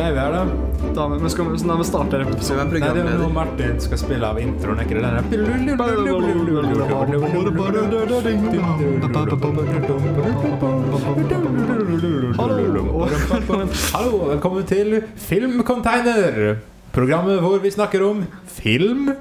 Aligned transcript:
Det 0.00 0.06
er 0.06 0.14
vi 0.16 0.20
her, 0.22 0.32
da. 0.32 0.44
Da, 0.96 1.02
men 1.12 1.28
skal 1.28 1.44
vi, 1.50 1.58
da 1.68 1.74
vi 1.76 1.84
starter 1.84 2.22
episoden. 2.24 2.70
Nei, 2.72 2.80
det 2.80 3.02
er 3.02 3.18
noe. 3.20 3.26
Martin 3.36 3.74
skal 3.84 3.98
spille 4.00 4.24
av 4.32 4.38
introen, 4.40 4.80
ikke 4.80 4.96
det 4.96 5.02
den 5.04 5.12
Hallo. 12.40 13.04
Hallo, 13.92 14.24
velkommen 14.32 14.64
til 14.72 15.02
Filmcontainer. 15.28 16.56
Programmet 16.96 17.44
hvor 17.44 17.60
vi 17.60 17.68
snakker 17.76 18.00
om 18.08 18.24
film. 18.56 19.12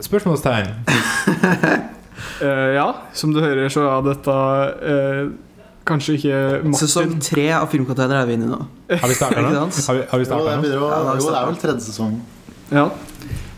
Spørsmålstegn. 0.00 0.72
uh, 2.40 2.72
ja, 2.80 2.88
som 3.12 3.36
du 3.36 3.44
hører, 3.44 3.68
så 3.68 3.84
er 3.84 4.08
dette 4.14 4.32
eh, 4.80 5.26
kanskje 5.86 6.16
ikke 6.18 6.38
Martin 6.66 6.78
Sesong 6.80 7.16
tre 7.22 7.46
av 7.56 7.68
Filmcontainer 7.72 8.20
er 8.22 8.28
vi 8.28 8.36
inne 8.38 8.48
i 8.48 8.52
nå. 8.52 8.60
Har 8.92 9.10
vi 9.10 9.16
starta 9.18 9.42
nå? 9.44 9.50
Har 9.56 9.98
vi, 9.98 10.04
har 10.10 10.22
vi 10.22 10.24
Jo, 10.24 10.30
startet 10.30 10.62
det, 10.66 10.70
nå? 10.74 10.82
å, 10.82 10.90
Ja, 10.92 11.14
jo, 11.16 11.28
det 11.30 11.40
er 11.40 11.50
vel 11.50 11.60
tredje 11.62 11.86
sesong. 11.86 12.16
Ja. 12.74 12.86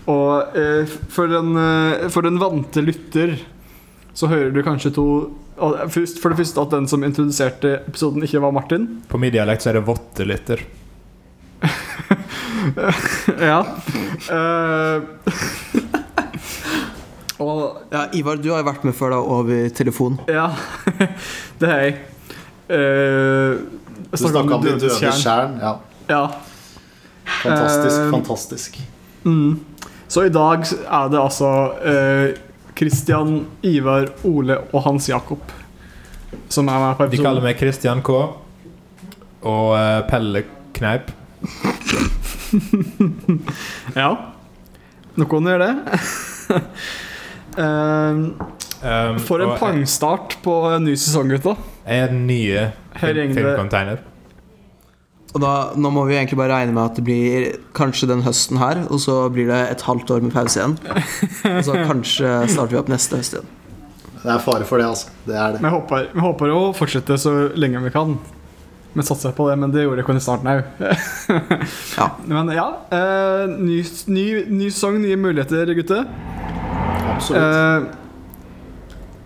Og 0.08 0.56
eh, 0.56 0.96
for, 1.12 1.28
den, 1.32 1.52
eh, 1.60 2.08
for 2.12 2.24
den 2.24 2.40
vante 2.40 2.84
lytter 2.84 3.36
så 4.18 4.28
hører 4.30 4.50
du 4.54 4.62
kanskje 4.66 4.90
to 4.96 5.04
først, 5.90 6.20
For 6.22 6.30
det 6.32 6.38
første 6.40 6.62
at 6.62 6.70
den 6.74 6.86
som 6.90 7.04
introduserte 7.06 7.72
episoden, 7.88 8.22
ikke 8.22 8.40
var 8.42 8.52
Martin. 8.54 8.86
På 9.10 9.18
min 9.20 9.32
dialekt 9.34 9.64
så 9.64 9.72
er 9.72 9.78
det 9.80 9.86
vottelytter. 9.88 10.62
ja. 13.50 13.58
Eh, 14.30 15.02
og 17.42 17.82
Ja, 17.92 18.04
Ivar, 18.14 18.38
du 18.38 18.50
har 18.52 18.62
jo 18.62 18.68
vært 18.70 18.86
med 18.86 18.94
før 18.98 19.16
da 19.16 19.18
over 19.38 19.68
telefon. 19.74 20.18
Ja, 20.30 20.50
det 21.60 21.72
har 21.72 21.84
jeg. 21.86 21.98
Eh, 22.68 23.58
Du 24.10 24.16
snakka 24.16 24.54
om 24.54 24.62
de 24.64 24.70
dødes 24.76 25.00
døde 25.00 25.12
tjern. 25.22 25.58
Ja, 25.60 25.74
Ja. 26.08 26.26
fantastisk, 27.42 28.00
Eh, 28.00 28.10
fantastisk. 28.10 28.78
Mm. 29.24 29.58
Så 30.08 30.24
i 30.26 30.30
dag 30.32 30.60
er 30.64 31.08
det 31.12 31.18
altså 31.20 31.50
eh, 31.84 32.34
Christian, 32.76 33.46
Ivar, 33.62 34.06
Ole 34.24 34.58
og 34.72 34.82
Hans 34.84 35.08
Jakob 35.08 35.38
som 36.48 36.68
er 36.68 36.78
med 36.78 36.96
på 36.96 37.10
De 37.10 37.16
kaller 37.20 37.42
meg 37.44 37.58
Christian 37.58 38.00
K. 38.02 38.10
Og 39.42 39.76
eh, 39.76 40.00
Pelle 40.08 40.42
Kneip. 40.74 41.10
Ja. 43.96 44.10
Noen 45.18 45.48
gjør 45.50 45.64
det. 45.64 45.72
um, 47.58 48.22
Um, 48.78 49.16
for 49.18 49.42
en 49.42 49.48
og 49.50 49.56
pangstart 49.58 50.36
på 50.44 50.52
en 50.70 50.84
ny 50.86 50.92
sesong, 50.94 51.26
gutta. 51.32 51.56
Er 51.88 52.12
den 52.12 52.26
nye 52.28 52.68
film, 53.00 53.34
filmcontainer. 53.34 54.04
Og 55.36 55.42
da, 55.44 55.52
nå 55.76 55.90
må 55.92 56.06
vi 56.08 56.16
egentlig 56.16 56.38
bare 56.40 56.54
regne 56.56 56.72
med 56.72 56.86
at 56.86 56.96
det 56.98 57.04
blir 57.04 57.48
kanskje 57.76 58.08
den 58.08 58.24
høsten 58.24 58.60
her, 58.60 58.80
og 58.88 59.00
så 59.02 59.20
blir 59.32 59.50
det 59.50 59.60
et 59.74 59.84
halvt 59.84 60.14
år 60.14 60.24
med 60.24 60.32
pause 60.32 60.60
igjen. 60.60 60.78
Og 61.52 61.60
så 61.66 61.76
kanskje 61.84 62.32
starter 62.48 62.74
vi 62.74 62.80
opp 62.80 62.90
neste 62.92 63.20
høst 63.20 63.36
igjen. 63.36 63.54
Det 64.18 64.32
er 64.34 64.40
fare 64.42 64.66
for 64.66 64.80
det, 64.80 64.88
altså. 64.88 65.12
Det 65.28 65.36
er 65.36 65.54
det. 65.54 65.62
Vi 65.62 65.70
håper, 65.72 66.08
vi 66.14 66.24
håper 66.24 66.52
å 66.54 66.62
fortsette 66.76 67.20
så 67.20 67.34
lenge 67.60 67.84
vi 67.84 67.92
kan. 67.94 68.16
Vi 68.96 69.04
satser 69.06 69.36
på 69.36 69.46
det, 69.50 69.58
men 69.60 69.70
det 69.70 69.84
gjorde 69.84 70.00
jeg 70.00 70.08
ikke 70.08 70.16
i 70.18 70.24
starten 70.24 70.50
òg. 70.50 70.64
Ja. 71.98 72.08
Men 72.30 72.50
ja. 72.56 72.66
eh, 72.94 73.44
ny, 73.52 73.82
ny, 74.10 74.26
ny 74.48 74.72
sang, 74.74 74.96
nye 75.02 75.18
muligheter, 75.20 75.70
gutter. 75.76 76.08
Absolutt. 77.12 77.42
Eh, 77.42 78.07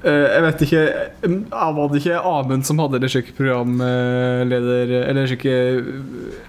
jeg 0.02 0.42
vet 0.42 0.62
ikke 0.66 0.80
eh, 0.82 1.34
Var 1.76 1.90
det 1.92 2.00
ikke 2.00 2.20
Amund 2.26 2.66
som 2.66 2.80
hadde 2.82 2.98
det 3.04 3.10
slik 3.12 3.28
programleder 3.38 4.90
Eller 5.06 5.28
slik 5.30 5.44
eh, 5.46 5.78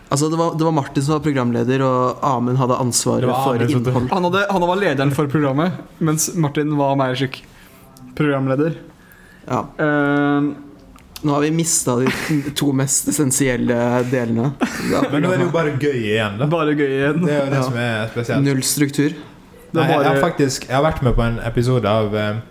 Altså, 0.10 0.30
det 0.34 0.40
var, 0.40 0.56
det 0.58 0.66
var 0.66 0.74
Martin 0.74 1.06
som 1.06 1.16
var 1.16 1.24
programleder, 1.26 1.82
og 1.86 2.24
Amund 2.26 2.58
hadde 2.62 2.78
ansvaret 2.82 3.30
for 3.30 3.62
innhold. 3.62 4.10
han, 4.12 4.28
hadde, 4.30 4.44
han 4.50 4.66
var 4.70 4.82
lederen 4.82 5.14
for 5.14 5.30
programmet, 5.30 5.80
mens 5.98 6.32
Martin 6.38 6.76
var 6.78 6.94
mer 7.00 7.16
slik 7.18 7.40
programleder. 8.18 8.76
Ja. 9.50 9.64
Uh, 9.82 10.54
Nå 11.24 11.34
har 11.34 11.42
vi 11.42 11.50
mista 11.56 11.96
de 11.96 12.12
to 12.60 12.70
mest 12.76 13.08
essensielle 13.10 13.78
delene. 14.12 14.52
Men 15.12 15.24
nå 15.24 15.32
er 15.32 15.38
det 15.40 15.46
jo 15.48 15.52
bare 15.54 15.74
gøy 15.80 15.98
igjen, 16.12 16.38
da. 16.42 16.48
bare 16.52 16.74
gøy 16.76 16.90
igjen. 16.90 17.22
Det 17.24 17.32
er 17.32 17.40
jo 17.46 17.52
det 17.54 17.58
Ja. 17.62 17.68
som 17.70 17.78
er 17.80 18.10
spesielt. 18.12 18.44
Null 18.44 18.64
struktur. 18.68 19.14
Det 19.14 19.80
Nei, 19.80 19.86
jeg, 19.90 20.02
jeg, 20.04 20.10
har 20.12 20.20
faktisk, 20.22 20.66
jeg 20.68 20.76
har 20.78 20.84
vært 20.86 21.00
med 21.02 21.16
på 21.18 21.24
en 21.26 21.40
episode 21.48 21.90
av 21.90 22.14
eh, 22.14 22.42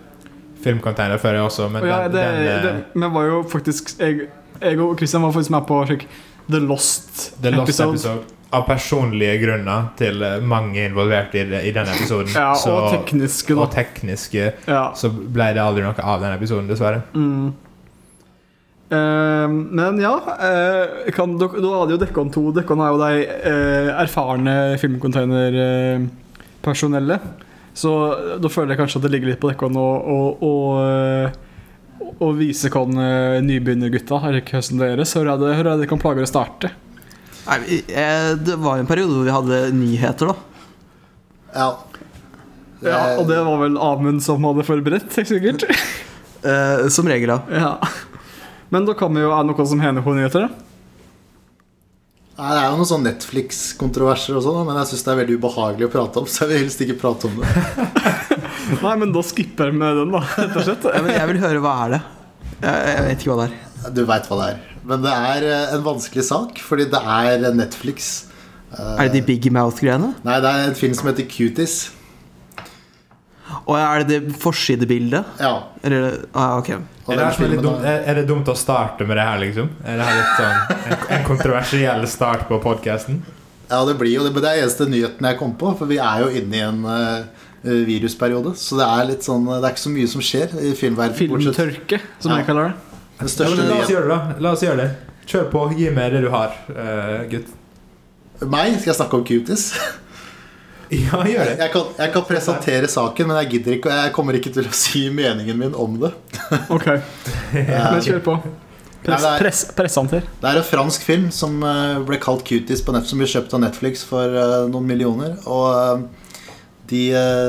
Filmcontainer 0.63 1.17
før, 1.21 1.33
jeg 1.39 1.45
også, 1.49 1.63
men 1.73 1.79
ja, 1.87 1.97
den, 2.07 2.11
det, 2.15 2.23
den, 2.23 2.33
eh, 2.47 2.63
det, 2.63 2.73
vi 3.03 3.07
var 3.17 3.23
jo 3.29 3.37
faktisk 3.51 3.83
jeg, 3.99 4.13
jeg 4.61 4.75
og 4.79 4.97
Kristian 4.99 5.21
var 5.25 5.31
faktisk 5.35 5.51
med 5.55 5.63
på 5.69 5.75
slik 5.89 6.03
The 6.49 6.59
Lost, 6.59 7.11
The 7.41 7.49
Lost 7.55 7.69
episode. 7.69 7.93
episode. 7.97 8.23
Av 8.53 8.61
personlige 8.67 9.37
grunner 9.41 9.81
til 9.97 10.21
eh, 10.21 10.39
mange 10.45 10.85
involvert 10.85 11.33
i, 11.35 11.39
i 11.41 11.71
den 11.73 11.87
episoden. 11.95 12.29
Ja, 12.35 12.53
så, 12.59 12.69
og 12.77 12.91
tekniske, 12.93 13.53
da. 13.55 13.59
og 13.65 13.71
tekniske 13.73 14.51
Ja. 14.67 14.91
så 14.95 15.09
ble 15.09 15.53
det 15.55 15.61
aldri 15.63 15.83
noe 15.85 15.95
av 15.99 16.21
den 16.21 16.33
episoden, 16.35 16.67
dessverre. 16.69 17.01
Mm. 17.15 17.53
Eh, 18.93 19.47
men 19.49 19.97
ja, 20.01 20.13
eh, 20.37 21.11
kan, 21.15 21.37
da, 21.39 21.45
er 21.55 21.91
jo 21.95 21.99
Dekkon 22.01 22.29
2. 22.33 22.51
Dekkon 22.59 22.79
er 22.83 22.89
jo 22.93 22.97
de 23.01 23.11
eh, 23.25 23.89
erfarne 24.03 24.53
filmcontainer-personellet. 24.81 27.21
Så 27.73 27.91
da 28.41 28.51
føler 28.53 28.73
jeg 28.73 28.83
kanskje 28.83 28.99
at 29.01 29.07
det 29.07 29.11
ligger 29.15 29.31
litt 29.31 29.41
på 29.41 29.49
dere 29.49 29.69
å, 29.81 29.89
å, 30.13 30.17
å, 30.45 30.53
eh, 30.85 32.11
å 32.21 32.29
vise 32.37 32.69
hvordan 32.69 33.01
eh, 33.01 33.39
nybegynnergutta 33.45 34.21
har 34.21 34.37
ikke 34.37 34.59
høsten 34.59 34.81
deres. 34.81 35.15
Hvor 35.17 35.29
er 35.29 35.41
det, 35.41 35.53
hvor 35.57 35.71
er 35.71 35.81
det 35.81 35.89
kan 35.89 36.01
plage 36.01 36.25
å 36.25 36.29
starte? 36.29 36.73
Nei, 37.47 37.81
eh, 37.89 38.33
det 38.39 38.59
var 38.61 38.77
jo 38.77 38.85
en 38.85 38.89
periode 38.89 39.17
hvor 39.17 39.27
vi 39.27 39.35
hadde 39.35 39.63
nyheter, 39.75 40.31
da. 40.31 40.37
Ja. 41.53 41.69
Ja, 42.83 43.01
og 43.15 43.29
det 43.29 43.37
var 43.45 43.61
vel 43.61 43.77
Amund 43.79 44.23
som 44.25 44.43
hadde 44.47 44.65
forberedt, 44.67 45.13
sikkert. 45.15 45.65
Eh, 46.43 46.87
som 46.91 47.07
regel, 47.07 47.31
da. 47.31 47.39
Ja. 47.55 47.73
Men 48.73 48.87
da 48.87 48.95
kan 48.97 49.13
vi 49.13 49.21
jo 49.21 49.29
Er 49.31 49.45
det 49.45 49.53
noen 49.53 49.67
som 49.69 50.03
på 50.03 50.15
nyheter, 50.17 50.47
da? 50.47 50.72
Nei, 52.33 52.49
det 52.49 52.61
er 52.63 52.71
jo 52.71 52.77
noen 52.79 52.89
sånn 52.89 53.03
Netflix-kontroverser 53.05 54.37
og 54.39 54.41
sånn, 54.45 54.63
men 54.65 54.77
jeg 54.81 54.89
syns 54.89 55.03
det 55.05 55.11
er 55.13 55.19
veldig 55.19 55.35
ubehagelig 55.37 55.85
å 55.85 55.91
prate 55.93 56.21
om, 56.23 56.25
så 56.25 56.43
jeg 56.43 56.49
vil 56.49 56.63
helst 56.63 56.81
ikke 56.81 56.95
prate 56.97 57.29
om 57.29 57.35
det. 57.43 57.51
Nei, 58.85 58.93
men 59.03 59.11
da 59.13 59.21
skipper 59.27 59.69
jeg 59.69 59.77
med 59.77 59.99
den, 60.01 60.13
da, 60.15 60.21
rett 60.39 60.57
og 60.57 60.65
slett. 60.65 60.87
Ja, 60.89 61.01
men 61.05 61.13
jeg 61.13 61.29
vil 61.29 61.41
høre 61.43 61.61
hva 61.61 61.73
er 61.83 61.93
det 61.93 61.99
Jeg, 62.63 62.79
jeg 62.89 63.05
vet 63.05 63.21
ikke 63.25 63.33
hva 63.35 63.37
det 63.43 63.47
er. 63.51 63.91
Du 63.93 64.01
veit 64.09 64.29
hva 64.31 64.39
det 64.39 64.47
er. 64.55 64.61
Men 64.89 65.03
det 65.05 65.13
er 65.29 65.45
eh, 65.51 65.73
en 65.77 65.83
vanskelig 65.85 66.25
sak, 66.27 66.61
fordi 66.63 66.87
det 66.91 67.01
er 67.17 67.45
Netflix. 67.55 68.09
Eh, 68.73 68.93
Er 69.03 69.11
det 69.11 69.19
de 69.19 69.21
Big 69.29 69.45
Mouth-greiene? 69.53 70.13
Nei, 70.25 70.37
det 70.43 70.49
er 70.57 70.69
en 70.71 70.79
film 70.79 70.95
som 70.97 71.11
heter 71.11 71.27
Cuties. 71.29 71.75
Og 73.65 73.77
er 73.79 74.03
det 74.03 74.19
det 74.27 74.35
forsidebildet? 74.41 75.37
Ja. 75.39 75.53
Eller 75.83 76.19
ah, 76.33 76.57
Ok. 76.59 76.69
Er 77.03 77.19
det, 77.19 77.23
er, 77.27 77.55
dumt, 77.59 77.83
er- 77.83 78.15
det 78.15 78.27
dumt 78.29 78.47
å 78.47 78.53
starte 78.55 79.03
med 79.03 79.17
det 79.19 79.23
her, 79.27 79.39
liksom? 79.41 79.69
Er 79.83 79.97
det 79.99 80.05
her 80.07 80.19
litt 80.21 80.37
sånn 80.39 80.77
en, 80.93 81.01
en 81.17 81.25
kontroversiell 81.27 82.05
start 82.07 82.45
på 82.47 82.61
podkasten? 82.63 83.17
Ja, 83.67 83.81
det 83.87 83.97
blir 83.99 84.13
jo 84.13 84.23
det, 84.23 84.31
det 84.39 84.51
er 84.51 84.61
eneste 84.63 84.87
nyheten 84.87 85.27
jeg 85.27 85.39
kom 85.39 85.51
på, 85.59 85.73
for 85.79 85.89
vi 85.89 85.97
er 85.99 86.23
jo 86.23 86.29
inne 86.31 86.55
i 86.55 86.61
en 86.63 86.79
uh, 86.87 87.25
virusperiode. 87.89 88.53
Så 88.59 88.79
det 88.79 88.87
er 88.87 89.09
litt 89.11 89.27
sånn 89.27 89.47
Det 89.49 89.59
er 89.59 89.73
ikke 89.73 89.83
så 89.83 89.93
mye 89.97 90.11
som 90.13 90.23
skjer 90.23 90.55
i 90.61 90.71
filmverdenen. 90.79 91.17
Filmtørke, 91.19 91.99
som 92.23 92.31
Ja. 92.31 92.39
jeg 92.39 92.47
kaller 92.51 92.71
det. 92.71 92.77
Den 93.19 93.33
Ja, 93.33 93.49
men 93.55 93.67
la 93.69 93.81
oss 93.81 93.91
gjøre 93.91 94.07
det, 94.07 94.13
da. 94.15 94.37
La 94.47 94.53
oss 94.55 94.63
gjøre 94.63 94.79
det. 94.83 94.87
Kjør 95.27 95.51
på. 95.51 95.65
Gi 95.79 95.91
meg 95.95 96.15
det 96.15 96.23
du 96.25 96.29
har, 96.33 96.55
uh, 96.71 97.19
gutt. 97.31 97.51
Meg? 98.43 98.79
Skal 98.79 98.91
jeg 98.91 98.99
snakke 98.99 99.19
om 99.19 99.27
Cuties? 99.27 99.67
Ja, 100.93 101.21
gjør 101.25 101.47
det. 101.47 101.55
Jeg 101.61 101.71
kan, 101.73 101.93
jeg 101.97 102.11
kan 102.13 102.25
presentere 102.27 102.89
saken, 102.91 103.29
men 103.29 103.39
jeg 103.43 103.51
gidder 103.55 103.77
ikke 103.77 103.95
jeg 104.01 104.11
kommer 104.15 104.37
ikke 104.37 104.51
til 104.53 104.67
å 104.69 104.75
si 104.75 105.07
meningen 105.13 105.57
min 105.59 105.77
om 105.79 105.95
det. 106.01 106.11
Ok, 106.73 106.89
men 107.55 108.03
kjør 108.03 108.21
på. 108.25 108.37
Press, 109.03 109.65
press. 109.75 109.95
Det 110.39 110.47
er 110.47 110.57
en 110.61 110.63
fransk 110.63 111.03
film 111.03 111.25
som 111.35 111.57
eh, 111.67 111.97
ble 112.07 112.19
kalt 112.23 112.45
Cuties 112.47 112.83
på 112.85 112.93
nett, 112.95 113.07
som 113.09 113.19
ble 113.19 113.27
kjøpt 113.27 113.55
av 113.55 113.63
Netflix 113.65 114.05
for 114.07 114.31
eh, 114.31 114.53
noen 114.71 114.87
millioner. 114.87 115.35
Og 115.43 115.65
eh, 115.75 116.05
de 116.93 117.01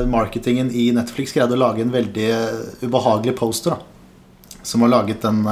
marketingen 0.09 0.71
i 0.75 0.89
Netflix 0.95 1.35
greide 1.35 1.55
å 1.55 1.59
lage 1.61 1.83
en 1.83 1.93
veldig 1.93 2.27
eh, 2.27 2.59
ubehagelig 2.83 3.37
poster. 3.39 3.75
da 3.77 4.59
Som 4.67 4.83
har 4.83 4.91
laget 4.97 5.23
den 5.23 5.43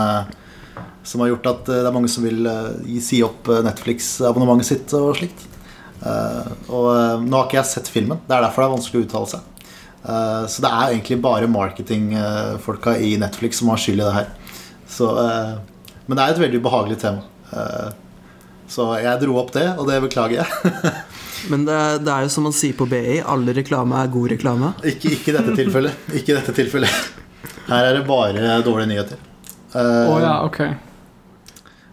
Som 1.07 1.21
har 1.21 1.33
gjort 1.33 1.49
at 1.51 1.65
det 1.71 1.81
er 1.85 1.95
mange 1.95 2.11
som 2.11 2.23
vil 2.23 2.47
si 3.03 3.21
opp 3.23 3.47
Netflix-abonnementet 3.47 4.69
sitt 4.73 4.93
og 4.99 5.15
slikt. 5.19 5.47
Eh, 6.03 6.53
og 6.67 6.87
eh, 6.91 7.23
nå 7.23 7.37
har 7.37 7.47
ikke 7.47 7.59
jeg 7.61 7.71
sett 7.71 7.91
filmen. 7.91 8.21
Det 8.27 8.35
er 8.35 8.45
derfor 8.45 8.63
det 8.63 8.69
er 8.69 8.75
vanskelig 8.75 9.01
å 9.01 9.07
uttale 9.07 9.31
seg. 9.33 9.49
Eh, 10.03 10.45
så 10.51 10.63
det 10.65 10.71
er 10.71 10.93
egentlig 10.93 11.19
bare 11.23 11.51
marketingfolka 11.51 12.97
i 12.99 13.15
Netflix 13.21 13.61
som 13.61 13.71
har 13.71 13.81
skyld 13.81 14.01
i 14.01 14.05
det 14.05 14.15
her. 14.17 14.31
Så, 14.89 15.09
eh, 15.23 15.53
men 16.05 16.19
det 16.19 16.23
er 16.23 16.33
et 16.33 16.43
veldig 16.43 16.63
ubehagelig 16.63 16.99
tema. 17.03 17.23
Eh, 17.53 17.91
så 18.73 18.87
jeg 18.99 19.21
dro 19.21 19.37
opp 19.39 19.51
det, 19.55 19.67
og 19.77 19.87
det 19.89 19.99
beklager 20.07 20.41
jeg. 20.41 20.93
Men 21.51 21.65
det, 21.67 21.77
det 22.07 22.11
er 22.13 22.23
jo 22.23 22.29
som 22.31 22.45
man 22.47 22.53
sier 22.55 22.71
på 22.77 22.85
BI, 22.87 23.17
alle 23.19 23.51
reklame 23.51 23.97
er 23.99 24.07
god 24.13 24.31
reklame. 24.31 24.69
ikke, 24.87 25.09
ikke 25.17 25.33
i 25.33 25.35
dette 25.35 25.55
tilfellet. 25.57 26.05
Ikke 26.15 26.31
i 26.31 26.37
dette 26.37 26.53
tilfellet. 26.55 27.09
Her 27.67 27.89
er 27.89 27.97
det 27.97 28.05
bare 28.07 28.53
dårlige 28.63 28.87
nyheter. 28.93 29.19
Uh, 29.73 30.07
oh, 30.07 30.15
ja, 30.23 30.37
ok. 30.47 30.61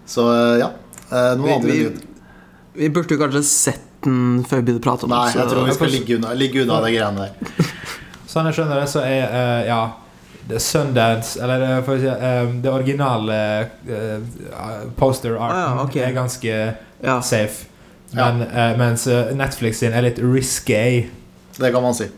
Så 0.06 0.28
ja. 0.60 0.70
Uh, 1.10 1.32
noen 1.40 1.48
Vi, 1.48 1.56
andre 1.56 1.74
vi. 1.74 1.88
Vi 2.78 2.92
burde 2.94 3.18
jo 3.18 3.24
kanskje 3.24 3.42
sett 3.50 3.89
den 4.04 4.44
før 4.48 4.60
vi 4.60 4.66
begynner 4.68 4.82
å 4.82 4.86
prate 4.88 5.06
om 5.06 5.12
det. 5.12 5.16
Nei, 5.16 5.32
jeg 5.38 5.48
tror 5.52 5.66
vi 5.68 5.78
skal 5.78 5.92
ligge 5.94 6.18
unna, 6.18 6.34
ligge 6.38 6.62
unna 6.64 6.78
de 6.84 6.92
greiene 6.94 7.26
der. 7.26 7.64
Sånn 8.30 8.46
jeg 8.48 8.58
skjønner 8.60 8.80
det, 8.80 8.88
så 8.92 9.02
er 9.06 9.24
uh, 9.34 9.60
ja 9.68 9.80
det 10.50 10.58
Sundance, 10.64 11.36
eller 11.42 11.62
eh, 11.62 11.80
for 11.86 11.94
å 11.94 12.00
si, 12.00 12.08
eh, 12.10 12.48
det 12.64 12.70
originale 12.72 13.34
uh, 13.86 14.86
poster-arten 14.98 15.54
Ah, 15.54 15.76
ja, 15.76 15.84
okay. 15.84 16.00
er 16.08 16.16
ganske 16.16 16.54
ja. 17.04 17.20
safe. 17.22 17.68
Ja. 18.10 18.32
Men, 18.32 18.42
eh, 18.48 18.78
mens 18.78 19.06
eh, 19.06 19.30
Netflix 19.36 19.78
sin 19.78 19.94
er 19.94 20.02
litt 20.02 20.18
risky. 20.18 21.06
Det 21.56 21.70
kan 21.72 21.82
man 21.84 21.94
si. 21.94 22.08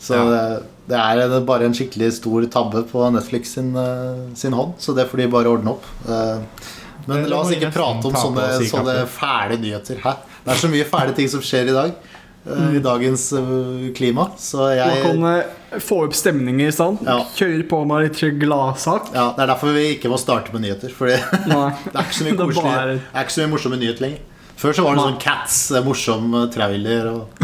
Så 0.00 0.14
Ja. 0.14 0.24
det, 0.24 0.62
det 0.88 0.98
er 0.98 1.40
bare 1.46 1.68
en 1.68 1.74
skikkelig 1.74 2.12
stor 2.18 2.46
tabbe 2.50 2.82
på 2.90 3.04
Netflix 3.14 3.54
sin, 3.54 3.76
eh, 3.76 4.34
sin 4.34 4.52
hånd, 4.52 4.74
så 4.78 4.94
det 4.96 5.06
får 5.10 5.22
de 5.22 5.28
bare 5.28 5.48
ordne 5.52 5.76
opp. 5.76 5.86
Eh, 6.08 6.40
Men 7.08 7.26
la 7.32 7.40
oss 7.40 7.50
ikke 7.56 7.72
prate 7.74 8.06
om 8.10 8.14
sånne, 8.14 8.46
sånne 8.68 8.94
fæle 9.10 9.58
nyheter. 9.62 10.00
Hæ? 10.04 10.12
Det 10.44 10.54
er 10.54 10.62
så 10.62 10.70
mye 10.72 10.86
fæle 10.88 11.14
ting 11.16 11.28
som 11.32 11.40
skjer 11.44 11.72
i 11.72 11.76
dag. 11.76 11.92
eh, 12.48 12.76
I 12.78 12.80
dagens 12.84 13.26
eh, 13.36 13.88
klima. 13.96 14.28
Så 14.40 14.62
Man 14.62 14.76
jeg 14.78 15.02
kan 15.04 15.24
eh, 15.32 15.80
få 15.84 15.98
opp 16.06 16.14
stemninger, 16.16 16.68
i 16.68 16.72
stand. 16.72 17.02
Ja. 17.04 17.18
Kjøre 17.36 17.66
på 17.68 17.82
med 17.90 18.06
litt 18.06 18.22
gladsak. 18.40 19.10
ja, 19.14 19.26
Det 19.36 19.42
er 19.44 19.52
derfor 19.54 19.74
vi 19.76 19.86
ikke 19.96 20.08
må 20.12 20.18
starte 20.20 20.52
med 20.54 20.62
nyheter. 20.64 20.92
For 20.94 21.06
det 21.12 21.18
er 21.18 22.02
ikke 22.04 22.18
så 22.20 22.24
mye 22.28 22.36
koselig 22.40 22.64
bare- 22.64 22.98
Det 22.98 23.14
er 23.14 23.24
ikke 23.26 23.36
så 23.36 23.44
mye 23.44 23.52
morsomme 23.56 23.80
nyheter 23.82 24.06
lenger. 24.06 24.20
Før 24.58 24.72
så 24.74 24.82
var 24.82 24.96
det 24.96 25.02
Nei. 25.02 25.10
sånn 25.12 25.20
Cats, 25.22 25.58
morsom 25.86 26.32
trailer 26.50 27.06
og, 27.12 27.42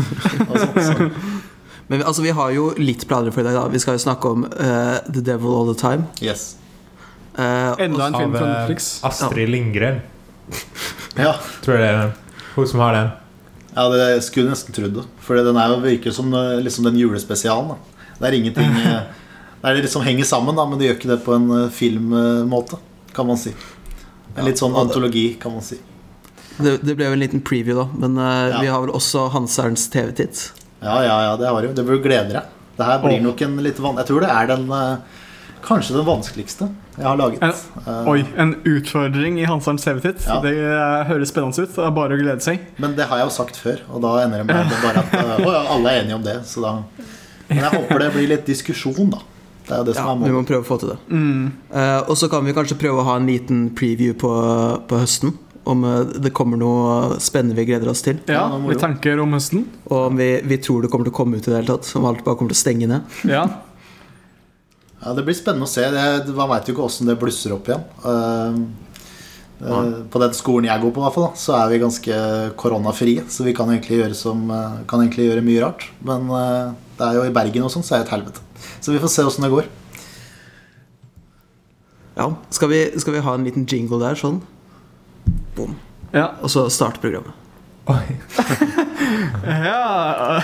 og 0.48 0.56
sånt. 0.58 0.80
Så. 0.82 1.10
Men 1.92 2.00
altså, 2.02 2.22
vi 2.24 2.30
har 2.34 2.50
jo 2.50 2.70
litt 2.80 3.04
planer 3.06 3.30
for 3.30 3.42
i 3.42 3.44
dag. 3.44 3.54
da 3.58 3.68
Vi 3.68 3.78
skal 3.78 3.98
jo 3.98 4.02
snakke 4.02 4.30
om 4.32 4.46
uh, 4.48 4.98
The 5.04 5.20
Devil 5.20 5.52
All 5.54 5.68
The 5.74 5.76
Time. 5.78 6.06
Yes. 6.24 6.56
Eh, 7.38 7.84
Enda 7.86 8.06
en 8.06 8.14
film 8.14 8.34
fra 8.36 8.46
eh, 8.46 8.52
Netflix. 8.60 8.88
Astrid 9.04 9.48
Lindgren, 9.50 10.00
Ja. 11.18 11.34
tror 11.64 11.78
jeg 11.78 11.82
det 11.82 11.90
er. 11.90 12.12
Hun 12.54 12.66
som 12.70 12.80
har 12.80 12.92
den. 12.94 13.10
Ja, 13.74 13.88
det 13.90 14.22
skulle 14.22 14.46
jeg 14.46 14.54
nesten 14.54 14.74
trodd. 14.76 15.00
For 15.18 15.34
den 15.42 15.56
er 15.58 15.72
jo 15.72 15.80
virker 15.82 16.14
som 16.14 16.30
liksom 16.62 16.84
den 16.86 16.98
julespesialen. 17.00 17.72
Da. 17.74 18.04
Det 18.20 18.28
er 18.28 18.36
ingenting 18.38 18.76
eh, 18.86 19.00
Det 19.64 19.70
er 19.72 19.80
liksom 19.82 20.04
henger 20.06 20.24
sammen, 20.28 20.54
da, 20.54 20.66
men 20.68 20.78
det 20.78 20.90
gjør 20.90 20.98
ikke 21.00 21.10
det 21.14 21.20
på 21.24 21.34
en 21.34 21.48
filmmåte, 21.72 22.78
kan 23.16 23.26
man 23.26 23.38
si. 23.40 23.54
En 24.36 24.44
litt 24.46 24.60
sånn 24.60 24.74
antologi, 24.76 25.34
kan 25.40 25.54
man 25.56 25.62
si. 25.64 25.78
det, 26.58 26.76
det 26.84 26.94
ble 26.98 27.06
jo 27.08 27.14
en 27.16 27.22
liten 27.22 27.40
preview, 27.42 27.78
da. 27.80 27.86
Men 27.98 28.18
uh, 28.20 28.50
Ja. 28.52 28.60
vi 28.60 28.68
har 28.70 28.82
vel 28.84 28.92
også 28.94 29.28
Hanserens 29.34 29.88
TV-titt. 29.90 30.50
Ja, 30.84 30.98
ja, 31.02 31.16
ja, 31.30 31.36
det 31.40 31.48
har 31.48 31.62
du. 31.64 31.72
Det 31.72 31.84
bør 31.86 31.96
du 31.98 32.04
glede 32.04 32.34
deg. 32.34 32.50
Det 32.76 32.84
her 32.86 32.98
blir 33.02 33.22
nok 33.24 33.40
en 33.46 33.56
litt 33.64 33.78
van... 33.80 33.96
Jeg 34.02 34.06
tror 34.10 34.20
det 34.26 34.30
er 34.34 34.48
den 34.50 34.64
uh, 34.70 34.98
Kanskje 35.64 35.94
den 35.96 36.04
vanskeligste 36.06 36.68
jeg 36.96 37.04
har 37.06 37.16
laget. 37.16 37.42
En- 37.42 37.52
Eh, 37.84 38.08
Oi, 38.08 38.24
en 38.38 38.54
utfordring 38.64 39.38
i 39.40 39.44
Hansarens 39.44 39.84
TV-titt. 39.84 40.24
Ja. 40.26 40.38
Det 40.40 40.54
høres 41.08 41.28
spennende 41.28 41.58
ut. 41.66 41.74
Det 41.74 41.84
er 41.84 41.90
bare 41.90 42.16
å 42.16 42.20
glede 42.20 42.40
seg. 42.40 42.60
Men 42.78 42.94
det 42.96 43.04
har 43.10 43.18
jeg 43.18 43.26
jo 43.26 43.34
sagt 43.34 43.56
før, 43.60 43.80
og 43.92 44.00
da 44.00 44.12
ender 44.24 44.38
det 44.40 44.46
med 44.46 44.72
bare 44.82 45.02
at 45.02 45.14
eh, 45.14 45.44
Å 45.44 45.52
ja, 45.52 45.62
alle 45.74 45.90
er 45.92 46.02
enige 46.04 46.14
om 46.14 46.22
det, 46.24 46.38
så 46.48 46.62
da 46.64 46.72
Men 47.50 47.58
jeg 47.58 47.70
håper 47.74 47.98
det 47.98 48.12
blir 48.14 48.28
litt 48.28 48.46
diskusjon, 48.46 49.10
da. 49.10 49.18
Det 49.68 49.72
er 49.78 49.84
det 49.84 49.94
som 49.96 50.06
Ja, 50.06 50.26
er 50.26 50.30
vi 50.32 50.36
må 50.38 50.44
prøve 50.48 50.62
å 50.64 50.68
få 50.68 50.78
til 50.80 50.90
det. 50.94 50.98
Mm. 51.08 51.52
Uh, 51.72 52.00
og 52.08 52.16
så 52.20 52.28
kan 52.30 52.44
vi 52.44 52.52
kanskje 52.56 52.76
prøve 52.80 53.00
å 53.00 53.04
ha 53.04 53.16
en 53.16 53.26
liten 53.28 53.70
preview 53.76 54.12
på, 54.14 54.30
på 54.88 54.98
høsten. 55.00 55.34
Om 55.64 55.80
det 56.20 56.32
kommer 56.36 56.58
noe 56.60 57.16
spennende 57.24 57.56
vi 57.56 57.64
gleder 57.70 57.88
oss 57.88 58.02
til. 58.04 58.18
Ja, 58.28 58.42
Ja, 58.52 58.58
vi 58.68 58.74
tenker 58.76 59.20
om 59.22 59.32
høsten. 59.32 59.62
Og 59.88 60.10
om 60.10 60.16
vi, 60.20 60.40
vi 60.44 60.58
tror 60.60 60.82
det 60.84 60.90
kommer 60.92 61.04
til 61.08 61.12
å 61.14 61.16
komme 61.16 61.36
ut 61.40 61.46
i 61.48 61.50
det 61.50 61.62
hele 61.62 61.70
tatt. 61.78 61.88
Om 61.96 62.04
alt 62.04 62.20
bare 62.26 62.36
kommer 62.36 62.52
til 62.52 62.58
å 62.58 62.64
stenge 62.64 62.86
ned. 62.90 63.02
Ja. 63.24 63.46
Ja, 65.04 65.12
Det 65.12 65.24
blir 65.26 65.36
spennende 65.36 65.68
å 65.68 65.70
se. 65.70 65.84
Det, 65.92 66.32
man 66.34 66.50
veit 66.50 66.68
jo 66.68 66.74
ikke 66.74 66.86
åssen 66.86 67.10
det 67.10 67.18
blusser 67.20 67.52
opp 67.56 67.68
igjen. 67.68 67.84
Eh, 69.64 70.00
på 70.10 70.20
den 70.20 70.34
skolen 70.36 70.66
jeg 70.68 70.82
går 70.82 70.92
på, 70.96 71.04
hvert 71.04 71.14
fall, 71.14 71.28
så 71.38 71.54
er 71.58 71.70
vi 71.72 71.82
ganske 71.82 72.16
koronafrie. 72.60 73.24
Så 73.30 73.46
vi 73.46 73.54
kan 73.56 73.70
egentlig 73.70 74.00
gjøre, 74.00 74.16
som, 74.18 74.42
eh, 74.50 74.82
kan 74.88 75.04
egentlig 75.04 75.28
gjøre 75.28 75.44
mye 75.44 75.62
rart. 75.64 75.88
Men 76.04 76.28
det 76.28 77.06
er 77.06 77.20
jo 77.20 77.28
i 77.28 77.34
Bergen 77.36 77.68
og 77.68 77.72
sånn, 77.72 77.84
så 77.84 77.94
er 77.94 78.02
det 78.02 78.08
et 78.08 78.16
helvete. 78.16 78.40
Så 78.80 78.92
vi 78.92 79.02
får 79.02 79.12
se 79.12 79.28
åssen 79.28 79.44
det 79.44 79.52
går. 79.52 79.68
Ja, 82.16 82.28
skal 82.50 82.70
vi, 82.70 82.80
skal 83.02 83.16
vi 83.16 83.24
ha 83.26 83.34
en 83.34 83.44
liten 83.44 83.66
jingle 83.66 83.98
der, 83.98 84.14
sånn? 84.14 84.40
Boom. 85.56 85.76
Ja. 86.14 86.30
Og 86.42 86.50
så 86.52 86.68
starte 86.70 87.02
programmet. 87.02 87.34
Oi. 87.90 88.84
ja. 89.44 90.40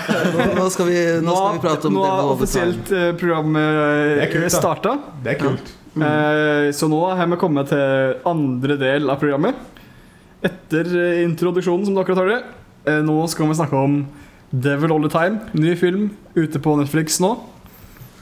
Nå 0.55 0.69
skal 0.73 0.89
vi, 0.89 0.97
nå 1.23 1.35
skal 1.35 1.57
vi 1.57 1.63
prate 1.65 1.89
om 1.89 1.97
nå 1.97 2.05
det. 2.05 2.09
Nå 2.09 2.15
har 2.21 2.31
offisielt 2.35 2.91
eh, 2.95 3.11
programmet 3.19 4.51
starta. 4.53 4.97
Det 5.23 5.35
er 5.35 5.41
kult. 5.41 5.75
Mm. 5.91 6.71
Så 6.71 6.87
nå 6.87 7.01
har 7.19 7.27
vi 7.27 7.37
kommet 7.41 7.67
til 7.73 8.13
andre 8.31 8.77
del 8.79 9.11
av 9.11 9.19
programmet. 9.19 9.59
Etter 10.41 10.87
eh, 10.97 11.21
introduksjonen, 11.25 11.85
som 11.85 11.95
dere 11.97 12.07
akkurat. 12.07 12.51
Eh, 12.89 13.01
Nå 13.05 13.15
skal 13.29 13.49
vi 13.51 13.57
snakke 13.59 13.77
om 13.77 13.99
Devil 14.49 14.93
All 14.95 15.05
The 15.05 15.11
Time. 15.13 15.39
Ny 15.53 15.75
film 15.77 16.09
ute 16.33 16.59
på 16.59 16.73
Netflix 16.79 17.19
nå. 17.21 17.35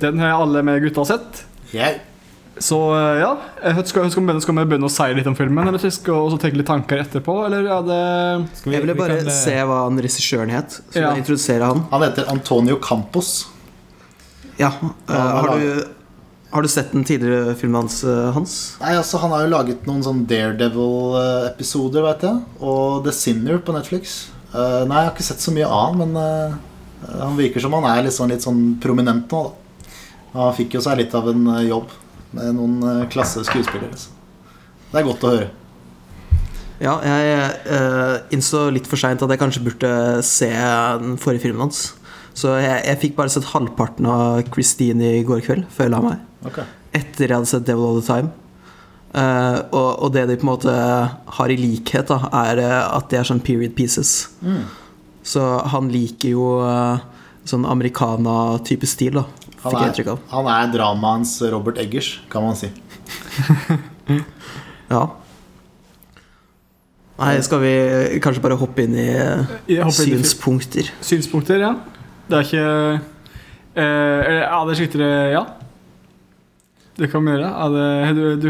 Den 0.01 0.19
har 0.19 0.41
alle 0.43 0.63
med 0.63 0.81
gutta 0.83 1.05
sett. 1.07 1.45
Jeg, 1.71 2.01
Så 2.59 2.77
eh, 2.91 3.19
ja, 3.21 3.29
skal, 3.87 4.09
skal, 4.11 4.25
vi 4.27 4.41
skal 4.43 4.57
vi 4.57 4.65
begynne 4.67 4.87
å 4.89 4.91
si 4.91 5.05
litt 5.15 5.27
om 5.31 5.35
filmen, 5.37 5.69
eller 5.69 5.79
skal 5.79 6.25
vi 6.33 6.39
tenke 6.43 6.59
litt 6.59 6.67
tanker 6.67 6.99
etterpå? 7.05 7.37
Eller 7.47 7.63
er 7.63 7.85
det 7.87 8.01
Skal 8.59 8.71
vi- 8.71 8.75
Jeg 8.75 8.83
ville 8.83 8.95
vi 8.97 8.99
bare 8.99 9.17
kan, 9.21 9.27
eh, 9.31 9.33
se 9.33 9.53
hva 9.63 9.83
han 9.85 9.97
regissøren 10.03 10.51
het, 10.51 10.69
så 10.91 10.99
Ja. 10.99 11.13
jeg 11.13 11.23
introduserer 11.23 11.65
han. 11.65 11.85
han 11.91 12.01
heter 12.01 12.27
Antonio 12.29 12.75
Campos. 12.75 13.47
Ja, 14.57 14.73
Uh, 15.07 15.15
har, 15.15 15.57
du, 15.57 15.85
har 16.51 16.61
du 16.61 16.67
sett 16.67 16.91
den 16.91 17.05
tidligere 17.05 17.55
filmen 17.55 17.75
hans, 17.81 18.03
Hans? 18.03 18.75
Nei, 18.81 18.91
altså 18.95 19.17
Han 19.19 19.31
har 19.31 19.45
jo 19.45 19.53
laget 19.55 19.85
noen 19.87 20.03
sånn 20.03 20.25
Daredevil-episoder, 20.27 22.03
veit 22.03 22.21
jeg. 22.27 22.41
Og 22.59 23.03
The 23.05 23.11
Sinner 23.11 23.57
på 23.59 23.73
Netflix. 23.73 24.27
Uh, 24.53 24.83
nei, 24.85 24.97
jeg 24.99 25.05
har 25.07 25.11
ikke 25.13 25.23
sett 25.23 25.37
så 25.39 25.53
mye 25.53 25.65
av 25.69 25.95
men 25.95 26.17
uh, 26.17 26.53
han 27.21 27.37
virker 27.37 27.61
som 27.61 27.71
han 27.71 27.85
er 27.85 28.03
litt 28.03 28.13
sånn, 28.13 28.29
litt 28.33 28.41
sånn 28.43 28.79
prominent 28.81 29.29
nå, 29.31 29.43
da. 29.47 29.89
Han 30.33 30.53
fikk 30.53 30.73
jo 30.73 30.81
seg 30.81 30.97
litt 30.97 31.15
av 31.15 31.27
en 31.29 31.45
jobb 31.65 31.87
med 32.35 32.55
noen 32.57 32.81
eh, 32.83 33.05
klasse 33.11 33.43
skuespillere. 33.47 33.95
Det 34.89 34.99
er 34.99 35.07
godt 35.07 35.25
å 35.25 35.33
høre. 35.35 35.49
Ja, 36.79 36.95
jeg 37.03 37.39
eh, 37.75 38.15
innså 38.35 38.69
litt 38.71 38.87
for 38.87 38.99
seint 38.99 39.21
at 39.23 39.31
jeg 39.33 39.41
kanskje 39.41 39.65
burde 39.65 39.93
se 40.25 40.49
den 40.49 41.17
forrige 41.19 41.47
filmen 41.47 41.67
hans. 41.67 41.89
Så 42.37 42.53
jeg, 42.61 42.83
jeg 42.87 43.01
fikk 43.01 43.17
bare 43.17 43.31
sett 43.33 43.49
halvparten 43.51 44.07
av 44.07 44.43
Christine 44.53 45.17
i 45.17 45.25
går 45.27 45.41
kveld, 45.43 45.65
før 45.73 45.89
jeg 45.89 45.93
la 45.95 46.03
meg. 46.05 46.21
Okay. 46.47 46.67
Etter 46.95 47.27
jeg 47.27 47.35
hadde 47.35 47.51
sett 47.51 47.67
Devil 47.67 47.89
All 47.89 47.99
The 47.99 48.07
Time. 48.07 48.31
Eh, 49.09 49.59
og, 49.73 49.89
og 50.05 50.11
det 50.13 50.27
de 50.29 50.37
på 50.37 50.45
en 50.45 50.51
måte 50.51 50.73
har 51.39 51.51
i 51.51 51.57
likhet, 51.59 52.11
da, 52.11 52.29
er 52.45 52.61
eh, 52.63 52.81
at 52.95 53.09
de 53.11 53.19
er 53.19 53.27
sånn 53.27 53.43
period 53.43 53.75
pieces. 53.77 54.29
Mm. 54.45 54.63
Så 55.25 55.43
han 55.73 55.89
liker 55.91 56.35
jo 56.35 56.51
eh, 56.63 57.01
sånn 57.49 57.67
americana-type 57.67 58.87
stil, 58.89 59.19
da. 59.19 59.25
Han, 59.63 59.75
er, 59.75 60.19
han 60.31 60.47
er 60.53 60.69
dramaens 60.71 61.33
Robert 61.51 61.79
Eggers, 61.81 62.13
kan 62.31 62.45
man 62.45 62.55
si. 62.59 62.71
Ja. 64.89 65.03
Nei, 67.19 67.33
skal 67.45 67.59
vi 67.61 67.73
kanskje 68.23 68.41
bare 68.41 68.57
hoppe 68.57 68.87
inn 68.87 68.95
i 68.97 69.09
synspunkter? 69.93 70.87
Inn 70.87 71.03
i 71.03 71.05
synspunkter? 71.05 71.61
Ja. 71.61 71.73
Det 72.29 72.37
er 72.37 72.47
ikke 72.47 72.63
eh, 72.63 73.83
eller, 73.83 74.41
Ja, 74.45 74.59
det 74.69 74.77
skifter 74.79 75.03
Ja. 75.33 75.43
Det 76.99 77.07
kan 77.11 77.23
vi 77.23 77.31
gjøre. 77.31 77.49
Er 77.53 78.15
det, 78.15 78.41
du, 78.41 78.49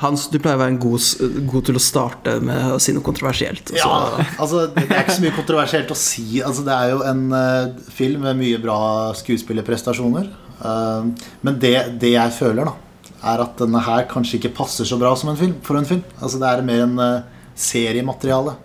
Hans, 0.00 0.26
du 0.32 0.38
pleier 0.40 0.56
å 0.56 0.62
være 0.62 0.78
god, 0.80 1.06
god 1.50 1.66
til 1.68 1.76
å 1.76 1.82
starte 1.82 2.36
med 2.44 2.72
å 2.72 2.78
si 2.80 2.94
noe 2.96 3.04
kontroversielt. 3.04 3.72
Altså. 3.74 3.80
Ja, 3.82 4.28
altså 4.40 4.62
Det 4.72 4.86
er 4.86 5.02
ikke 5.02 5.16
så 5.18 5.24
mye 5.26 5.36
kontroversielt 5.36 5.92
å 5.92 5.98
si. 5.98 6.24
Altså 6.40 6.64
Det 6.64 6.76
er 6.76 6.94
jo 6.94 7.02
en 7.04 7.26
uh, 7.34 7.90
film 7.92 8.24
med 8.24 8.38
mye 8.40 8.60
bra 8.62 8.78
skuespillerprestasjoner. 9.18 10.30
Uh, 10.62 11.10
men 11.44 11.60
det, 11.60 11.74
det 12.00 12.14
jeg 12.14 12.36
føler, 12.38 12.70
da 12.70 12.76
er 13.30 13.42
at 13.44 13.58
denne 13.60 13.82
her 13.84 14.06
kanskje 14.08 14.38
ikke 14.38 14.54
passer 14.62 14.88
så 14.88 14.96
bra 14.96 15.12
som 15.20 15.28
en 15.28 15.36
film, 15.36 15.58
for 15.66 15.76
en 15.76 15.88
film. 15.88 16.00
Altså 16.16 16.40
Det 16.40 16.48
er 16.48 16.64
mer 16.64 16.86
en 16.86 16.96
uh, 16.96 17.46
seriemateriale. 17.60 18.56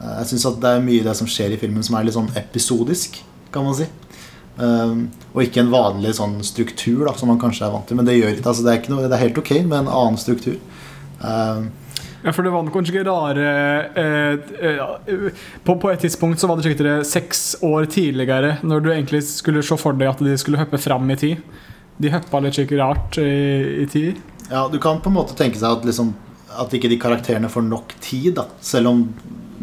Jeg 0.00 0.30
syns 0.30 0.48
at 0.48 0.62
det 0.62 0.74
er 0.74 0.82
mye 0.82 1.04
det 1.06 1.14
som 1.18 1.28
skjer 1.28 1.54
i 1.54 1.60
filmen 1.60 1.84
som 1.86 1.98
er 1.98 2.06
litt 2.08 2.16
sånn 2.16 2.32
episodisk, 2.40 3.20
kan 3.54 3.66
man 3.66 3.76
si. 3.76 3.86
Eh, 4.60 4.94
og 5.30 5.44
ikke 5.44 5.62
en 5.62 5.72
vanlig 5.72 6.14
sånn 6.18 6.38
struktur 6.44 7.06
da 7.06 7.14
som 7.16 7.30
man 7.30 7.40
kanskje 7.40 7.66
er 7.66 7.74
vant 7.74 7.86
til. 7.88 7.98
Men 8.00 8.08
det 8.08 8.18
gjør 8.18 8.34
ikke 8.34 8.50
altså 8.52 8.66
det, 8.66 8.72
er 8.72 8.82
ikke 8.82 8.94
noe, 8.94 9.06
det 9.06 9.16
er 9.16 9.24
helt 9.26 9.40
ok 9.40 9.52
med 9.60 9.76
en 9.82 9.92
annen 9.92 10.20
struktur. 10.20 10.58
Eh, 11.20 11.62
Ja, 12.20 12.34
for 12.36 12.44
det 12.44 12.50
var 12.52 12.66
kanskje 12.68 12.98
ikke 12.98 13.06
rare 13.08 13.44
eh, 13.96 14.50
eh, 14.68 15.44
på, 15.64 15.76
på 15.80 15.88
et 15.88 16.02
tidspunkt 16.04 16.40
så 16.40 16.50
var 16.50 16.58
det 16.58 16.66
sikkert 16.66 17.06
seks 17.08 17.40
år 17.64 17.88
tidligere, 17.88 18.58
når 18.60 18.82
du 18.84 18.90
egentlig 18.92 19.22
skulle 19.24 19.62
se 19.64 19.78
for 19.80 19.96
deg 19.96 20.10
at 20.10 20.20
de 20.20 20.34
skulle 20.36 20.60
hoppe 20.60 20.76
fram 20.76 21.08
i 21.08 21.16
tid. 21.16 21.40
De 21.96 22.12
hoppa 22.12 22.42
litt 22.44 22.58
sikkert 22.58 22.82
rart 22.82 23.20
i, 23.24 23.30
i 23.84 23.86
tid. 23.88 24.20
Ja, 24.50 24.66
du 24.68 24.76
kan 24.82 25.00
på 25.00 25.08
en 25.08 25.16
måte 25.16 25.36
tenke 25.38 25.56
seg 25.60 25.78
at, 25.78 25.88
liksom, 25.88 26.12
at 26.60 26.76
ikke 26.76 26.92
de 26.92 27.00
karakterene 27.00 27.48
får 27.52 27.64
nok 27.70 27.96
tid, 28.04 28.34
da. 28.36 28.50
Selv 28.60 28.92
om 28.92 29.02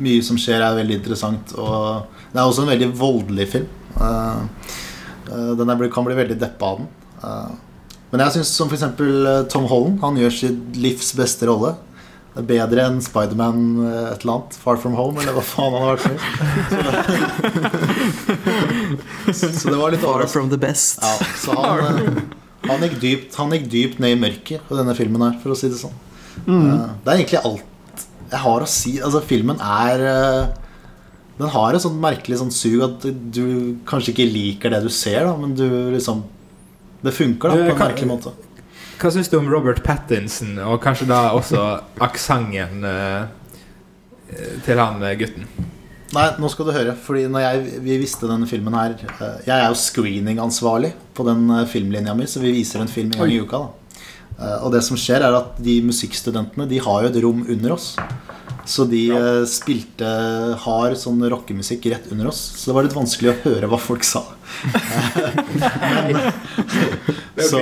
mye 0.01 0.25
som 0.25 0.37
skjer 0.41 0.61
er 0.61 0.77
veldig 0.77 0.99
interessant. 0.99 1.53
Og 1.57 2.07
det 2.31 2.39
er 2.39 2.45
også 2.45 2.65
en 2.65 2.71
veldig 2.71 2.89
voldelig 2.97 3.47
film. 3.53 3.69
Uh, 3.97 4.45
uh, 5.29 5.53
den 5.57 5.73
er, 5.73 5.87
kan 5.93 6.05
bli 6.07 6.17
veldig 6.17 6.37
deppa 6.41 6.73
av 6.73 6.81
den. 6.81 6.89
Eh, 7.17 7.55
men 8.11 8.23
jeg 8.23 8.37
syns 8.37 8.53
som 8.55 8.69
f.eks. 8.71 8.85
Tom 9.51 9.67
Holland. 9.67 9.99
Han 10.03 10.17
gjør 10.19 10.33
sitt 10.33 10.79
livs 10.79 11.09
beste 11.17 11.47
rolle. 11.49 11.73
Det 12.37 12.43
er 12.43 12.49
bedre 12.69 12.83
enn 12.85 12.99
Spiderman 13.01 13.61
eh, 13.81 14.11
et 14.13 14.21
eller 14.21 14.33
annet. 14.35 14.57
Far 14.61 14.77
From 14.77 14.93
Home, 14.95 15.17
eller 15.23 15.33
hva 15.33 15.41
faen 15.43 15.73
han 15.73 15.81
har 15.83 15.97
vært 15.97 16.05
med 16.07 16.17
i. 16.17 16.21
Så, 19.33 19.49
så 19.51 19.65
det 19.73 19.79
var 19.79 19.91
litt 19.91 20.03
Far 20.05 20.23
from 20.31 20.47
the 20.51 20.59
best. 20.61 21.01
Ja, 21.01 21.13
så 21.41 21.51
han, 21.57 21.79
eh, 21.83 22.21
han, 22.69 22.83
gikk 22.85 22.99
dypt, 23.01 23.35
han 23.41 23.51
gikk 23.55 23.65
dypt 23.73 23.97
ned 24.03 24.11
i 24.15 24.21
mørket 24.21 24.59
på 24.69 24.77
denne 24.77 24.93
filmen 24.95 25.25
her, 25.25 25.35
for 25.41 25.49
å 25.51 25.57
si 25.57 25.67
det 25.71 25.79
sånn. 25.81 25.97
Mm. 26.45 26.69
Det 27.03 27.09
er 27.09 27.15
egentlig 27.17 27.41
alt 27.41 27.65
jeg 28.27 28.41
har 28.43 28.63
å 28.63 28.69
si. 28.69 28.93
Altså, 29.01 29.19
filmen 29.25 29.57
er 29.63 30.05
eh, 30.05 30.45
Den 31.41 31.51
har 31.53 31.73
et 31.73 31.83
sånt 31.83 31.99
merkelig 32.01 32.39
sånn 32.39 32.53
sug 32.53 32.81
at 32.85 33.03
du 33.33 33.45
kanskje 33.89 34.13
ikke 34.13 34.29
liker 34.29 34.73
det 34.73 34.81
du 34.85 34.91
ser, 34.93 35.25
da, 35.27 35.33
men 35.37 35.57
du 35.57 35.67
liksom 35.93 36.23
Det 37.01 37.13
funker 37.13 37.53
da, 37.53 37.55
på 37.67 37.75
en 37.75 37.81
merkelig 37.81 38.09
måte. 38.09 38.33
Hva 38.97 39.11
syns 39.13 39.29
du 39.29 39.37
om 39.37 39.49
Robert 39.51 39.83
Pattinson, 39.85 40.55
og 40.65 40.79
kanskje 40.81 41.05
da 41.11 41.27
også 41.37 41.63
aksenten 42.01 42.85
eh, 42.87 43.27
til 44.65 44.81
han 44.81 45.03
eh, 45.05 45.17
gutten? 45.19 45.45
Nei, 46.15 46.27
nå 46.39 46.49
skal 46.51 46.69
du 46.69 46.73
høre. 46.75 46.95
Fordi 46.97 47.25
når 47.31 47.43
jeg, 47.43 47.81
vi 47.83 47.97
visste 48.01 48.29
denne 48.29 48.47
filmen 48.49 48.75
her 48.77 48.95
eh, 48.97 49.41
Jeg 49.47 49.55
er 49.57 49.67
jo 49.67 49.79
screeningansvarlig 49.81 50.93
på 51.17 51.25
den 51.27 51.45
eh, 51.53 51.67
filmlinja 51.69 52.15
mi, 52.17 52.27
så 52.29 52.41
vi 52.43 52.55
viser 52.55 52.83
en 52.83 52.91
film 52.91 53.11
en 53.13 53.21
gang 53.21 53.33
i 53.33 53.41
uka. 53.43 53.65
da 54.37 54.53
Og 54.63 54.71
det 54.73 54.83
som 54.87 54.99
skjer, 54.99 55.25
er 55.25 55.35
at 55.35 55.59
de 55.63 55.79
musikkstudentene 55.85 56.69
De 56.69 56.81
har 56.83 57.03
jo 57.03 57.11
et 57.11 57.21
rom 57.25 57.45
under 57.45 57.75
oss. 57.77 57.93
Så 58.67 58.83
de 58.91 59.05
ja. 59.07 59.19
spilte 59.47 60.07
hard 60.65 60.97
sånn 60.99 61.23
rockemusikk 61.31 61.85
rett 61.93 62.09
under 62.11 62.27
oss. 62.33 62.41
Så 62.59 62.69
det 62.69 62.75
var 62.75 62.87
litt 62.87 62.97
vanskelig 62.97 63.31
å 63.31 63.37
høre 63.45 63.69
hva 63.71 63.79
folk 63.79 64.03
sa. 64.03 64.25
Men, 67.37 67.47
så, 67.47 67.61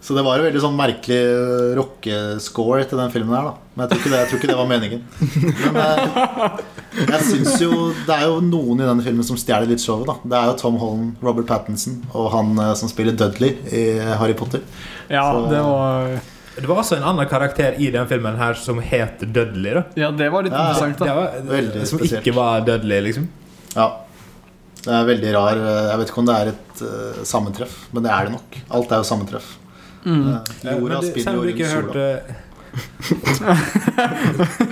så 0.00 0.14
det 0.16 0.22
var 0.24 0.38
en 0.38 0.46
veldig 0.48 0.60
sånn 0.62 0.76
merkelig 0.78 1.18
eh, 1.18 1.74
rockescore 1.76 2.86
til 2.88 3.00
den 3.02 3.12
filmen 3.12 3.34
her, 3.36 3.50
da. 3.50 3.54
Men 3.74 3.84
jeg 3.84 3.90
tror 3.90 4.00
ikke 4.00 4.12
det, 4.14 4.20
jeg 4.22 4.30
tror 4.30 4.40
ikke 4.40 4.50
det 4.52 4.58
var 4.58 4.70
meningen. 4.70 5.02
Men 5.66 5.76
eh, 5.82 6.58
jeg 6.98 7.20
synes 7.28 7.60
jo 7.62 7.72
Det 8.08 8.14
er 8.16 8.24
jo 8.26 8.38
noen 8.42 8.80
i 8.80 8.86
denne 8.88 9.04
filmen 9.04 9.26
som 9.26 9.36
stjeler 9.38 9.68
litt 9.70 9.84
showet. 9.84 10.08
da 10.08 10.16
Det 10.24 10.38
er 10.40 10.48
jo 10.52 10.56
Tom 10.62 10.80
Holland, 10.80 11.20
Robert 11.22 11.50
Pattinson 11.50 12.00
og 12.14 12.30
han 12.32 12.56
eh, 12.64 12.72
som 12.80 12.90
spiller 12.90 13.12
Dudley 13.18 13.58
i 13.68 13.84
Harry 14.22 14.34
Potter. 14.38 14.64
Ja, 15.12 15.28
Så- 15.34 15.46
det 15.52 15.62
var 15.68 16.18
Det 16.58 16.66
var 16.66 16.80
også 16.82 16.96
en 16.98 17.06
annen 17.06 17.28
karakter 17.30 17.78
i 17.78 17.90
den 17.94 18.08
filmen 18.10 18.36
her 18.38 18.54
som 18.58 18.80
het 18.82 19.22
Dudley. 19.22 19.74
da 19.74 19.82
Ja, 19.94 20.10
det 20.10 20.28
var 20.32 20.42
litt 20.46 20.52
Ja, 20.52 20.68
interessant, 20.70 20.98
da. 20.98 21.14
var, 21.14 21.86
Som 21.86 21.98
spesielt. 21.98 22.26
ikke 22.26 22.34
var 22.36 22.60
Dudley, 22.66 23.00
liksom. 23.08 23.28
Ja. 23.74 23.88
Det 24.78 24.94
er 24.94 25.04
veldig 25.08 25.32
rar 25.34 25.56
eh, 25.58 25.88
Jeg 25.90 25.98
vet 26.00 26.10
ikke 26.12 26.20
om 26.22 26.28
det 26.28 26.36
er 26.38 26.46
et 26.52 26.82
uh, 26.82 27.24
sammentreff, 27.26 27.74
men 27.92 28.02
det 28.04 28.10
er 28.14 28.28
det 28.28 28.32
nok. 28.36 28.58
Alt 28.78 28.92
er 28.92 29.02
jo 29.02 29.08
sammentreff. 29.08 29.48
Mm. 30.04 30.28
Eh, 30.32 30.38
Eh, 30.64 30.78
jorda 30.78 31.00
det, 31.00 31.10
spiller 31.10 31.32
jo 31.34 31.42
rundt 31.42 31.66
sola. 31.66 31.82
hørte 31.82 32.34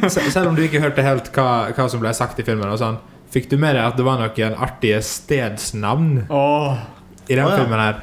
Selv 0.30 0.48
om 0.48 0.56
du 0.56 0.62
ikke 0.62 0.80
hørte 0.80 1.02
helt 1.02 1.30
hva, 1.34 1.72
hva 1.74 1.88
som 1.90 2.00
ble 2.02 2.12
sagt 2.14 2.38
i 2.40 2.46
filmen, 2.46 2.70
og 2.70 2.78
sånn 2.80 2.98
fikk 3.32 3.50
du 3.50 3.56
med 3.60 3.74
deg 3.76 3.84
at 3.84 3.96
det 3.98 4.04
var 4.06 4.20
noen 4.20 4.54
artige 4.62 5.00
stedsnavn 5.04 6.26
oh. 6.30 6.76
i 7.26 7.34
den 7.34 7.44
oh, 7.44 7.50
ja. 7.50 7.56
filmen 7.58 7.82
her? 7.82 7.96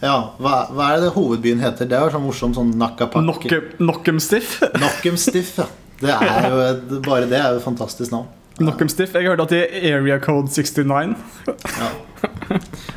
Ja, 0.00 0.16
hva, 0.40 0.54
hva 0.72 0.90
er 0.94 1.02
det 1.04 1.12
hovedbyen 1.14 1.60
heter? 1.60 1.88
Det 1.88 1.96
er 1.98 2.06
jo 2.06 2.12
sånn 2.14 2.24
morsom 2.24 2.54
sånn 2.56 2.70
Nakapaki. 2.80 3.50
Nokkemstiff. 3.84 4.58
Nokkemstiff, 4.84 5.58
ja. 5.60 5.66
Det 6.00 6.14
er 6.16 6.46
jo 6.48 6.60
et, 6.64 6.94
bare 7.04 7.26
det 7.28 7.36
er 7.36 7.50
jo 7.52 7.58
et 7.60 7.64
fantastisk 7.66 8.14
navn. 8.14 8.30
Nokkemstiff. 8.60 9.12
Jeg 9.16 9.28
hørte 9.28 9.44
at 9.44 9.52
det 9.52 9.60
er 9.68 9.98
Area 9.98 10.16
Code 10.20 10.48
69. 10.52 11.12
Ja. 11.48 11.90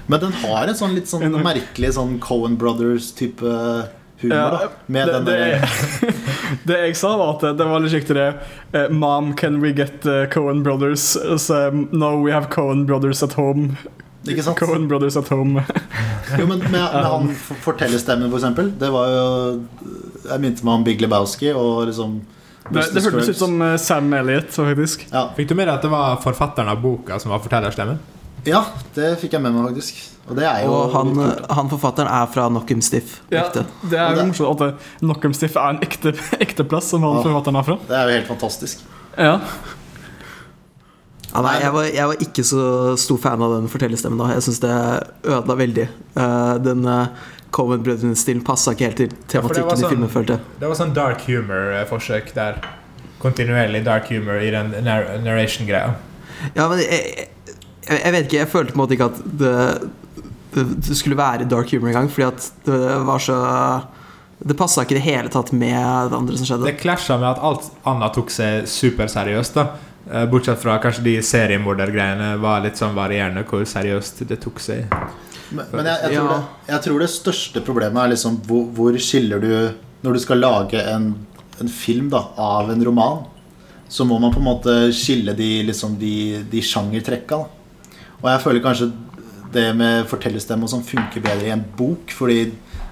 Men 0.08 0.20
den 0.24 0.34
har 0.44 0.68
en 0.72 0.76
sånn 0.80 0.96
litt 0.96 1.12
sånn 1.12 1.28
merkelig 1.44 1.94
sånn 1.98 2.18
Cohen 2.24 2.56
Brothers-type 2.60 3.44
humor. 4.24 4.36
Ja, 4.36 4.48
da 4.52 4.70
Med 4.92 5.08
det, 5.08 5.14
den 5.14 5.26
der, 5.28 5.68
det 6.68 6.80
jeg 6.88 6.98
sa, 7.00 7.14
var 7.20 7.36
at 7.36 7.46
det 7.60 7.68
var 7.68 7.84
litt 7.84 7.96
riktig 7.96 8.16
det. 8.18 8.30
eh, 8.76 8.88
Mom, 8.92 9.34
can 9.40 9.60
we 9.64 9.72
get 9.76 10.06
uh, 10.08 10.26
Cohen 10.32 10.64
Brothers? 10.64 11.04
So, 11.44 11.70
no, 11.92 12.16
we 12.24 12.32
have 12.32 12.50
Cohen 12.50 12.86
Brothers 12.88 13.24
at 13.24 13.34
home. 13.40 13.78
Ikke 14.28 14.44
sant? 14.46 14.58
Cohen 14.60 14.88
Brothers 14.88 15.18
at 15.20 15.28
home. 15.34 15.64
Jo, 16.40 16.46
men 16.48 16.60
med, 16.64 16.72
med 16.72 17.04
han 17.06 17.28
for- 17.36 17.58
fortellerstemmen, 17.66 18.30
for 18.32 18.40
eksempel. 18.40 18.70
Det 18.80 18.88
var 18.94 19.10
jo 19.12 19.26
Jeg 20.30 20.40
minte 20.42 20.64
meg 20.66 20.74
om 20.80 20.84
Big 20.88 21.02
Lebowski 21.04 21.52
og 21.54 21.84
liksom 21.90 22.22
Det, 22.72 22.86
det 22.96 23.04
hørtes 23.04 23.30
ut 23.34 23.38
som 23.42 23.62
eh, 23.62 23.76
Sam 23.78 24.08
Elliot, 24.16 24.48
faktisk. 24.56 25.04
ja. 25.12 25.26
Fikk 25.36 25.50
du 25.52 25.56
med 25.60 25.68
deg 25.68 25.76
at 25.76 25.84
det 25.84 25.92
var 25.92 26.16
forfatteren 26.24 26.72
av 26.72 26.80
boka 26.82 27.20
som 27.20 27.34
var 27.36 27.44
fortellerstemmen? 27.44 28.00
ja, 28.48 28.60
det 28.96 29.14
fikk 29.22 29.36
jeg 29.38 29.42
med 29.44 29.54
meg, 29.56 29.70
faktisk. 29.72 30.00
Og 30.28 30.36
det 30.36 30.44
er 30.48 30.64
jo 30.66 30.72
Og 30.76 30.90
han, 30.96 31.14
han 31.60 31.70
forfatteren 31.72 32.10
er 32.12 32.26
fra 32.32 32.48
Knockemstiff. 32.50 33.20
Ja, 33.32 33.46
Ekte. 33.46 33.66
det 33.92 34.00
er 34.00 34.10
jo 34.10 34.18
det- 34.22 34.26
morsomt 34.32 34.64
at 34.66 34.90
Knockem 35.00 35.34
Stiff 35.36 35.56
er 35.60 35.70
en 35.76 35.80
ekte, 35.84 36.12
ekte 36.44 36.64
plass 36.68 36.90
som 36.92 37.04
han 37.04 37.20
Ja. 37.20 37.24
forfatteren 37.28 37.60
er 37.62 37.64
fra. 37.70 37.78
Det 37.88 37.96
er 38.00 38.08
jo 38.10 38.18
helt 38.18 38.28
fantastisk. 38.32 38.84
Ja. 39.18 39.38
Ja, 41.34 41.42
nei, 41.42 41.54
jeg, 41.64 41.74
var, 41.74 41.86
jeg 41.90 42.10
var 42.12 42.20
ikke 42.22 42.44
så 42.46 42.64
stor 43.02 43.18
fan 43.24 43.42
av 43.42 43.56
den 43.56 43.70
fortellerstemmen 43.72 44.20
da. 44.22 44.28
Jeg 44.36 44.44
syns 44.46 44.60
det 44.62 44.74
ødela 45.26 45.56
veldig. 45.58 45.86
Uh, 46.14 46.52
den 46.62 46.84
uh, 46.86 47.08
Coven-brødrene-stilen 47.54 48.44
passa 48.46 48.74
ikke 48.76 48.90
helt 48.92 49.00
til 49.02 49.10
Ja, 49.10 49.22
tematikken 49.40 49.72
sånn- 49.80 49.88
i 49.88 49.90
filmen, 49.96 50.12
følte 50.14 50.36
jeg. 50.38 50.46
Det 50.62 50.70
var 50.70 50.78
sånn 50.78 50.94
dark 50.94 51.24
humor-forsøk 51.26 52.34
der. 52.38 52.60
Kontinuerlig 53.24 53.82
dark 53.86 54.10
humor 54.12 54.42
i 54.44 54.52
den 54.54 54.74
nar 54.86 55.08
narration-greia. 55.24 55.96
Ja, 56.58 56.68
men 56.68 56.82
jeg, 56.84 57.00
jeg, 57.88 57.98
jeg 57.98 58.14
vet 58.16 58.28
ikke, 58.28 58.40
jeg 58.42 58.52
følte 58.52 58.76
på 58.76 58.78
en 58.78 58.84
måte 58.84 58.98
ikke 58.98 59.08
at 59.10 59.22
det, 59.42 59.54
det, 60.54 60.66
det 60.90 60.98
skulle 61.00 61.18
være 61.18 61.48
dark 61.50 61.72
humor 61.74 61.90
engang, 61.94 62.12
fordi 62.14 62.28
at 62.28 62.50
det 62.68 62.82
var 63.08 63.24
så 63.24 63.40
Det 64.44 64.58
passa 64.60 64.84
ikke 64.84 64.98
i 64.98 65.00
det 65.00 65.06
hele 65.06 65.30
tatt 65.32 65.54
med 65.56 66.12
det 66.12 66.18
andre 66.20 66.38
som 66.38 66.46
skjedde. 66.50 66.68
Det 66.68 66.82
klasja 66.82 67.16
med 67.18 67.30
at 67.30 67.42
alt 67.48 67.70
annet 67.88 68.14
tok 68.18 68.30
seg 68.34 68.68
superseriøst. 68.68 69.56
da 69.56 69.66
Eh, 69.72 69.90
Bortsett 70.30 70.60
fra 70.62 70.78
kanskje 70.84 71.04
de 71.08 71.14
seriemordergreiene 71.26 72.36
var 72.42 72.62
litt 72.62 72.78
sånn 72.78 72.94
varierende 72.98 73.46
hvor 73.50 73.64
seriøst 73.66 74.24
det 74.30 74.38
tok 74.44 74.60
seg. 74.62 74.86
Men, 75.54 75.66
men 75.72 75.88
jeg, 75.90 75.98
jeg, 76.04 76.18
tror 76.18 76.30
Ja. 76.30 76.38
det, 76.38 76.72
jeg 76.74 76.82
tror 76.88 77.04
det 77.04 77.10
største 77.14 77.62
problemet 77.66 78.04
er 78.04 78.12
liksom 78.14 78.40
hvor, 78.48 78.64
hvor 78.74 78.96
skiller 78.98 79.42
du 79.44 79.52
Når 80.04 80.14
du 80.18 80.20
skal 80.20 80.42
lage 80.42 80.82
en, 80.90 81.04
en 81.62 81.70
film 81.72 82.10
da, 82.12 82.26
av 82.38 82.72
en 82.74 82.82
roman, 82.84 83.22
så 83.88 84.04
må 84.06 84.18
man 84.20 84.34
på 84.34 84.42
en 84.42 84.48
måte 84.50 84.74
skille 84.92 85.32
de, 85.38 85.64
liksom, 85.64 85.94
de, 86.02 86.42
de 86.52 86.62
sjangertrekka. 86.66 87.38
Da. 87.38 87.96
Og 88.20 88.28
jeg 88.32 88.42
føler 88.44 88.64
kanskje 88.66 88.90
det 89.54 89.70
med 89.78 90.10
fortellerstemme 90.10 90.66
og 90.68 90.74
sånn 90.74 90.84
funker 90.84 91.24
bedre 91.24 91.48
i 91.48 91.54
en 91.54 91.64
bok, 91.78 92.12
fordi 92.12 92.50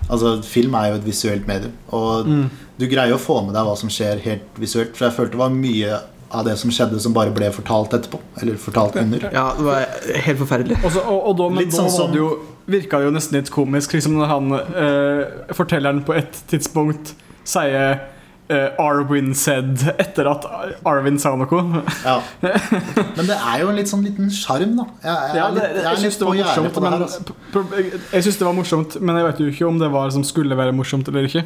altså, 0.08 0.38
film 0.46 0.78
er 0.80 0.92
jo 0.92 1.00
et 1.02 1.08
visuelt 1.10 1.50
medium. 1.50 1.74
Og 1.98 2.32
du 2.80 2.88
greier 2.88 3.18
å 3.18 3.20
få 3.20 3.42
med 3.44 3.58
deg 3.58 3.68
hva 3.68 3.76
som 3.80 3.92
skjer 3.92 4.22
helt 4.24 4.62
visuelt. 4.62 4.96
For 4.96 5.10
jeg 5.10 5.18
følte 5.18 5.36
det 5.36 5.42
var 5.44 5.56
mye 5.58 6.00
av 6.32 6.46
det 6.48 6.56
som 6.60 6.72
skjedde, 6.74 7.00
som 7.04 7.14
bare 7.16 7.34
ble 7.36 7.50
fortalt 7.54 7.94
etterpå. 7.98 8.20
Eller 8.42 8.60
fortalt 8.62 8.96
under. 9.02 9.28
Ja, 9.34 9.50
det 9.58 9.66
var 9.68 9.86
helt 10.28 10.42
forferdelig. 10.44 10.80
Også, 10.84 11.04
og, 11.04 11.20
og 11.32 11.38
da, 11.40 11.50
men 11.58 11.74
sånn 11.76 11.92
da 12.14 12.22
jo, 12.22 12.30
virka 12.72 13.02
det 13.02 13.10
jo 13.10 13.18
nesten 13.18 13.40
litt 13.40 13.52
komisk, 13.54 13.98
liksom 13.98 14.18
når 14.20 14.32
han 14.32 14.56
eh, 14.58 15.54
fortelleren 15.58 16.04
på 16.08 16.16
et 16.20 16.42
tidspunkt 16.52 17.14
sier 17.48 18.00
eh, 18.52 18.82
Arwin 18.82 19.34
said 19.38 19.82
etter 19.98 20.30
at 20.32 20.46
Arvin 20.88 21.20
sa 21.22 21.34
noe. 21.40 21.84
Ja. 22.06 22.18
Men 23.18 23.28
det 23.28 23.38
er 23.38 23.64
jo 23.64 23.72
en 23.72 23.80
litt 23.80 23.92
sånn 23.92 24.06
liten 24.06 24.32
sjarm, 24.34 24.76
da. 24.80 24.88
Jeg, 25.04 25.16
jeg, 25.16 25.40
Ja, 25.40 25.50
det, 25.56 25.68
jeg 25.68 25.88
jeg 25.88 26.04
syns 26.06 26.22
det. 26.22 26.30
Altså. 26.92 28.38
det 28.40 28.48
var 28.48 28.56
morsomt, 28.58 29.00
men 29.02 29.20
jeg 29.20 29.28
vet 29.28 29.42
jo 29.44 29.50
ikke 29.52 29.68
om 29.70 29.82
det 29.82 29.92
var 29.94 30.12
som 30.14 30.26
skulle 30.28 30.58
være 30.58 30.76
morsomt 30.76 31.10
eller 31.12 31.28
ikke. 31.30 31.46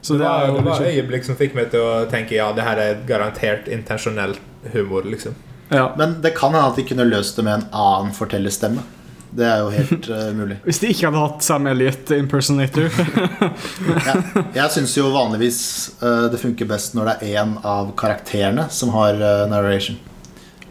Så 0.00 0.16
det 0.16 0.24
det 0.24 0.28
var, 0.28 0.46
det 0.46 0.64
var 0.64 0.64
liksom, 0.64 0.86
øyeblikk 0.86 1.26
som 1.28 1.36
fikk 1.36 1.54
meg 1.58 1.70
til 1.74 1.84
å 1.84 2.04
tenke 2.10 2.34
ja, 2.38 2.50
det 2.56 2.64
her 2.64 2.80
er 2.80 3.02
garantert 3.08 3.68
intensjonell 3.68 4.38
humor. 4.72 5.04
liksom 5.04 5.36
ja. 5.70 5.94
Men 5.98 6.20
det 6.22 6.30
kan 6.30 6.54
hende 6.54 6.66
at 6.72 6.76
de 6.76 6.84
kunne 6.88 7.06
løst 7.06 7.36
det 7.38 7.44
med 7.46 7.60
en 7.60 7.68
annen 7.70 8.14
fortellerstemme. 8.14 8.82
Det 9.30 9.46
er 9.46 9.60
jo 9.62 9.70
helt 9.70 10.08
uh, 10.10 10.30
mulig. 10.40 10.56
Hvis 10.64 10.80
de 10.82 10.90
ikke 10.90 11.06
hadde 11.06 11.22
hatt 11.22 11.46
Sam 11.46 11.68
Elliot 11.70 12.10
impersonator. 12.16 12.88
Jeg, 14.10 14.22
jeg 14.56 14.72
syns 14.74 14.96
jo 14.96 15.10
vanligvis 15.14 15.60
uh, 16.02 16.26
det 16.32 16.40
funker 16.42 16.68
best 16.70 16.96
når 16.98 17.12
det 17.12 17.14
er 17.28 17.42
én 17.42 17.52
av 17.66 17.92
karakterene 17.98 18.66
som 18.74 18.90
har 18.96 19.18
uh, 19.20 19.44
narration. 19.50 19.98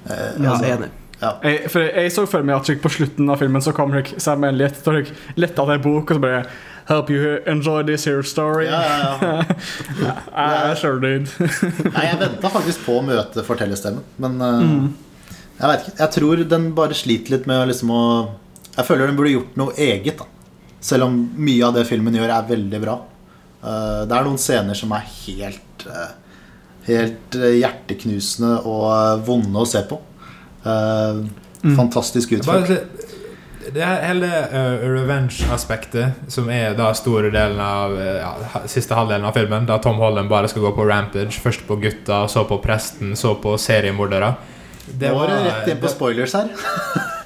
Ja, 0.10 0.52
altså, 0.52 0.66
enig. 0.66 0.90
ja. 1.22 1.32
Jeg, 1.44 1.70
for 1.70 1.86
jeg 1.86 2.12
så 2.16 2.24
for 2.32 2.48
meg 2.48 2.56
at 2.58 2.82
på 2.82 2.92
slutten 2.92 3.30
av 3.30 3.38
filmen 3.42 3.62
så 3.62 3.74
kom 3.78 3.94
Sam 4.18 4.48
Elliot 4.48 4.88
og 4.90 5.12
letta 5.38 5.64
av 5.64 5.74
ei 5.76 5.82
bok 5.84 6.10
og 6.10 6.18
så 6.18 6.24
bare 6.24 6.42
Help 6.90 7.10
you 7.14 7.36
enjoy 7.46 7.84
this 7.86 8.06
here 8.10 8.24
story. 8.26 8.66
Ja, 8.66 8.82
ja, 8.82 9.18
ja. 9.22 10.14
I, 10.34 10.72
I 10.72 10.76
sure 10.80 10.98
did. 11.04 11.30
Nei, 11.94 12.06
jeg 12.08 12.18
venta 12.24 12.50
faktisk 12.50 12.82
på 12.88 12.96
å 12.98 13.04
møte 13.06 13.44
fortellerstemmen, 13.46 14.04
men 14.18 14.40
uh, 14.42 14.64
Mm. 14.64 14.88
jeg 15.60 15.70
vet 15.70 15.84
ikke. 15.86 15.96
Jeg 16.02 16.14
tror 16.18 16.42
den 16.56 16.66
bare 16.78 16.98
sliter 16.98 17.36
litt 17.38 17.46
med 17.50 17.68
liksom 17.70 17.92
å 17.94 18.02
Jeg 18.78 18.88
føler 18.88 19.08
den 19.12 19.18
burde 19.20 19.34
gjort 19.36 19.58
noe 19.60 19.76
eget, 19.78 20.18
da. 20.24 20.26
Selv 20.82 21.06
om 21.10 21.20
mye 21.38 21.66
av 21.68 21.76
det 21.76 21.86
filmen 21.90 22.16
gjør, 22.16 22.32
er 22.32 22.48
veldig 22.50 22.80
bra. 22.82 22.98
Uh, 23.62 24.06
det 24.08 24.16
er 24.18 24.26
noen 24.26 24.40
scener 24.40 24.78
som 24.80 24.94
er 24.98 25.06
helt 25.26 25.86
uh, 25.90 26.10
Helt 26.90 27.36
hjerteknusende 27.36 28.64
og 28.66 29.20
vonde 29.28 29.62
å 29.62 29.68
se 29.70 29.84
på. 29.90 30.00
Uh, 30.66 31.28
Mm. 31.60 31.74
Fantastisk 31.76 32.32
utført. 32.38 32.70
Det 33.74 33.82
er 33.86 34.02
hele 34.08 34.28
uh, 34.52 34.84
revenge-aspektet, 34.96 36.20
som 36.32 36.50
er 36.54 36.74
da 36.78 36.92
store 36.98 37.32
delen 37.34 37.60
av 37.64 37.96
eh, 38.00 38.20
ja, 38.22 38.62
siste 38.70 38.96
halvdelen 38.98 39.26
av 39.30 39.36
filmen, 39.38 39.66
da 39.70 39.78
Tom 39.84 40.00
Holland 40.02 40.30
bare 40.32 40.50
skal 40.52 40.64
gå 40.68 40.72
på 40.78 40.86
rampage. 40.90 41.40
Først 41.44 41.66
på 41.68 41.78
gutta, 41.82 42.24
så 42.32 42.46
på 42.50 42.58
presten, 42.64 43.16
så 43.20 43.36
på 43.42 43.56
seriemordere. 43.62 44.34
Det 44.90 45.12
var 45.14 45.30
rett 45.30 45.68
inn 45.70 45.82
på 45.82 45.92
spoilers 45.92 46.34
her. 46.40 46.50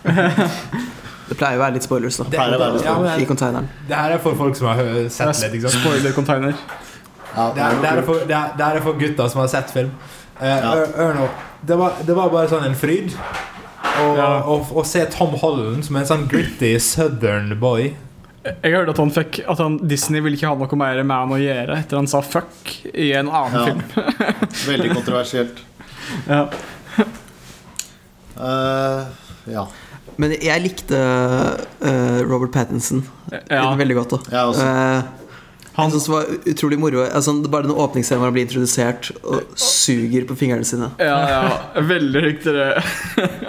Det 1.23 1.37
pleier 1.39 1.55
å 1.55 1.61
være 1.63 1.77
litt 1.77 1.85
spoilers, 1.85 2.17
da. 2.19 2.25
det- 2.29 2.39
være 2.39 2.73
litt 2.75 2.83
ja, 2.85 2.93
men 2.99 3.21
I 3.23 3.25
containeren. 3.25 3.69
Det 3.87 3.95
her 3.95 4.11
er 4.17 4.19
for 4.21 4.35
folk 4.37 4.57
som 4.59 4.67
har 4.67 4.81
sett 5.09 5.39
litt, 5.45 5.55
ikke 5.57 5.71
sant? 5.71 5.85
Spoiler-container. 5.85 6.57
Ja, 7.33 7.45
Det 7.55 7.63
er, 7.63 7.97
er 7.97 8.03
for, 8.05 8.25
det, 8.27 8.35
er, 8.35 8.75
er 8.75 8.83
for 8.83 8.99
gutta 8.99 9.29
som 9.31 9.41
har 9.41 9.47
sett 9.49 9.71
film. 9.73 9.93
Uh, 10.41 10.45
Ja. 10.45 10.73
Ør- 10.75 10.93
Ørno, 11.07 11.29
det, 11.63 11.77
var, 11.79 11.95
det 12.05 12.15
var 12.17 12.29
bare 12.33 12.51
sånn 12.51 12.67
en 12.67 12.75
fryd. 12.77 13.15
Og, 14.01 14.17
Ja. 14.17 14.27
og, 14.49 14.71
og 14.73 14.85
se 14.89 15.03
Tom 15.13 15.35
Holland 15.37 15.83
som 15.85 15.95
en 15.99 16.05
sånn 16.09 16.23
gritty 16.31 16.73
southern 16.81 17.53
boy. 17.61 17.91
Jeg 18.43 18.73
hørte 18.73 18.91
at 18.91 18.97
han 18.99 19.11
fikk 19.15 19.37
At 19.47 19.61
han, 19.63 19.77
Disney 19.87 20.19
ville 20.19 20.35
ikke 20.35 20.49
ha 20.49 20.55
noe 20.59 20.75
mer 20.79 20.97
med 21.03 21.15
han 21.15 21.31
å 21.31 21.37
gjøre 21.39 21.77
etter 21.79 21.95
han 21.95 22.09
sa 22.11 22.19
fuck 22.25 22.73
i 22.91 23.11
en 23.15 23.29
annen 23.31 23.53
Ja. 23.55 23.65
film. 23.69 23.83
Veldig 24.71 24.89
kontroversielt. 24.97 25.61
Ja. 26.27 26.47
Uh, 28.37 29.05
ja. 29.47 29.63
Men 30.19 30.33
jeg 30.41 30.61
likte 30.61 30.97
uh, 30.99 32.19
Robert 32.27 32.51
Pattinson 32.53 33.03
Ja. 33.49 33.71
veldig 33.79 33.95
godt. 33.97 34.11
da 34.17 34.19
Jeg 34.35 34.51
også. 34.51 34.67
Eh, 34.67 35.22
Han- 35.75 35.89
jeg 35.89 35.93
synes 35.99 36.05
det 36.05 36.13
var 36.13 36.25
utrolig 36.53 36.77
moro. 36.79 36.99
Altså, 37.07 37.33
bare 37.49 37.63
den 37.65 37.71
åpningsscenen 37.73 38.19
hvor 38.21 38.27
han 38.29 38.33
blir 38.35 38.45
introdusert 38.45 39.07
og 39.23 39.41
suger 39.57 40.25
på 40.29 40.35
fingrene 40.37 40.65
sine. 40.69 40.91
Ja, 41.01 41.15
ja. 41.31 41.81
Veldig 41.81 42.21
riktig 42.27 42.53
det. 42.53 42.67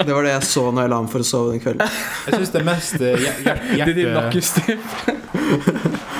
Det 0.06 0.14
var 0.14 0.22
det 0.24 0.32
jeg 0.32 0.46
så 0.48 0.64
når 0.72 0.86
jeg 0.86 0.92
la 0.94 1.00
meg 1.04 1.10
for 1.12 1.24
å 1.24 1.28
sove 1.28 1.52
den 1.52 1.60
kvelden. 1.60 1.98
Jeg 2.30 2.38
syns 2.38 2.54
det 2.54 2.64
mest 2.64 2.94
eh, 3.00 3.12
er 3.44 3.76
hjerte, 3.76 4.78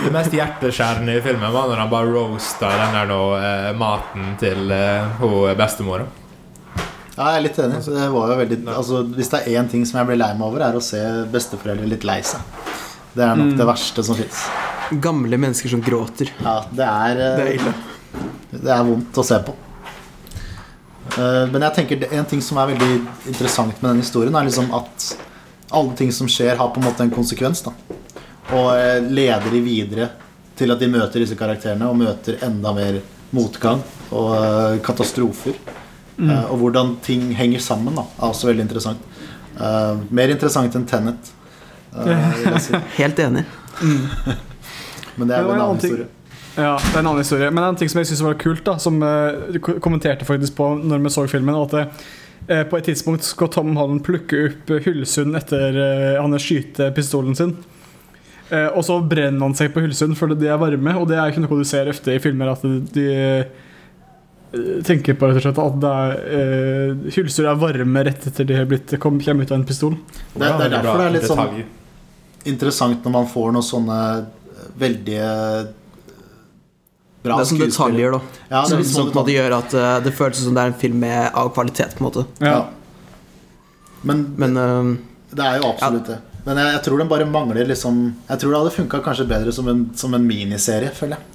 Det 0.05 0.13
mest 0.13 0.35
hjerteskjærende 0.37 1.17
i 1.17 1.23
filmen 1.25 1.53
var 1.55 1.71
når 1.71 1.81
han 1.85 1.91
bare 1.93 2.13
roasta 2.13 2.69
den 2.75 2.99
der 2.99 3.09
nå, 3.09 3.21
eh, 3.41 3.71
maten 3.81 4.35
til 4.43 4.71
eh, 4.77 5.09
hun 5.23 5.55
bestemora. 5.57 6.05
Ja, 7.15 7.29
jeg 7.31 7.39
er 7.39 7.45
litt 7.47 7.59
enig. 7.63 7.81
Det 7.87 8.09
var 8.11 8.33
jo 8.33 8.39
veldig, 8.41 8.59
altså, 8.75 9.01
hvis 9.15 9.31
det 9.31 9.41
er 9.47 9.61
én 9.63 9.69
ting 9.71 9.85
som 9.87 10.01
jeg 10.01 10.09
blir 10.11 10.19
lei 10.21 10.33
meg 10.35 10.49
over, 10.49 10.65
er 10.67 10.77
å 10.77 10.83
se 10.83 11.01
besteforeldre 11.33 11.87
litt 11.89 12.05
lei 12.05 12.19
seg. 12.27 12.43
Det 13.15 13.23
er 13.23 13.37
nok 13.39 13.53
det 13.61 13.67
verste 13.69 14.03
som 14.05 14.19
fins. 14.19 14.41
Gamle 14.91 15.37
mennesker 15.39 15.69
som 15.69 15.83
gråter. 15.83 16.31
Ja, 16.43 16.65
det 16.71 16.85
er, 16.85 17.11
eh, 17.11 17.37
Det 17.37 17.47
er 17.47 17.55
ille. 17.59 17.75
det 18.53 18.71
er 18.71 18.85
vondt 18.85 19.13
å 19.19 19.25
se 19.25 19.39
på. 19.43 19.55
Eh, 21.19 21.47
Men 21.53 21.63
jeg 21.63 21.75
tenker 21.75 22.13
en 22.13 22.25
ting 22.25 22.41
som 22.43 22.59
er 22.59 22.67
veldig 22.75 23.07
interessant 23.27 23.81
med 23.83 23.91
den 23.95 24.03
historien, 24.03 24.35
er 24.35 24.45
liksom 24.49 24.73
at 24.75 25.17
alle 25.73 25.95
ting 25.97 26.13
som 26.13 26.27
skjer, 26.31 26.57
har 26.57 26.69
på 26.71 26.77
en 26.83 26.85
måte 26.91 27.01
en 27.01 27.11
konsekvens. 27.11 27.63
da 27.65 27.73
Og 28.53 28.75
eh, 28.77 29.01
leder 29.01 29.51
de 29.51 29.61
videre 29.61 30.11
til 30.57 30.71
at 30.71 30.79
de 30.79 30.87
møter 30.87 31.19
disse 31.25 31.35
karakterene 31.37 31.89
og 31.89 31.97
møter 31.97 32.37
enda 32.43 32.73
mer 32.73 33.01
motgang 33.35 33.83
og 34.13 34.81
katastrofer. 34.83 35.55
Mm. 36.17 36.31
Og 36.53 36.59
hvordan 36.61 36.97
ting 37.03 37.33
henger 37.35 37.59
sammen, 37.59 37.95
da 37.97 38.03
er 38.21 38.29
også 38.31 38.47
veldig 38.53 38.61
interessant. 38.69 38.99
Eh, 39.59 39.97
mer 40.11 40.29
interessant 40.31 40.75
enn 40.77 40.85
Tenet. 40.87 41.33
eh, 41.97 42.33
vil 42.45 42.61
si. 42.61 42.73
Helt 43.01 43.19
enig. 43.19 43.45
Men 45.17 45.29
det 45.31 45.37
er 45.37 45.43
jo 45.47 45.53
en 45.55 45.59
en 45.61 45.65
annen 45.69 45.81
historie. 45.83 46.07
Ja, 46.55 46.77
det 46.79 46.95
er 46.95 47.01
en 47.01 47.07
annen 47.11 47.23
historie. 47.25 47.51
Men 47.51 47.65
en 47.69 47.77
ting 47.81 47.89
som 47.91 47.99
jeg 48.03 48.07
synes 48.13 48.23
var 48.23 48.37
kult, 48.39 48.65
da 48.67 48.77
som 48.79 49.01
eh, 49.03 49.53
du 49.55 49.59
ko- 49.59 49.79
kommenterte 49.83 50.27
faktisk 50.29 50.55
på 50.59 50.69
når 50.85 51.03
vi 51.03 51.11
så 51.15 51.25
filmen, 51.31 51.57
at 51.59 51.75
det, 51.75 51.85
eh, 52.49 52.63
på 52.71 52.79
et 52.79 52.85
tidspunkt 52.91 53.27
skal 53.27 53.49
Tom 53.51 53.75
Holland 53.77 54.05
plukke 54.07 54.45
opp 54.51 54.71
eh, 54.71 54.83
Hyllesund 54.87 55.35
etter 55.39 55.75
uh, 55.81 56.23
han 56.23 56.39
skyter 56.39 56.93
pistolen 56.95 57.35
sin. 57.39 57.57
Eh, 58.51 58.69
og 58.77 58.85
så 58.87 59.01
brenner 59.03 59.41
han 59.41 59.55
seg 59.59 59.73
på 59.75 59.83
Hyllesund 59.83 60.15
fordi 60.21 60.37
de 60.45 60.51
er 60.53 60.59
varme, 60.61 60.95
og 61.01 61.09
det 61.11 61.17
er 61.19 61.33
ikke 61.33 61.43
noe 61.47 61.59
du 61.59 61.65
ser 61.67 61.89
ofte 61.91 62.15
i 62.15 62.21
filmer. 62.23 62.53
At 62.53 62.63
de 62.95 63.07
eh, 63.11 63.45
tenker 64.87 65.17
på 65.19 65.27
rett 65.27 65.41
og 65.41 65.43
slett 65.49 65.59
at 65.59 65.79
det 65.83 65.93
er, 66.05 66.13
eh, 66.39 67.09
Hylsur 67.17 67.49
er 67.51 67.59
varme 67.59 68.05
rett 68.07 68.29
etter 68.31 68.47
de 68.47 68.55
har 68.61 68.69
blitt 68.71 68.95
kom, 69.03 69.19
kommer 69.19 69.43
ut 69.43 69.51
av 69.51 69.59
en 69.59 69.67
pistol. 69.67 69.97
Det, 70.35 70.39
det 70.45 70.69
er 70.69 70.75
derfor 70.77 71.01
det 71.03 71.09
er 71.09 71.17
litt 71.17 71.27
sånn 71.27 71.65
interessant 72.45 73.03
når 73.07 73.13
man 73.17 73.27
får 73.33 73.55
noen 73.57 73.65
sånne 73.65 73.99
veldig 74.81 75.19
Bra 77.25 77.39
skuespill 77.41 77.41
Det 77.41 77.41
er 77.41 77.49
sånne 77.49 77.69
detaljer, 77.71 78.15
da. 78.15 78.21
Ja, 78.51 78.61
det 78.61 78.69
som, 78.69 78.83
som 78.85 78.93
sånn 78.93 79.11
på 79.11 79.15
en 79.15 79.21
måte 79.23 79.35
gjør 79.35 79.57
at 79.57 79.75
uh, 79.79 79.89
det 80.05 80.13
føles 80.17 80.43
som 80.45 80.57
det 80.57 80.65
er 80.65 80.73
en 80.73 80.79
film 80.81 80.99
med, 81.01 81.21
av 81.33 81.51
kvalitet. 81.57 81.97
på 81.97 82.05
en 82.05 82.09
måte 82.11 82.27
Ja. 82.45 82.53
Ja. 82.53 82.63
Men, 84.05 84.27
Men 84.37 84.57
uh, 84.61 84.91
det 85.35 85.45
er 85.49 85.63
jo 85.63 85.71
absolutt 85.73 86.11
det. 86.13 86.19
Men 86.45 86.61
jeg, 86.61 86.73
jeg 86.77 86.83
tror 86.85 87.01
den 87.01 87.09
bare 87.09 87.27
mangler 87.29 87.65
liksom 87.71 88.03
Jeg 88.29 88.41
tror 88.41 88.51
det 88.53 88.59
hadde 88.59 88.75
funka 88.75 89.01
kanskje 89.07 89.29
bedre 89.31 89.55
som 89.57 89.71
en, 89.73 89.87
som 89.97 90.15
en 90.15 90.27
miniserie, 90.29 90.93
føler 90.93 91.17
jeg. 91.17 91.31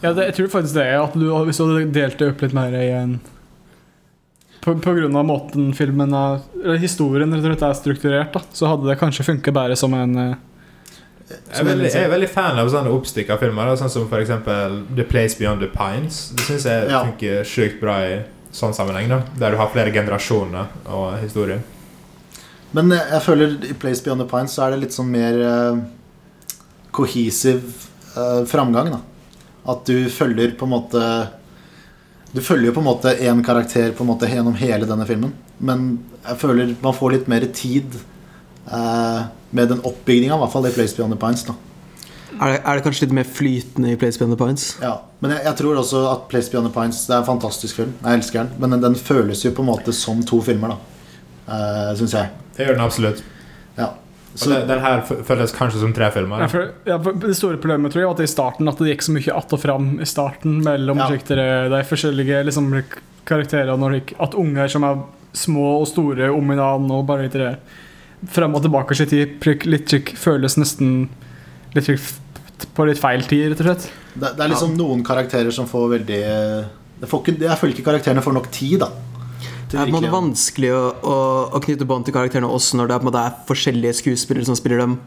Ja, 0.00 0.12
det, 0.12 0.30
jeg 0.30 0.36
tror 0.36 0.50
faktisk 0.58 0.76
det. 0.76 0.88
At 1.00 1.16
du, 1.16 1.26
hvis 1.48 1.60
du 1.60 1.64
hadde 1.64 1.92
delt 1.96 2.20
det 2.20 2.28
opp 2.32 2.44
litt 2.44 2.56
mer 2.56 2.76
i 2.76 2.88
en 2.96 3.20
på, 4.60 4.74
på 4.76 4.92
grunn 4.92 5.16
av 5.16 5.24
måten 5.24 5.70
filmen 5.72 6.12
er, 6.12 6.42
eller 6.60 6.80
historien 6.82 7.32
rett 7.32 7.40
og 7.40 7.48
slett 7.48 7.62
er 7.64 7.76
strukturert, 7.78 8.34
da, 8.34 8.42
så 8.52 8.68
hadde 8.68 8.90
det 8.90 8.98
kanskje 9.00 9.24
funket 9.24 9.56
bedre 9.56 9.76
som 9.78 9.94
en 9.96 10.18
eh, 10.20 10.34
Jeg 11.30 11.60
er, 11.60 11.64
veldig, 11.68 11.90
jeg 11.92 12.04
er 12.04 12.10
veldig 12.10 12.28
fan 12.30 12.58
av 12.58 12.68
sånne 12.72 12.90
oppstykka 12.90 13.36
filmer, 13.38 13.68
da, 13.70 13.76
sånn 13.78 13.92
som 13.92 14.14
eksempel 14.18 14.80
The 14.96 15.04
Place 15.06 15.38
Beyond 15.38 15.62
the 15.62 15.68
Pines. 15.70 16.30
Det 16.34 16.46
syns 16.48 16.66
jeg 16.66 16.88
Ja. 16.90 17.04
funker 17.06 17.44
sjukt 17.46 17.80
bra 17.80 17.98
i 18.06 18.16
sånn 18.52 18.74
sammenheng, 18.74 19.08
da 19.08 19.22
der 19.38 19.54
du 19.54 19.60
har 19.60 19.70
flere 19.70 19.92
generasjoner 19.94 20.66
og 20.86 21.20
historie. 21.22 21.60
Men 22.74 22.90
jeg, 22.90 23.06
jeg 23.12 23.22
føler 23.22 23.56
i 23.70 23.74
Place 23.78 24.02
Beyond 24.02 24.24
the 24.24 24.28
Pines 24.30 24.54
så 24.54 24.66
er 24.66 24.74
det 24.74 24.80
litt 24.84 24.94
sånn 24.96 25.10
mer 25.10 25.38
uh, 25.38 25.78
kohesiv 26.90 27.62
uh, 28.16 28.42
framgang, 28.50 28.90
da. 28.94 29.00
At 29.70 29.84
du 29.86 30.08
følger 30.10 30.54
på 30.56 30.64
en 30.64 30.72
måte 30.72 31.02
Du 32.32 32.40
følger 32.40 32.70
jo 32.70 32.72
på 32.72 32.80
en 32.80 32.86
måte 32.86 33.12
én 33.18 33.42
karakter 33.44 33.90
på 33.92 34.04
en 34.04 34.08
måte 34.08 34.28
gjennom 34.30 34.54
hele 34.54 34.86
denne 34.86 35.04
filmen. 35.06 35.32
Men 35.58 35.98
jeg 36.22 36.38
føler 36.38 36.76
man 36.80 36.94
får 36.94 37.12
litt 37.16 37.26
mer 37.28 37.44
tid 37.52 37.96
eh, 37.96 38.04
med 38.70 39.68
den 39.68 39.80
oppbygninga, 39.82 40.36
i 40.36 40.42
hvert 40.44 40.52
fall 40.52 40.68
i 40.68 40.72
Place 40.74 40.96
Beyond 40.96 41.16
the 41.16 41.20
Pines. 41.20 41.42
da 41.48 41.56
er, 42.40 42.54
det, 42.54 42.60
er 42.64 42.78
det 42.78 42.84
kanskje 42.86 43.06
litt 43.06 43.16
mer 43.18 43.28
flytende 43.28 43.92
i 43.92 43.96
Place 44.00 44.20
Beyond 44.20 44.36
the 44.36 44.40
Pines? 44.40 44.66
Ja, 44.80 44.94
men 45.20 45.34
jeg, 45.34 45.44
jeg 45.48 45.58
tror 45.60 45.80
også 45.80 46.04
at 46.12 46.28
Place 46.30 46.52
Beyond 46.52 46.70
the 46.70 46.74
Pines 46.76 47.02
Det 47.08 47.16
er 47.16 47.24
en 47.24 47.28
fantastisk 47.28 47.80
film. 47.82 47.90
Jeg 48.04 48.20
elsker 48.20 48.42
den. 48.44 48.54
Men 48.62 48.76
den, 48.76 48.84
den 48.86 48.96
føles 48.96 49.42
jo 49.44 49.52
på 49.56 49.64
en 49.64 49.68
måte 49.68 49.94
som 49.96 50.22
to 50.26 50.40
filmer, 50.44 50.72
da. 50.72 50.78
Uh, 51.50 51.90
Syns 51.98 52.14
jeg. 52.16 52.30
Det 52.56 52.64
gjør 52.68 52.78
den 52.78 52.86
absolutt. 52.86 53.20
Ja. 53.76 53.90
Og 54.30 54.38
Så, 54.38 54.52
den, 54.52 54.68
den 54.70 54.80
her 54.84 55.02
føles 55.26 55.52
kanskje 55.56 55.82
som 55.82 55.92
tre 55.96 56.08
filmer. 56.14 56.44
ja, 56.44 56.48
for, 56.52 56.72
ja, 56.86 56.96
for 57.02 57.20
Det 57.20 57.36
store 57.36 57.60
problemet 57.60 57.92
tror 57.92 58.04
jeg 58.04 58.10
var 58.12 58.18
at 58.20 58.24
i 58.24 58.30
starten 58.30 58.70
At 58.70 58.78
det 58.78 58.92
gikk 58.92 59.02
så 59.02 59.14
mye 59.16 59.36
att 59.36 59.52
og 59.56 59.60
fram 59.60 59.88
i 60.00 60.06
starten 60.06 60.60
mellom 60.64 61.02
Ja. 61.02 61.08
de 61.10 61.82
forskjellige 61.84 62.44
liksom, 62.46 62.70
karakterene. 63.26 64.02
At 64.18 64.34
unger 64.34 64.68
som 64.68 64.84
er 64.86 65.02
små 65.32 65.80
og 65.82 65.88
store 65.88 66.30
om 66.30 66.46
hverandre 66.46 67.02
og 67.02 67.06
bare 67.06 67.26
litt 67.26 67.36
det 67.38 67.56
fram 68.28 68.54
og 68.54 68.62
tilbake 68.64 68.96
i 69.00 69.06
tid, 69.08 69.46
litt 69.70 69.86
trykk 69.88 70.14
føles 70.20 70.56
nesten 70.60 71.08
litt 71.74 71.86
trykk 71.86 72.00
på 72.76 72.84
litt 72.84 73.00
feil 73.00 73.22
tid, 73.24 73.52
rett 73.52 73.60
og 73.62 73.68
slett. 73.70 73.86
det, 74.14 74.34
det 74.36 74.44
er 74.44 74.50
liksom 74.52 74.74
noen 74.76 75.04
karakterer 75.06 75.50
som 75.54 75.68
får 75.70 75.86
veldig 75.94 76.18
det 77.00 77.08
får 77.08 77.22
ikke, 77.22 77.34
Jeg 77.46 77.56
føler 77.56 77.72
ikke 77.72 77.86
karakterene 77.86 78.20
får 78.24 78.34
nok 78.36 78.50
tid, 78.52 78.82
da. 78.82 78.90
Det 79.70 79.78
er 79.78 79.86
på 79.86 79.88
en 79.88 79.94
måte 79.94 80.10
vanskelig 80.12 80.72
å, 80.74 80.82
å, 81.06 81.14
å 81.56 81.60
knytte 81.62 81.86
bånd 81.88 82.04
til 82.04 82.12
karakterene 82.12 82.50
også 82.50 82.76
når 82.76 82.90
det 82.90 82.94
er, 82.96 83.00
på 83.00 83.06
en 83.06 83.10
måte 83.12 83.22
er 83.24 83.36
forskjellige 83.48 83.94
skuespillere 84.02 84.44
som 84.48 84.58
spiller 84.58 84.82
dem. 84.82 84.98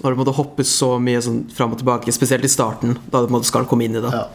Når 0.00 0.14
det 0.14 0.20
måtte 0.20 0.34
hoppe 0.36 0.64
så 0.68 0.92
mye 1.02 1.18
sånn 1.24 1.40
fram 1.56 1.72
og 1.74 1.80
tilbake, 1.80 2.12
spesielt 2.14 2.44
i 2.46 2.52
starten, 2.52 2.94
da 3.10 3.20
du 3.20 3.26
på 3.26 3.32
en 3.32 3.38
måte 3.40 3.48
skal 3.50 3.66
komme 3.68 3.88
inn 3.88 3.96
i 3.98 4.04
det. 4.04 4.12
ja. 4.14 4.28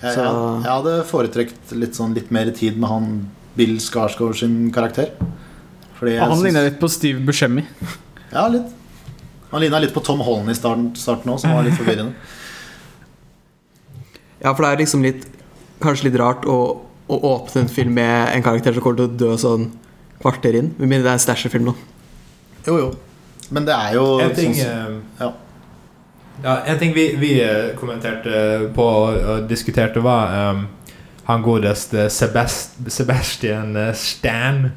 jeg, 0.00 0.14
Så- 0.14 0.24
jeg, 0.24 0.62
jeg 0.64 0.70
hadde 0.72 0.94
foretrekt 1.10 1.74
litt, 1.76 1.98
sånn, 1.98 2.14
litt 2.16 2.30
mer 2.34 2.50
tid 2.56 2.78
med 2.78 2.88
han 2.90 3.10
Bill 3.58 3.76
Skarsgård 3.82 4.38
sin 4.40 4.70
karakter. 4.74 5.12
Fordi 6.04 6.18
jeg 6.18 6.28
han 6.28 6.42
ligna 6.44 6.62
litt 6.66 6.80
på 6.80 6.88
Steve 6.92 7.22
Buscemi. 7.24 7.64
Ja, 8.28 8.44
litt. 8.52 8.72
Han 9.54 9.62
ligna 9.62 9.78
litt 9.80 9.94
på 9.94 10.02
Tom 10.04 10.20
Holland 10.26 10.52
i 10.52 10.56
starten, 10.58 10.90
starten 10.98 11.30
også, 11.32 11.46
som 11.46 11.54
var 11.56 11.64
litt 11.64 11.78
forvirrende. 11.78 12.12
Ja, 14.42 14.50
for 14.50 14.66
det 14.66 14.72
er 14.72 14.82
liksom 14.84 15.04
litt 15.06 15.30
Kanskje 15.80 16.06
litt 16.06 16.16
rart 16.20 16.44
å, 16.48 16.58
å 17.10 17.16
åpne 17.28 17.64
en 17.64 17.68
film 17.68 17.96
med 17.98 18.30
en 18.30 18.44
karakter 18.44 18.72
som 18.72 18.84
kommer 18.84 19.00
til 19.00 19.08
å 19.08 19.16
dø 19.20 19.32
sånn 19.40 19.64
kvarter 20.22 20.54
inn. 20.56 20.70
Med 20.78 20.86
mindre 20.86 21.08
det 21.08 21.10
er 21.10 21.18
en 21.18 21.22
stasherfilm, 21.24 21.66
da. 21.72 21.74
Jo, 22.68 22.76
jo. 22.78 22.86
Men 23.52 23.66
det 23.66 23.74
er 23.74 23.96
jo 23.98 24.04
En 24.22 24.32
ting, 24.36 24.54
sånn, 24.56 24.94
eh, 24.94 25.18
ja. 25.18 25.28
ja, 26.46 26.54
en 26.72 26.80
ting 26.80 26.94
vi, 26.96 27.08
vi 27.20 27.32
eh, 27.42 27.74
kommenterte 27.76 28.70
på 28.76 28.86
og 28.86 29.50
diskuterte, 29.50 30.00
var 30.04 30.32
um, 30.54 30.62
han 31.28 31.44
godeste 31.44 32.06
Sebast 32.12 32.78
Sebastian 32.88 33.76
eh, 33.76 33.92
Stan. 33.98 34.70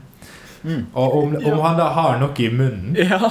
Mm. 0.64 0.86
Og 0.98 1.18
om, 1.24 1.36
om 1.52 1.60
han 1.64 1.78
da 1.80 1.90
har 1.96 2.18
noe 2.22 2.34
i 2.42 2.48
munnen 2.54 2.96
Ja. 2.98 3.30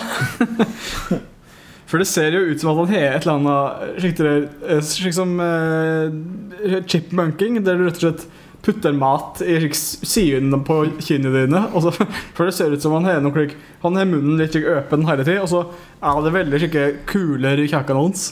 For 1.87 2.03
det 2.03 2.09
ser 2.11 2.35
jo 2.35 2.41
ut 2.51 2.59
som 2.63 2.73
at 2.73 2.81
han 2.81 2.95
har 2.97 3.05
et 3.15 3.27
eller 3.27 3.37
annet 3.37 4.01
slik, 4.03 4.17
det- 4.19 4.71
eh, 4.75 4.81
slik 4.83 5.15
som 5.15 5.37
uh, 5.39 6.81
chipmunking, 6.91 7.61
der 7.63 7.79
du 7.79 7.85
rett 7.87 8.01
og 8.01 8.03
slett 8.03 8.25
putter 8.67 8.91
mat 8.99 9.39
i 9.47 9.55
slik 9.63 9.77
siden 9.79 10.51
på 10.67 10.81
kinnene 10.99 11.45
dine. 11.45 11.61
Og 11.79 11.85
så, 11.87 11.93
for 12.35 12.49
det 12.51 12.57
ser 12.57 12.75
ut 12.75 12.83
som 12.83 12.97
han 12.99 13.07
har 13.07 13.21
noe 13.23 13.31
slik 13.37 13.55
Han 13.85 13.95
har 14.01 14.09
munnen 14.11 14.35
litt 14.41 14.57
åpen 14.59 15.07
hele 15.07 15.23
tida, 15.29 15.45
og 15.45 15.53
så 15.53 15.63
er 16.03 16.25
det 16.27 16.35
veldig 16.41 16.63
slike 16.65 16.89
kuler 17.13 17.63
i 17.63 17.69
kjaken 17.71 18.01
hans. 18.03 18.27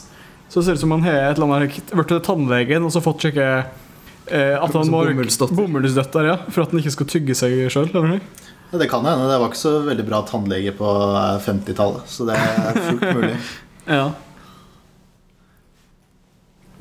Så 0.49 0.59
det 0.59 0.65
ser 0.67 0.75
ut 0.75 0.83
som 0.83 0.91
han 0.97 1.05
har 1.07 1.21
et 1.29 1.39
eller 1.39 1.55
annet 1.55 1.79
blitt 1.95 2.11
til 2.11 2.19
tannlegen 2.27 2.83
og 2.85 2.91
så 2.93 2.99
fått 3.01 3.23
slike 3.23 3.47
eh, 3.47 4.55
At 4.59 4.75
han 4.75 4.91
må 4.91 5.05
Bomullsdøtter, 5.55 6.27
ja. 6.27 6.35
For 6.51 6.65
at 6.67 6.75
han 6.75 6.83
ikke 6.83 6.93
skal 6.99 7.07
tygge 7.15 7.39
seg 7.39 7.55
sjøl. 7.71 7.87
Ja, 8.71 8.77
det 8.81 8.87
kan 8.91 9.05
hende. 9.05 9.27
Det 9.29 9.37
var 9.39 9.49
ikke 9.51 9.61
så 9.61 9.73
veldig 9.85 10.05
bra 10.07 10.21
tannlege 10.27 10.71
på 10.75 10.89
eh, 11.15 11.37
50-tallet, 11.45 12.07
så 12.11 12.25
det 12.27 12.35
er 12.39 12.79
fullt 12.89 13.09
mulig. 13.19 13.35
Ja. 13.87 14.07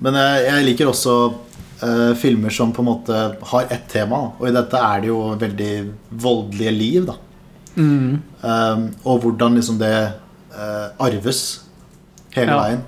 Men 0.05 0.16
jeg, 0.18 0.47
jeg 0.49 0.64
liker 0.68 0.90
også 0.90 1.12
uh, 1.85 2.14
filmer 2.18 2.51
som 2.53 2.73
på 2.75 2.83
en 2.83 2.88
måte 2.88 3.18
har 3.53 3.68
ett 3.73 3.85
tema, 3.92 4.18
og 4.40 4.49
i 4.49 4.55
dette 4.57 4.81
er 4.81 5.05
det 5.05 5.11
jo 5.12 5.20
veldig 5.40 5.75
voldelige 6.25 6.75
liv. 6.79 7.07
da 7.12 7.20
Mm. 7.75 8.20
Um, 8.38 8.83
og 9.03 9.25
hvordan 9.25 9.57
liksom 9.59 9.81
det 9.81 9.88
uh, 10.55 10.92
arves 11.03 11.38
hele 12.37 12.53
Ja. 12.53 12.59
veien. 12.61 12.85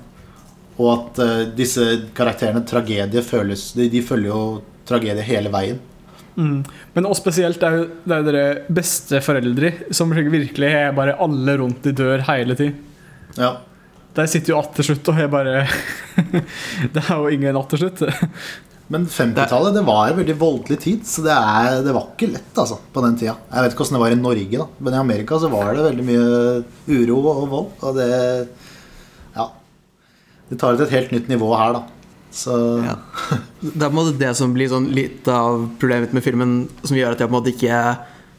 Og 0.79 0.91
at 0.93 1.19
uh, 1.25 1.41
disse 1.59 1.83
karakterene, 2.15 2.63
tragedie, 2.63 3.23
føles 3.27 3.73
de, 3.75 3.89
de 3.91 4.03
følger 4.07 4.31
jo 4.31 4.61
tragedie 4.87 5.25
hele 5.27 5.51
veien. 5.51 5.81
Mm. 6.37 6.59
Men 6.94 7.09
også 7.09 7.22
spesielt 7.25 7.61
det 7.61 7.68
er 7.68 7.79
jo 7.79 7.87
det 8.05 8.16
er 8.16 8.27
dere 8.27 8.75
besteforeldre 8.77 9.72
som 9.96 10.12
virkelig 10.12 10.68
er 10.68 10.92
bare 10.96 11.16
alle 11.22 11.57
rundt 11.62 11.83
de 11.87 11.94
dør 11.96 12.25
hele 12.29 12.57
tid. 12.59 12.77
Ja. 13.40 13.57
De 14.16 14.29
sitter 14.29 14.55
jo 14.55 14.59
att 14.59 14.77
til 14.77 14.85
slutt 14.90 15.09
og 15.12 15.18
har 15.18 15.29
bare 15.29 15.66
Det 16.94 17.03
er 17.03 17.16
jo 17.16 17.29
ingen 17.29 17.57
att 17.57 17.70
til 17.70 17.79
slutt. 17.79 18.03
Men 18.88 19.07
50-tallet 19.11 19.75
det 19.75 19.83
var 19.83 20.09
en 20.09 20.20
veldig 20.20 20.37
voldelig 20.38 20.79
tid, 20.81 21.01
så 21.07 21.25
det, 21.25 21.35
er, 21.35 21.81
det 21.83 21.90
var 21.94 22.12
ikke 22.12 22.29
lett 22.37 22.61
altså, 22.62 22.79
på 22.94 23.03
den 23.03 23.16
tida. 23.18 23.35
Jeg 23.51 23.64
vet 23.64 23.75
ikke 23.75 23.83
hvordan 23.83 23.96
det 23.96 24.03
var 24.05 24.14
i 24.14 24.18
Norge, 24.20 24.61
da 24.61 24.66
men 24.79 24.94
i 24.94 25.01
Amerika 25.01 25.38
så 25.42 25.51
var 25.51 25.72
det 25.75 25.88
veldig 25.88 26.05
mye 26.07 26.29
uro 26.94 27.16
og 27.33 27.49
vold. 27.51 27.72
Og 27.83 27.99
det 27.99 28.11
Ja. 29.35 29.49
Det 30.49 30.61
tar 30.61 30.77
det 30.77 30.79
til 30.79 30.87
et 30.87 30.96
helt 31.01 31.16
nytt 31.16 31.33
nivå 31.35 31.51
her, 31.59 31.81
da. 31.81 31.96
Så 32.37 32.53
Ja. 32.85 32.96
Det 33.61 33.81
er 33.81 33.88
på 33.88 33.94
en 33.94 33.99
måte 33.99 34.18
det 34.20 34.35
som 34.37 34.53
blir 34.55 34.68
sånn 34.68 34.90
litt 34.94 35.27
av 35.33 35.70
problemet 35.81 36.12
med 36.12 36.25
filmen, 36.25 36.57
som 36.85 36.96
gjør 36.96 37.16
at 37.16 37.22
jeg 37.22 37.31
på 37.31 37.35
en 37.35 37.38
måte 37.40 37.55
ikke 37.55 37.79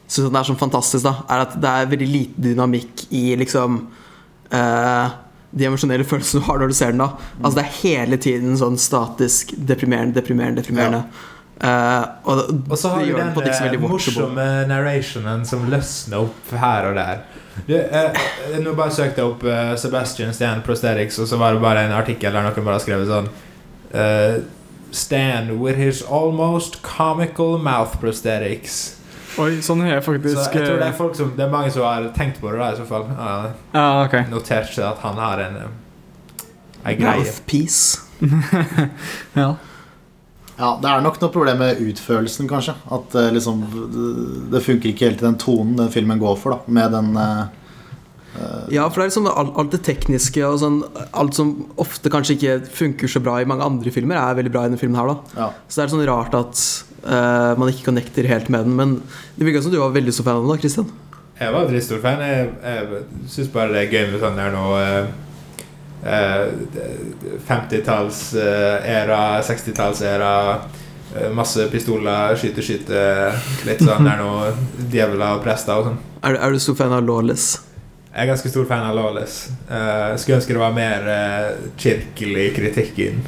syns 0.08 0.28
den 0.30 0.36
er 0.40 0.46
sånn 0.48 0.60
fantastisk, 0.60 1.04
da, 1.04 1.16
er 1.28 1.42
at 1.44 1.56
det 1.60 1.72
er 1.72 1.90
veldig 1.90 2.06
lite 2.08 2.44
dynamikk 2.46 3.08
i 3.12 3.24
liksom 3.36 3.82
uh, 4.54 5.08
de 5.50 5.66
emosjonelle 5.68 6.06
følelsene 6.08 6.40
du 6.40 6.46
har 6.46 6.60
når 6.62 6.70
du 6.70 6.76
ser 6.76 6.94
den. 6.94 7.02
da 7.02 7.10
Altså 7.42 7.56
Det 7.58 7.64
er 7.64 7.76
hele 7.82 8.20
tiden 8.20 8.56
sånn 8.60 8.78
statisk 8.80 9.52
deprimerende, 9.56 10.16
deprimerende, 10.20 10.62
deprimerende. 10.62 11.02
Eh, 11.58 12.04
og 12.30 12.70
Og 12.70 12.78
så 12.78 12.92
har 12.92 13.02
vi 13.02 13.12
den 13.12 13.32
den 13.34 13.74
eh, 13.74 13.80
morsomme 13.82 14.46
narrationen 14.70 15.44
som 15.44 15.66
løsner 15.70 16.20
opp 16.22 16.52
her 16.54 16.90
og 16.90 16.94
der. 16.94 17.24
Du, 17.66 17.74
eh, 17.74 18.14
nå 18.62 18.74
bare 18.78 18.94
søkte 18.94 19.24
jeg 19.24 19.32
opp 19.32 19.42
Sebastian 19.80 20.32
Stan 20.34 20.62
Prosthetics, 20.62 21.18
og 21.18 21.26
så 21.26 21.36
var 21.36 21.54
det 21.54 21.62
bare 21.64 21.88
en 21.88 21.96
artikkel 21.96 22.32
der 22.32 22.46
noen 22.46 22.64
bare 22.64 22.78
har 22.78 22.84
skrevet 22.84 23.10
sånn 23.10 23.28
eh, 23.92 24.38
Stan 24.90 25.50
with 25.60 25.76
his 25.76 26.02
almost 26.02 26.82
comical 26.82 27.58
mouth 27.58 27.98
prosthetics. 28.00 28.98
Oi, 29.38 29.60
sånn 29.62 29.84
er 29.84 29.92
jeg 29.92 30.02
Så 30.02 30.12
faktisk 30.14 30.54
jeg 30.56 30.64
tror 30.64 30.78
det 30.80 30.82
eh, 30.82 30.88
er 30.88 30.96
folk 30.98 31.14
som 31.14 31.28
Det 31.36 31.44
er 31.44 31.50
mange 31.52 31.70
som 31.70 31.84
har 31.86 32.08
tenkt 32.16 32.40
på 32.42 32.50
det, 32.50 32.58
da, 32.58 32.72
i 32.72 32.78
så 32.80 32.86
fall. 32.88 33.04
Uh, 33.12 33.50
Ja, 33.74 33.86
okay. 34.02 34.26
notert 34.32 34.72
seg 34.74 34.86
at 34.88 35.02
han 35.04 35.20
har 35.20 35.42
en 35.44 35.58
eh, 35.62 36.98
Mouthpiece. 36.98 38.04
Ja. 39.38 39.52
ja, 40.58 40.70
det 40.82 40.90
er 40.90 41.04
nok 41.04 41.20
noe 41.22 41.30
problem 41.30 41.60
med 41.62 41.82
utførelsen, 41.84 42.48
kanskje. 42.50 42.74
At 42.90 43.14
uh, 43.14 43.28
liksom 43.34 43.62
Det 44.50 44.64
funker 44.64 44.90
ikke 44.90 45.10
helt 45.12 45.22
i 45.22 45.26
den 45.28 45.38
tonen 45.38 45.76
den 45.78 45.92
filmen 45.94 46.18
går 46.18 46.34
for, 46.40 46.56
da. 46.56 46.74
Med 46.80 46.96
den 46.96 47.12
eh, 47.20 47.44
Ja, 48.70 48.84
for 48.86 49.00
det 49.00 49.06
er 49.06 49.10
liksom 49.10 49.26
alt, 49.30 49.54
alt 49.58 49.72
det 49.72 49.80
tekniske 49.86 50.42
og 50.46 50.58
sånn 50.60 50.76
Alt 51.16 51.34
som 51.38 51.48
ofte 51.80 52.10
kanskje 52.12 52.36
ikke 52.36 52.56
funker 52.70 53.10
så 53.10 53.22
bra 53.24 53.38
i 53.40 53.46
mange 53.48 53.64
andre 53.66 53.90
filmer, 53.90 54.18
er 54.20 54.36
veldig 54.38 54.52
bra 54.54 54.62
i 54.62 54.70
denne 54.70 54.80
filmen 54.80 54.98
her, 55.00 55.10
da. 55.10 55.40
Ja. 55.40 55.48
Så 55.66 55.80
det 55.80 55.86
er 55.86 55.92
sånn 55.94 56.06
rart 56.06 56.36
at 56.38 56.62
uh, 57.08 57.52
man 57.58 57.72
ikke 57.72 57.88
connecter 57.88 58.28
helt 58.30 58.50
med 58.52 58.68
den. 58.68 58.76
Men 58.78 58.96
det 59.36 59.48
virka 59.48 59.62
som 59.64 59.74
du 59.74 59.80
var 59.80 59.94
veldig 59.96 60.14
stor 60.14 60.28
fan 60.28 60.40
av 60.40 60.44
den, 60.44 60.52
da, 60.52 60.58
Christian. 60.62 60.90
Jeg 61.38 61.54
var 61.54 61.70
veldig 61.70 61.84
stor 61.86 62.02
fan. 62.04 62.22
Jeg, 62.26 62.50
jeg 62.62 63.30
syns 63.34 63.50
bare 63.54 63.74
det 63.74 63.80
er 63.84 63.96
gøy 63.96 64.12
med 64.12 64.22
sånn 64.22 64.38
der 64.38 64.54
noe 64.54 64.82
uh, 64.82 65.06
eh, 66.04 66.46
50-talls-æra, 67.48 69.22
60-talls-æra. 69.46 70.34
eh, 71.16 71.30
Masse 71.34 71.68
pistoler, 71.72 72.36
skyte, 72.36 72.62
skyte. 72.62 73.06
Litt 73.68 73.82
sånn 73.84 74.04
der 74.06 74.20
nå 74.20 74.34
djevler 74.90 75.38
og 75.38 75.46
prester 75.46 75.78
og 75.78 75.90
sånn. 75.90 76.04
Er, 76.26 76.38
er 76.42 76.52
du 76.52 76.60
stor 76.62 76.76
fan 76.78 76.94
av 76.94 77.06
Lawless? 77.06 77.67
Jeg 78.18 78.24
er 78.24 78.30
ganske 78.32 78.50
stor 78.50 78.64
fan 78.66 78.82
av 78.82 78.96
Lawless. 78.98 79.34
Uh, 79.70 80.16
skulle 80.18 80.40
ønske 80.40 80.56
det 80.56 80.58
var 80.58 80.72
mer 80.74 81.04
uh, 81.06 81.68
kirkelig 81.78 82.48
kritikk 82.56 82.98
inn. 83.04 83.20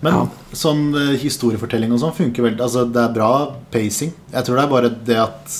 Men 0.00 0.14
Ja. 0.14 0.22
sånn 0.56 0.94
uh, 0.96 1.12
historiefortelling 1.20 1.92
og 1.92 2.00
sånn 2.00 2.14
funker 2.16 2.46
veldig 2.46 2.64
Altså, 2.64 2.86
det 2.88 3.02
er 3.02 3.12
bra 3.12 3.32
pacing. 3.74 4.14
Jeg 4.32 4.46
tror 4.46 4.56
det 4.56 4.64
er 4.64 4.72
bare 4.72 4.92
det 5.10 5.18
at 5.24 5.58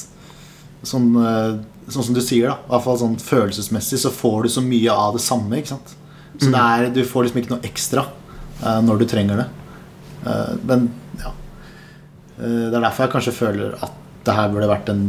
Sånn, 0.88 1.08
sånn 1.90 2.04
som 2.06 2.14
du 2.14 2.20
sier, 2.22 2.46
da. 2.46 2.54
I 2.54 2.70
hvert 2.70 2.84
fall 2.84 2.98
sånn 3.00 3.16
følelsesmessig 3.18 3.98
så 3.98 4.12
får 4.14 4.44
du 4.46 4.48
så 4.54 4.62
mye 4.62 4.94
av 4.94 5.16
det 5.16 5.22
samme, 5.24 5.58
ikke 5.58 5.72
sant. 5.72 5.90
Så 6.38 6.52
det 6.54 6.60
er, 6.62 6.84
du 6.94 7.00
får 7.02 7.26
liksom 7.26 7.40
ikke 7.42 7.50
noe 7.50 7.66
ekstra 7.66 8.04
når 8.86 9.00
du 9.02 9.04
trenger 9.10 9.42
det. 9.42 9.46
Eh, 10.26 10.54
men 10.64 10.90
ja. 11.18 11.32
Eh, 12.38 12.66
det 12.70 12.76
er 12.76 12.84
derfor 12.84 13.06
jeg 13.06 13.14
kanskje 13.14 13.36
føler 13.36 13.76
at 13.82 13.94
det 14.26 14.36
her 14.36 14.50
burde 14.52 14.70
vært 14.70 14.90
en, 14.92 15.04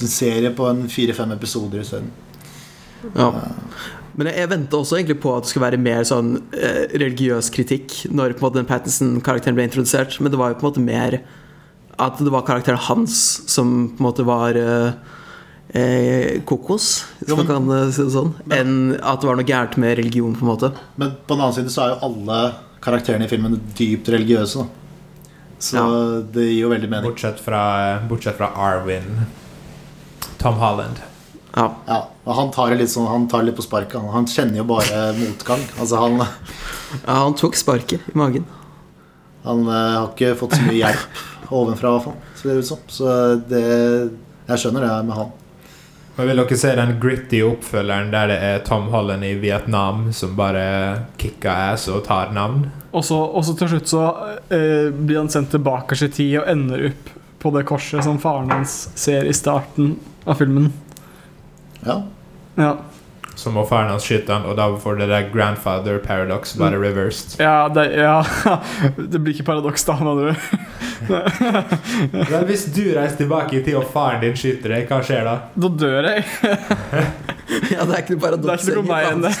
en 0.00 0.10
serie 0.10 0.52
på 0.56 0.68
en 0.70 0.86
fire-fem 0.90 1.34
episoder 1.36 1.82
isteden. 1.82 2.10
Ja. 3.14 3.30
Men 4.16 4.30
jeg, 4.32 4.48
venta 4.48 4.78
også 4.78 4.96
egentlig 4.96 5.18
på 5.20 5.34
at 5.36 5.44
det 5.44 5.50
skulle 5.52 5.66
være 5.66 5.80
mer 5.82 6.06
sånn 6.08 6.38
eh, 6.56 6.86
religiøs 6.96 7.50
kritikk 7.52 7.98
når 8.08 8.32
på 8.32 8.40
en 8.40 8.46
måte 8.46 8.60
den 8.62 8.68
Pattinson-karakteren 8.70 9.58
ble 9.58 9.66
introdusert, 9.68 10.16
men 10.24 10.32
det 10.32 10.40
var 10.40 10.54
jo 10.54 10.60
på 10.60 10.64
en 10.64 10.70
måte 10.70 10.84
mer 10.86 11.18
at 12.00 12.18
det 12.20 12.32
var 12.32 12.44
karakteren 12.48 12.80
hans 12.88 13.18
som 13.48 13.74
på 13.92 14.00
en 14.00 14.06
måte 14.06 14.24
var 14.28 14.56
eh, 14.56 14.96
eh, 15.76 16.40
kokos, 16.48 16.88
hvis 17.20 17.32
Jo, 17.32 17.36
man 17.42 17.50
kan 17.50 17.68
eh, 17.76 17.90
si 17.92 18.04
det 18.06 18.14
sånn, 18.16 18.32
enn 18.56 18.74
at 19.00 19.20
det 19.20 19.28
var 19.28 19.36
noe 19.40 19.48
gærent 19.48 19.76
med 19.80 19.96
religion, 20.00 20.36
på 20.36 20.44
en 20.46 20.50
måte. 20.52 20.72
Men 21.00 21.12
på 21.26 21.36
den 21.36 21.44
annen 21.44 21.56
side 21.56 21.72
så 21.72 21.84
er 21.84 21.94
jo 21.94 22.00
alle 22.08 22.40
karakterene 22.84 23.28
i 23.28 23.32
filmen 23.32 23.58
dypt 23.76 24.08
religiøse. 24.12 24.64
Da. 24.64 25.52
Så 25.58 25.76
Ja. 25.76 25.84
det 26.36 26.48
gir 26.50 26.62
jo 26.66 26.72
veldig 26.72 26.88
mening. 26.92 27.10
Bortsett 27.10 27.40
fra, 27.40 27.62
bortsett 28.08 28.36
fra 28.36 28.50
Arwin, 28.56 29.26
Tom 30.40 30.54
Holland. 30.60 31.00
Ja. 31.56 31.70
Ja, 31.88 31.98
og 32.24 32.34
Han 32.36 32.50
tar 32.52 32.68
det 32.74 32.82
litt 32.82 32.90
sånn 32.92 33.06
Han 33.08 33.22
tar 33.32 33.40
det 33.40 33.50
litt 33.50 33.56
på 33.56 33.64
sparket. 33.64 33.96
Han, 33.96 34.10
han 34.12 34.26
kjenner 34.28 34.60
jo 34.60 34.66
bare 34.68 35.06
motgang. 35.16 35.62
Altså 35.80 36.02
Han, 36.02 36.18
ja, 36.20 37.14
han 37.22 37.36
tok 37.38 37.56
sparket 37.56 38.10
i 38.12 38.16
magen. 38.18 38.44
han 39.46 39.62
eh, 39.64 39.96
har 39.96 40.10
ikke 40.12 40.34
fått 40.36 40.56
så 40.58 40.62
mye 40.66 40.80
hjelp 40.82 41.24
ovenfra, 41.54 41.88
i 41.88 41.92
hvert 41.96 42.04
fall. 42.04 42.20
Så 42.36 42.48
det 42.48 42.54
ut 42.60 42.66
som. 42.66 42.78
Så 42.90 43.10
det 43.48 43.64
Jeg 44.46 44.58
skjønner 44.62 44.84
det 44.84 44.94
med 45.08 45.16
han. 45.16 45.30
Men 46.16 46.28
Vil 46.30 46.40
dere 46.40 46.56
se 46.56 46.70
den 46.78 46.94
gritty 47.00 47.40
oppfølgeren 47.44 48.12
der 48.12 48.30
det 48.30 48.36
er 48.40 48.62
Tom 48.64 48.86
Holland 48.92 49.24
i 49.26 49.34
Vietnam 49.40 50.06
som 50.16 50.32
bare 50.38 50.62
kicker 51.20 51.72
ass 51.72 51.88
og 51.92 52.04
tar 52.06 52.32
navn? 52.32 52.70
Og 52.96 53.04
så, 53.04 53.18
og 53.20 53.44
så 53.44 53.52
til 53.58 53.68
slutt 53.74 53.90
så 53.90 54.04
eh, 54.48 54.88
blir 54.96 55.18
han 55.20 55.28
sendt 55.32 55.50
tilbake 55.52 55.98
i 56.00 56.08
tid 56.08 56.38
og 56.40 56.48
ender 56.48 56.86
opp 56.88 57.10
på 57.42 57.52
det 57.52 57.66
korset 57.68 58.04
som 58.06 58.16
faren 58.18 58.48
hans 58.54 58.78
ser 58.96 59.28
i 59.28 59.34
starten 59.36 59.98
av 60.24 60.40
filmen. 60.40 60.70
Ja. 61.86 62.02
Ja, 62.56 62.70
Så 63.36 63.50
må 63.52 63.66
faren 63.68 63.90
hans 63.92 64.06
skyte 64.08 64.32
han, 64.32 64.46
og 64.48 64.56
da 64.56 64.64
får 64.80 64.96
det 65.02 65.08
der 65.10 65.26
grandfather 65.32 65.98
paradox 66.00 66.54
bare 66.56 66.78
reversed. 66.80 67.36
ja, 67.42 67.68
det, 67.68 67.84
ja. 67.98 68.22
det 68.96 69.20
blir 69.20 69.34
ikke 69.34 69.44
paradoks, 69.50 69.84
da, 69.84 69.96
mener 70.00 70.30
du. 70.32 70.34
Men 72.32 72.46
hvis 72.48 72.64
du 72.72 72.80
reiser 72.96 73.18
tilbake 73.20 73.58
i 73.58 73.62
tid 73.66 73.76
og 73.76 73.84
faren 73.92 74.22
din 74.24 74.36
skyter 74.40 74.72
deg, 74.72 74.88
hva 74.88 75.02
skjer 75.04 75.28
da? 75.28 75.34
Da 75.54 75.68
dør 75.84 76.10
jeg. 76.12 76.24
Ja, 77.70 77.84
det 77.86 77.92
er 77.94 78.00
ikke 78.02 78.16
noe 78.16 78.22
paradoks. 78.24 78.64
Det 78.66 78.72
er 78.72 78.78
ikke 78.80 78.82
noe 78.82 78.90
meg 78.90 79.04
enn 79.12 79.22
det. 79.22 79.32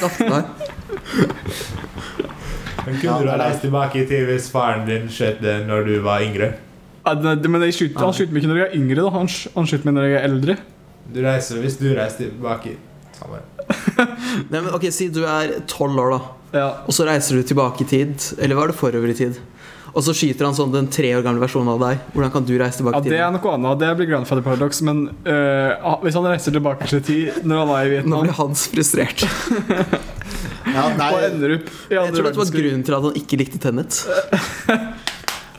Men 2.86 3.00
Ja, 3.02 3.16
kunne 3.16 3.24
du 3.26 3.30
ha 3.32 3.38
reist 3.40 3.64
tilbake 3.64 3.98
i 4.04 4.06
tid 4.06 4.28
hvis 4.28 4.46
faren 4.52 4.84
din 4.86 5.08
skjøt 5.10 5.40
deg 5.42 5.64
når 5.66 5.88
du 5.88 5.94
var 6.04 6.22
yngre? 6.22 6.52
Ja, 7.06 7.14
Men 7.16 7.64
jeg 7.66 7.74
skyter, 7.74 7.98
han 8.04 8.14
skyter 8.14 8.32
meg 8.34 8.42
ikke 8.44 8.52
når 8.52 8.60
jeg 8.62 8.68
er 8.68 8.76
yngre, 8.78 9.00
da. 9.02 9.10
Han, 9.16 9.28
han 9.56 9.68
skyter 9.70 9.88
meg 9.88 9.96
når 9.98 10.06
jeg 10.06 10.16
er 10.20 10.28
eldre. 10.28 10.56
Du 11.12 11.20
reiser, 11.24 11.60
hvis 11.62 11.78
du 11.80 11.88
reiser 11.94 12.26
tilbake 12.26 12.74
i 12.74 12.76
Samme. 13.16 13.38
Nei, 14.50 14.60
men 14.60 14.72
ok, 14.76 14.90
Si 14.92 15.08
du 15.08 15.22
er 15.24 15.60
tolv 15.70 15.98
år, 16.02 16.16
da. 16.16 16.32
Ja. 16.56 16.66
Og 16.86 16.96
så 16.96 17.06
reiser 17.08 17.38
du 17.38 17.46
tilbake 17.48 17.84
i 17.84 17.88
tid. 17.88 18.16
Eller 18.36 18.58
var 18.58 18.70
det 18.70 18.76
forover 18.76 19.12
i 19.12 19.16
tid? 19.16 19.38
Og 19.96 20.04
så 20.04 20.12
skyter 20.12 20.44
han 20.44 20.56
sånn 20.56 20.74
den 20.74 20.90
tre 20.92 21.08
år 21.16 21.22
gamle 21.24 21.40
versjonen 21.40 21.70
av 21.72 21.80
deg. 21.80 22.02
Hvordan 22.12 22.32
kan 22.34 22.44
du 22.44 22.52
reise 22.60 22.82
tilbake 22.82 22.98
ja, 22.98 23.00
i 23.00 23.06
tid? 23.06 23.14
det 23.14 23.22
er 23.24 23.32
noe 23.32 23.54
annet. 23.54 23.78
Det 23.80 23.92
blir 23.96 24.10
grandfather 24.10 24.44
paradox. 24.44 24.82
Men 24.84 25.06
øh, 25.08 25.86
hvis 26.04 26.18
han 26.18 26.28
reiser 26.28 26.56
tilbake 26.58 26.90
til 26.90 27.00
tid 27.06 27.40
når 27.48 27.62
han 27.62 27.72
er 27.78 27.88
i 27.88 27.94
Vietnam 27.94 28.18
Nå 28.18 28.26
blir 28.26 28.36
Hans 28.36 28.66
frustrert. 28.74 29.24
ja 30.76 30.84
nei, 30.98 31.08
og 31.08 31.24
ender 31.30 31.56
opp 31.56 31.72
i 31.72 31.96
Jeg 31.96 32.12
tror 32.12 32.28
det 32.28 32.36
var 32.42 32.52
grunnen 32.58 32.84
til 32.84 32.98
at 32.98 33.08
han 33.08 33.18
ikke 33.22 33.40
likte 33.40 33.62
Tennet. 33.62 34.02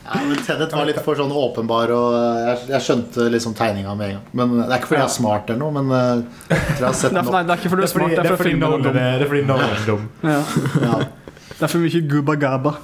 Ja, 0.07 0.19
men 0.23 0.37
Tenet 0.39 0.71
var 0.71 0.85
litt 0.87 0.99
for 1.03 1.19
sånn 1.19 1.31
åpenbar, 1.35 1.91
og 1.91 2.13
jeg, 2.15 2.59
jeg 2.71 2.83
skjønte 2.85 3.25
liksom 3.33 3.55
tegninga 3.57 3.95
med 3.99 4.07
en 4.07 4.13
gang. 4.17 4.27
Men 4.39 4.53
Det 4.61 4.67
er 4.69 4.77
ikke 4.79 4.89
fordi 4.93 5.01
jeg 5.01 5.07
er 5.09 5.15
smart 5.17 5.49
eller 5.51 5.59
noe, 5.65 5.73
men 5.81 5.95
eh, 5.97 6.21
jeg 6.53 6.59
tror 6.61 6.77
jeg 6.77 6.87
har 6.87 6.99
sett 7.01 7.13
Det 7.17 7.23
er, 7.23 7.31
nei, 7.35 7.41
det 7.43 7.55
er 7.55 7.61
ikke 7.61 7.71
fordi 7.73 7.83
du 7.83 7.87
er 7.87 7.93
smart, 7.93 8.13
det 8.15 8.21
er 8.31 8.39
fordi 8.41 8.53
Nolan 8.61 8.85
er, 8.87 9.17
det 9.19 9.25
er 9.25 9.31
fordi 9.33 9.41
Nolan 9.49 9.73
er 9.75 9.81
dum. 9.89 10.05
Ja. 10.23 10.37
Ja. 10.85 10.99
Det 11.57 11.65
er 11.67 11.73
for 11.73 11.83
mye 11.83 12.03
gubba 12.13 12.37
gaba. 12.39 12.75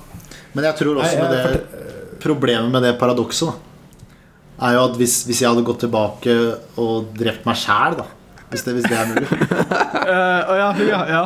Men 0.54 0.68
jeg 0.68 0.80
tror 0.82 1.00
også 1.04 1.22
med 1.22 1.32
det 1.38 2.18
problemet 2.24 2.72
med 2.76 2.84
det 2.86 2.94
paradokset, 3.00 3.54
da, 3.54 4.68
er 4.68 4.76
jo 4.78 4.84
at 4.90 5.00
hvis, 5.00 5.16
hvis 5.28 5.42
jeg 5.44 5.50
hadde 5.50 5.64
gått 5.68 5.82
tilbake 5.84 6.36
og 6.80 7.10
drept 7.18 7.48
meg 7.48 7.58
sjæl, 7.60 7.98
da 8.04 8.06
hvis 8.54 8.62
det, 8.68 8.76
hvis 8.78 8.86
det 8.86 8.98
er 9.00 9.08
mulig 9.10 9.28
Eh, 10.04 10.52
ja, 10.60 10.68
ja, 10.78 11.00
ja. 11.10 11.22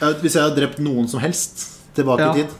Ja, 0.00 0.10
Hvis 0.22 0.36
jeg 0.36 0.42
hadde 0.42 0.56
drept 0.56 0.78
noen 0.82 1.08
som 1.10 1.20
helst 1.20 1.64
tilbake 1.94 2.24
Ja. 2.24 2.30
i 2.32 2.42
tid, 2.44 2.54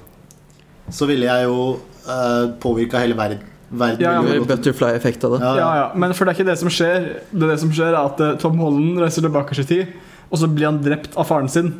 så 0.92 1.06
ville 1.08 1.24
jeg 1.30 1.46
jo 1.48 1.78
uh, 2.08 2.52
påvirka 2.62 3.00
hele 3.02 3.16
verden. 3.18 3.40
verden 3.70 4.00
Ja, 4.04 4.12
ja, 4.20 4.34
er 4.34 4.44
Butterfly-effekt 4.48 5.24
av 5.24 5.36
det. 5.36 5.40
ja, 5.44 5.54
ja, 5.58 5.70
ja. 5.82 5.86
Men 5.94 6.12
for 6.14 6.24
det 6.24 6.34
er 6.34 6.38
ikke 6.40 6.50
det 6.52 6.58
som 6.60 6.70
skjer. 6.72 7.08
Det 7.32 7.42
er 7.42 7.52
det 7.54 7.60
som 7.62 7.72
skjer 7.74 7.92
er 7.92 8.00
at 8.04 8.20
eh, 8.20 8.36
Tom 8.38 8.58
Holland 8.60 9.00
reiser 9.02 9.24
tilbake 9.24 9.56
i 9.58 9.64
tid, 9.66 9.92
og 10.30 10.38
så 10.38 10.48
blir 10.50 10.68
han 10.70 10.82
drept 10.84 11.16
av 11.16 11.26
faren 11.30 11.48
sin. 11.50 11.72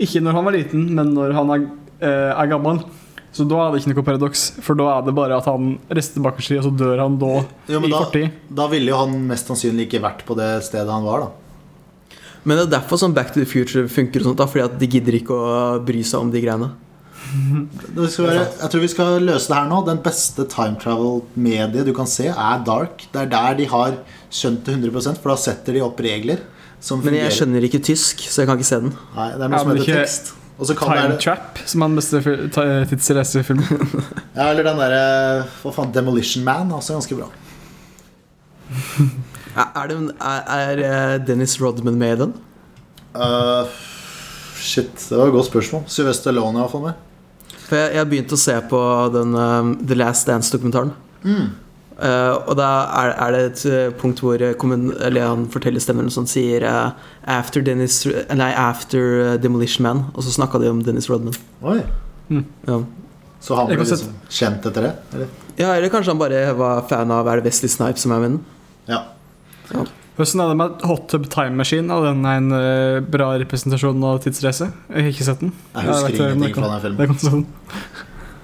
Ikke 0.00 0.22
når 0.24 0.38
han 0.38 0.44
var 0.48 0.56
liten, 0.56 0.86
men 0.96 1.12
når 1.14 1.34
han 1.36 1.50
er, 1.56 1.66
eh, 2.00 2.30
er 2.32 2.50
gammel. 2.50 2.82
Så 3.32 3.46
da 3.48 3.58
er 3.64 3.72
det 3.72 3.80
ikke 3.80 3.94
noe 3.94 4.04
paradoks, 4.04 4.40
for 4.60 4.76
da 4.76 4.90
er 4.98 5.04
det 5.06 5.14
bare 5.16 5.36
at 5.40 5.46
han 5.48 5.78
reiser 5.88 6.18
tilbake 6.18 6.42
i 6.42 6.46
tid, 6.46 6.58
og 6.60 6.66
så 6.66 6.72
dør 6.76 6.98
han 7.00 7.14
da 7.20 7.30
Jo, 7.72 7.78
men 7.80 7.88
i 7.88 7.92
da, 7.94 8.00
fortid. 8.04 8.30
da 8.52 8.66
ville 8.68 8.92
jo 8.92 8.98
han 9.00 9.14
mest 9.30 9.48
sannsynlig 9.48 9.86
ikke 9.88 10.02
vært 10.04 10.24
på 10.28 10.36
det 10.36 10.50
stedet 10.66 10.92
han 10.92 11.04
var, 11.06 11.24
da. 11.24 12.18
Men 12.44 12.58
det 12.58 12.64
er 12.66 12.72
derfor 12.74 12.98
sånn 12.98 13.14
Back 13.14 13.30
to 13.32 13.40
the 13.40 13.46
Future 13.48 13.86
funker, 13.88 14.20
og 14.20 14.32
sånt 14.32 14.40
da, 14.42 14.48
fordi 14.50 14.64
at 14.66 14.74
de 14.80 14.88
gidder 14.90 15.16
ikke 15.20 15.32
å 15.36 15.52
bry 15.84 16.02
seg 16.04 16.20
om 16.26 16.32
de 16.32 16.42
greiene. 16.44 16.72
Det 17.96 18.08
skal 18.12 18.26
være, 18.28 18.46
jeg 18.60 18.70
tror 18.72 18.82
vi 18.82 18.90
skal 18.92 19.22
løse 19.24 19.48
det 19.50 19.56
her 19.58 19.68
nå. 19.70 19.78
Den 19.86 20.00
beste 20.04 20.44
time 20.52 20.76
travel-mediet 20.82 21.86
du 21.88 21.92
kan 21.96 22.08
se, 22.10 22.26
er 22.32 22.64
Dark. 22.66 23.06
Det 23.12 23.22
er 23.24 23.30
der 23.32 23.56
de 23.60 23.68
har 23.70 23.96
skjønt 24.32 24.64
det 24.66 24.76
100 24.78 25.16
for 25.22 25.32
da 25.32 25.38
setter 25.40 25.76
de 25.76 25.82
opp 25.84 26.00
regler 26.04 26.42
som 26.82 27.02
Men 27.04 27.14
jeg 27.14 27.34
skjønner 27.36 27.62
ikke 27.68 27.78
tysk, 27.84 28.24
så 28.26 28.42
jeg 28.42 28.48
kan 28.50 28.58
ikke 28.58 28.66
se 28.68 28.80
den. 28.82 28.94
Nei, 29.14 29.28
det 29.36 29.44
er 29.46 29.52
noe 29.52 29.58
Ja, 29.58 29.62
som 29.62 29.70
heter 29.70 29.84
ikke 29.84 30.00
tekst. 30.02 30.32
Og 30.58 30.68
så 30.68 30.74
kan 30.78 30.90
det 30.92 31.02
Time 31.02 31.18
Trap, 31.22 31.60
som 31.66 31.82
er 31.82 31.88
den 31.90 31.98
beste 31.98 32.20
fi- 32.22 32.48
ta- 32.54 32.84
tidsreisefilmen. 32.90 33.66
Ja, 34.36 34.48
eller 34.50 34.66
den 34.66 34.80
derre 34.80 35.02
Hva 35.62 35.72
faen, 35.74 35.92
Demolition 35.94 36.44
Man 36.46 36.70
er 36.70 36.78
også 36.80 36.96
ganske 36.98 37.18
bra. 37.18 37.28
Er, 39.52 39.66
er, 39.76 39.88
det, 39.90 39.96
er, 40.16 40.44
er 40.56 40.78
eh, 40.88 41.26
Dennis 41.28 41.58
Rodman 41.60 41.98
med 42.00 42.14
i 42.14 42.20
den? 42.22 42.30
Uh, 43.12 43.68
shit, 44.56 44.94
det 45.10 45.18
var 45.18 45.28
et 45.28 45.34
godt 45.34 45.50
spørsmål. 45.50 45.82
Sylvester 45.92 46.32
Lone 46.32 46.56
er 46.56 46.62
iallfall 46.64 46.86
med. 46.86 47.02
For 47.72 47.80
jeg, 47.80 47.94
jeg 47.96 48.08
begynte 48.10 48.36
å 48.36 48.40
se 48.40 48.54
på 48.68 48.78
den 49.14 49.30
um, 49.32 49.68
The 49.80 49.96
Last 49.96 50.28
Dance-dokumentaren. 50.28 50.90
Mm. 51.24 51.46
Uh, 51.96 52.34
og 52.50 52.58
da 52.58 52.66
er, 52.98 53.12
er 53.14 53.32
det 53.32 53.40
et 53.46 53.62
eh, 53.70 53.92
punkt 53.94 54.18
hvor 54.24 54.40
eh, 54.42 55.18
han 55.22 55.44
forteller 55.52 55.80
stemmen 55.80 56.08
som 56.10 56.24
sier 56.26 56.64
uh, 56.66 56.96
After, 57.30 57.62
Dennis, 57.64 58.00
nei, 58.36 58.50
after 58.58 59.38
Demolition 59.40 59.86
Man. 59.86 60.02
Og 60.12 60.26
så 60.26 60.34
snakka 60.36 60.60
de 60.60 60.68
om 60.68 60.82
Dennis 60.84 61.08
Rodman. 61.08 61.38
Oi. 61.64 61.78
Ja. 62.68 62.82
Så 63.40 63.56
han 63.56 63.70
ble 63.70 63.80
liksom 63.80 64.12
kjent 64.28 64.68
etter 64.68 64.90
det? 64.90 64.92
Eller? 65.14 65.32
ja, 65.56 65.72
eller 65.72 65.88
kanskje 65.92 66.12
han 66.12 66.20
bare 66.20 66.44
var 66.56 66.84
fan 66.92 67.10
av 67.12 67.26
Er 67.28 67.40
det 67.40 67.48
Wesley 67.48 67.72
Snipes 67.72 68.04
som 68.04 68.12
er 68.14 68.22
vennen? 68.26 68.44
Ja. 68.90 69.00
Ja. 69.72 69.88
Hvordan 70.16 70.42
er 70.44 70.50
det 70.50 70.56
med 70.60 70.82
Hot 70.90 71.06
Tub 71.08 71.28
Time 71.32 71.56
Machine? 71.56 71.88
Er 71.88 72.10
den 72.10 72.26
en 72.28 72.52
eh, 72.52 72.98
bra 73.00 73.30
representasjon 73.40 74.02
av 74.04 74.20
tidsreise? 74.24 74.68
Jeg 74.92 75.06
har 75.06 75.12
ikke 75.14 75.28
sett 75.28 75.40
den. 75.40 75.54
Jeg 75.72 75.88
husker 75.88 76.08
jeg 76.08 76.18
ikke 76.18 76.26
ingenting 76.34 76.58
fra 76.58 76.72
den 76.74 76.82
filmen, 76.84 77.46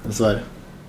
Det 0.01 0.09
dessverre. 0.09 0.47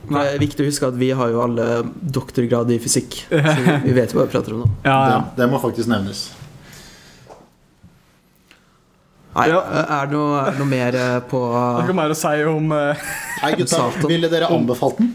Det 0.09 0.21
er 0.23 0.39
viktig 0.41 0.63
å 0.63 0.69
huske 0.69 0.87
at 0.87 0.95
vi 0.97 1.11
har 1.13 1.29
jo 1.33 1.41
alle 1.43 1.65
doktorgrad 2.01 2.71
i 2.71 2.79
fysikk. 2.81 3.25
Så 3.27 3.55
vi, 3.59 3.75
vi 3.89 3.95
vet 3.97 4.13
jo 4.15 4.21
hva 4.21 4.29
vi 4.29 4.33
prater 4.33 4.55
om 4.55 4.63
nå. 4.63 4.69
Ja, 4.87 4.95
ja. 4.95 5.17
Det, 5.27 5.41
det 5.43 5.49
må 5.51 5.59
faktisk 5.61 5.91
nevnes. 5.91 6.29
Nei, 9.35 9.49
Ja. 9.51 9.59
er, 9.61 10.07
det 10.09 10.15
noe, 10.15 10.39
er 10.41 10.55
det 10.55 10.59
noe 10.63 10.69
mer 10.71 10.95
eh, 10.97 11.17
på 11.29 11.39
Det 11.53 11.83
er 11.83 11.85
ikke 11.85 11.97
mer 11.99 12.13
å 12.15 12.17
si 12.17 12.31
om 12.49 12.71
uh, 12.73 13.09
Nei, 13.43 13.51
gutta. 13.59 13.83
Ville 14.09 14.31
dere 14.31 14.49
anbefalt 14.51 14.97
den? 15.03 15.11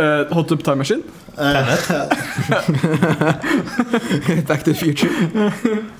Eh, 0.00 0.34
Hot 0.34 0.48
Tub 0.48 0.62
Time 0.64 0.76
Machine? 0.82 1.02
Back 4.48 4.64
to 4.64 4.72
the 4.72 4.74
Future? 4.74 5.10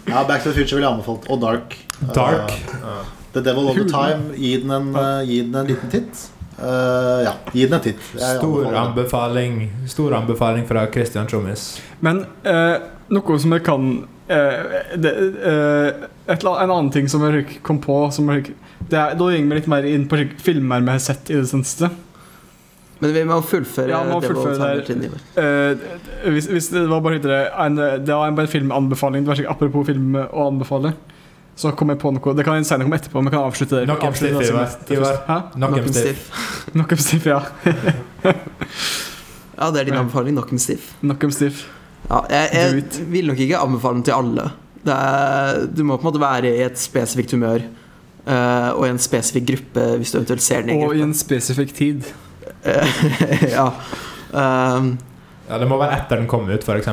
Ja, 0.06 0.24
Back 0.28 0.42
to 0.42 0.50
the 0.50 0.54
Future 0.56 0.76
ville 0.76 0.88
jeg 0.88 0.92
anbefalt. 0.92 1.30
Og 1.30 1.40
Dark. 1.40 1.78
Dark. 2.14 2.52
Uh, 2.74 3.06
the 3.32 3.44
Devil 3.44 3.68
of 3.68 3.74
The 3.76 3.88
Time. 3.88 4.34
Gi 4.36 4.56
den 4.62 4.70
en, 4.70 4.94
uh, 4.96 5.28
gi 5.28 5.40
den 5.46 5.54
en 5.54 5.66
liten 5.66 5.90
titt. 5.90 6.30
Uh, 6.60 7.22
ja, 7.24 7.32
gi 7.52 7.66
den 7.66 7.78
en 7.78 7.84
titt. 7.84 8.00
Jeg 8.18 8.38
Stor 8.38 8.74
anbefaling, 8.76 9.70
stor 9.88 10.14
anbefaling 10.18 10.66
fra 10.68 10.86
Christian 10.92 11.26
Trommis. 11.30 11.80
Men 12.04 12.24
eh, 12.44 12.76
noe 13.12 13.38
som 13.40 13.54
jeg 13.54 13.64
kan 13.66 13.86
eh, 14.30 14.76
det, 15.00 15.12
eh, 15.50 16.04
et, 16.30 16.44
En 16.44 16.70
annen 16.70 16.90
ting 16.94 17.08
som 17.10 17.24
jeg 17.26 17.60
kom 17.66 17.80
på 17.82 18.02
som 18.14 18.28
jeg, 18.34 18.54
det 18.90 18.98
er, 18.98 19.16
Da 19.16 19.24
går 19.24 19.34
jeg 19.36 19.48
litt 19.50 19.70
mer 19.70 19.88
inn 19.88 20.06
på 20.10 20.20
filmer 20.42 20.84
vi 20.84 20.94
har 20.94 21.02
sett 21.02 21.32
i 21.32 21.38
det 21.38 21.48
seneste. 21.50 21.90
Men 23.00 23.14
vi 23.16 23.22
må 23.24 23.38
fullføre 23.48 23.88
Ja, 23.88 24.02
må 24.04 24.18
fullføre 24.20 24.80
det. 24.84 25.10
Eh, 25.40 26.30
hvis, 26.34 26.50
hvis 26.52 26.68
det 26.74 26.82
var 26.90 27.00
bare 27.04 27.20
det, 27.22 27.38
en, 27.64 27.78
det 27.80 28.12
var 28.12 28.28
en 28.28 28.36
bare 28.36 28.50
filmanbefaling. 28.52 29.24
Det 29.24 29.32
var 29.32 29.40
ikke 29.40 29.54
apropos 29.54 29.88
film 29.88 30.18
å 30.20 30.48
anbefale. 30.50 30.92
Så 31.60 31.72
kom 31.76 31.90
jeg 31.92 31.98
på 32.00 32.12
noe 32.14 32.34
Det 32.36 32.44
kan 32.46 32.56
jeg 32.56 32.68
senere 32.68 32.86
komme 32.88 32.98
etterpå. 33.00 33.22
Men 33.24 33.34
kan 33.34 33.46
avslutte 33.48 33.80
det. 33.80 33.86
Knock 33.88 34.04
en 34.04 34.12
Avslutte 34.12 34.44
stiff, 34.44 34.76
det 34.88 34.96
Ivar. 34.96 35.18
en 35.28 35.50
Knock 35.56 35.76
'em 35.78 35.88
stiff. 35.92 36.22
stiff. 36.22 36.72
Knock 36.72 36.92
'em 36.94 37.02
stiff, 37.04 37.26
ja. 37.26 37.40
Ja, 39.60 39.68
det 39.70 39.80
er 39.80 39.84
din 39.90 39.94
anbefaling. 40.00 40.36
Knock 40.36 40.52
'em 40.52 40.58
stiff. 40.58 40.94
Knock 41.00 41.24
'em 41.24 41.30
stiff. 41.36 41.66
Ja, 42.10 42.20
jeg, 42.30 42.48
jeg 42.54 43.06
vil 43.12 43.26
nok 43.26 43.38
ikke 43.38 43.58
anbefale 43.60 43.94
den 44.00 44.02
til 44.08 44.16
alle. 44.16 44.50
Det 44.84 44.94
er, 44.96 45.66
du 45.76 45.84
må 45.84 45.96
på 45.96 46.06
en 46.06 46.12
måte 46.12 46.22
være 46.22 46.48
i 46.56 46.62
et 46.64 46.78
spesifikt 46.80 47.34
humør 47.36 47.60
uh, 48.24 48.70
og 48.72 48.86
i 48.86 48.90
en 48.94 48.98
spesifikk 48.98 49.46
gruppe 49.50 49.84
hvis 50.00 50.12
du 50.14 50.18
eventuelt 50.18 50.42
ser 50.42 50.64
den 50.64 50.72
i 50.72 50.84
Og 50.86 50.96
i 50.96 51.02
en 51.04 51.12
spesifikk 51.14 51.74
tid. 51.76 52.08
ja. 53.56 53.68
Um, 54.32 54.98
Ja, 55.50 55.58
det 55.58 55.66
må 55.66 55.80
være 55.80 55.96
etter 55.98 56.20
den 56.20 56.28
kom 56.30 56.46
ut, 56.46 56.62
f.eks. 56.62 56.90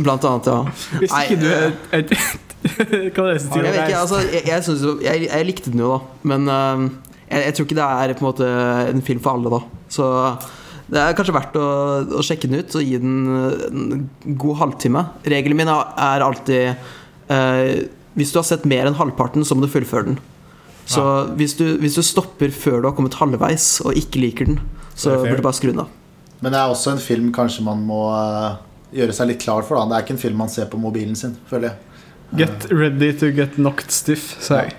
blant 0.00 0.24
annet, 0.24 0.46
ja. 0.48 0.60
Hvis 1.02 1.12
ikke 1.12 1.36
du 1.42 1.48
er 1.50 1.66
eh, 1.68 1.98
et, 2.00 2.14
Hva 3.12 3.26
er 3.28 3.34
det 3.34 3.42
som 3.44 3.50
Jeg, 3.50 3.50
sier? 3.50 3.66
vet 3.66 3.80
ikke, 3.82 3.98
altså, 4.00 4.20
jeg, 4.24 4.44
jeg, 4.48 4.64
synes 4.64 4.84
jo, 4.86 4.94
jeg, 5.04 5.26
jeg 5.28 5.48
likte 5.50 5.72
den 5.74 5.82
jo, 5.84 5.90
da. 5.92 6.28
Men 6.32 6.48
um, 6.48 6.86
jeg, 7.28 7.42
jeg 7.42 7.56
tror 7.56 7.68
ikke 7.68 7.76
det 7.76 7.88
er 7.88 8.14
på 8.14 8.24
en 8.24 8.28
måte 8.30 8.48
en 8.88 9.04
film 9.04 9.20
for 9.24 9.36
alle, 9.36 9.52
da. 9.52 9.82
Så 9.92 10.06
det 10.94 11.02
er 11.02 11.16
kanskje 11.18 11.34
verdt 11.36 11.58
å, 11.60 11.66
å 12.16 12.24
sjekke 12.24 12.48
den 12.48 12.62
ut 12.62 12.78
og 12.78 12.86
gi 12.88 13.00
den 13.02 13.18
en 13.34 14.06
god 14.40 14.62
halvtime. 14.62 15.04
Regelen 15.34 15.60
min 15.60 15.72
er 15.72 15.92
er 16.06 16.24
alltid 16.24 16.72
uh, 17.28 17.84
Hvis 18.16 18.32
du 18.32 18.40
har 18.40 18.48
sett 18.48 18.64
mer 18.68 18.88
enn 18.88 18.96
halvparten, 18.96 19.44
så 19.44 19.56
må 19.56 19.66
du 19.66 19.72
fullføre 19.72 20.08
den. 20.12 20.18
Så 20.88 21.04
hvis, 21.36 21.56
du, 21.56 21.66
hvis 21.80 21.96
du 21.96 22.02
stopper 22.04 22.52
før 22.52 22.80
du 22.80 22.88
har 22.90 22.96
kommet 22.96 23.16
halvveis 23.16 23.78
og 23.84 23.96
ikke 23.96 24.20
liker 24.20 24.50
den, 24.52 24.58
så 24.94 25.16
burde 25.22 25.42
bare 25.44 25.56
skru 25.58 25.70
den 25.72 25.80
av. 25.84 25.88
Men 26.40 26.52
det 26.52 26.60
er 26.60 26.70
også 26.74 26.92
en 26.94 27.02
film 27.02 27.32
kanskje 27.34 27.64
man 27.64 27.82
må 27.88 28.00
uh, 28.12 28.56
gjøre 28.94 29.14
seg 29.16 29.30
litt 29.32 29.42
klar 29.42 29.62
for. 29.66 29.78
Da. 29.78 29.86
Det 29.90 29.96
er 29.98 30.06
ikke 30.06 30.16
en 30.16 30.22
film 30.24 30.40
man 30.44 30.52
ser 30.52 30.66
på 30.70 30.80
mobilen 30.80 31.16
sin, 31.16 31.36
føler 31.50 31.70
jeg. 31.70 31.76
Get 32.40 32.66
ready 32.72 33.12
to 33.18 33.30
get 33.34 33.54
knocked 33.56 33.92
stiff, 33.94 34.34
sa 34.42 34.64
jeg. 34.64 34.74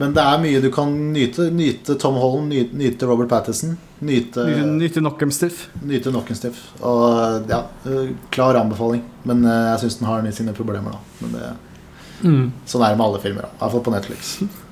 Men 0.00 0.12
det 0.14 0.22
er 0.22 0.38
mye 0.42 0.60
du 0.62 0.68
kan 0.72 0.92
nyte. 1.14 1.48
Nyte 1.54 1.96
Tom 2.00 2.14
Holland, 2.20 2.48
nyte, 2.52 2.76
nyte 2.78 3.08
Robert 3.10 3.28
Pattison. 3.30 3.76
Nyte, 4.00 4.46
Nyte, 4.64 5.00
Knockem 5.02 5.30
stiff. 5.34 5.66
nyte 5.84 6.08
Knockenstiff. 6.10 6.60
Og 6.80 7.48
ja, 7.50 7.64
uh, 7.86 8.06
klar 8.32 8.56
anbefaling. 8.60 9.02
Men 9.28 9.44
uh, 9.44 9.74
jeg 9.74 9.82
syns 9.84 9.98
den 10.00 10.08
har 10.08 10.30
sine 10.32 10.54
problemer, 10.56 10.96
da. 10.96 11.02
Men 11.24 11.36
det, 11.36 11.50
Mm. 12.20 12.50
sånn 12.68 12.82
er 12.84 12.90
det 12.92 12.98
med 13.00 13.06
alle 13.06 13.20
filmer. 13.22 13.46
da. 13.48 13.48
Iallfall 13.64 13.80
på 13.80 13.92
Netflix. 13.94 14.34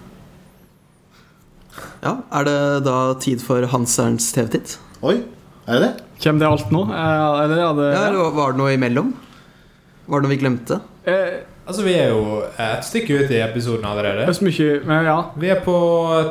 Ja, 2.03 2.17
Er 2.33 2.45
det 2.45 2.85
da 2.85 3.15
tid 3.21 3.41
for 3.43 3.67
Hanserens 3.73 4.33
TV-titt? 4.33 4.79
Oi, 5.03 5.17
er 5.67 5.73
det 5.79 5.83
det? 5.83 5.93
Kjem 6.23 6.39
det 6.41 6.49
alt 6.49 6.71
nå? 6.75 6.83
Eh, 6.91 7.45
Eller 7.45 7.61
er 7.63 7.75
det 7.79 7.93
Ja, 7.95 8.07
eller 8.09 8.31
var 8.35 8.53
det 8.53 8.59
noe 8.63 8.73
imellom? 8.75 9.13
Var 10.09 10.21
det 10.21 10.29
noe 10.29 10.35
vi 10.37 10.41
glemte? 10.43 10.81
Eh, 11.07 11.39
Altså, 11.69 11.83
vi 11.85 11.93
er 12.01 12.09
jo 12.15 12.39
et 12.57 12.81
stykke 12.87 13.19
ute 13.27 13.35
i 13.37 13.43
episoden 13.45 13.83
Det 13.85 13.91
allerede. 13.91 14.23
er 14.25 14.33
så 14.33 14.45
mye 14.47 14.69
Men 14.89 15.05
ja, 15.05 15.17
Vi 15.37 15.49
er 15.53 15.59
på 15.61 15.75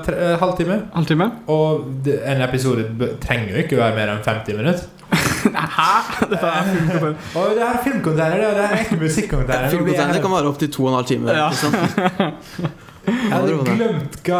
tre, 0.03 0.15
eh, 0.31 0.37
halvtime, 0.41 0.77
halvtime. 0.95 1.27
og 1.47 1.85
en 2.07 2.41
episode 2.41 2.87
trenger 3.21 3.51
jo 3.53 3.57
ikke 3.63 3.77
være 3.77 3.95
mer 3.95 4.09
enn 4.15 4.23
50 4.25 4.57
minutter. 4.57 4.87
Hæ? 5.77 6.25
Dette 6.31 6.41
er 6.41 6.63
det 7.53 7.61
er 7.67 7.77
filmcontainer, 7.83 8.37
det 8.57 8.65
er 8.65 8.77
ikke 8.81 8.97
musikkontainer. 9.05 9.69
Filmcontainer 9.69 10.21
kan 10.25 10.31
vare 10.31 10.49
opptil 10.49 10.71
to 10.73 10.83
og 10.85 10.89
en 10.89 10.95
halv 10.95 11.05
time. 11.05 11.29
Ja. 11.29 11.51
Jeg 13.07 13.31
hadde 13.31 13.57
glemt 13.63 14.17
hva, 14.27 14.39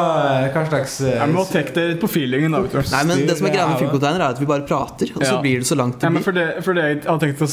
hva 0.52 0.64
slags 0.68 0.98
eh, 1.00 1.14
Jeg 1.16 1.32
må 1.32 1.44
trekke 1.48 1.72
det 1.78 1.84
litt 1.94 2.02
på 2.02 2.10
feelingen. 2.12 2.52
da. 2.52 2.60
Nei, 2.92 3.04
men 3.08 3.22
Det 3.30 3.38
som 3.40 3.48
er 3.48 3.54
greia 3.56 3.68
med 3.70 3.80
filmcontainer, 3.80 4.20
er 4.26 4.36
at 4.36 4.42
vi 4.42 4.48
bare 4.50 4.66
prater, 4.68 5.14
og 5.16 5.24
så 5.24 5.38
Ja. 5.38 5.42
blir 5.46 5.62
det 5.64 5.70
så 5.70 5.78
langt 5.80 6.02
det 6.02 6.10
blir. 6.12 6.20
Ja, 6.20 6.26
for 6.26 6.36
det, 6.36 6.48
for 6.66 6.74
det 6.76 6.84
jeg 6.84 7.00
hadde 7.06 7.22
tenkt 7.24 7.46
å 7.46 7.48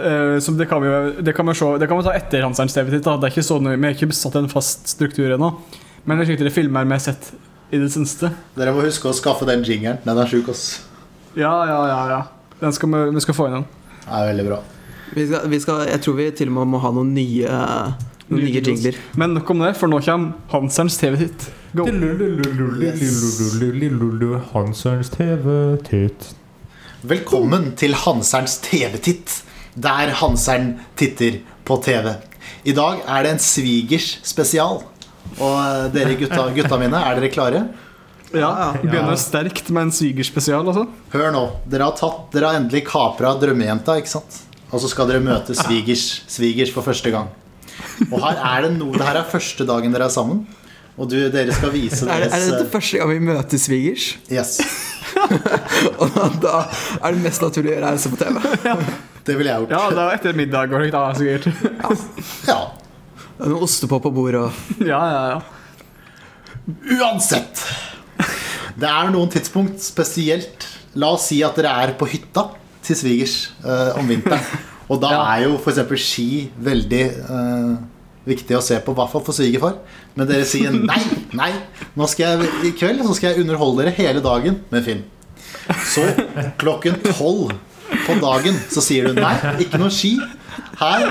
eh, 0.00 0.38
som 0.40 0.56
det, 0.56 0.68
kan 0.70 0.80
vi, 0.82 1.22
det 1.22 1.34
kan 1.36 1.46
vi 1.46 1.54
se 1.54 1.70
Det 1.78 1.88
kan 1.90 2.00
vi 2.00 2.08
ta 2.08 2.14
etter 2.16 2.46
Hanserens 2.46 2.74
TV-titt. 2.78 3.04
Det 3.04 3.28
er 3.28 3.34
ikke 3.34 3.44
så 3.44 3.60
nøye, 3.60 3.76
Vi 3.76 3.86
har 3.90 3.94
ikke 3.98 4.12
satt 4.16 4.40
en 4.40 4.48
fast 4.48 4.88
struktur 4.88 5.36
ennå. 5.36 5.52
Men 6.06 6.18
det 6.18 6.30
er 6.30 6.44
det 6.48 6.52
filmer 6.54 6.84
vi 6.88 6.96
har 6.96 7.04
sett 7.04 7.32
i 7.70 7.78
det 7.78 7.90
seneste. 7.92 8.32
Dere 8.56 8.72
må 8.72 8.82
huske 8.82 9.06
å 9.10 9.14
skaffe 9.14 9.44
den 9.46 9.62
jingeren. 9.62 10.00
Den 10.04 10.18
er 10.18 10.26
sjuk, 10.26 10.48
ass. 10.48 10.80
Ja, 11.36 11.52
ja, 11.68 11.80
ja. 11.86 12.00
ja. 12.08 12.22
Den 12.60 12.72
skal 12.72 12.88
vi, 12.88 13.10
vi 13.14 13.20
skal 13.20 13.36
få 13.36 13.46
inn 13.48 13.60
den. 13.60 13.66
Det 14.00 14.16
er 14.16 14.30
veldig 14.32 14.46
bra. 14.48 14.58
Vi 15.14 15.26
skal, 15.26 15.48
vi 15.50 15.60
skal, 15.60 15.84
jeg 15.90 16.00
tror 16.04 16.16
vi 16.18 16.30
til 16.38 16.48
og 16.50 16.54
med 16.58 16.72
må 16.72 16.80
ha 16.82 16.90
noen 16.94 17.12
nye, 17.14 17.60
nye 18.30 18.60
jingler. 18.62 18.98
Men 19.18 19.34
nok 19.34 19.50
om 19.54 19.64
det, 19.64 19.72
for 19.78 19.90
nå 19.90 20.00
kommer 20.04 20.32
Hanserns 20.52 20.98
TV-titt. 21.00 21.48
Go. 21.74 21.86
Hanserns 24.52 25.10
TV-titt. 25.14 26.30
Velkommen 27.00 27.70
til 27.80 27.94
Hanserns 27.96 28.58
TV-titt, 28.64 29.42
der 29.74 30.12
Hanseren 30.20 30.74
titter 31.00 31.38
på 31.64 31.78
TV. 31.84 32.12
I 32.68 32.74
dag 32.76 33.00
er 33.06 33.24
det 33.24 33.36
en 33.36 33.42
svigers 33.42 34.18
spesial. 34.26 34.82
Og 35.40 35.92
dere 35.94 36.16
gutta, 36.18 36.48
gutta 36.56 36.78
mine, 36.80 36.98
er 37.00 37.20
dere 37.20 37.32
klare? 37.32 37.62
Ja, 38.34 38.50
Ja. 38.50 38.72
Begynner 38.82 39.16
sterkt 39.18 39.70
med 39.74 39.88
en 39.88 39.92
svigerspesial, 39.94 40.62
altså. 40.66 40.86
Hør 41.10 41.32
nå. 41.34 41.44
Dere 41.66 41.88
har, 41.88 41.96
tatt, 41.98 42.28
dere 42.34 42.50
har 42.52 42.60
endelig 42.60 42.84
kapra 42.86 43.32
drømmejenta, 43.40 43.96
ikke 43.98 44.12
sant? 44.12 44.42
Og 44.70 44.78
så 44.82 44.90
skal 44.92 45.08
dere 45.10 45.22
møte 45.24 45.56
svigers, 45.58 46.22
svigers 46.30 46.70
for 46.70 46.86
første 46.86 47.10
gang. 47.10 47.30
Og 48.10 48.18
her 48.24 48.40
er 48.52 48.66
det 48.66 48.72
noe 48.78 48.96
Det 48.96 49.06
her 49.06 49.18
er 49.20 49.28
første 49.30 49.66
dagen 49.68 49.92
dere 49.94 50.08
er 50.08 50.14
sammen. 50.14 50.42
Og 51.00 51.08
du, 51.08 51.16
dere 51.32 51.54
skal 51.56 51.72
vise 51.72 52.04
deres 52.04 52.10
Er, 52.16 52.24
det- 52.26 52.32
er 52.34 52.56
dette 52.58 52.72
første 52.72 52.98
gang 53.00 53.12
vi 53.14 53.20
møter 53.30 53.60
svigers? 53.62 54.08
Yes. 54.32 54.58
Og 56.00 56.10
da, 56.14 56.26
da 56.42 56.56
er 57.00 57.14
det 57.16 57.22
mest 57.24 57.42
naturlig 57.44 57.72
å 57.72 57.76
gjøre 57.78 57.92
reise 57.94 58.10
på 58.12 58.18
TV. 58.20 58.42
ja. 58.70 58.76
Det 59.26 59.36
ville 59.36 59.52
jeg 59.52 59.64
gjort. 59.64 59.72
Ja, 59.76 59.82
da 59.96 60.04
etter 60.14 60.36
middag, 60.36 60.70
går 60.72 60.82
det 60.84 60.90
ikke 60.90 61.00
da, 61.00 61.14
sikkert. 61.16 61.44
Ja. 62.48 62.52
ja. 62.52 62.60
Noen 63.40 63.54
Noe 63.54 63.64
ostepop 63.64 64.02
på 64.04 64.12
bordet 64.12 64.42
og 64.48 64.84
Ja, 64.84 65.00
ja, 65.14 65.22
ja. 65.34 65.40
Uansett. 67.00 67.62
Det 68.80 68.88
er 68.88 69.10
noen 69.12 69.30
tidspunkt 69.32 69.80
spesielt 69.82 70.66
La 71.00 71.12
oss 71.14 71.28
si 71.30 71.38
at 71.46 71.56
dere 71.58 71.72
er 71.84 71.92
på 71.98 72.08
hytta 72.10 72.48
til 72.84 72.96
svigers 72.98 73.34
eh, 73.62 73.92
om 74.00 74.08
vinteren. 74.10 74.42
Og 74.90 75.00
da 75.02 75.10
Ja. 75.14 75.22
er 75.36 75.44
jo 75.46 75.56
f.eks. 75.60 75.80
ski 76.02 76.50
veldig 76.58 77.02
uh, 77.30 77.76
viktig 78.26 78.56
å 78.58 78.62
se 78.64 78.76
på, 78.82 78.90
i 78.92 78.98
hvert 78.98 79.12
fall 79.12 79.22
for 79.24 79.36
svigerfar. 79.36 79.76
Men 80.18 80.26
dere 80.28 80.44
sier 80.48 80.74
nei, 80.90 81.00
nei. 81.38 81.52
Nå 81.96 82.08
skal 82.10 82.40
jeg, 82.42 82.50
I 82.66 82.72
kveld 82.76 83.04
så 83.06 83.14
skal 83.16 83.32
jeg 83.32 83.44
underholde 83.44 83.84
dere 83.84 83.94
hele 83.96 84.22
dagen 84.24 84.58
med 84.74 84.84
film. 84.84 85.04
Så 85.86 86.02
klokken 86.58 86.98
tolv 87.06 87.52
på 88.06 88.16
dagen 88.22 88.58
så 88.70 88.82
sier 88.82 89.06
du 89.10 89.18
nei, 89.20 89.34
ikke 89.62 89.78
noe 89.80 89.90
ski. 89.94 90.16
Her, 90.80 91.10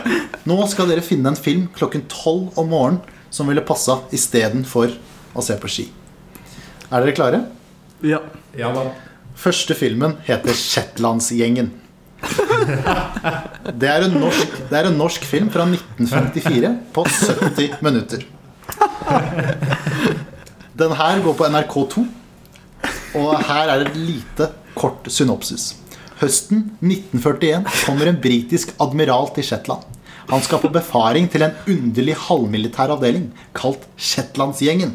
Nå 0.49 0.57
skal 0.71 0.89
dere 0.91 1.03
finne 1.05 1.31
en 1.31 1.39
film 1.39 1.67
klokken 1.75 2.03
tolv 2.11 2.57
om 2.59 2.69
morgenen 2.71 3.01
som 3.31 3.47
ville 3.47 3.61
passa 3.63 3.99
istedenfor 4.15 4.91
å 5.37 5.43
se 5.45 5.55
på 5.61 5.69
ski. 5.71 5.85
Er 6.89 7.03
dere 7.05 7.13
klare? 7.15 7.41
ja. 8.03 8.19
Ja, 8.57 8.71
da. 8.73 8.87
Første 9.39 9.75
filmen 9.77 10.17
heter 10.25 10.51
Shetlandsgjengen. 10.57 11.69
Det 13.79 13.87
er, 13.87 14.05
en 14.05 14.15
norsk, 14.19 14.55
det 14.69 14.77
er 14.77 14.89
en 14.89 14.97
norsk 14.99 15.25
film 15.27 15.49
fra 15.53 15.65
1954 15.67 16.71
på 16.95 17.05
70 17.07 17.79
minutter. 17.85 18.25
Den 20.79 20.95
her 20.95 21.21
går 21.23 21.37
på 21.39 21.47
NRK2, 21.51 22.05
og 23.19 23.29
her 23.49 23.71
er 23.73 23.85
et 23.85 23.95
lite, 23.97 24.49
kort 24.79 25.07
synopsis. 25.11 25.73
Høsten 26.19 26.69
1941 26.83 27.63
kommer 27.85 28.11
en 28.11 28.19
britisk 28.19 28.71
admiral 28.83 29.31
til 29.35 29.47
Shetland. 29.47 29.83
Han 30.29 30.43
skal 30.45 30.61
på 30.61 30.71
befaring 30.71 31.29
til 31.31 31.43
en 31.45 31.55
underlig 31.67 32.15
halvmilitær 32.27 32.93
avdeling 32.93 33.29
kalt 33.57 33.87
Shetlandsgjengen. 33.97 34.93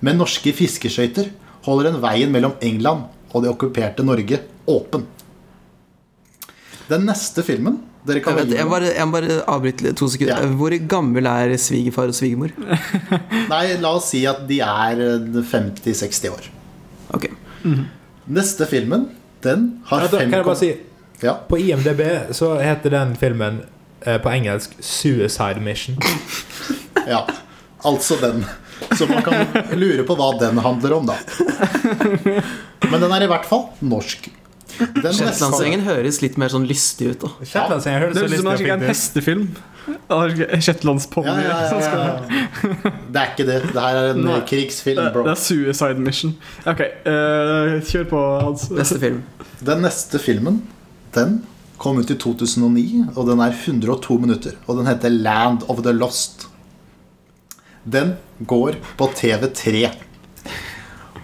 Med 0.00 0.16
norske 0.16 0.54
fiskeskøyter 0.56 1.28
holder 1.66 1.90
den 1.90 2.00
veien 2.02 2.32
mellom 2.32 2.54
England 2.64 3.10
og 3.30 3.44
det 3.44 3.50
okkuperte 3.52 4.06
Norge 4.06 4.40
åpen. 4.70 5.04
Den 6.90 7.06
neste 7.08 7.44
filmen 7.46 7.78
dere 8.06 8.22
kan 8.24 8.32
Jeg, 8.34 8.38
vet, 8.40 8.48
velge 8.48 8.56
jeg, 8.56 8.66
mellom- 8.66 8.70
bare, 8.72 8.90
jeg 8.96 9.06
må 9.06 9.12
bare 9.18 9.38
avbryte 9.54 9.92
to 9.98 10.08
sekunder. 10.08 10.40
Ja. 10.42 10.54
Hvor 10.60 10.74
gammel 10.88 11.26
er 11.30 11.52
svigerfar 11.60 12.08
og 12.10 12.16
svigermor? 12.16 12.54
Nei, 13.52 13.64
la 13.82 13.90
oss 13.98 14.08
si 14.14 14.22
at 14.26 14.46
de 14.48 14.60
er 14.64 15.02
eh, 15.04 15.42
50-60 15.52 16.30
år. 16.32 16.48
Ok. 17.14 17.26
Neste 18.30 18.66
filmen, 18.70 19.08
den 19.44 19.66
har 19.90 20.06
Ja, 20.06 20.08
da, 20.12 20.18
fem 20.22 20.30
kan 20.32 20.40
jeg 20.40 20.46
bare 20.48 20.60
si 20.60 20.70
Ja, 21.20 21.34
På 21.50 21.58
IMDb 21.60 22.00
så 22.36 22.54
heter 22.62 22.94
den 22.94 23.14
filmen 23.20 23.60
eh, 24.06 24.16
på 24.24 24.30
engelsk 24.32 24.78
'Suicide 24.80 25.60
Mission'. 25.60 26.00
ja. 27.06 27.26
Altså 27.84 28.16
den. 28.20 28.42
Så 28.96 29.06
man 29.08 29.22
kan 29.22 29.46
lure 29.76 30.02
på 30.08 30.16
hva 30.16 30.30
den 30.40 30.56
handler 30.60 30.94
om, 30.96 31.06
da. 31.08 31.16
Men 32.90 33.00
den 33.00 33.12
er 33.12 33.24
i 33.24 33.28
hvert 33.28 33.44
fall 33.48 33.66
norsk. 33.84 34.30
Den 34.80 35.12
neste- 35.12 35.82
høres 35.84 36.20
litt 36.22 36.38
mer 36.40 36.48
sånn 36.52 36.66
lystig 36.68 37.10
ut. 37.12 37.20
da 37.20 37.28
Shetlandsgjengen 37.44 38.00
høres 38.04 38.14
Det 38.14 38.20
så 38.20 38.26
høres 38.26 38.32
ut 38.32 38.40
som 38.40 38.50
det 38.56 38.70
er 38.70 38.72
en 38.74 38.86
hestefilm. 38.88 39.44
Shetlandsponni. 40.66 41.28
ja, 41.28 41.40
ja, 41.40 41.80
ja, 41.80 42.02
ja. 42.06 42.92
Det 43.10 43.20
er 43.22 43.30
ikke 43.32 43.46
det. 43.48 43.58
Det 43.72 43.80
her 43.84 43.96
er 44.00 44.10
en 44.14 44.24
Nei. 44.24 44.40
krigsfilm, 44.48 45.02
Det 45.14 45.32
er 45.32 45.40
Suicide 45.40 45.98
Mission. 46.00 46.34
Ok, 46.66 46.80
uh, 47.06 47.78
kjør 47.90 48.08
på, 48.10 48.20
Hans. 48.44 48.68
Neste 48.70 49.00
film. 49.02 49.22
Den 49.64 49.82
neste 49.84 50.20
filmen, 50.22 50.62
den 51.14 51.40
kom 51.80 51.98
ut 51.98 52.10
i 52.12 52.16
2009, 52.20 53.08
og 53.16 53.26
den 53.28 53.40
er 53.40 53.52
102 53.56 54.18
minutter. 54.20 54.56
Og 54.68 54.76
den 54.80 54.86
heter 54.86 55.08
Land 55.10 55.64
of 55.68 55.82
the 55.82 55.92
Lost. 55.96 56.46
Den 57.88 58.14
går 58.46 58.76
på 59.00 59.08
TV3. 59.16 59.88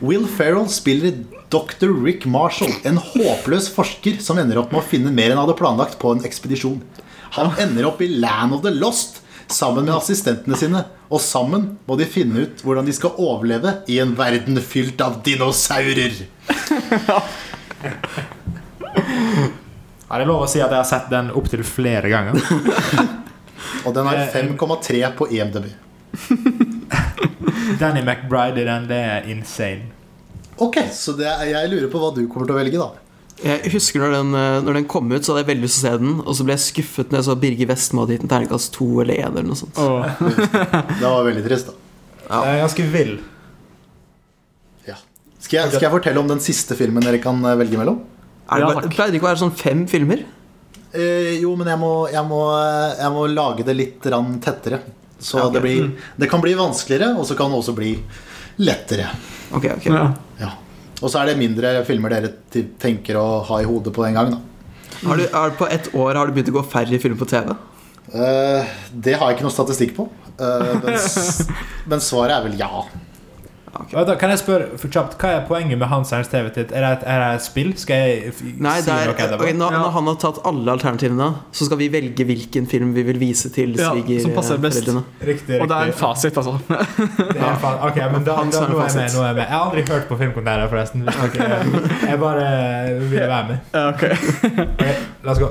Will 0.02 0.26
Ferrell 0.26 0.68
spiller 0.68 1.12
Dr. 1.50 1.92
Rick 2.04 2.26
Marshall, 2.26 2.72
en 2.88 2.98
håpløs 2.98 3.68
forsker 3.74 4.18
som 4.24 4.38
ender 4.42 4.58
opp 4.58 4.72
med 4.74 4.80
å 4.82 4.86
finne 4.86 5.12
mer 5.14 5.30
enn 5.30 5.38
han 5.38 5.44
hadde 5.46 5.58
planlagt 5.58 5.98
på 6.02 6.10
en 6.16 6.24
ekspedisjon. 6.26 6.80
Han 7.36 7.52
ender 7.62 7.86
opp 7.88 8.00
i 8.02 8.08
Land 8.18 8.54
of 8.56 8.64
the 8.64 8.72
Lost 8.74 9.22
sammen 9.52 9.84
med 9.86 9.94
assistentene 9.94 10.58
sine. 10.58 10.84
Og 11.06 11.20
sammen 11.22 11.76
må 11.86 11.94
de 12.00 12.06
finne 12.10 12.46
ut 12.48 12.62
hvordan 12.66 12.86
de 12.88 12.94
skal 12.96 13.14
overleve 13.22 13.76
i 13.92 14.00
en 14.02 14.16
verden 14.18 14.58
fylt 14.58 15.00
av 15.04 15.20
dinosaurer. 15.26 16.16
Er 20.06 20.22
det 20.22 20.26
lov 20.28 20.44
å 20.44 20.50
si 20.50 20.60
at 20.62 20.70
jeg 20.70 20.78
har 20.80 20.88
sett 20.88 21.10
den 21.12 21.30
opptil 21.36 21.62
flere 21.66 22.10
ganger? 22.10 22.38
Og 23.86 23.94
den 23.94 24.06
har 24.06 24.18
Eh, 24.18 24.32
5,3 24.34 25.02
på 25.18 25.28
EMDb. 25.30 25.66
Danny 27.80 28.02
McBride 28.02 28.62
i 28.62 28.66
den, 28.66 28.86
det 28.90 28.98
er 28.98 29.28
insane. 29.30 29.92
Ok, 30.62 30.78
så 30.96 31.12
det 31.18 31.26
er, 31.28 31.42
jeg 31.50 31.72
lurer 31.72 31.90
på 31.92 32.00
hva 32.00 32.14
du 32.16 32.22
kommer 32.30 32.48
til 32.48 32.56
å 32.56 32.60
velge, 32.60 32.80
da. 32.80 33.06
Jeg 33.36 33.68
husker 33.74 34.00
når 34.00 34.14
den, 34.14 34.34
eh, 34.38 34.58
når 34.64 34.78
den 34.78 34.86
kom 34.88 35.10
ut, 35.12 35.20
så 35.20 35.34
hadde 35.34 35.42
jeg 35.42 35.50
veldig 35.50 35.66
lyst 35.66 35.82
til 35.82 35.88
å 35.88 35.92
se 35.92 36.00
den. 36.00 36.12
Og 36.22 36.36
så 36.38 36.44
ble 36.46 36.54
jeg 36.56 36.64
skuffet 36.64 37.10
når 37.12 37.20
jeg 37.20 37.26
så 37.26 37.34
Birger 37.42 37.68
Vestmo 37.68 38.04
hadde 38.04 38.16
gitt 38.16 38.22
den 38.24 38.32
terningkast 38.32 38.72
to 38.72 38.86
eller 39.02 39.18
én. 39.18 39.34
Eller 39.34 39.48
noe 39.50 39.60
sånt. 39.60 39.76
Åh. 39.76 40.22
Det 41.00 41.04
var 41.04 41.26
veldig 41.26 41.42
trist, 41.44 41.68
da. 41.68 41.76
Ja. 42.26 42.38
Jeg 42.40 42.54
er 42.54 42.62
ganske 42.64 42.86
vill. 42.94 43.12
Ja. 44.88 44.96
Skal, 45.36 45.58
jeg, 45.58 45.74
skal 45.74 45.84
jeg 45.84 45.94
fortelle 45.98 46.22
om 46.22 46.32
den 46.32 46.40
siste 46.42 46.78
filmen 46.78 47.04
dere 47.04 47.20
kan 47.22 47.44
eh, 47.44 47.58
velge 47.60 47.82
mellom? 47.82 48.00
Er 48.46 48.62
det 48.62 48.70
bare, 48.70 48.90
pleier 48.94 49.12
det 49.12 49.20
ikke 49.20 49.28
å 49.28 49.32
være 49.34 49.42
sånn 49.44 49.56
fem 49.58 49.84
filmer? 49.90 50.24
Eh, 50.96 51.34
jo, 51.42 51.52
men 51.60 51.68
jeg 51.68 51.82
må, 51.82 51.92
jeg, 52.08 52.24
må, 52.30 52.40
jeg 52.96 53.12
må 53.12 53.26
lage 53.34 53.66
det 53.68 53.76
litt 53.76 54.00
tettere. 54.00 54.80
Så 55.18 55.42
okay. 55.42 55.52
det, 55.52 55.62
blir, 55.64 55.92
det 56.16 56.30
kan 56.32 56.40
bli 56.40 56.56
vanskeligere, 56.56 57.12
og 57.20 57.28
så 57.28 57.36
kan 57.36 57.52
det 57.52 57.60
også 57.60 57.76
bli 57.76 57.98
lettere. 58.62 59.08
Ok, 59.52 59.68
ok 59.76 59.86
Ja. 59.90 60.06
Ja. 60.40 60.52
Og 61.02 61.10
så 61.12 61.20
er 61.20 61.30
det 61.30 61.40
mindre 61.40 61.72
filmer 61.84 62.14
dere 62.14 62.32
tenker 62.80 63.18
å 63.20 63.26
ha 63.44 63.60
i 63.60 63.66
hodet 63.68 63.92
på 63.92 64.04
en 64.06 64.16
gang. 64.16 64.30
Da. 64.32 64.38
har 65.04 65.20
du, 65.20 65.24
er, 65.26 65.56
På 65.58 65.68
ett 65.68 65.90
år 65.94 66.16
har 66.16 66.26
du 66.26 66.36
begynt 66.36 66.52
å 66.54 66.56
gå 66.56 66.62
færre 66.72 67.00
filmer 67.02 67.20
på 67.20 67.28
TV? 67.28 67.52
Uh, 68.14 68.64
det 68.92 69.16
har 69.18 69.28
jeg 69.28 69.36
ikke 69.36 69.48
noe 69.48 69.54
statistikk 69.54 69.96
på. 69.98 70.08
Uh, 70.40 70.72
men, 70.84 70.96
men 71.92 72.04
svaret 72.04 72.38
er 72.38 72.46
vel 72.48 72.56
ja. 72.60 72.86
Vent 73.92 74.06
da, 74.08 74.14
Kan 74.16 74.30
jeg 74.32 74.38
spørre 74.40 74.78
for 74.80 74.88
kjapt, 74.92 75.16
Hva 75.20 75.28
er 75.36 75.42
poenget 75.48 75.78
med 75.78 75.88
Hanserns 75.90 76.28
TV-titt? 76.32 76.72
Er, 76.72 76.80
det 76.86 77.06
et- 77.06 77.42
spill? 77.44 77.72
Skal 77.76 77.96
jeg 77.96 78.32
Nei, 78.58 78.80
si 78.80 78.90
er, 78.90 79.06
noe 79.10 79.14
etterpå? 79.14 79.40
okay, 79.42 79.52
når, 79.52 79.72
Ja. 79.72 79.78
når 79.84 79.90
han 79.96 80.06
har 80.06 80.14
tatt 80.22 80.38
alle 80.44 80.72
alternativene, 80.72 81.28
så 81.52 81.64
skal 81.68 81.78
vi 81.78 81.88
velge 81.88 82.24
hvilken 82.26 82.66
film 82.68 82.94
vi 82.94 83.02
vil 83.02 83.18
vise 83.18 83.50
til 83.52 83.74
Ja, 83.76 83.90
som 83.92 84.00
svigerforeldrene. 84.02 85.04
Riktig, 85.20 85.60
Og 85.60 85.68
det 85.68 85.76
er 85.76 85.84
en 85.86 85.92
fasit, 85.92 86.34
altså. 86.36 86.58
Det 86.68 87.36
er 87.36 87.58
faen- 87.60 87.82
ok, 87.90 87.96
men 88.12 88.24
da, 88.24 88.36
Han 88.36 88.50
da, 88.50 88.60
nå 88.66 88.80
er 88.80 88.88
jeg 88.88 88.96
med. 88.96 89.12
Nå 89.12 89.22
er 89.22 89.26
jeg 89.26 89.36
med. 89.36 89.44
Jeg 89.44 89.52
har 89.52 89.70
aldri 89.70 89.82
hørt 89.92 90.08
på 90.08 90.18
Filmkontoret, 90.18 90.70
forresten. 90.70 91.06
Okay. 91.26 92.08
Jeg 92.08 92.20
bare 92.20 93.00
ville 93.10 93.28
være 93.28 93.48
med. 93.48 93.58
Okay. 93.74 94.12
ok. 94.12 94.60
Ok, 94.80 94.96
la 95.24 95.32
oss 95.32 95.38
gå. 95.38 95.50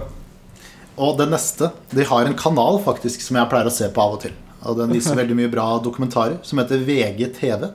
Og 0.97 1.17
det 1.19 1.25
neste 1.29 1.71
De 1.91 2.03
har 2.07 2.25
en 2.25 2.33
kanal 2.39 2.77
faktisk 2.85 3.19
som 3.21 3.35
jeg 3.35 3.49
pleier 3.51 3.67
å 3.67 3.71
se 3.71 3.89
på 3.91 4.01
av 4.01 4.13
og 4.13 4.21
til. 4.21 4.31
Og 4.65 4.77
Den 4.77 4.89
viser 4.95 5.13
veldig 5.15 5.35
mye 5.37 5.51
bra 5.51 5.65
dokumentarer, 5.83 6.37
som 6.41 6.57
heter 6.57 6.79
VGTV. 6.87 7.67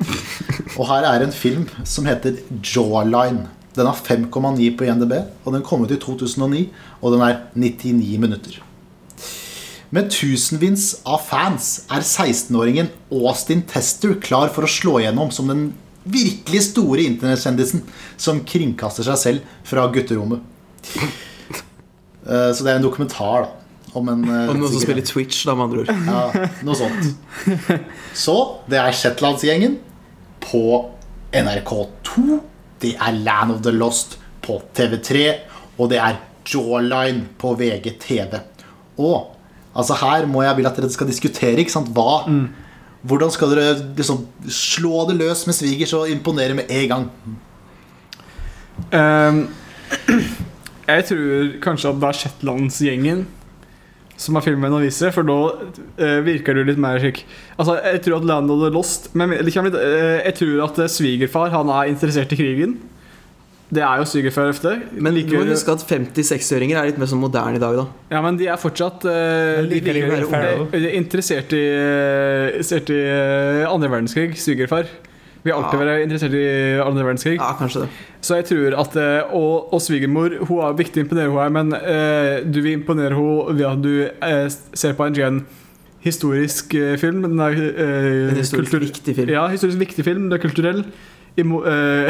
Og 0.78 0.86
her 0.90 1.06
er 1.08 1.24
en 1.24 1.34
film 1.34 1.66
som 1.84 2.06
heter 2.08 2.38
Jawline. 2.60 3.48
Den 3.76 3.88
har 3.88 3.98
5,9 4.00 4.70
på 4.76 4.86
INDB, 4.88 5.12
og 5.44 5.52
den 5.52 5.64
kom 5.64 5.82
ut 5.84 5.92
i 5.92 5.98
2009, 6.00 6.62
og 7.02 7.12
den 7.12 7.24
er 7.26 7.42
99 7.54 8.18
minutter. 8.20 8.62
Med 9.94 10.08
tusenvis 10.10 11.02
av 11.06 11.20
fans 11.28 11.84
er 11.92 12.02
16-åringen 12.02 12.88
Austin 13.14 13.62
Tester 13.68 14.16
klar 14.20 14.50
for 14.54 14.66
å 14.66 14.70
slå 14.70 14.96
igjennom 15.02 15.30
som 15.34 15.52
den 15.52 15.68
virkelig 16.06 16.70
store 16.70 17.04
internettkjendisen 17.06 17.84
som 18.20 18.42
kringkaster 18.46 19.06
seg 19.06 19.20
selv 19.20 19.54
fra 19.66 19.86
gutterommet. 19.94 20.42
Eh, 22.26 22.50
Så 22.52 22.64
det 22.64 22.72
er 22.72 22.80
en 22.80 22.88
dokumentar 22.88 23.46
da 23.46 23.65
om 23.96 24.10
en 24.12 24.24
uh, 24.28 24.50
Om 24.52 24.60
noen 24.60 24.72
som 24.74 24.82
spiller 24.82 25.06
Twitch, 25.06 25.44
da, 25.48 25.54
med 25.56 25.68
andre 25.68 25.84
ord. 25.84 25.90
ja, 26.10 26.48
noe 26.66 26.76
sånt. 26.78 27.80
Så 28.26 28.36
det 28.70 28.80
er 28.82 28.96
Shetlandsgjengen 28.96 29.78
på 30.44 30.66
NRK2. 31.36 32.40
Det 32.82 32.94
er 32.96 33.20
Land 33.22 33.56
of 33.56 33.62
the 33.66 33.74
Lost 33.74 34.18
på 34.44 34.60
TV3. 34.76 35.26
Og 35.80 35.90
det 35.92 36.00
er 36.02 36.20
Jawline 36.46 37.26
på 37.40 37.54
VGTV. 37.58 38.38
Og 39.02 39.32
altså 39.76 39.96
her 40.00 40.28
må 40.30 40.44
jeg 40.46 40.60
vil 40.60 40.68
at 40.68 40.78
dere 40.78 40.92
skal 40.92 41.10
diskutere. 41.10 41.58
Ikke 41.60 41.74
sant? 41.74 41.90
Hva, 41.96 42.22
Hvordan 43.06 43.30
skal 43.30 43.52
dere 43.52 43.74
liksom 43.94 44.24
slå 44.50 45.04
det 45.10 45.18
løs 45.20 45.44
med 45.46 45.54
svigers 45.54 45.92
og 45.94 46.10
imponere 46.10 46.56
med 46.58 46.70
en 46.72 46.88
gang? 46.90 47.04
Um, 48.92 49.38
jeg 50.90 51.04
tror 51.08 51.52
kanskje 51.62 51.92
at 51.92 52.00
det 52.02 52.08
er 52.08 52.18
Shetlandsgjengen 52.22 53.26
som 54.20 54.38
er 54.38 54.44
filmen 54.46 54.72
å 54.72 54.80
vise, 54.80 55.10
for 55.12 55.26
da 55.28 55.38
uh, 55.52 56.18
virker 56.24 56.56
du 56.56 56.62
litt 56.64 56.80
mer 56.80 56.98
slik 57.02 57.22
Altså, 57.56 57.76
jeg 57.84 58.02
tror 58.04 58.18
at 58.18 58.28
Land 58.28 58.52
of 58.52 58.62
the 58.62 58.70
Lost 58.72 59.10
Men 59.16 59.34
liksom, 59.44 59.68
uh, 59.72 59.76
eh, 59.76 60.20
jeg 60.24 60.38
tror 60.40 60.62
at 60.66 60.80
eh, 60.84 60.92
svigerfar 60.92 61.52
han 61.52 61.72
er 61.72 61.92
interessert 61.92 62.32
i 62.32 62.38
krigen. 62.40 62.78
Det 63.66 63.82
er 63.82 63.98
jo 63.98 64.06
svigerfar 64.06 64.52
ofte. 64.52 64.72
Men 64.94 65.16
du 65.16 65.32
må 65.34 65.42
huske 65.48 65.74
at 65.74 65.82
50-60-åringer 65.88 66.78
er 66.78 66.90
litt 66.90 67.00
mer 67.02 67.10
sånn 67.10 67.22
moderne 67.22 67.58
i 67.58 67.62
dag, 67.62 67.74
da. 67.80 67.86
Ja, 68.14 68.20
men 68.22 68.38
de 68.38 68.46
er 68.52 68.60
fortsatt 68.62 69.02
uh, 69.08 69.64
de 69.66 69.80
de 69.82 70.04
Ferrell? 70.30 70.68
de 70.70 70.82
er 70.84 70.94
interessert 70.94 71.54
i, 71.56 71.64
eh, 71.74 72.52
interessert 72.54 72.92
i 72.94 73.00
eh, 73.02 73.64
andre 73.66 73.90
verdenskrig. 73.90 74.36
Svigerfar. 74.38 74.86
Vi 75.46 75.52
har 75.54 75.62
alltid 75.62 75.78
Ja. 75.78 75.84
vært 75.86 76.04
interessert 76.08 76.34
i 76.34 76.46
andre 76.82 77.04
verdenskrig. 77.06 77.36
Ja, 77.38 77.52
kanskje 77.60 77.84
det. 77.84 77.88
Så 78.26 78.34
jeg 78.40 78.48
tror 78.48 78.74
at 78.82 78.96
eh, 78.98 79.34
Og, 79.36 79.68
og 79.76 79.80
svigermor 79.84 80.32
Hun 80.48 80.58
er 80.66 80.74
viktig 80.80 80.98
å 80.98 81.06
imponere 81.06 81.30
henne, 81.30 81.50
men 81.54 81.76
eh, 81.78 82.40
du 82.42 82.58
vil 82.64 82.80
imponere 82.80 83.14
henne 83.14 83.54
ved 83.54 83.66
at 83.70 83.84
du 83.84 83.92
eh, 84.10 84.48
ser 84.74 84.96
på 84.98 85.06
en 85.06 85.14
gen 85.14 85.44
historisk 86.06 86.74
eh, 86.78 86.96
film. 86.98 87.22
Den 87.26 87.38
er 87.42 87.54
eh, 87.54 88.30
En 88.30 88.36
historisk 88.42 88.74
viktig 88.82 89.14
film. 89.22 89.30
Ja, 89.34 89.46
historisk 89.54 89.78
viktig 89.86 90.04
film. 90.06 90.28
Det 90.30 90.38
er 90.40 90.48
kulturell. 90.48 90.82
Imo, 91.36 91.58
eh, 91.68 92.08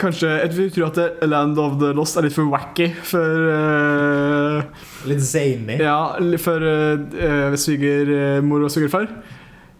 kanskje 0.00 0.26
Jeg 0.42 0.70
tror 0.74 0.86
at 0.88 0.96
det- 0.98 1.28
Land 1.30 1.58
of 1.62 1.76
the 1.78 1.92
Lost 1.94 2.16
er 2.18 2.22
litt 2.26 2.34
for 2.34 2.48
wacky 2.50 2.88
for 3.06 4.64
Litt 5.06 5.22
zany. 5.22 5.76
Ja, 5.78 6.16
for 6.42 6.64
uh, 6.64 7.54
svigermor 7.60 8.64
og 8.66 8.72
svigerfar. 8.72 9.06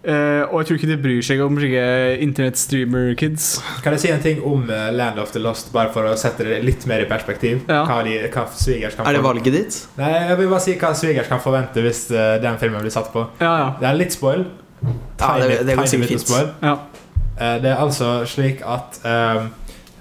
Eh, 0.04 0.42
og 0.52 0.58
jeg 0.60 0.66
tror 0.68 0.76
ikke 0.78 0.88
de 0.90 0.96
bryr 1.00 1.22
seg 1.24 1.40
om 1.40 1.56
slike 1.56 1.84
internettstreamer-kids. 2.26 3.46
Kan 3.84 3.94
jeg 3.96 4.02
si 4.02 4.10
en 4.12 4.20
ting 4.24 4.42
om 4.44 4.66
uh, 4.68 4.90
Land 4.92 5.18
of 5.22 5.30
the 5.32 5.40
Lost, 5.40 5.70
bare 5.72 5.92
for 5.94 6.04
å 6.10 6.12
sette 6.20 6.44
det 6.44 6.58
litt 6.64 6.84
mer 6.90 7.04
i 7.04 7.08
perspektiv? 7.08 7.62
Ja. 7.70 7.84
Hva, 7.88 8.02
de, 8.04 8.18
hva 8.34 8.44
svigers 8.52 8.96
kan 8.98 9.08
Er 9.08 9.16
det 9.16 9.22
valget 9.24 9.56
ditt? 9.56 9.78
Nei, 10.00 10.10
Jeg 10.28 10.36
vil 10.42 10.50
bare 10.52 10.64
si 10.66 10.76
hva 10.80 10.92
svigers 10.98 11.30
kan 11.30 11.40
forvente 11.40 11.80
hvis 11.84 12.04
uh, 12.12 12.36
den 12.42 12.60
filmen 12.60 12.84
blir 12.84 12.92
satt 12.94 13.08
på. 13.14 13.24
Ja, 13.40 13.54
ja. 13.62 13.68
Det 13.80 13.88
er 13.90 13.98
litt 14.02 14.12
spoil. 14.16 14.44
Ja, 14.84 15.34
det- 15.40 15.64
det 15.66 15.76
Tiny 15.78 16.04
sikkert 16.04 16.26
spoil. 16.28 16.50
Eh, 16.64 17.58
Det 17.64 17.70
er 17.72 17.80
altså 17.82 18.24
slik 18.28 18.60
at 18.62 19.00
um, 19.08 19.48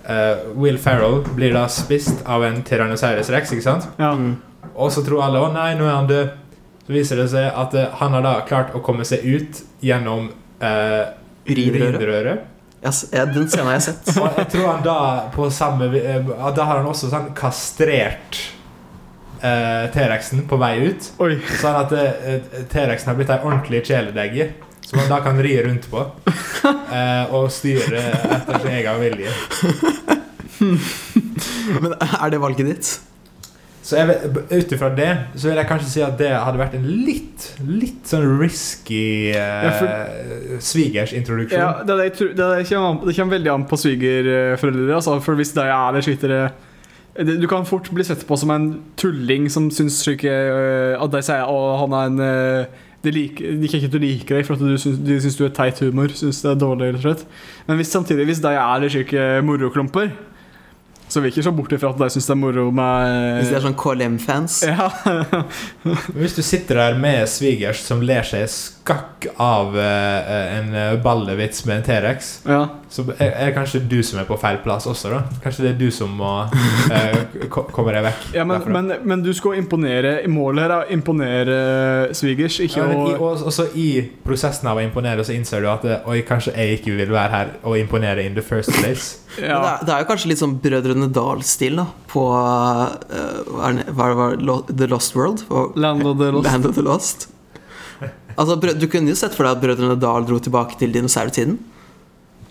eh, 0.05 0.35
Will 0.59 0.77
Ferrell 0.77 1.21
blir 1.33 1.53
da 1.55 1.65
spist 1.71 2.25
av 2.27 2.43
en 2.43 2.59
Tyrannosaurus 2.61 3.29
rex, 3.33 3.53
ikke 3.55 3.63
sant? 3.63 3.87
ja. 3.97 4.11
Mm. 4.13 4.35
Og 4.75 4.89
så 4.91 5.03
tror 5.05 5.21
alle 5.21 5.39
å 5.43 5.49
nei, 5.53 5.73
nå 5.77 5.85
er 5.85 5.91
han 5.95 6.07
død. 6.07 6.29
Så 6.83 6.95
viser 6.95 7.19
det 7.21 7.29
seg 7.31 7.47
at 7.47 7.75
eh, 7.79 7.91
han 7.99 8.15
har 8.17 8.25
da 8.25 8.33
klart 8.47 8.73
å 8.75 8.81
komme 8.83 9.05
seg 9.07 9.23
ut 9.23 9.61
gjennom 9.83 10.31
uh, 10.59 11.13
Urinrøret. 11.47 11.95
urinrøret. 11.95 12.49
Ja, 12.83 12.91
den 13.25 13.47
scenen 13.47 13.69
har 13.69 13.77
jeg 13.77 13.85
sett. 13.85 14.09
Og 14.19 14.39
jeg 14.41 14.49
tror 14.51 14.67
han 14.67 14.83
da 14.83 14.97
på 15.31 15.47
samme 15.53 15.87
eh, 15.95 16.33
Da 16.55 16.65
har 16.67 16.81
han 16.81 16.89
også 16.89 17.07
sånn 17.13 17.29
kastrert 17.37 18.41
eh, 19.39 19.85
T-rexen 19.93 20.43
på 20.49 20.59
vei 20.59 20.73
ut. 20.89 21.07
Oi. 21.23 21.37
Sånn 21.61 21.79
at 21.79 21.95
eh, 21.95 22.43
T-rexen 22.71 23.13
har 23.13 23.19
blitt 23.19 23.31
ei 23.31 23.39
ordentlig 23.39 23.85
kjæledegge. 23.87 24.49
Som 24.83 24.99
han 24.99 25.13
da 25.13 25.21
kan 25.23 25.39
ri 25.39 25.55
rundt 25.63 25.87
på. 25.91 26.03
eh, 26.97 27.31
og 27.31 27.47
styre 27.55 28.03
etter 28.35 28.59
sin 28.59 28.75
egen 28.81 28.99
vilje. 28.99 29.31
Men 31.83 31.95
er 31.95 32.35
det 32.35 32.43
valget 32.43 32.67
ditt? 32.67 32.91
Så 33.83 33.99
ut 34.49 34.71
ifra 34.71 34.87
det 34.95 35.09
så 35.35 35.49
vil 35.49 35.57
jeg 35.59 35.67
kanskje 35.67 35.89
si 35.91 36.03
at 36.05 36.15
det 36.19 36.29
hadde 36.31 36.59
vært 36.61 36.75
en 36.77 36.85
litt 37.03 37.49
Litt 37.67 38.07
sånn 38.07 38.23
risky 38.39 39.33
eh, 39.35 39.65
Ja, 39.67 40.59
svigersintroduksjon. 40.63 41.59
Ja, 41.59 41.83
det, 41.83 41.97
det, 41.99 42.29
det, 42.37 42.47
det, 42.63 42.67
kommer, 42.69 43.33
veldig 43.35 43.51
an 43.51 43.65
på 43.67 43.79
svigerforeldre. 43.81 44.87
Altså, 44.95 45.17
for 45.25 45.35
hvis 45.39 45.51
de 45.57 45.65
er 45.67 45.97
det 45.97 46.05
skytere 46.07 46.39
det- 47.17 47.37
Du 47.43 47.47
kan 47.51 47.67
fort 47.67 47.91
bli 47.91 48.07
sett 48.07 48.23
på 48.27 48.39
som 48.39 48.55
en 48.55 48.69
tulling 48.97 49.49
som 49.51 49.69
syns 49.71 49.99
ikke 50.07 50.31
øh, 50.31 51.03
At 51.03 51.11
de 51.11 51.21
sier 51.21 51.43
at 51.43 51.79
han 51.83 51.93
er 51.99 52.07
en 52.07 52.19
øh, 52.19 52.65
de, 53.03 53.11
liker, 53.11 53.57
de 53.59 53.67
kan 53.67 53.81
ikke 53.83 53.99
like 53.99 54.31
deg 54.31 54.45
for 54.47 54.55
at 54.55 54.61
de 54.63 55.17
syns 55.19 55.35
du 55.35 55.43
er 55.43 55.51
teit 55.51 55.79
humor. 55.83 56.07
Synes 56.15 56.39
det 56.39 56.51
er 56.53 56.55
dårlig, 56.55 56.87
eller 56.87 57.01
slett. 57.03 57.25
Men 57.67 57.75
hvis, 57.75 57.91
samtidig, 57.91 58.25
hvis 58.29 58.39
de 58.39 58.53
er 58.55 58.79
det 58.79 58.91
slike 58.93 59.25
moroklumper, 59.43 60.13
så 61.13 61.21
vi 61.21 61.29
er 61.29 61.35
ikke 61.35 61.45
så 61.45 61.53
borte 61.53 61.77
fra 61.77 61.91
at 61.93 61.99
de 62.01 62.09
syns 62.09 62.25
det 62.25 62.33
er 62.33 62.39
moro 62.41 62.63
med 62.73 63.17
Hvis 63.37 63.51
de 63.51 63.57
er 63.59 63.65
sånn 63.67 63.77
KLM-fans? 63.77 64.61
Ja. 64.73 64.87
Hvis 66.15 66.33
du 66.33 66.41
sitter 66.41 66.79
der 66.79 66.95
med 66.97 67.27
svigers 67.29 67.83
som 67.85 68.01
ler 68.01 68.25
seg 68.25 68.47
skakk 68.49 69.27
av 69.41 69.75
eh, 69.79 70.31
en 70.57 70.73
eh, 70.75 70.95
ballevits 71.03 71.61
med 71.67 71.77
en 71.77 71.85
T-rex, 71.85 72.31
ja. 72.49 72.63
så 72.91 73.05
er 73.13 73.35
det 73.37 73.53
kanskje 73.55 73.83
du 73.91 73.99
som 74.03 74.19
er 74.19 74.27
på 74.27 74.37
feil 74.41 74.57
plass 74.63 74.87
også, 74.89 75.11
da? 75.13 75.21
Kanskje 75.43 75.67
det 75.67 75.71
er 75.73 75.77
du 75.79 75.87
som 75.93 76.11
må 76.17 76.31
eh, 76.91 77.37
komme 77.51 77.93
deg 77.95 78.07
vekk 78.09 78.27
Ja, 78.39 78.47
men, 78.49 78.65
men, 78.73 78.91
men 79.05 79.23
du 79.23 79.31
skal 79.37 79.59
imponere 79.61 80.15
Målet 80.31 80.65
her 80.65 80.75
er 80.75 80.87
å 80.87 80.97
imponere 80.97 81.57
svigers, 82.17 82.59
ikke 82.63 82.81
Ja, 82.81 82.89
i, 83.13 83.17
også 83.21 83.69
i 83.79 83.89
prosessen 84.25 84.71
av 84.71 84.81
å 84.81 84.83
imponere, 84.83 85.23
så 85.23 85.35
innser 85.37 85.63
du 85.63 85.69
at 85.71 85.87
eh, 85.87 86.09
Oi, 86.09 86.23
kanskje 86.27 86.55
jeg 86.57 86.81
ikke 86.81 86.97
vil 86.97 87.13
være 87.13 87.33
her 87.37 87.57
og 87.63 87.77
imponere 87.79 88.25
in 88.25 88.35
the 88.35 88.43
first 88.43 88.73
place. 88.81 89.22
Men 89.39 89.49
det, 89.49 89.69
er, 89.73 89.85
det 89.87 89.93
er 89.95 90.03
jo 90.03 90.07
kanskje 90.11 90.29
litt 90.29 90.39
sånn 90.41 90.55
Brødrene 90.61 91.07
Dal-stil 91.15 91.79
da 91.79 91.85
på 92.11 92.23
uh, 92.29 92.95
hva 93.49 93.69
er 93.69 93.77
det- 93.79 93.93
hva 93.95 94.05
er 94.05 94.13
det 94.13 94.17
var 94.19 94.35
Lo- 94.49 94.63
The 94.69 94.87
Lost 94.91 95.15
World? 95.17 95.43
Og 95.49 95.77
Land 95.79 96.05
of 96.05 96.17
the 96.19 96.31
Lost. 96.31 96.45
Land 96.51 96.65
of 96.69 96.75
the 96.77 96.83
Lost. 96.85 97.27
Altså, 98.37 98.55
Du 98.79 98.87
kunne 98.89 99.09
jo 99.09 99.15
sett 99.15 99.33
for 99.37 99.45
deg 99.45 99.57
at 99.57 99.61
Brødrene 99.63 99.99
Dal 100.01 100.25
dro 100.25 100.39
tilbake 100.39 100.77
til 100.79 100.91
dinosaurtiden. 100.93 101.57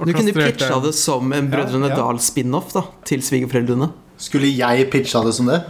Du 0.02 0.12
kunne 0.12 0.32
pitcha 0.34 0.80
det 0.82 0.94
som 0.98 1.32
en 1.32 1.50
Brødrene 1.50 1.88
Ja, 1.90 1.94
ja. 1.94 2.00
Dal-spin-off 2.02 2.72
da 2.74 2.82
til 3.06 3.22
svigerforeldrene. 3.22 3.90
Skulle 4.18 4.50
jeg 4.50 4.88
pitcha 4.90 5.22
det 5.26 5.34
som 5.34 5.46
det? 5.50 5.60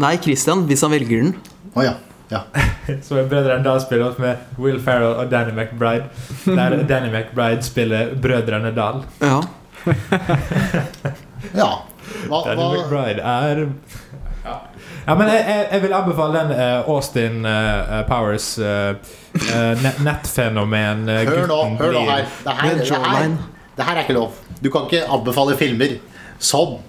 Nei, 0.00 0.16
Christian, 0.24 0.64
hvis 0.68 0.80
han 0.84 0.92
velger 0.92 1.22
den. 1.26 1.34
Oh, 1.74 1.82
ja. 1.84 1.94
ja. 2.30 2.42
Som 3.04 3.18
er 3.20 3.26
Brødrene 3.28 3.64
Dal 3.64 3.80
spiller 3.84 4.14
med 4.20 4.58
Will 4.58 4.78
Ferrell 4.80 5.18
og 5.20 5.28
Danny 5.32 5.52
McBride. 5.52 6.08
Der 6.46 6.78
Danny 6.88 7.10
McBride 7.12 7.62
spiller 7.64 8.14
Brødrene 8.16 8.72
Dal. 8.76 9.02
Ja. 9.20 9.40
ja. 11.60 11.70
Hva, 12.28 12.42
Danny 12.46 12.66
McBride 12.66 13.22
er 13.22 13.62
Ja, 14.42 14.54
ja 15.06 15.14
men 15.18 15.28
jeg, 15.30 15.42
jeg, 15.46 15.66
jeg 15.72 15.82
vil 15.84 15.96
anbefale 15.96 16.42
den 16.42 16.54
uh, 16.58 16.90
Austin 16.90 17.44
uh, 17.46 18.02
Powers 18.08 18.48
uh, 18.58 18.94
nettfenomen. 20.02 21.04
uh, 21.08 21.20
hør 21.28 21.46
nå, 21.50 21.60
hør 21.80 21.98
nå 21.98 22.06
her. 22.10 22.24
Det 22.44 22.56
her, 22.60 22.80
det, 22.80 23.02
her. 23.06 23.36
det 23.76 23.86
her 23.88 23.94
er 23.96 24.06
ikke 24.06 24.18
lov. 24.18 24.40
Du 24.62 24.70
kan 24.70 24.88
ikke 24.90 25.04
anbefale 25.10 25.56
filmer 25.58 25.98
som 26.42 26.80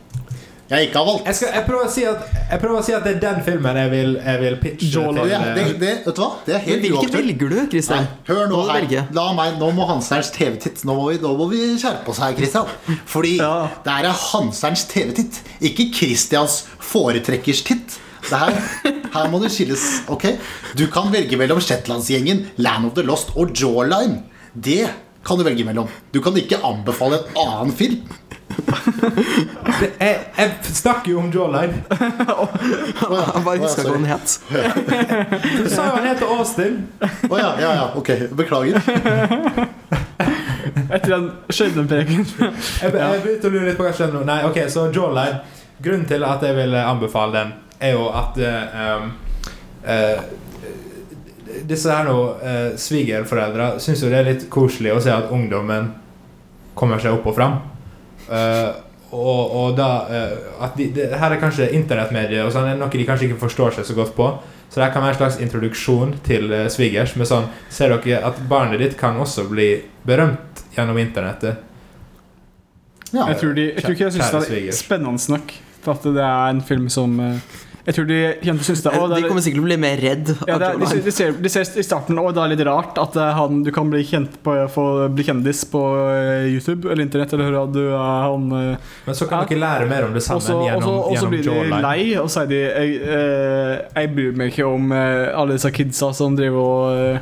jeg 0.73 0.87
ikke 0.87 1.01
har 1.01 1.07
valgt. 1.07 1.25
Jeg, 1.29 1.37
skal, 1.37 1.49
jeg, 1.53 1.63
prøver 1.67 1.87
å 1.87 1.91
si 1.93 2.03
at, 2.09 2.29
jeg 2.51 2.61
prøver 2.63 2.79
å 2.79 2.83
si 2.87 2.95
at 2.97 3.05
det 3.07 3.11
er 3.13 3.19
den 3.23 3.41
filmen 3.45 3.79
jeg 3.81 3.91
vil, 3.93 4.13
jeg 4.25 4.41
vil 4.43 4.57
pitche 4.61 4.89
Jawline. 4.93 5.23
Det, 5.23 5.39
til 5.39 5.53
det, 5.53 5.63
eh, 5.63 5.73
det, 5.83 5.93
vet 6.05 6.17
du 6.17 6.21
hva? 6.23 6.29
Det 6.47 6.55
er 6.57 6.63
helt 6.67 6.87
uaktuelt. 6.87 6.99
hvilken 6.99 7.51
velger 7.53 7.53
du, 7.53 7.77
Nei, 7.93 8.01
hør 8.29 8.43
nå 8.51 8.61
her. 8.69 8.87
La 9.19 9.27
meg, 9.37 9.59
nå 9.61 9.69
må 9.77 9.87
Hanserns 9.89 10.31
TV-titt 10.35 10.83
Nå 10.87 10.97
nå 11.23 11.33
må 11.39 11.49
vi 11.51 11.61
skjerpe 11.81 12.13
oss 12.13 12.21
her, 12.23 12.33
Christian. 12.37 12.69
Fordi 13.09 13.35
Ja. 13.39 13.53
det 13.85 13.97
her 13.97 14.09
er 14.09 14.19
Hanserns 14.31 14.87
TV-titt, 14.91 15.41
ikke 15.61 15.89
Christians 15.93 16.63
foretrekkers-titt. 16.81 17.99
Det 18.23 18.39
her, 18.39 18.59
her 19.13 19.31
må 19.31 19.41
det 19.43 19.51
skilles. 19.51 19.83
ok? 20.07 20.29
Du 20.79 20.87
kan 20.91 21.11
velge 21.13 21.37
mellom 21.39 21.59
Shetlandsgjengen, 21.61 22.47
Land 22.57 22.87
of 22.87 22.93
the 22.95 23.03
Lost 23.03 23.35
og 23.35 23.51
Jawline. 23.51 24.23
Det 24.55 24.87
kan 25.23 25.39
du 25.39 25.43
velge 25.47 25.65
mellom. 25.67 25.87
Du 26.11 26.21
kan 26.23 26.35
ikke 26.39 26.59
anbefale 26.67 27.21
en 27.21 27.41
annen 27.45 27.75
film. 27.75 28.01
Det, 29.79 29.89
jeg, 29.99 30.19
jeg 30.37 30.75
snakker 30.75 31.11
jo 31.11 31.21
om 31.21 31.31
Jawline. 31.33 31.83
Han 31.89 33.45
bare 33.45 33.57
huska 33.63 33.85
hva 33.87 33.95
han 33.97 34.09
het. 34.09 34.37
Du 34.49 35.69
sa 35.71 35.87
jo 35.89 35.95
han 35.97 36.07
heter 36.07 36.35
Austin. 36.37 36.77
Å 37.01 37.39
ja, 37.39 37.49
ja, 37.61 37.73
ja, 37.79 37.89
ok. 37.99 38.13
Beklager. 38.37 38.79
Etter 40.93 41.09
den 41.09 41.27
skjebnepreken. 41.49 42.23
Jeg, 42.37 42.93
jeg 42.93 43.25
begynte 43.25 43.49
å 43.49 43.53
lure 43.53 43.67
litt 43.69 43.79
på 43.79 43.85
hva 43.85 43.91
som 43.91 44.05
skjedde 44.05 44.19
nå. 44.19 44.23
Nei, 44.29 44.39
ok, 44.47 44.63
så 44.71 44.87
Jawline 44.93 45.41
Grunnen 45.83 46.05
til 46.07 46.23
at 46.23 46.43
jeg 46.45 46.55
vil 46.55 46.75
anbefale 46.79 47.35
den, 47.35 47.51
er 47.81 47.97
jo 47.97 48.05
at 48.15 48.37
eh, 48.39 48.77
um, 49.01 49.09
uh, 49.83 50.21
Disse 51.67 51.91
her 51.91 52.07
nå 52.07 52.15
uh, 52.39 52.77
svigerforeldre 52.79 53.81
syns 53.83 54.01
jo 54.03 54.11
det 54.11 54.21
er 54.21 54.29
litt 54.29 54.45
koselig 54.53 54.93
å 54.93 55.01
se 55.03 55.11
at 55.13 55.31
ungdommen 55.33 55.91
kommer 56.77 57.01
seg 57.01 57.17
opp 57.17 57.27
og 57.29 57.35
fram. 57.37 57.59
Eh, 58.29 58.71
og, 59.13 59.41
og 59.53 59.75
da 59.77 59.89
eh, 60.09 60.37
at 60.65 60.77
de, 60.77 60.87
det, 60.95 61.09
Her 61.19 61.35
er 61.35 61.41
kanskje 61.41 61.69
internettmedier 61.77 62.47
og 62.47 62.53
sånn, 62.55 62.71
er 62.71 62.79
noe 62.79 62.89
de 62.89 63.05
kanskje 63.05 63.29
ikke 63.29 63.43
forstår 63.43 63.75
seg 63.77 63.89
så 63.89 63.97
godt 63.97 64.15
på. 64.17 64.29
Så 64.73 64.81
det 64.81 64.87
kan 64.93 65.03
være 65.05 65.13
en 65.13 65.19
slags 65.19 65.35
introduksjon 65.37 66.15
til 66.25 66.47
uh, 66.49 66.63
svigers. 66.73 67.11
Med 67.19 67.29
sånn 67.29 67.45
Ser 67.69 67.93
dere 67.93 68.23
at 68.25 68.39
barnet 68.49 68.81
ditt 68.81 68.95
kan 68.97 69.19
også 69.21 69.45
bli 69.51 69.67
berømt 70.07 70.63
gjennom 70.73 70.97
internettet? 70.97 71.61
Ja. 73.13 73.27
Jeg 73.29 73.37
tror, 73.37 73.53
de, 73.53 73.67
jeg 73.75 73.83
tror 73.83 73.93
ikke 73.93 74.07
jeg 74.07 74.15
syns 74.15 74.31
det 74.49 74.63
er 74.63 74.73
spennende 74.73 75.35
nok 75.35 75.53
til 75.83 75.91
at 75.93 76.07
det 76.15 76.23
er 76.25 76.55
en 76.55 76.63
film 76.65 76.87
som 76.89 77.13
eh, 77.21 77.59
Jeg 77.83 77.95
tror 77.97 78.05
de 78.07 78.17
kommer 78.39 78.61
til 78.63 78.63
å 78.63 78.67
synes 78.69 78.81
det, 78.85 78.91
å, 78.95 79.07
De 79.11 79.15
er, 79.17 79.25
kommer 79.27 79.43
sikkert 79.43 79.59
til 79.59 79.63
å 79.65 79.67
bli 79.67 79.77
mer 79.83 79.97
redd. 79.99 80.29
ja, 80.47 80.55
er, 80.55 80.77
de, 80.79 80.87
ser- 80.87 81.01
de, 81.03 81.11
ser, 81.11 81.33
de 81.43 81.49
ser 81.51 81.71
i 81.81 81.83
starten 81.83 82.15
Å, 82.21 82.29
det 82.31 82.39
er 82.45 82.51
litt 82.53 82.61
rart 82.63 82.95
at 83.01 83.17
eh, 83.19 83.31
han, 83.35 83.57
du 83.65 83.71
kan 83.75 83.89
bli, 83.91 84.05
kjent 84.07 84.37
på, 84.45 84.53
få 84.71 84.85
bli 85.11 85.25
kjendis 85.27 85.65
på 85.67 85.81
eh, 86.13 86.45
YouTube 86.53 86.87
eller 86.87 87.03
internett, 87.03 87.33
eller 87.35 87.51
hva 87.51 87.65
du 87.75 87.81
er 87.89 87.97
han 88.29 88.47
eh, 88.55 88.93
Men 89.09 89.19
så 89.19 89.27
kan 89.27 89.43
Ja. 89.43 89.49
dere 89.51 89.59
lære 89.65 89.89
mer 89.91 90.07
om 90.07 90.15
det 90.15 90.23
samme 90.23 90.39
også, 90.39 90.53
så 90.53 90.55
og 90.55 90.63
så- 90.63 90.69
gjennom, 90.69 90.95
og 90.95 91.03
så 91.03 91.13
gjennom 91.17 91.35
blir 91.35 91.43
de 91.75 91.83
lei, 91.89 92.15
og 92.23 92.29
så 92.31 92.39
sier 92.39 92.49
de 92.53 92.61
jeg, 92.63 92.95
eh, 93.03 93.75
jeg 93.99 94.13
bryr 94.15 94.39
meg 94.39 94.53
ikke 94.55 94.71
om 94.71 94.95
eh, 94.95 95.27
alle 95.35 95.59
disse 95.59 95.73
kidsa 95.75 96.13
som 96.15 96.39
driver 96.39 96.63
og 96.63 97.03
eh, 97.03 97.21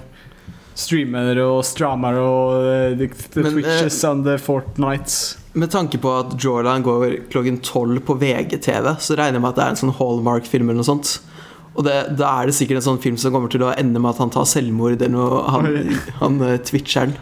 streamer 0.81 1.41
og 1.43 1.65
strammer 1.67 2.21
og 2.21 2.61
eh, 2.61 2.95
the, 3.01 3.09
the 3.33 3.41
Men, 3.43 3.49
eh, 3.49 3.57
Twitches 3.57 4.03
and 4.05 4.25
the 4.29 4.37
Fortnites. 4.37 5.37
Med 5.53 5.71
tanke 5.73 5.99
på 5.99 6.11
at 6.15 6.37
Jordan 6.39 6.83
går 6.85 7.17
klokken 7.31 7.59
tolv 7.65 7.99
på 8.07 8.15
VGTV, 8.21 8.93
så 9.03 9.17
regner 9.19 9.39
jeg 9.39 9.43
med 9.43 9.51
at 9.51 9.57
det 9.57 9.65
er 9.65 9.73
en 9.73 9.81
sånn 9.81 9.97
Hallmark-film 9.97 10.69
eller 10.69 10.79
noe 10.79 10.87
sånt. 10.87 11.17
Og 11.75 11.83
det, 11.87 11.95
da 12.19 12.29
er 12.37 12.47
det 12.47 12.55
sikkert 12.55 12.81
en 12.81 12.87
sånn 12.89 13.03
film 13.03 13.17
som 13.19 13.35
kommer 13.35 13.51
til 13.51 13.63
å 13.63 13.73
ende 13.75 13.99
med 13.99 14.13
at 14.13 14.21
han 14.23 14.31
tar 14.31 14.47
selvmord 14.47 14.95
eller 14.97 15.11
noe, 15.11 15.43
han, 15.51 15.99
han 16.21 16.39
eh, 16.47 16.57
twitcheren. 16.67 17.13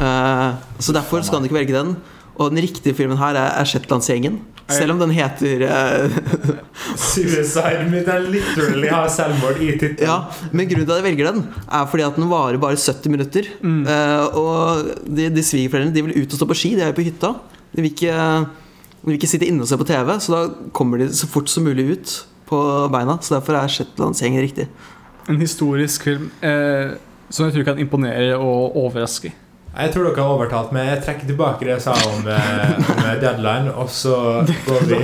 Eh, 0.00 0.48
så 0.80 0.96
derfor 0.96 1.24
skal 1.24 1.40
han 1.40 1.48
ikke 1.48 1.60
velge 1.60 1.76
den. 1.76 1.94
Og 2.34 2.50
den 2.50 2.64
riktige 2.64 2.96
filmen 2.96 3.20
her 3.20 3.36
er, 3.38 3.52
er 3.60 3.68
Shetlandsgjengen. 3.68 4.40
Selv 4.72 4.94
om 4.94 5.00
den 5.02 5.10
heter 5.12 5.62
uh, 5.68 6.14
Suicide, 7.10 7.84
men 7.90 8.06
er 8.08 8.24
literally 8.32 8.88
har 8.88 9.10
selvmord 9.12 9.60
i 9.60 9.74
tittelen. 9.76 10.08
Ja, 10.08 10.48
men 10.56 10.70
grunnen 10.70 10.86
til 10.86 10.94
at 10.94 11.02
jeg 11.02 11.06
velger 11.10 11.30
den, 11.30 11.42
er 11.68 11.88
fordi 11.90 12.06
at 12.06 12.16
den 12.16 12.30
varer 12.30 12.60
bare 12.62 12.78
70 12.80 13.12
minutter. 13.12 13.50
Eh, 13.60 14.38
og 14.40 14.88
de, 15.04 15.28
de 15.34 15.44
svigerforeldrene 15.44 15.92
de 15.94 16.04
vil 16.06 16.22
ut 16.22 16.32
og 16.32 16.40
stå 16.40 16.48
på 16.48 16.56
ski, 16.56 16.72
de 16.78 16.86
er 16.86 16.92
jo 16.94 16.96
på 16.96 17.04
hytta. 17.04 17.34
De 17.74 17.84
vil, 17.84 17.92
ikke, 17.92 18.14
de 18.14 19.10
vil 19.10 19.18
ikke 19.18 19.32
sitte 19.34 19.48
inne 19.50 19.66
og 19.66 19.68
se 19.68 19.78
på 19.80 19.88
TV, 19.88 20.14
så 20.24 20.32
da 20.32 20.70
kommer 20.76 21.02
de 21.02 21.10
så 21.12 21.28
fort 21.28 21.52
som 21.52 21.68
mulig 21.68 21.86
ut 21.92 22.16
på 22.48 22.60
beina. 22.94 23.18
Så 23.20 23.36
derfor 23.36 23.60
er 23.60 23.72
Shetlandsgjengen 23.76 24.44
riktig. 24.46 24.68
En 25.28 25.40
historisk 25.40 26.08
film 26.08 26.30
eh, 26.44 26.96
som 27.28 27.48
jeg 27.48 27.58
tror 27.58 27.72
kan 27.72 27.80
imponere 27.84 28.36
og 28.38 28.76
overraske. 28.80 29.34
Jeg 29.74 29.90
tror 29.94 30.04
dere 30.06 30.22
har 30.22 30.34
overtalt 30.36 30.72
meg. 30.74 30.86
Jeg 30.92 31.02
trekker 31.06 31.26
tilbake 31.32 31.66
det 31.66 31.72
jeg 31.74 31.82
sa 31.82 31.94
om, 32.10 32.26
eh, 32.30 32.90
om 32.92 33.00
deadline, 33.20 33.72
og 33.74 33.88
så 33.90 34.14
går 34.68 34.84
vi, 34.90 35.00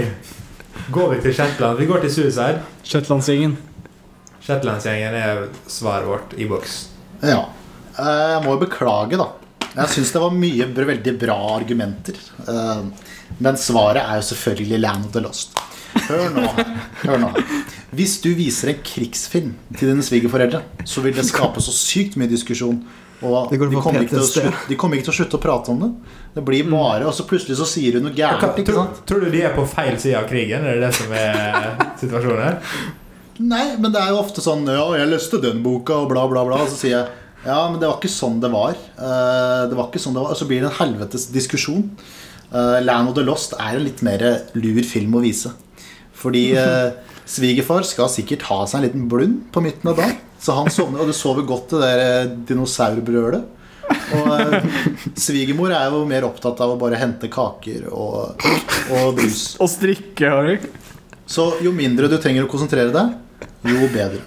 går 0.95 1.09
vi 1.15 1.19
til 1.25 1.35
Shetland. 1.35 1.79
Vi 1.81 1.89
går 1.91 2.05
til 2.05 2.13
Suicide. 2.15 2.61
Shetlandsgjengen. 2.87 3.57
Shetlandsgjengen 4.47 5.17
er 5.19 5.43
svaret 5.71 6.07
vårt 6.07 6.37
i 6.39 6.47
boks. 6.51 6.77
Ja. 7.23 7.41
Eh, 7.99 8.05
Jeg 8.37 8.45
må 8.45 8.55
jo 8.55 8.63
beklage, 8.67 9.19
da. 9.19 9.27
Jeg 9.75 9.89
syns 9.97 10.13
det 10.15 10.21
var 10.23 10.31
mye 10.35 10.67
veldig 10.75 11.19
bra 11.19 11.37
argumenter. 11.59 12.15
Eh, 12.47 12.83
Men 13.41 13.55
svaret 13.57 14.03
er 14.03 14.17
jo 14.19 14.27
selvfølgelig 14.35 14.81
Land 14.81 15.05
of 15.07 15.13
the 15.13 15.21
Lost. 15.23 15.53
Hør 16.09 16.31
nå. 16.35 16.47
Hør 17.05 17.19
nå. 17.23 17.29
Hvis 17.95 18.21
du 18.23 18.33
viser 18.35 18.69
en 18.73 18.81
krigsfilm 18.87 19.53
til 19.77 19.89
dine 19.93 20.03
svigerforeldre, 20.03 20.63
så 20.87 21.01
vil 21.03 21.15
det 21.15 21.25
skape 21.27 21.59
så 21.63 21.73
sykt 21.75 22.17
mye 22.19 22.29
diskusjon. 22.31 22.81
Og 23.21 23.51
de 23.53 23.59
kommer, 23.77 24.07
slutte, 24.09 24.53
de 24.69 24.77
kommer 24.81 24.97
ikke 24.97 25.11
til 25.11 25.13
å 25.13 25.17
slutte 25.19 25.37
å 25.37 25.43
prate 25.43 25.73
om 25.75 25.83
det. 25.83 25.91
Det 26.39 26.45
blir 26.47 26.65
bare 26.71 27.05
Og 27.05 27.13
så 27.13 27.27
plutselig 27.29 27.59
så 27.59 27.67
sier 27.69 27.99
hun 27.99 28.07
noe 28.09 28.17
gærent. 28.17 28.63
Tror, 28.65 28.95
tror 29.05 29.25
du 29.27 29.29
de 29.33 29.43
er 29.45 29.53
på 29.53 29.67
feil 29.69 29.99
side 30.01 30.17
av 30.17 30.29
krigen? 30.31 30.65
Er 30.65 30.81
det 30.81 30.89
det 30.89 30.95
som 30.97 31.13
er 31.13 31.69
situasjonen 32.01 32.45
her? 32.47 32.79
Nei, 33.41 33.65
men 33.81 33.93
det 33.93 34.01
er 34.01 34.13
jo 34.13 34.21
ofte 34.21 34.45
sånn 34.45 34.67
Ja, 34.69 34.85
jeg 34.97 35.09
leste 35.13 35.41
den 35.43 35.63
boka, 35.65 36.03
og 36.05 36.11
bla, 36.13 36.27
bla, 36.31 36.47
bla. 36.49 36.63
Og 36.65 36.73
så 36.73 36.81
sier 36.81 36.97
jeg 36.97 37.09
ja, 37.41 37.61
men 37.71 37.79
det 37.81 37.89
var 37.89 37.97
ikke 37.97 38.13
sånn 38.13 38.41
det 38.43 38.51
var. 38.53 38.75
Eh, 38.77 39.61
det 39.71 39.77
var 39.79 39.87
ikke 39.89 40.03
sånn 40.03 40.13
det 40.13 40.21
var 40.21 40.35
Og 40.35 40.37
så 40.37 40.45
blir 40.49 40.61
det 40.61 40.69
en 40.69 40.77
helvetes 40.77 41.31
diskusjon. 41.33 41.87
Eh, 42.53 42.81
Land 42.85 43.13
of 43.13 43.17
the 43.17 43.25
Lost 43.25 43.55
er 43.57 43.79
en 43.79 43.87
litt 43.87 44.03
mer 44.05 44.25
lur 44.53 44.83
film 44.85 45.17
å 45.17 45.23
vise. 45.25 45.55
Fordi 46.21 46.51
eh, 46.61 46.91
svigerfar 47.37 47.87
skal 47.89 48.13
sikkert 48.13 48.45
ha 48.51 48.67
seg 48.67 48.81
en 48.81 48.89
liten 48.89 49.09
blund 49.13 49.47
på 49.55 49.65
midten 49.65 49.93
av 49.93 50.03
dagen. 50.03 50.19
Så 50.41 50.55
han 50.57 50.71
sovner, 50.73 51.03
og 51.03 51.11
du 51.11 51.17
sover 51.17 51.45
godt 51.49 51.75
det 51.75 51.81
der 51.83 52.03
eh, 52.05 52.31
dinosaurbrølet. 52.49 53.57
Og 54.17 54.29
eh, 54.37 54.69
svigermor 55.19 55.75
er 55.77 55.91
jo 55.93 56.05
mer 56.09 56.25
opptatt 56.29 56.61
av 56.65 56.73
å 56.75 56.79
bare 56.81 56.99
hente 57.01 57.29
kaker 57.33 57.89
og, 57.91 58.41
og 58.97 59.19
brus. 59.19 59.43
Og 59.63 59.69
strikke, 59.69 60.31
Harry. 60.31 60.57
Så 61.31 61.51
jo 61.63 61.75
mindre 61.75 62.09
du 62.11 62.17
trenger 62.19 62.47
å 62.47 62.51
konsentrere 62.51 62.91
deg, 62.95 63.13
jo 63.69 63.91
bedre. 63.93 64.25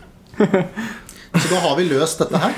Så 1.34 1.50
da 1.50 1.64
har 1.66 1.76
vi 1.80 1.88
løst 1.90 2.22
dette 2.22 2.40
her. 2.40 2.54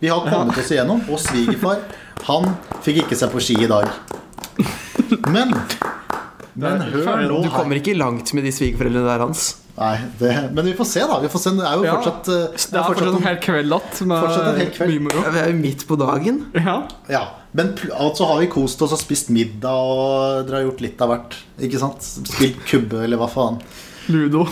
Vi 0.00 0.08
har 0.08 0.22
kommet 0.24 0.56
oss 0.56 0.70
igjennom, 0.72 1.02
og 1.12 1.20
svigerfar 1.20 1.82
han 2.24 2.46
fikk 2.84 3.02
ikke 3.04 3.18
seg 3.18 3.32
på 3.34 3.42
ski 3.44 3.58
i 3.66 3.68
dag. 3.68 3.90
Men 5.28 5.52
Men 6.54 6.80
hør 6.86 7.26
nå 7.26 7.42
her. 7.42 7.44
Du 7.44 7.50
kommer 7.52 7.80
ikke 7.80 7.96
langt 7.98 8.32
med 8.36 8.46
de 8.46 8.52
svigerforeldrene 8.54 9.10
der 9.10 9.24
hans. 9.26 9.50
Nei, 9.78 9.96
det, 10.18 10.30
men 10.52 10.64
vi 10.66 10.72
får 10.76 10.84
se, 10.90 11.00
da. 11.08 11.18
Vi 11.22 11.28
får 11.32 11.40
se. 11.40 11.50
Det 11.56 11.64
er 11.64 11.76
jo 11.78 11.84
Ja. 11.86 11.92
fortsatt 11.96 12.28
eh, 12.28 12.46
Det 12.52 12.78
er 12.80 12.88
fortsatt 12.88 13.14
en 13.16 13.22
hel 13.28 13.36
kveld 13.40 13.70
igjen 13.72 14.08
med 14.10 14.24
Fortsatt 14.24 14.48
en 14.50 14.58
hel 14.60 14.72
kveld. 14.74 14.90
mye 14.90 15.04
moro. 15.06 15.30
Vi 15.32 15.38
er 15.40 15.46
jo 15.52 15.58
midt 15.60 15.84
på 15.88 15.96
dagen. 16.00 16.40
Ja. 16.54 16.74
Ja, 17.08 17.22
Men 17.54 17.70
så 17.76 17.88
altså 17.98 18.26
har 18.28 18.40
vi 18.40 18.46
kost 18.52 18.82
oss 18.82 18.92
og 18.92 18.98
spist 19.00 19.30
middag 19.30 19.70
og 19.72 20.46
dere 20.46 20.60
har 20.60 20.66
gjort 20.68 20.80
litt 20.84 21.00
av 21.00 21.08
hvert. 21.14 21.36
Ikke 21.60 21.78
sant? 21.80 22.02
Spilt 22.02 22.60
kubbe, 22.68 23.04
eller 23.04 23.16
hva 23.18 23.28
faen. 23.30 23.60
Ludo 24.10 24.42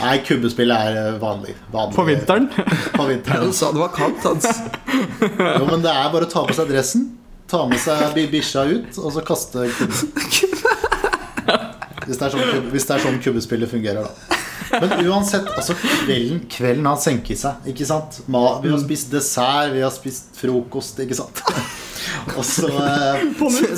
Nei, 0.00 0.18
kubbespill 0.22 0.70
er 0.70 0.96
eh, 1.00 1.18
vanlig. 1.18 1.54
vanlig 1.72 1.94
på 1.96 2.04
vinteren. 2.06 2.48
På 2.94 3.06
vinteren. 3.08 3.42
Han 3.48 3.52
sa 3.52 3.72
det 3.72 3.80
var 3.80 3.92
kaldt, 3.96 4.22
Hans. 4.22 4.46
Jo, 5.20 5.66
men 5.66 5.82
det 5.82 5.90
er 5.90 6.10
bare 6.14 6.28
å 6.28 6.30
ta 6.30 6.44
på 6.46 6.54
seg 6.54 6.68
dressen, 6.70 7.08
ta 7.50 7.64
med 7.66 7.80
seg 7.82 8.14
bi- 8.14 8.28
bikkja 8.30 8.64
ut, 8.70 8.98
og 9.02 9.10
så 9.16 9.24
kaste 9.26 9.66
kubben. 9.74 10.12
Hvis 12.06 12.18
det 12.20 12.26
er 12.26 12.34
sånn, 12.34 12.42
kub- 12.52 12.70
hvis 12.74 12.84
det 12.88 12.94
er 12.98 13.00
sånn 13.06 13.14
kubbespillet 13.24 13.70
fungerer, 13.70 14.04
da. 14.04 14.36
Men 14.80 15.06
uansett, 15.06 15.46
altså 15.54 15.74
kvelden, 15.78 16.40
kvelden 16.50 16.86
har 16.88 16.96
senket 17.02 17.38
seg. 17.40 17.68
Ikke 17.70 17.86
sant? 17.88 18.20
Ma, 18.30 18.42
vi 18.64 18.72
har 18.72 18.80
spist 18.82 19.12
dessert, 19.14 19.72
vi 19.74 19.82
har 19.84 19.92
spist 19.94 20.34
frokost, 20.38 20.98
ikke 21.04 21.18
sant? 21.18 21.42
Og 22.38 22.42
så 22.46 22.68
eh, 22.68 23.22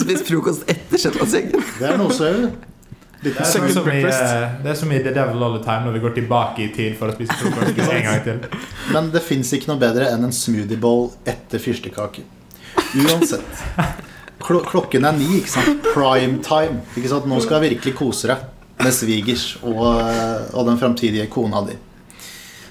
Spist 0.01 0.27
frokost 0.29 0.65
etter 0.71 0.99
Shetlandsgjengen. 1.01 1.63
Det 1.79 1.87
er 1.89 2.01
noe 2.01 2.15
så 2.15 2.31
Det 3.23 3.33
er, 3.33 3.69
i, 3.69 3.75
breakfast. 3.83 4.23
eh, 4.23 4.57
det 4.65 4.71
er 4.73 4.79
som 4.79 4.91
i 4.93 4.99
The 5.03 5.13
Devil 5.15 5.43
All 5.47 5.57
The 5.59 5.63
Time 5.65 5.87
når 5.89 5.97
vi 5.97 6.03
går 6.05 6.17
tilbake 6.19 6.65
i 6.67 6.69
tid 6.75 6.97
for 6.99 7.11
å 7.11 7.15
spise 7.17 7.37
frokost 7.41 7.81
en 7.87 8.05
gang 8.07 8.21
til. 8.27 8.43
Men 8.95 9.09
det 9.15 9.23
fins 9.27 9.53
ikke 9.57 9.71
noe 9.73 9.81
bedre 9.83 10.11
enn 10.15 10.27
en 10.29 10.35
smoothie 10.37 10.79
bowl 10.83 11.09
etter 11.29 11.63
fyrstekake. 11.63 12.27
Uansett. 13.07 13.65
Klo 14.47 14.61
klokken 14.69 15.07
er 15.09 15.17
ni, 15.17 15.41
ikke 15.41 15.55
sant? 15.55 15.87
Prime 15.95 16.43
time. 16.45 16.83
Ikke 16.95 17.11
sant? 17.15 17.27
Nå 17.31 17.41
skal 17.43 17.61
jeg 17.61 17.77
virkelig 17.77 17.97
kose 17.99 18.31
deg 18.31 18.45
med 18.83 18.93
svigers 18.95 19.57
og, 19.63 19.81
og 20.53 20.67
den 20.69 20.79
framtidige 20.81 21.29
kona 21.33 21.63
di. 21.67 21.77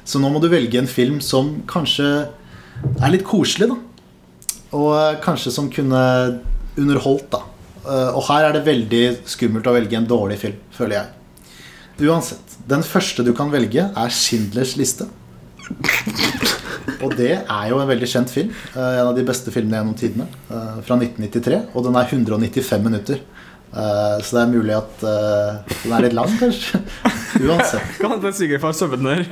Så 0.05 0.19
nå 0.21 0.29
må 0.29 0.39
du 0.43 0.47
velge 0.51 0.77
en 0.77 0.87
film 0.89 1.17
som 1.23 1.63
kanskje 1.69 2.07
er 3.01 3.11
litt 3.13 3.23
koselig, 3.25 3.71
da. 3.71 3.77
Og 4.75 5.21
kanskje 5.23 5.53
som 5.55 5.69
kunne 5.73 6.01
underholdt, 6.77 7.29
da. 7.33 7.41
Eh, 7.85 8.09
Og 8.17 8.23
her 8.29 8.49
er 8.49 8.53
det 8.57 8.65
veldig 8.67 9.03
skummelt 9.29 9.65
å 9.69 9.73
velge 9.75 9.97
en 9.97 10.07
dårlig 10.09 10.37
film, 10.41 10.57
føler 10.75 10.99
jeg. 10.99 12.09
Uansett. 12.09 12.57
Den 12.67 12.83
første 12.83 13.23
du 13.23 13.31
kan 13.37 13.49
velge, 13.53 13.87
er 13.95 14.09
Schindlers 14.13 14.75
liste. 14.77 15.07
Og 17.01 17.13
det 17.17 17.31
er 17.41 17.69
jo 17.71 17.79
en 17.81 17.87
veldig 17.89 18.07
kjent 18.09 18.29
film. 18.33 18.51
eh, 18.75 18.99
En 19.01 19.07
av 19.09 19.15
de 19.17 19.23
beste 19.25 19.51
filmene 19.53 19.79
gjennom 19.79 19.97
tidene. 19.97 20.27
eh, 20.51 20.81
Fra 20.85 20.97
1993. 20.99 21.61
Og 21.73 21.83
den 21.87 21.95
er 21.95 22.05
195 22.11 22.83
minutter. 22.83 23.19
Eh, 23.73 24.17
Så 24.23 24.37
det 24.37 24.41
er 24.43 24.51
mulig 24.53 24.75
at 24.77 25.03
uh, 25.03 25.73
den 25.83 25.93
er 25.97 26.05
litt 26.07 26.15
lang, 26.15 26.31
kanskje. 26.39 26.79
Uansett. 27.45 27.97
Kan 27.99 28.15
hente 28.15 28.31
svigerfar 28.35 28.75
søvner. 28.77 29.25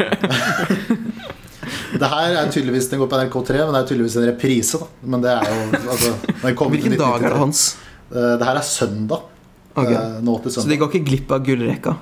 Det 1.94 2.08
her 2.10 2.34
er 2.36 2.48
tydeligvis 2.52 2.88
Den 2.90 3.00
går 3.04 3.08
på 3.08 3.18
NRK3, 3.22 3.60
men 3.64 3.76
det 3.76 3.80
er 3.80 3.86
tydeligvis 3.92 4.16
en 4.20 4.26
reprise. 4.26 4.80
da 4.82 5.12
Men 5.14 5.22
det 5.24 5.30
er 5.32 5.46
jo 5.48 5.92
altså, 5.94 6.10
den 6.42 6.58
Hvilken 6.74 6.96
dag 7.00 7.22
er 7.22 7.36
det 7.36 7.40
hans? 7.40 7.62
Uh, 8.10 8.34
Det 8.42 8.48
her 8.50 8.60
er 8.60 8.66
søndag. 8.68 9.30
Okay. 9.74 10.02
Nå 10.26 10.36
til 10.44 10.54
Så 10.54 10.66
de 10.70 10.78
går 10.82 10.92
ikke 10.92 11.08
glipp 11.08 11.32
av 11.34 11.46
gullrekka. 11.46 11.96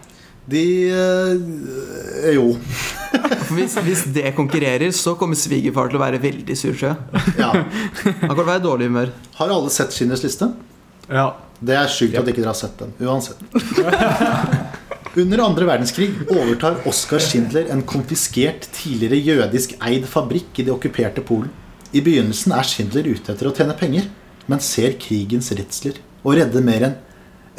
De 0.51 0.63
Jo. 2.33 2.47
Hvis, 3.51 3.75
hvis 3.83 4.01
det 4.15 4.31
konkurrerer, 4.35 4.91
så 4.95 5.13
kommer 5.19 5.35
svigerfar 5.35 5.91
til 5.91 5.99
å 5.99 6.01
være 6.01 6.19
veldig 6.23 6.55
sur, 6.55 6.71
tror 6.71 6.93
jeg. 6.93 7.23
Ja. 7.41 7.49
Han 7.51 8.29
kommer 8.31 8.37
til 8.39 8.43
å 8.45 8.47
være 8.47 8.61
i 8.61 8.63
dårlig 8.63 8.87
humør. 8.87 9.11
Har 9.35 9.51
alle 9.51 9.71
sett 9.75 9.91
Skinners 9.91 10.23
liste? 10.23 10.47
Ja. 11.11 11.25
Det 11.61 11.75
er 11.77 11.89
sjukt 11.93 12.17
at 12.17 12.27
ikke 12.27 12.41
dere 12.41 12.53
har 12.53 12.57
sett 12.57 12.79
den. 12.79 12.93
Uansett. 13.05 13.41
Under 15.21 15.43
andre 15.43 15.67
verdenskrig 15.67 16.09
overtar 16.31 16.79
Oskar 16.87 17.19
Schindler 17.21 17.67
en 17.73 17.83
konfiskert, 17.83 18.69
tidligere 18.73 19.19
jødisk 19.19 19.75
eid 19.83 20.07
fabrikk 20.09 20.61
i 20.61 20.65
det 20.65 20.73
okkuperte 20.73 21.23
Polen. 21.27 21.51
I 21.91 22.01
begynnelsen 22.01 22.55
er 22.55 22.65
Schindler 22.65 23.09
ute 23.11 23.33
etter 23.33 23.49
å 23.49 23.53
tjene 23.53 23.75
penger, 23.77 24.07
men 24.47 24.63
ser 24.63 24.95
krigens 25.01 25.51
redsler 25.53 25.99
og 26.23 26.37
redder 26.39 26.63
mer 26.65 26.87
enn 26.87 26.97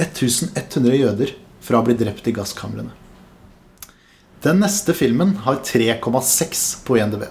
1100 0.01 0.97
jøder 0.97 1.35
fra 1.63 1.79
å 1.79 1.87
bli 1.87 1.95
drept 2.01 2.27
i 2.27 2.35
gasskamrene. 2.35 2.91
Den 4.43 4.59
neste 4.65 4.97
filmen 4.97 5.37
har 5.45 5.61
3,6 5.63 6.65
på 6.89 6.97
INDB. 6.99 7.29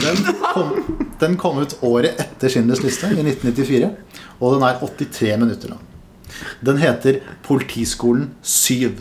Den 0.00 0.18
kom, 0.40 0.72
den 1.20 1.36
kom 1.40 1.60
ut 1.62 1.76
året 1.86 2.20
etter 2.20 2.52
Schindlers 2.52 2.82
liste, 2.84 3.10
i 3.12 3.22
1994, 3.22 3.90
og 4.40 4.56
den 4.56 4.66
er 4.66 4.80
83 4.82 5.36
minutter 5.40 5.74
lang. 5.74 5.86
Den 6.64 6.80
heter 6.80 7.20
Politiskolen 7.46 8.30
7. 8.42 9.00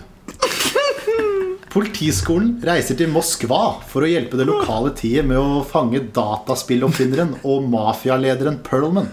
Politiskolen 1.70 2.56
reiser 2.66 2.98
til 2.98 3.12
Moskva 3.14 3.80
for 3.86 4.02
å 4.06 4.10
hjelpe 4.10 4.40
det 4.40 4.48
lokale 4.50 4.90
tiet 4.98 5.28
med 5.30 5.38
å 5.38 5.64
fange 5.68 6.02
dataspilloppfinneren 6.16 7.36
og 7.46 7.68
mafialederen 7.70 8.58
Perlman. 8.66 9.12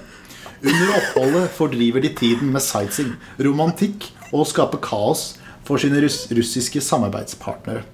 Under 0.64 0.94
oppholdet 0.96 1.50
fordriver 1.52 2.00
de 2.00 2.14
tiden 2.16 2.54
med 2.54 2.64
sightseeing, 2.64 3.12
romantikk 3.44 4.08
og 4.30 4.40
å 4.40 4.48
skape 4.48 4.80
kaos 4.82 5.34
for 5.68 5.82
sine 5.82 6.00
russ 6.00 6.24
russiske 6.32 6.80
samarbeidspartnere. 6.80 7.84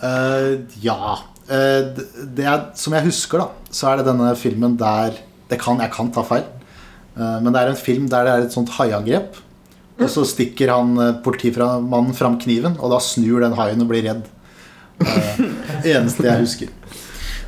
Uh, 0.00 0.62
ja 0.80 1.18
er, 1.50 2.64
Som 2.78 2.94
jeg 2.94 3.06
husker, 3.08 3.42
da, 3.42 3.70
så 3.74 3.90
er 3.90 4.00
det 4.00 4.08
denne 4.10 4.30
filmen 4.38 4.76
der 4.78 5.18
det 5.50 5.58
kan, 5.58 5.80
Jeg 5.82 5.90
kan 5.90 6.10
ta 6.14 6.22
feil, 6.22 6.44
eh, 7.16 7.38
men 7.42 7.50
det 7.50 7.62
er 7.62 7.72
en 7.72 7.78
film 7.78 8.06
der 8.10 8.26
det 8.26 8.34
er 8.34 8.44
et 8.46 8.54
sånt 8.54 8.70
haiangrep. 8.76 9.38
Og 10.00 10.08
så 10.08 10.24
stikker 10.24 10.70
han 10.72 10.94
eh, 11.02 11.16
politimannen 11.24 12.14
fram 12.16 12.38
kniven, 12.40 12.78
og 12.78 12.94
da 12.94 13.00
snur 13.02 13.42
den 13.42 13.56
haien 13.58 13.82
og 13.82 13.90
blir 13.90 14.06
redd. 14.06 14.28
Det 15.00 15.94
eneste 15.96 16.26
jeg 16.28 16.44
husker. 16.44 16.72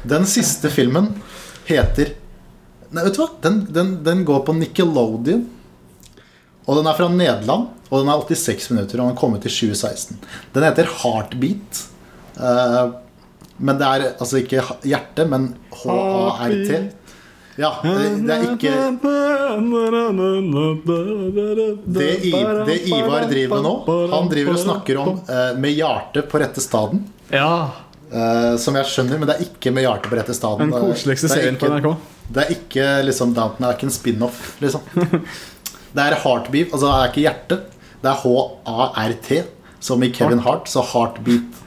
Den 0.08 0.26
siste 0.26 0.70
filmen 0.72 1.10
heter 1.68 2.16
Nei, 2.92 3.06
vet 3.06 3.16
du 3.16 3.22
hva? 3.22 3.28
Den, 3.40 3.62
den, 3.72 3.92
den 4.04 4.24
går 4.28 4.42
på 4.44 4.52
Nickelodeon. 4.52 5.46
Og 6.66 6.76
den 6.78 6.88
er 6.90 6.98
fra 6.98 7.06
Nederland, 7.08 7.70
og 7.88 8.02
den 8.02 8.10
er 8.12 8.24
86 8.28 8.66
minutter. 8.74 9.00
Og 9.00 9.08
den 9.08 9.16
kom 9.16 9.32
ut 9.32 9.46
i 9.46 9.52
2016. 9.52 10.18
Den 10.52 10.66
heter 10.66 10.90
Heartbeat. 11.00 11.80
Eh, 12.36 12.92
men 13.58 13.78
det 13.78 13.86
er 13.88 14.04
altså 14.12 14.40
ikke 14.42 14.62
hjerte, 14.88 15.26
men 15.28 15.52
H-A-R-T. 15.82 16.82
Ja, 17.60 17.68
det, 17.84 18.24
det 18.24 18.32
er 18.32 18.44
ikke 18.54 18.70
det, 21.84 22.06
I, 22.24 22.32
det 22.64 22.76
Ivar 22.88 23.26
driver 23.28 23.58
med 23.58 23.66
nå. 23.66 23.72
Han 24.14 24.30
driver 24.32 24.54
og 24.54 24.62
snakker 24.62 25.00
om 25.02 25.10
eh, 25.28 25.50
'Med 25.60 25.76
hjertet 25.76 26.30
på 26.32 26.40
rette 26.40 26.64
staden'. 26.64 27.02
Ja. 27.28 27.70
Eh, 28.08 28.56
som 28.56 28.76
jeg 28.80 28.88
skjønner, 28.88 29.20
men 29.20 29.28
det 29.28 29.36
er 29.36 29.44
ikke 29.50 29.72
'Med 29.72 29.84
hjertet 29.84 30.08
på 30.08 30.16
rette 30.16 30.36
staden'. 30.36 30.64
Den 30.64 30.72
Det 30.72 30.80
koseligste 30.80 31.28
er 31.28 31.34
serien 31.36 31.60
på 31.60 31.68
NRK. 31.68 31.92
Det 32.32 32.44
er 32.44 32.54
ikke 32.56 32.86
liksom 33.04 33.34
Downton, 33.36 33.60
det 33.60 33.68
er 33.68 33.76
ikke 33.76 33.90
en 33.90 33.98
spin-off, 34.00 34.44
liksom. 34.62 34.80
Det 35.92 36.00
er 36.00 36.14
heartbeat, 36.22 36.70
altså 36.72 36.86
det 36.88 36.92
er 36.96 37.10
ikke 37.10 37.24
hjerte. 37.26 37.56
Det 38.00 38.08
er 38.08 38.20
H-A-R-T, 38.22 39.42
som 39.78 40.02
i 40.02 40.08
Kevin 40.08 40.40
Hart, 40.40 40.70
så 40.72 40.80
heartbeat. 40.80 41.58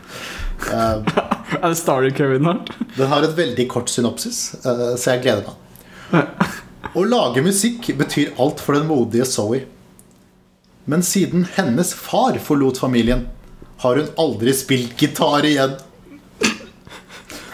Er 1.62 1.70
det 1.70 1.76
Starry 1.76 2.12
Kevin 2.16 2.46
Hart? 2.46 2.72
den 2.98 3.08
har 3.08 3.24
et 3.24 3.38
veldig 3.38 3.68
kort 3.72 3.90
synopsis, 3.90 4.56
eh, 4.66 4.96
så 4.98 5.16
jeg 5.16 5.26
gleder 5.26 5.50
meg. 5.50 6.52
Å 6.96 7.04
lage 7.04 7.44
musikk 7.44 7.90
betyr 8.00 8.36
alt 8.42 8.62
for 8.64 8.78
den 8.78 8.88
modige 8.90 9.28
Zoe. 9.28 9.66
Men 10.86 11.04
siden 11.04 11.48
hennes 11.56 11.94
far 11.98 12.38
forlot 12.42 12.80
familien, 12.80 13.26
har 13.84 14.00
hun 14.00 14.12
aldri 14.22 14.54
spilt 14.56 15.02
gitar 15.02 15.46
igjen. 15.46 15.76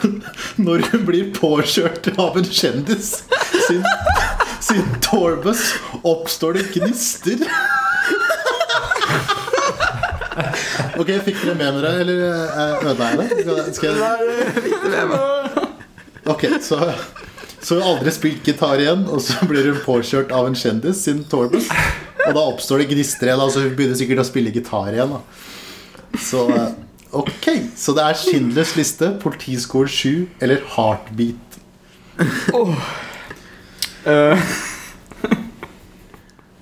Når 0.65 0.85
hun 0.91 1.05
blir 1.07 1.31
påkjørt 1.35 2.11
av 2.19 2.37
en 2.37 2.47
kjendis 2.47 3.13
sin, 3.67 3.85
sin 4.61 4.89
tourbus, 5.03 5.63
oppstår 6.03 6.59
det 6.59 6.67
gnister. 6.75 7.47
Ok, 11.01 11.09
fikk 11.25 11.39
dere 11.41 11.55
med 11.57 11.79
dere, 11.79 11.91
eller 12.03 12.19
eh, 12.27 12.83
ødela 12.91 13.05
jeg 13.09 13.45
det? 13.47 13.73
Skal 13.73 13.97
jeg 13.97 15.19
Ok, 16.29 16.45
så, 16.61 16.77
så 17.57 17.75
hun 17.75 17.81
har 17.81 17.95
aldri 17.95 18.13
spilt 18.13 18.45
gitar 18.45 18.81
igjen, 18.81 19.07
og 19.09 19.23
så 19.25 19.39
blir 19.49 19.71
hun 19.71 19.79
påkjørt 19.81 20.33
av 20.35 20.49
en 20.49 20.57
kjendis 20.57 21.01
sin 21.07 21.23
tourbus. 21.31 21.71
Og 22.27 22.35
da 22.37 22.43
oppstår 22.43 22.83
det 22.83 22.91
gnister 22.91 23.31
igjen, 23.31 23.41
altså 23.41 23.63
hun 23.65 23.73
begynner 23.77 23.97
sikkert 23.97 24.21
å 24.21 24.27
spille 24.29 24.53
gitar 24.53 24.91
igjen. 24.93 25.15
Da. 25.15 26.19
Så 26.21 26.45
eh, 26.53 26.67
ok, 27.17 27.47
så 27.79 27.97
det 27.97 28.05
er 28.05 28.19
Schindlers 28.21 28.75
liste, 28.77 29.15
Politiskole 29.23 29.89
7 29.89 30.43
eller 30.43 30.61
Heartbeat. 30.75 31.61
Eh, 34.05 34.37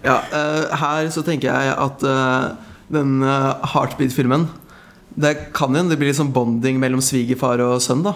Ja, 0.03 0.21
uh, 0.31 0.79
her 0.79 1.09
så 1.11 1.21
tenker 1.27 1.51
jeg 1.51 1.73
at 1.75 2.03
eh, 2.07 2.68
den 2.91 3.21
eh, 3.23 3.67
Heartbeat-filmen 3.73 4.47
Det 5.19 5.33
kan 5.53 5.73
jo 5.73 5.81
hende 5.81 5.93
det 5.93 5.99
blir 6.01 6.09
litt 6.11 6.19
sånn 6.19 6.33
bonding 6.33 6.79
mellom 6.81 7.01
svigerfar 7.03 7.61
og 7.65 7.81
sønn. 7.83 8.03
da 8.05 8.13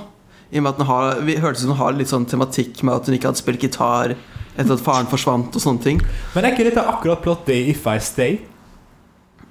I 0.51 0.57
og 0.59 0.63
med 0.63 0.71
at 0.73 0.77
den 0.81 0.87
har, 0.87 1.19
Vi 1.25 1.35
hørtes 1.41 1.61
ut 1.63 1.67
som 1.67 1.73
den 1.75 1.81
har 1.81 1.93
litt 1.97 2.09
sånn 2.13 2.25
tematikk 2.29 2.83
med 2.83 2.95
at 2.95 3.05
hun 3.09 3.15
ikke 3.17 3.29
hadde 3.31 3.41
spilt 3.43 3.61
gitar 3.65 4.15
etter 4.55 4.73
at 4.75 4.81
faren 4.85 5.07
forsvant. 5.09 5.55
og 5.55 5.61
sånne 5.61 5.81
ting 5.83 6.01
Men 6.35 6.45
er 6.45 6.51
ikke 6.53 6.67
dette 6.69 6.83
akkurat 6.85 7.21
plottet 7.25 7.55
i 7.55 7.69
If 7.73 7.87
I 7.89 7.97
Stay? 7.99 8.39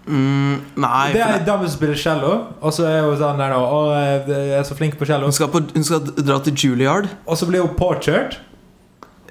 mm, 0.06 0.60
Nei, 0.82 1.12
Det 1.12 1.20
er 1.22 1.26
da 1.32 1.38
hun 1.38 1.46
dame 1.46 1.68
som 1.68 1.76
spiller 1.78 1.98
cello, 1.98 2.32
og 2.60 2.72
så 2.74 2.86
er 2.88 3.02
hun 3.06 3.18
sånn 3.20 3.38
der 3.42 3.52
nå 3.54 3.60
Å, 3.62 3.80
jeg 4.26 4.56
er 4.58 4.64
så 4.66 4.74
flink 4.78 4.96
på 4.98 5.06
cello. 5.06 5.28
hun 5.28 5.32
skal, 5.36 5.50
på, 5.52 5.62
hun 5.74 5.84
skal 5.86 6.00
dra 6.22 6.38
til 6.42 6.54
Juilliard. 6.58 7.08
Og 7.26 7.38
så 7.38 7.46
blir 7.50 7.62
hun 7.66 7.76
påkjørt, 7.78 8.38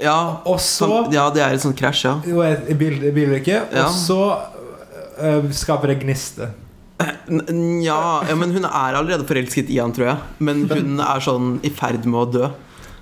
Ja, 0.01 0.37
og 0.49 0.57
så 0.59 0.87
ja, 1.13 1.27
det 1.29 1.43
er 1.45 1.53
et 1.53 1.61
sånt 1.61 1.77
krasj, 1.77 2.05
ja. 2.07 2.15
Bil, 2.25 3.03
i 3.03 3.11
bilulykke, 3.13 3.59
og 3.83 3.91
så 3.93 4.21
øh, 5.19 5.51
skaper 5.51 5.87
det 5.93 5.99
gnister. 6.03 6.51
N- 7.27 7.45
n- 7.49 7.81
Ja, 7.83 8.21
ja, 8.29 8.35
men 8.35 8.51
hun 8.53 8.63
er 8.65 8.93
allerede 8.99 9.25
forelsket 9.25 9.69
i 9.73 9.79
han, 9.81 9.91
tror 9.93 10.05
jeg. 10.11 10.17
Men 10.39 10.67
hun 10.69 10.99
er 11.01 11.19
sånn 11.23 11.55
i 11.65 11.69
ferd 11.73 12.05
med 12.05 12.19
å 12.27 12.31
dø. 12.31 12.49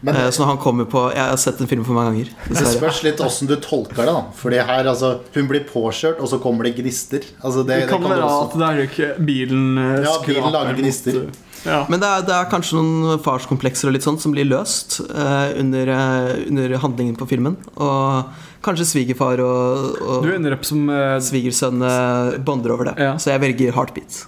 Men 0.01 0.15
Eh, 0.15 0.29
Så 0.31 0.39
når 0.39 0.47
han 0.53 0.57
kommer 0.63 0.85
på 0.87 1.11
Jeg 1.13 1.19
har 1.27 1.35
sett 1.35 1.57
den 1.57 1.67
filmen 1.67 1.83
for 1.85 1.91
mange 1.91 2.13
ganger. 2.13 2.29
det 2.47 2.67
spørs 2.71 3.01
litt 3.03 3.17
åssen 3.19 3.47
du 3.49 3.57
tolker 3.57 3.97
det. 3.97 4.05
da 4.05 4.21
Fordi 4.33 4.55
her, 4.55 4.85
altså, 4.87 5.19
Hun 5.35 5.47
blir 5.49 5.65
påkjørt, 5.67 6.21
og 6.21 6.29
så 6.29 6.39
kommer 6.39 6.63
det 6.63 6.77
gnister. 6.77 7.19
Altså, 7.43 7.65
det, 7.67 7.81
det 7.81 7.89
kan 7.89 8.01
være 8.07 8.23
at 8.23 8.53
det 8.55 8.63
er 8.69 8.77
jo 8.77 8.87
ikke 8.87 9.25
bilen 9.25 9.77
eh, 9.77 10.03
Ja, 10.05 10.13
bilen 10.25 10.51
lager 10.53 10.73
gnister. 10.79 11.27
Ja. 11.65 11.85
Men 11.89 11.99
det 11.99 12.07
er, 12.07 12.21
det 12.23 12.31
er 12.31 12.45
kanskje 12.49 12.77
noen 12.79 13.19
farskomplekser 13.19 13.89
og 13.89 13.93
litt 13.97 14.03
sånt 14.07 14.21
som 14.23 14.31
blir 14.31 14.45
løst 14.47 15.01
eh, 15.11 15.59
under, 15.59 15.91
under 16.47 16.77
handlingen 16.79 17.17
på 17.19 17.27
filmen. 17.27 17.57
Og 17.75 18.23
kanskje 18.65 18.87
svigerfar 18.89 19.43
og, 19.43 20.25
Du 20.25 20.33
ender 20.33 20.57
opp 20.57 20.65
som 20.67 20.89
uh, 20.91 21.15
svigersønn 21.23 21.83
eh, 21.85 22.35
bonder 22.43 22.75
over 22.75 22.91
det. 22.91 22.97
Ja. 23.01 23.15
Så 23.21 23.33
jeg 23.33 23.43
velger 23.45 23.75
Heartbeat. 23.77 24.25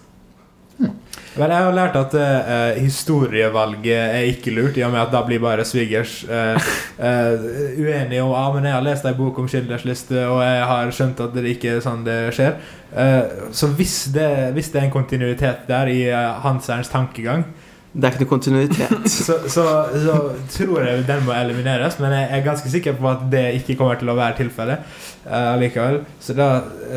Vel, 1.31 1.47
jeg 1.47 1.63
har 1.63 1.71
lært 1.71 1.95
at 1.95 2.15
uh, 2.17 2.79
historievalget 2.81 4.17
er 4.17 4.25
ikke 4.33 4.51
lurt, 4.51 4.75
i 4.75 4.83
og 4.83 4.91
med 4.91 4.99
at 4.99 5.13
da 5.13 5.21
blir 5.23 5.39
bare 5.39 5.63
svigers 5.63 6.17
uh, 6.27 6.57
uh, 6.99 7.45
uenige 7.79 8.25
om 8.25 8.33
ah, 8.35 8.49
men 8.55 8.67
jeg 8.67 8.75
har 8.75 8.83
lest 8.83 9.07
ei 9.07 9.15
bok 9.15 9.39
om 9.39 9.47
Schindlers 9.47 9.85
liste, 9.87 10.17
og 10.27 10.41
jeg 10.43 10.65
har 10.73 10.91
skjønt 10.91 11.23
at 11.23 11.37
det 11.37 11.53
ikke 11.53 11.77
er 11.77 11.85
sånn 11.85 12.03
det 12.07 12.19
skjer. 12.35 12.59
Eh, 12.91 13.23
så 13.55 13.67
hvis 13.71 14.09
det, 14.11 14.51
hvis 14.51 14.71
det 14.71 14.81
er 14.81 14.89
en 14.89 14.93
kontinuitet 14.93 15.67
der 15.69 15.87
i 15.87 16.01
uh, 16.11 16.41
Hanserns 16.43 16.91
tankegang, 16.91 17.45
Det 17.93 18.07
er 18.07 18.13
ikke 18.13 18.23
noe 18.23 18.31
kontinuitet. 18.31 19.07
så, 19.11 19.35
så, 19.51 19.63
så 20.03 20.17
tror 20.53 20.85
jeg 20.85 21.03
den 21.07 21.25
må 21.25 21.35
elimineres, 21.35 21.99
men 21.99 22.13
jeg 22.15 22.27
er 22.31 22.45
ganske 22.45 22.71
sikker 22.71 22.95
på 22.99 23.09
at 23.09 23.25
det 23.31 23.45
ikke 23.59 23.75
kommer 23.81 23.99
til 23.99 24.11
å 24.11 24.15
være 24.15 24.37
tilfellet 24.39 24.85
uh, 25.25 25.55
likevel. 25.59 26.01
Så 26.23 26.35
da, 26.37 26.51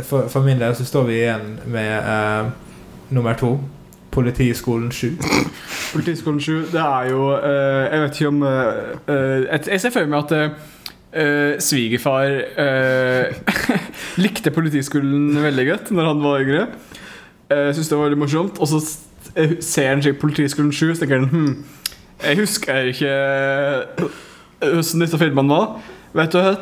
for, 0.07 0.28
for 0.30 0.47
min 0.47 0.62
del 0.62 0.76
så 0.78 0.86
står 0.86 1.09
vi 1.11 1.16
igjen 1.24 1.57
med 1.66 1.97
uh, 2.07 2.53
nummer 3.11 3.34
to. 3.38 3.57
Politiskolen 4.14 4.92
7. 4.95 5.16
Politiskolen 5.95 6.38
7, 6.40 6.53
det 6.70 6.78
er 6.78 7.09
jo 7.11 7.32
uh, 7.34 7.80
Jeg 7.90 8.03
vet 8.05 8.20
ikke 8.20 8.28
om 8.30 8.45
Jeg 8.47 9.80
ser 9.82 9.90
for 9.90 10.07
meg 10.07 10.20
at 10.22 10.70
Uh, 11.14 11.61
svigerfar 11.62 12.26
uh, 12.59 13.30
likte 14.24 14.51
Politiskolen 14.51 15.28
veldig 15.38 15.66
godt 15.68 15.92
Når 15.95 16.09
han 16.11 16.22
var 16.24 16.40
yngre. 16.42 16.64
Uh, 17.47 17.68
Syntes 17.70 17.88
det 17.92 17.99
var 17.99 18.09
veldig 18.09 18.18
morsomt. 18.18 18.59
Og 18.59 18.66
så 18.66 18.80
ser 19.64 19.89
han 19.91 20.03
slik 20.05 20.20
Politiskolen 20.22 20.72
7, 20.72 20.95
så 20.95 21.01
tenker 21.05 21.24
han 21.24 21.28
hm, 21.32 21.64
Jeg 22.22 22.39
husker 22.39 22.91
ikke 22.93 23.14
hvordan 24.64 25.03
disse 25.05 25.18
filmene 25.20 25.51
var. 25.51 25.80
Vet 26.14 26.32
du 26.32 26.39
hva? 26.41 26.55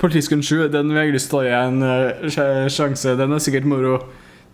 Politiskolen 0.00 0.42
7, 0.42 0.68
den 0.72 0.88
vil 0.94 1.02
jeg 1.02 1.12
lyst 1.14 1.28
til 1.30 1.42
å 1.42 1.44
gi 1.44 1.52
en 1.52 1.82
eh, 1.84 2.68
sjanse. 2.72 3.12
Den 3.20 3.36
er 3.36 3.42
sikkert 3.44 3.68
moro. 3.68 3.98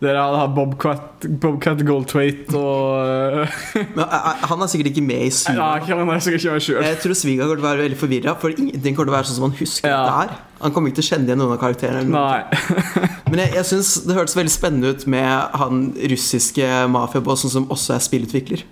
Dere 0.02 0.20
har 0.20 0.50
Bobcat, 0.52 1.24
Bobcat 1.40 1.80
Goldthwait 1.88 2.50
og 2.52 2.98
eh, 3.46 3.54
Men 3.96 4.02
eh, 4.04 4.16
eh, 4.18 4.42
han 4.50 4.64
er 4.64 4.68
sikkert 4.68 4.90
ikke 4.90 5.04
med 5.06 5.22
i 5.24 5.30
7 5.32 5.54
Ja, 5.56 5.70
han 5.80 6.10
er 6.12 6.20
sikkert 6.20 6.42
ikke 6.44 6.56
meg 6.58 6.66
sjøl. 6.66 6.82
Jeg 6.84 6.98
tror 7.00 7.16
Sviga 7.16 7.46
kommer 7.46 7.56
til 7.56 7.64
å 7.64 7.68
være 7.70 7.86
veldig 7.86 8.00
forvirra, 8.02 8.34
for 8.42 8.52
ingenting 8.52 8.98
kommer 8.98 9.08
til 9.08 9.14
å 9.14 9.16
være 9.16 9.30
sånn 9.30 9.38
som 9.38 9.46
han 9.48 9.56
husker 9.62 9.88
Ja. 9.94 10.02
det 10.04 10.26
er. 10.26 10.34
Han 10.60 10.72
kommer 10.72 10.90
ikke 10.90 11.02
til 11.02 11.06
å 11.06 11.10
kjenne 11.10 11.28
igjen 11.28 11.40
noen 11.42 11.54
av 11.56 11.60
karakterene. 11.60 12.08
Nei. 12.08 12.42
Men 13.30 13.42
jeg, 13.42 13.52
jeg 13.58 13.68
synes 13.68 13.92
det 14.06 14.16
hørtes 14.16 14.36
veldig 14.38 14.54
spennende 14.54 14.94
ut 14.94 15.06
med 15.10 15.58
han 15.60 15.86
russiske 16.12 16.70
mafiabossen 16.92 17.52
som 17.52 17.68
også 17.72 17.96
er 17.96 18.04
spillutvikler. 18.06 18.64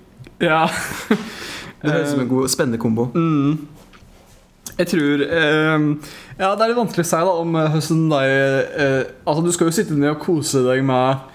Ja. 0.43 0.64
Det 1.85 1.91
høres 1.93 2.09
ut 2.09 2.12
som 2.14 2.22
en 2.24 2.30
god, 2.30 2.49
spennende 2.49 2.80
kombo. 2.80 3.11
Mm. 3.14 3.66
Jeg 4.78 4.89
tror 4.91 5.22
eh, 5.22 5.85
Ja, 6.39 6.49
det 6.55 6.64
er 6.64 6.70
litt 6.72 6.80
vanskelig 6.80 7.05
å 7.05 7.09
si 7.11 7.22
da 7.28 7.35
om 7.45 7.57
eh, 7.59 7.70
høsten 7.74 8.05
der 8.11 8.30
eh, 8.74 9.03
Altså, 9.22 9.45
du 9.45 9.53
skal 9.55 9.68
jo 9.68 9.74
sitte 9.76 9.95
ned 9.99 10.14
og 10.16 10.22
kose 10.24 10.64
deg 10.66 10.82
med 10.87 11.28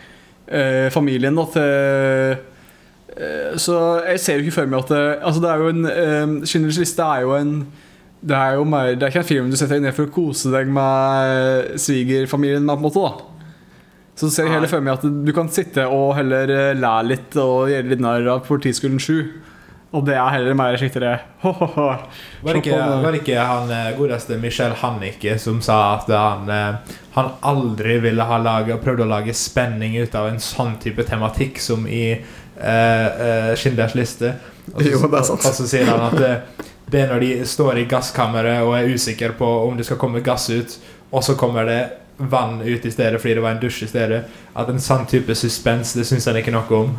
eh, 0.51 0.87
familien 0.91 1.37
da 1.37 1.45
til 1.53 1.69
eh, 3.15 3.53
Så 3.61 3.77
jeg 4.09 4.23
ser 4.23 4.39
jo 4.39 4.47
ikke 4.47 4.57
for 4.57 4.71
meg 4.71 4.83
at 4.83 4.91
det, 4.91 5.03
Altså, 5.21 5.43
det 5.45 5.53
er 5.53 5.63
jo 5.63 5.71
en 5.71 5.91
eh, 5.93 6.49
Schindlers 6.49 6.81
liste 6.81 7.05
er 7.05 7.23
jo 7.23 7.37
en 7.37 7.53
det 8.19 8.35
er 8.35 8.55
jo 8.57 8.65
mer, 8.67 8.93
det 8.99 9.05
er 9.05 9.13
ikke 9.13 9.21
en 9.23 9.29
film 9.29 9.51
du 9.51 9.55
setter 9.55 9.77
deg 9.77 9.87
ned 9.87 9.95
for 9.95 10.09
å 10.09 10.13
kose 10.13 10.51
deg 10.51 10.71
med 10.75 11.75
svigerfamilien. 11.79 12.65
med, 12.65 12.75
på 12.75 12.81
en 12.81 12.87
måte 12.89 13.03
da 13.03 13.11
Så 14.19 14.31
ser 14.33 14.49
jeg 14.49 14.57
heller 14.57 14.71
for 14.71 14.83
meg 14.83 14.97
at 14.97 15.05
du 15.07 15.31
kan 15.35 15.51
sitte 15.53 15.85
og 15.87 16.17
heller 16.17 16.51
eh, 16.51 16.73
lære 16.75 17.07
litt 17.07 17.37
og 17.39 17.69
gjøre 17.71 17.93
litt 17.93 18.03
narr 18.03 18.27
av 18.27 18.43
Politiskolen 18.47 18.99
7. 18.99 19.13
Og 19.95 20.03
det 20.05 20.17
er 20.19 20.33
heller 20.35 20.53
mer 20.53 20.75
skikkelig. 20.77 21.15
Var 21.41 22.59
ikke, 22.59 22.75
var 23.01 23.15
ikke 23.17 23.39
han 23.39 23.71
eh, 23.73 23.87
godeste 23.97 24.35
Michel 24.41 24.75
Hannicke 24.83 25.37
som 25.41 25.63
sa 25.65 25.79
at 25.95 26.11
han, 26.11 26.51
eh, 26.51 26.97
han 27.15 27.31
aldri 27.47 27.97
ville 28.03 28.27
ha 28.27 28.37
laget, 28.43 28.83
prøvd 28.83 29.05
å 29.07 29.09
lage 29.09 29.33
spenning 29.37 29.95
ut 29.97 30.19
av 30.19 30.27
en 30.29 30.43
sånn 30.43 30.75
type 30.83 31.07
tematikk 31.07 31.57
som 31.63 31.87
i 31.87 32.03
uh, 32.19 32.67
uh 32.67 33.51
Schindlers 33.57 33.95
liste? 33.95 34.35
Og 34.75 34.83
så, 34.83 34.89
Jo, 34.93 35.05
det 35.07 35.23
er 35.23 35.29
sant. 35.31 35.47
Og 35.47 35.57
så 35.57 35.69
sier 35.71 35.89
han 35.89 36.05
at 36.11 36.67
det, 36.91 37.01
er 37.01 37.13
når 37.13 37.23
de 37.23 37.31
står 37.47 37.81
i 37.81 37.87
gasskammeret 37.89 38.63
og 38.65 38.75
er 38.77 38.89
usikre 38.93 39.33
på 39.37 39.47
om 39.67 39.77
det 39.77 39.85
skal 39.87 39.99
komme 40.01 40.23
gass 40.25 40.49
ut, 40.49 40.77
og 41.11 41.23
så 41.25 41.35
kommer 41.39 41.67
det 41.69 41.81
vann 42.19 42.61
ut 42.61 42.85
i 42.85 42.91
stedet 42.91 43.21
fordi 43.21 43.37
det 43.37 43.43
var 43.45 43.55
en 43.55 43.61
dusj 43.61 43.83
i 43.85 43.89
stedet. 43.91 44.23
At 44.59 44.69
en 44.69 44.81
sånn 44.83 45.07
type 45.09 45.35
suspens, 45.37 45.95
det 45.95 46.07
syns 46.09 46.27
han 46.29 46.39
ikke 46.39 46.53
noe 46.55 46.83
om. 46.83 46.93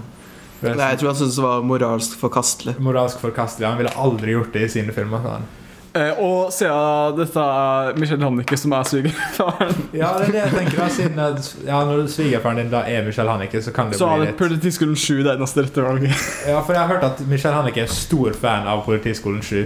Nei, 0.61 0.91
jeg 0.93 1.01
tror 1.01 1.13
han 1.13 1.17
syntes 1.17 1.39
det 1.39 1.45
var 1.45 1.65
moralsk 1.65 2.19
forkastelig. 2.21 2.77
Moralsk 2.85 3.21
forkastelig. 3.23 3.69
Han 3.69 3.81
ville 3.81 3.95
aldri 3.97 4.35
gjort 4.35 4.53
det 4.57 4.67
i 4.67 4.73
sine 4.75 4.93
filmer. 4.97 5.25
Eh, 5.25 5.60
og 5.95 6.53
siden 6.55 7.17
dette 7.19 7.43
er 7.43 7.97
Michelle 7.99 8.23
Hannicke 8.23 8.57
som 8.61 8.73
er 8.77 8.87
svigerfaren, 8.87 9.75
Ja, 9.97 10.13
det 10.19 10.29
er 10.29 10.33
det 10.37 10.41
jeg 10.45 10.53
tenker 10.55 10.83
da, 10.85 10.89
siden 10.95 11.19
at, 11.19 11.51
ja, 11.67 11.81
Når 11.89 12.07
svigerfaren 12.13 12.63
din 12.63 12.71
da 12.71 12.85
er 12.87 13.03
Michelle 13.07 13.31
Hannicke, 13.31 13.63
så 13.63 13.75
kan 13.75 13.91
det 13.91 13.99
så 13.99 14.07
er 14.07 14.23
litt 14.23 14.31
det 14.31 14.37
er 14.37 14.41
Politiskolen 14.45 14.97
7 14.97 15.23
det 15.27 15.35
eneste 15.35 15.67
rette 15.67 15.85
valget. 15.85 16.15
Ja, 16.47 16.61
for 16.63 16.77
jeg 16.77 16.83
har 16.85 16.95
hørt 16.95 17.07
at 17.11 17.23
Michelle 17.27 17.57
Hannicke 17.59 17.83
er 17.83 17.91
stor 17.91 18.37
fan 18.39 18.71
av 18.71 18.85
Politiskolen 18.87 19.43
7. 19.43 19.65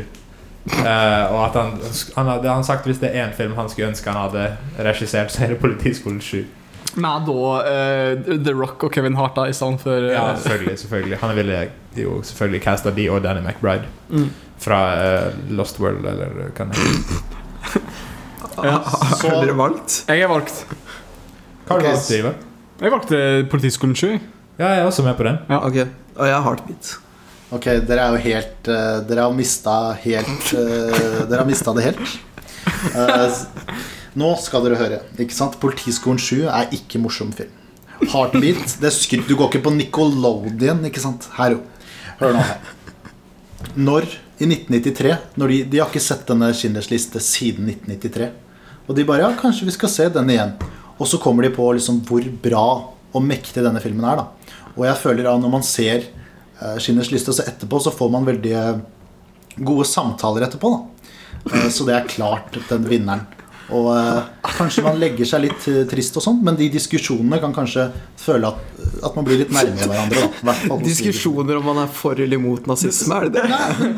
Eh, 0.64 1.24
og 1.28 1.40
at 1.44 1.56
han, 1.60 1.74
han 2.16 2.28
hadde 2.32 2.48
han 2.48 2.64
sagt 2.64 2.86
hvis 2.88 3.02
det 3.02 3.10
er 3.12 3.26
én 3.26 3.34
film 3.36 3.52
han 3.58 3.68
skulle 3.68 3.90
ønske 3.92 4.08
han 4.10 4.30
hadde 4.30 4.46
regissert, 4.86 5.32
så 5.32 5.44
er 5.44 5.52
det 5.52 5.60
Politiskolen 5.60 6.22
7. 6.24 6.44
Med 6.94 7.26
da 7.26 7.32
uh, 7.34 8.40
The 8.44 8.52
Rock 8.54 8.84
og 8.86 8.92
Kevin 8.94 9.16
Hart 9.18 9.34
da, 9.36 9.48
i 9.50 9.56
stedet 9.56 9.82
for 9.82 9.98
eh, 9.98 10.12
Ja, 10.14 10.36
selvfølgelig. 10.36 10.78
selvfølgelig 10.78 11.18
Han 11.18 11.36
ville 11.36 11.68
jo 11.96 12.20
selvfølgelig 12.22 12.62
casta 12.62 12.90
de 12.94 13.08
og 13.10 13.22
Danny 13.24 13.40
McBride 13.42 13.88
mm. 14.08 14.30
Fra 14.62 14.78
uh, 14.94 15.38
Lost 15.56 15.80
World, 15.82 16.04
eller 16.06 16.50
hva 16.54 16.66
det 16.70 16.80
heter. 16.80 17.22
Ja. 18.62 18.78
Så- 19.18 19.28
Har 19.30 19.40
dere 19.42 19.56
valgt? 19.58 20.02
Jeg 20.08 20.24
er 20.24 20.30
valgt. 20.30 20.64
Hva 21.64 21.76
har 21.76 21.82
du 21.82 21.88
valgt, 21.88 22.10
Ivar? 22.14 22.36
Jeg 22.82 22.92
valgte 22.92 23.18
Politiskolen 23.50 23.96
7. 23.96 24.06
Ja, 24.58 24.68
jeg 24.68 24.82
er 24.82 24.86
også 24.86 25.02
med 25.06 25.16
på 25.18 25.26
den. 25.26 25.38
Ja. 25.48 25.58
Okay. 25.66 25.86
Og 26.14 26.26
jeg 26.28 26.34
har 26.36 26.44
heartbeat. 26.46 26.92
Ok, 27.54 27.66
dere 27.86 28.02
er 28.06 28.14
jo 28.16 28.22
helt 28.24 28.68
uh, 28.70 29.00
Dere 29.06 29.24
har 29.26 29.34
mista 29.36 29.74
helt 30.02 30.46
uh, 30.56 31.24
Dere 31.28 31.42
har 31.42 31.46
mista 31.46 31.74
det 31.76 31.84
helt. 31.86 32.14
Uh, 32.94 33.82
nå 34.18 34.30
skal 34.42 34.64
dere 34.66 34.78
høre. 34.78 35.00
Ikke 35.20 35.34
sant? 35.36 35.58
Politiskolen 35.62 36.18
7 36.22 36.46
er 36.46 36.72
ikke 36.74 37.00
morsom 37.02 37.32
film. 37.34 37.52
Heartbeat 38.10 38.76
det 38.82 38.90
skryt, 38.94 39.26
Du 39.28 39.36
går 39.38 39.52
ikke 39.52 39.64
på 39.68 39.74
Nickelodeon, 39.74 40.82
ikke 40.88 41.02
sant? 41.02 41.28
Her 41.38 41.56
jo. 41.56 41.60
Hør 42.20 42.34
nå 42.36 42.42
her. 42.46 42.72
Når 43.74 44.06
i 44.38 44.48
1993 44.48 45.16
når 45.40 45.52
de, 45.52 45.58
de 45.70 45.80
har 45.82 45.90
ikke 45.92 46.02
sett 46.02 46.24
denne 46.26 46.50
Schindlers 46.56 46.90
liste 46.90 47.20
siden 47.22 47.68
1993. 47.70 48.30
Og 48.88 48.96
de 48.96 49.06
bare 49.08 49.24
Ja, 49.24 49.34
kanskje 49.38 49.68
vi 49.68 49.76
skal 49.76 49.92
se 49.92 50.08
den 50.12 50.32
igjen. 50.34 50.56
Og 50.98 51.08
så 51.10 51.18
kommer 51.22 51.46
de 51.46 51.54
på 51.54 51.68
liksom 51.74 52.02
hvor 52.08 52.24
bra 52.42 52.66
og 53.14 53.22
mektig 53.22 53.62
denne 53.64 53.82
filmen 53.82 54.06
er. 54.10 54.22
da 54.22 54.72
Og 54.74 54.84
jeg 54.88 55.00
føler 55.00 55.30
at 55.30 55.40
når 55.40 55.52
man 55.54 55.62
ser 55.66 56.08
uh, 56.60 56.76
Schindlers 56.78 57.12
liste, 57.14 57.32
så 57.32 57.46
etterpå 57.46 57.80
så 57.82 57.94
får 57.94 58.10
man 58.10 58.26
veldig 58.26 58.52
eh, 58.58 58.82
gode 59.62 59.86
samtaler 59.86 60.46
etterpå. 60.48 60.70
da 60.74 60.94
Eh, 61.52 61.68
Så 61.68 61.84
det 61.84 61.94
er 61.94 62.08
klart 62.08 62.56
den 62.68 62.86
vinneren. 62.88 63.26
Og 63.72 63.86
eh, 63.96 64.18
kanskje 64.58 64.82
man 64.84 64.98
legger 65.00 65.24
seg 65.28 65.46
litt 65.46 65.66
eh, 65.72 65.84
trist 65.88 66.18
og 66.20 66.24
sånn, 66.26 66.42
men 66.44 66.56
de 66.58 66.66
diskusjonene 66.74 67.38
kan 67.40 67.54
kanskje 67.56 67.86
føle 68.20 68.50
at, 68.50 68.58
at 69.08 69.16
man 69.16 69.24
blir 69.24 69.40
litt 69.40 69.54
nærmere 69.54 69.88
hverandre. 69.88 70.20
Da. 70.26 70.42
Hvert 70.50 70.66
fall 70.68 70.82
Diskusjoner 70.84 71.60
om 71.62 71.64
man 71.70 71.80
er 71.86 71.88
for 71.96 72.20
eller 72.20 72.36
imot 72.36 72.68
nazisme, 72.68 73.16
er 73.22 73.30
det 73.32 73.40
det? 73.40 73.48
Nei, 73.54 73.94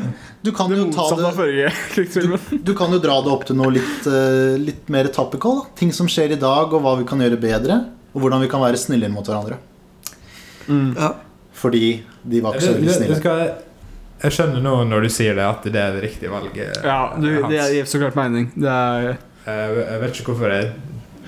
Du 0.46 0.52
kan 0.54 0.70
jo 0.70 0.86
ta 0.94 1.08
det 1.18 1.72
du. 2.14 2.38
Du 2.62 2.74
kan 2.78 2.94
jo 2.94 3.00
dra 3.02 3.18
det 3.26 3.32
opp 3.34 3.46
til 3.48 3.58
noe 3.58 3.74
litt, 3.74 4.06
eh, 4.06 4.54
litt 4.62 4.86
mer 4.94 5.10
topical. 5.14 5.62
Da. 5.64 5.74
Ting 5.82 5.90
som 5.92 6.06
skjer 6.10 6.36
i 6.36 6.40
dag, 6.40 6.70
og 6.70 6.84
hva 6.86 6.94
vi 7.00 7.08
kan 7.08 7.18
gjøre 7.24 7.40
bedre. 7.42 7.80
Og 8.14 8.22
hvordan 8.22 8.46
vi 8.46 8.48
kan 8.52 8.62
være 8.62 8.78
snillere 8.80 9.10
mot 9.12 9.26
hverandre. 9.26 9.58
Ja. 10.70 11.12
Fordi 11.56 12.02
de 12.22 12.40
var 12.44 12.54
ikke 12.56 12.66
så 12.68 12.72
Du, 12.74 12.78
veldig 12.80 12.86
du, 12.86 12.92
du 12.92 12.98
snille. 13.00 13.16
skal, 13.20 13.42
jeg 14.22 14.32
skjønner 14.32 14.62
nå 14.64 14.74
når 14.88 15.04
du 15.06 15.12
sier 15.12 15.36
det, 15.36 15.44
at 15.44 15.66
det 15.68 15.80
er 15.80 15.96
det 15.98 16.02
riktige 16.06 16.30
valget. 16.32 16.78
Ja, 16.84 17.00
du, 17.18 17.28
det 17.50 17.66
gir 17.74 17.88
så 17.90 18.00
klart 18.00 18.16
mening. 18.18 18.48
Det 18.56 18.70
er 18.72 19.16
Jeg, 19.46 19.74
jeg 19.78 20.02
vet 20.02 20.20
ikke 20.20 20.32
hvorfor 20.32 20.52
jeg 20.52 20.72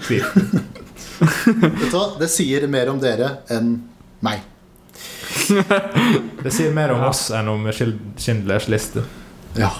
tviler. 0.02 0.32
Vet 1.18 1.90
du 1.90 1.94
hva? 1.94 2.04
Det 2.18 2.28
sier 2.30 2.66
mer 2.70 2.90
om 2.92 2.98
dere 3.02 3.28
enn 3.54 3.76
meg. 4.24 4.42
Det 6.44 6.52
sier 6.54 6.74
mer 6.74 6.94
om 6.94 7.04
oss 7.08 7.28
enn 7.34 7.50
om 7.50 7.66
Schindlers 7.70 8.68
liste. 8.70 9.04
Ja. 9.58 9.70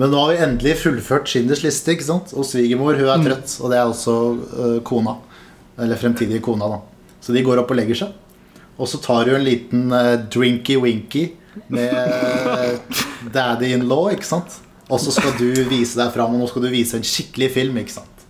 Men 0.00 0.12
nå 0.12 0.20
har 0.22 0.30
vi 0.32 0.38
endelig 0.44 0.78
fullført 0.80 1.28
Schindlers 1.28 1.64
liste, 1.64 1.92
ikke 1.92 2.06
sant? 2.06 2.32
Og 2.32 2.46
svigermor 2.48 2.96
hun 2.96 3.10
er 3.12 3.24
trøtt, 3.24 3.56
og 3.60 3.72
det 3.72 3.80
er 3.80 3.90
også 3.90 4.16
øh, 4.36 4.78
kona. 4.86 5.18
Eller 5.80 6.00
fremtidige 6.00 6.40
kona, 6.44 6.70
da. 6.72 6.80
Så 7.20 7.36
de 7.36 7.44
går 7.44 7.60
opp 7.60 7.72
og 7.72 7.80
legger 7.80 8.02
seg. 8.04 8.14
Og 8.80 8.88
så 8.88 9.00
tar 9.04 9.28
hun 9.28 9.36
en 9.36 9.44
liten 9.44 9.92
uh, 9.92 10.16
drinky-winky 10.32 11.26
med 11.68 12.80
daddy-in-law, 13.34 14.08
ikke 14.14 14.28
sant? 14.28 14.56
Og 14.90 14.98
så 14.98 15.14
skal 15.14 15.36
du 15.38 15.48
vise 15.70 15.98
deg 15.98 16.10
fram, 16.14 16.34
og 16.34 16.42
nå 16.42 16.48
skal 16.50 16.66
du 16.66 16.72
vise 16.72 16.98
en 16.98 17.06
skikkelig 17.06 17.50
film, 17.54 17.78
ikke 17.80 18.00
sant? 18.00 18.26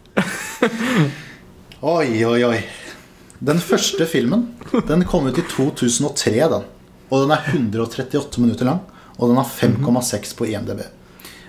Oi, 1.81 2.21
oi, 2.29 2.41
oi. 2.45 2.59
Den 3.41 3.57
første 3.65 4.05
filmen 4.05 4.43
Den 4.85 5.07
kom 5.09 5.25
ut 5.31 5.39
i 5.41 5.45
2003, 5.49 6.35
den. 6.53 6.67
Og 7.09 7.23
den 7.25 7.33
er 7.33 7.47
138 7.55 8.43
minutter 8.43 8.69
lang. 8.69 8.83
Og 9.17 9.31
den 9.31 9.41
har 9.41 9.49
5,6 9.49 10.35
på 10.37 10.51
IMDb. 10.51 10.85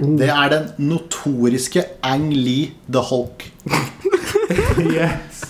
Det 0.01 0.29
er 0.31 0.49
den 0.49 0.69
notoriske 0.81 1.83
Ang 2.07 2.31
Lee 2.33 2.71
the 2.87 3.03
Hulk. 3.11 3.51
Yes. 4.81 5.43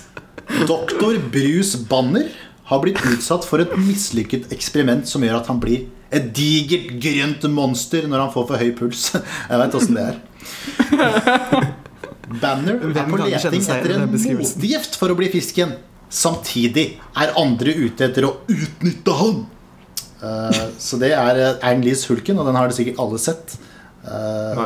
Doktor 0.67 1.15
Bruce 1.31 1.79
Banner 1.89 2.27
har 2.69 2.81
blitt 2.83 2.99
utsatt 3.07 3.45
for 3.47 3.63
et 3.63 3.71
mislykket 3.79 4.51
eksperiment 4.53 5.07
som 5.09 5.23
gjør 5.23 5.39
at 5.39 5.49
han 5.49 5.61
blir 5.61 5.87
et 6.11 6.27
digert, 6.35 6.89
grønt 7.01 7.45
monster 7.53 8.07
når 8.09 8.25
han 8.25 8.33
får 8.33 8.49
for 8.49 8.61
høy 8.61 8.73
puls. 8.77 9.05
Jeg 9.15 9.61
veit 9.61 9.77
åssen 9.79 9.97
det 9.99 10.09
er. 10.09 10.17
Banner 12.41 12.77
er 12.79 13.07
på 13.07 13.19
leting 13.21 13.63
etter 13.63 13.95
en 13.97 14.05
motgift 14.11 14.99
for 14.99 15.11
å 15.11 15.17
bli 15.19 15.31
fisken. 15.31 15.73
Samtidig 16.11 16.85
er 17.15 17.33
andre 17.39 17.73
ute 17.85 18.07
etter 18.09 18.27
å 18.27 18.35
utnytte 18.51 19.17
han. 19.21 19.43
Uh, 20.21 20.63
så 20.77 20.99
det 21.01 21.13
er 21.17 21.39
Ern 21.65 21.83
Lies 21.85 22.03
Hulken, 22.09 22.39
og 22.39 22.47
den 22.47 22.59
har 22.59 22.69
det 22.69 22.77
sikkert 22.77 22.99
alle 23.01 23.19
sett. 23.21 23.55
Uh, 24.03 24.65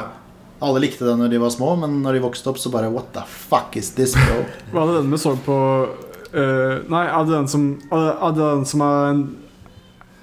alle 0.65 0.81
likte 0.83 1.05
den 1.05 1.21
når 1.21 1.31
de 1.33 1.39
var 1.41 1.53
små, 1.53 1.75
men 1.79 1.99
når 2.03 2.17
de 2.17 2.25
vokste 2.25 2.49
opp, 2.51 2.59
så 2.61 2.71
bare 2.73 2.89
What 2.93 3.13
the 3.15 3.23
fuck 3.29 3.77
is 3.79 3.93
this, 3.97 4.15
bro? 4.17 4.43
Var 4.73 4.89
det 4.89 4.99
den 4.99 5.13
vi 5.13 5.21
så 5.21 5.35
på 5.45 5.57
uh, 5.85 6.75
Nei, 6.91 7.05
er 7.05 7.25
det 7.27 7.33
den 7.33 7.49
som 7.51 7.65
Er 7.89 8.01
det, 8.01 8.13
er 8.13 8.37
det 8.37 8.45
den 8.45 8.69
som 8.69 8.85
er 8.85 9.25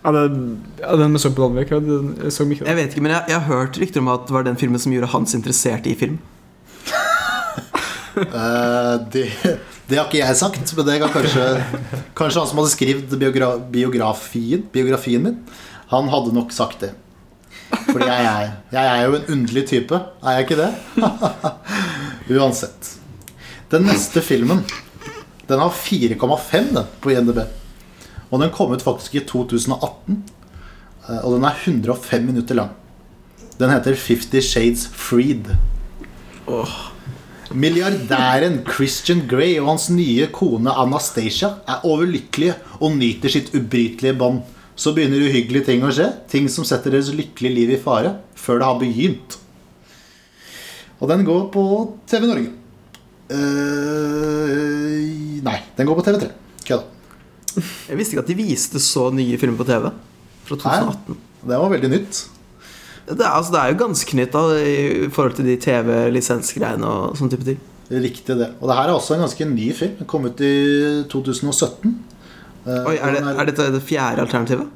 en 0.05 0.09
Er 0.09 0.13
det, 0.29 0.59
er 0.83 0.97
den 0.97 1.19
så 1.19 1.31
på 1.31 1.43
Danvik? 1.43 1.71
Jeg 1.71 1.79
ikke 1.79 2.67
Jeg 2.67 2.77
vet 2.77 2.91
ikke, 2.91 3.03
men 3.03 3.13
jeg, 3.13 3.25
jeg 3.29 3.41
har 3.41 3.47
hørt 3.47 3.79
rykter 3.79 4.01
om 4.01 4.09
at 4.09 4.27
det 4.27 4.35
var 4.35 4.43
den 4.43 4.57
filmen 4.57 4.79
som 4.79 4.93
gjorde 4.93 5.13
Hans 5.13 5.35
interessert 5.35 5.87
i 5.87 5.95
film. 5.95 6.19
uh, 8.17 8.99
det, 9.13 9.29
det 9.89 9.99
har 9.99 10.09
ikke 10.09 10.19
jeg 10.19 10.37
sagt, 10.37 10.75
men 10.77 10.87
det 10.87 10.99
kan 11.03 11.15
kanskje 11.15 11.47
Kanskje 12.19 12.41
han 12.43 12.51
som 12.51 12.59
hadde 12.59 12.75
skrevet 12.75 13.15
biogra 13.21 13.55
biografien, 13.59 14.67
biografien 14.73 15.23
min, 15.23 15.39
han 15.93 16.11
hadde 16.11 16.35
nok 16.35 16.53
sagt 16.53 16.83
det. 16.83 16.93
Fordi 17.73 18.07
jeg 18.09 18.27
er, 18.27 18.51
jeg 18.73 18.85
er 18.85 19.07
jo 19.07 19.17
en 19.17 19.31
underlig 19.37 19.65
type, 19.69 19.95
er 20.23 20.37
jeg 20.37 20.47
ikke 20.47 20.61
det? 20.61 20.71
Uansett. 22.37 22.97
Den 23.73 23.87
neste 23.89 24.21
filmen 24.21 24.61
Den 25.49 25.61
har 25.61 25.73
4,5 25.73 26.75
den, 26.75 26.87
på 27.01 27.13
INDB. 27.13 27.41
Og 28.33 28.41
den 28.41 28.53
kom 28.55 28.73
ut 28.73 28.83
faktisk 28.85 29.15
i 29.19 29.25
2018. 29.29 30.23
eh, 31.09 31.21
Og 31.25 31.37
den 31.37 31.45
er 31.45 31.59
105 31.67 32.25
minutter 32.25 32.57
lang. 32.57 32.71
Den 33.61 33.71
heter 33.71 33.95
Fifty 33.95 34.41
Shades 34.41 34.87
Freed. 34.89 35.53
Milliardæren 37.53 38.63
Christian 38.65 39.27
Grey 39.29 39.59
og 39.61 39.69
hans 39.69 39.91
nye 39.93 40.27
kone 40.33 40.73
Anastacia 40.73 41.51
er 41.69 41.85
overlykkelige 41.85 42.55
og 42.81 42.97
nyter 42.97 43.29
sitt 43.29 43.53
ubrytelige 43.55 44.17
bånd. 44.19 44.41
Så 44.75 44.95
begynner 44.97 45.21
uhyggelige 45.21 45.67
ting 45.69 45.85
å 45.85 45.93
skje, 45.93 46.09
ting 46.33 46.49
som 46.49 46.65
setter 46.65 46.95
deres 46.95 47.13
lykkelige 47.13 47.55
liv 47.55 47.75
i 47.77 47.81
fare, 47.83 48.15
før 48.35 48.59
det 48.63 48.69
har 48.71 48.81
begynt. 48.81 49.37
Og 50.99 51.13
den 51.13 51.27
går 51.29 51.45
på 51.53 51.67
TV 52.09 52.27
Norge. 52.31 52.51
Uh, 53.33 54.97
nei, 55.45 55.59
den 55.77 55.89
går 55.89 56.01
på 56.01 56.07
TV3. 56.09 56.33
Kødda. 56.65 56.92
Jeg 57.89 57.99
visste 57.99 58.15
ikke 58.17 58.25
at 58.25 58.31
de 58.33 58.37
viste 58.39 58.81
så 58.83 59.09
nye 59.15 59.39
filmer 59.41 59.59
på 59.61 59.67
TV. 59.69 59.91
Fra 60.49 60.57
2018. 60.63 61.19
Det 61.43 61.59
var 61.59 61.73
veldig 61.73 61.91
nytt. 61.93 62.23
Det 63.03 63.19
er, 63.19 63.33
altså, 63.35 63.51
det 63.53 63.61
er 63.61 63.73
jo 63.73 63.81
ganske 63.83 64.17
nytt 64.17 64.33
da 64.37 64.43
i 64.63 65.09
forhold 65.11 65.35
til 65.41 65.49
de 65.51 65.57
TV-lisensgreiene 65.65 66.87
og 66.87 67.17
sånne 67.19 67.35
type 67.35 67.47
ting. 67.49 67.61
Riktig 67.93 68.37
det. 68.39 68.49
Og 68.63 68.71
det 68.71 68.77
her 68.79 68.89
er 68.89 68.95
også 68.95 69.17
en 69.17 69.25
ganske 69.27 69.47
ny 69.51 69.71
film. 69.77 69.97
Den 69.99 70.09
kom 70.09 70.25
ut 70.31 70.41
i 70.47 70.53
2017. 71.13 71.97
Eh, 72.63 72.87
Oi, 72.89 72.95
er, 72.97 73.17
det, 73.19 73.23
er 73.35 73.49
dette 73.51 73.67
det 73.75 73.83
fjerde 73.85 74.23
alternativet? 74.25 74.69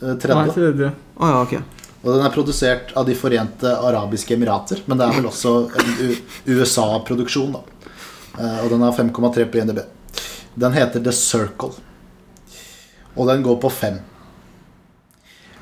eh, 0.00 0.14
Nei, 0.32 0.46
tredje. 0.56 0.88
Oh, 1.20 1.28
ja, 1.28 1.42
okay. 1.44 1.60
Og 1.98 2.12
den 2.14 2.24
er 2.24 2.30
produsert 2.32 2.92
av 2.96 3.04
De 3.08 3.14
forente 3.18 3.68
arabiske 3.74 4.32
emirater. 4.36 4.80
Men 4.86 4.98
det 5.00 5.06
er 5.10 5.16
vel 5.18 5.28
også 5.28 5.52
en 5.76 6.16
USA-produksjon, 6.56 7.52
da. 7.58 7.62
Eh, 8.38 8.64
Og 8.64 8.70
den 8.72 8.82
har 8.86 8.96
5,3 8.96 9.44
på 9.52 9.60
INDB. 9.60 9.84
Den 10.58 10.72
heter 10.74 11.04
The 11.04 11.12
Circle. 11.12 11.74
Og 13.18 13.28
den 13.30 13.44
går 13.44 13.58
på 13.62 13.70
fem. 13.72 13.98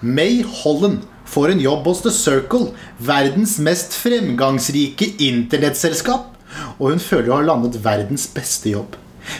May 0.04 0.42
Holland 0.44 1.07
får 1.26 1.54
en 1.54 1.62
jobb 1.64 1.88
hos 1.88 2.02
The 2.04 2.12
Circle, 2.14 2.70
verdens 3.00 3.57
mest 3.59 3.96
fremgangsrike 3.96 5.14
internettselskap. 5.24 6.34
Og 6.78 6.92
hun 6.92 7.02
føler 7.02 7.32
å 7.32 7.40
ha 7.40 7.46
landet 7.48 7.80
verdens 7.84 8.28
beste 8.32 8.70
jobb. 8.74 8.94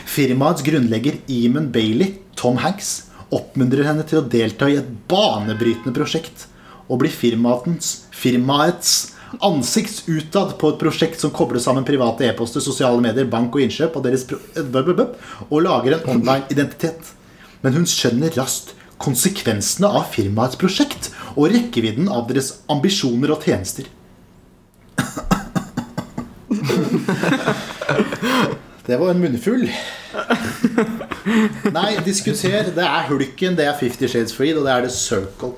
Firmaets 0.09 0.65
grunnlegger 0.65 1.21
Eamon 1.31 1.69
Bailey, 1.71 2.17
Tom 2.35 2.59
Hanks, 2.61 3.07
oppmuntrer 3.33 3.87
henne 3.87 4.05
til 4.07 4.21
å 4.21 4.27
delta 4.27 4.67
i 4.69 4.77
et 4.79 4.89
banebrytende 5.09 5.93
prosjekt 5.95 6.47
og 6.87 7.01
bli 7.01 7.11
firmaets, 7.11 8.07
firmaets 8.15 8.91
ansikt 9.43 10.05
utad 10.07 10.55
på 10.59 10.71
et 10.71 10.79
prosjekt 10.79 11.19
som 11.19 11.33
kobler 11.35 11.59
sammen 11.63 11.85
private 11.87 12.29
e-poster, 12.29 12.63
sosiale 12.63 13.01
medier, 13.03 13.27
bank 13.29 13.55
og 13.55 13.65
innkjøp 13.65 13.97
og 13.99 14.05
deres 14.07 14.23
bøp, 14.27 15.17
og 15.49 15.63
lager 15.65 15.97
en 15.97 16.09
online 16.15 16.47
identitet. 16.53 17.16
Men 17.63 17.77
hun 17.77 17.87
skjønner 17.89 18.35
raskt 18.37 18.73
konsekvensene 19.01 19.89
av 19.99 20.09
firmaets 20.13 20.57
prosjekt 20.59 21.11
og 21.35 21.51
rekkevidden 21.53 22.09
av 22.09 22.25
deres 22.29 22.53
ambisjoner 22.71 23.33
og 23.35 23.45
tjenester. 23.45 23.89
Det 28.87 28.95
var 28.97 29.11
en 29.11 29.19
munnfull. 29.19 29.67
Nei, 31.75 31.89
diskuter. 32.05 32.69
Det 32.71 32.83
er 32.85 33.07
Hulken, 33.09 33.57
det 33.59 33.65
er 33.67 33.75
Fifty 33.79 34.07
Shades 34.07 34.33
Freed, 34.35 34.57
og 34.57 34.63
det 34.65 34.73
er 34.73 34.85
The 34.85 34.93
Circle. 34.95 35.53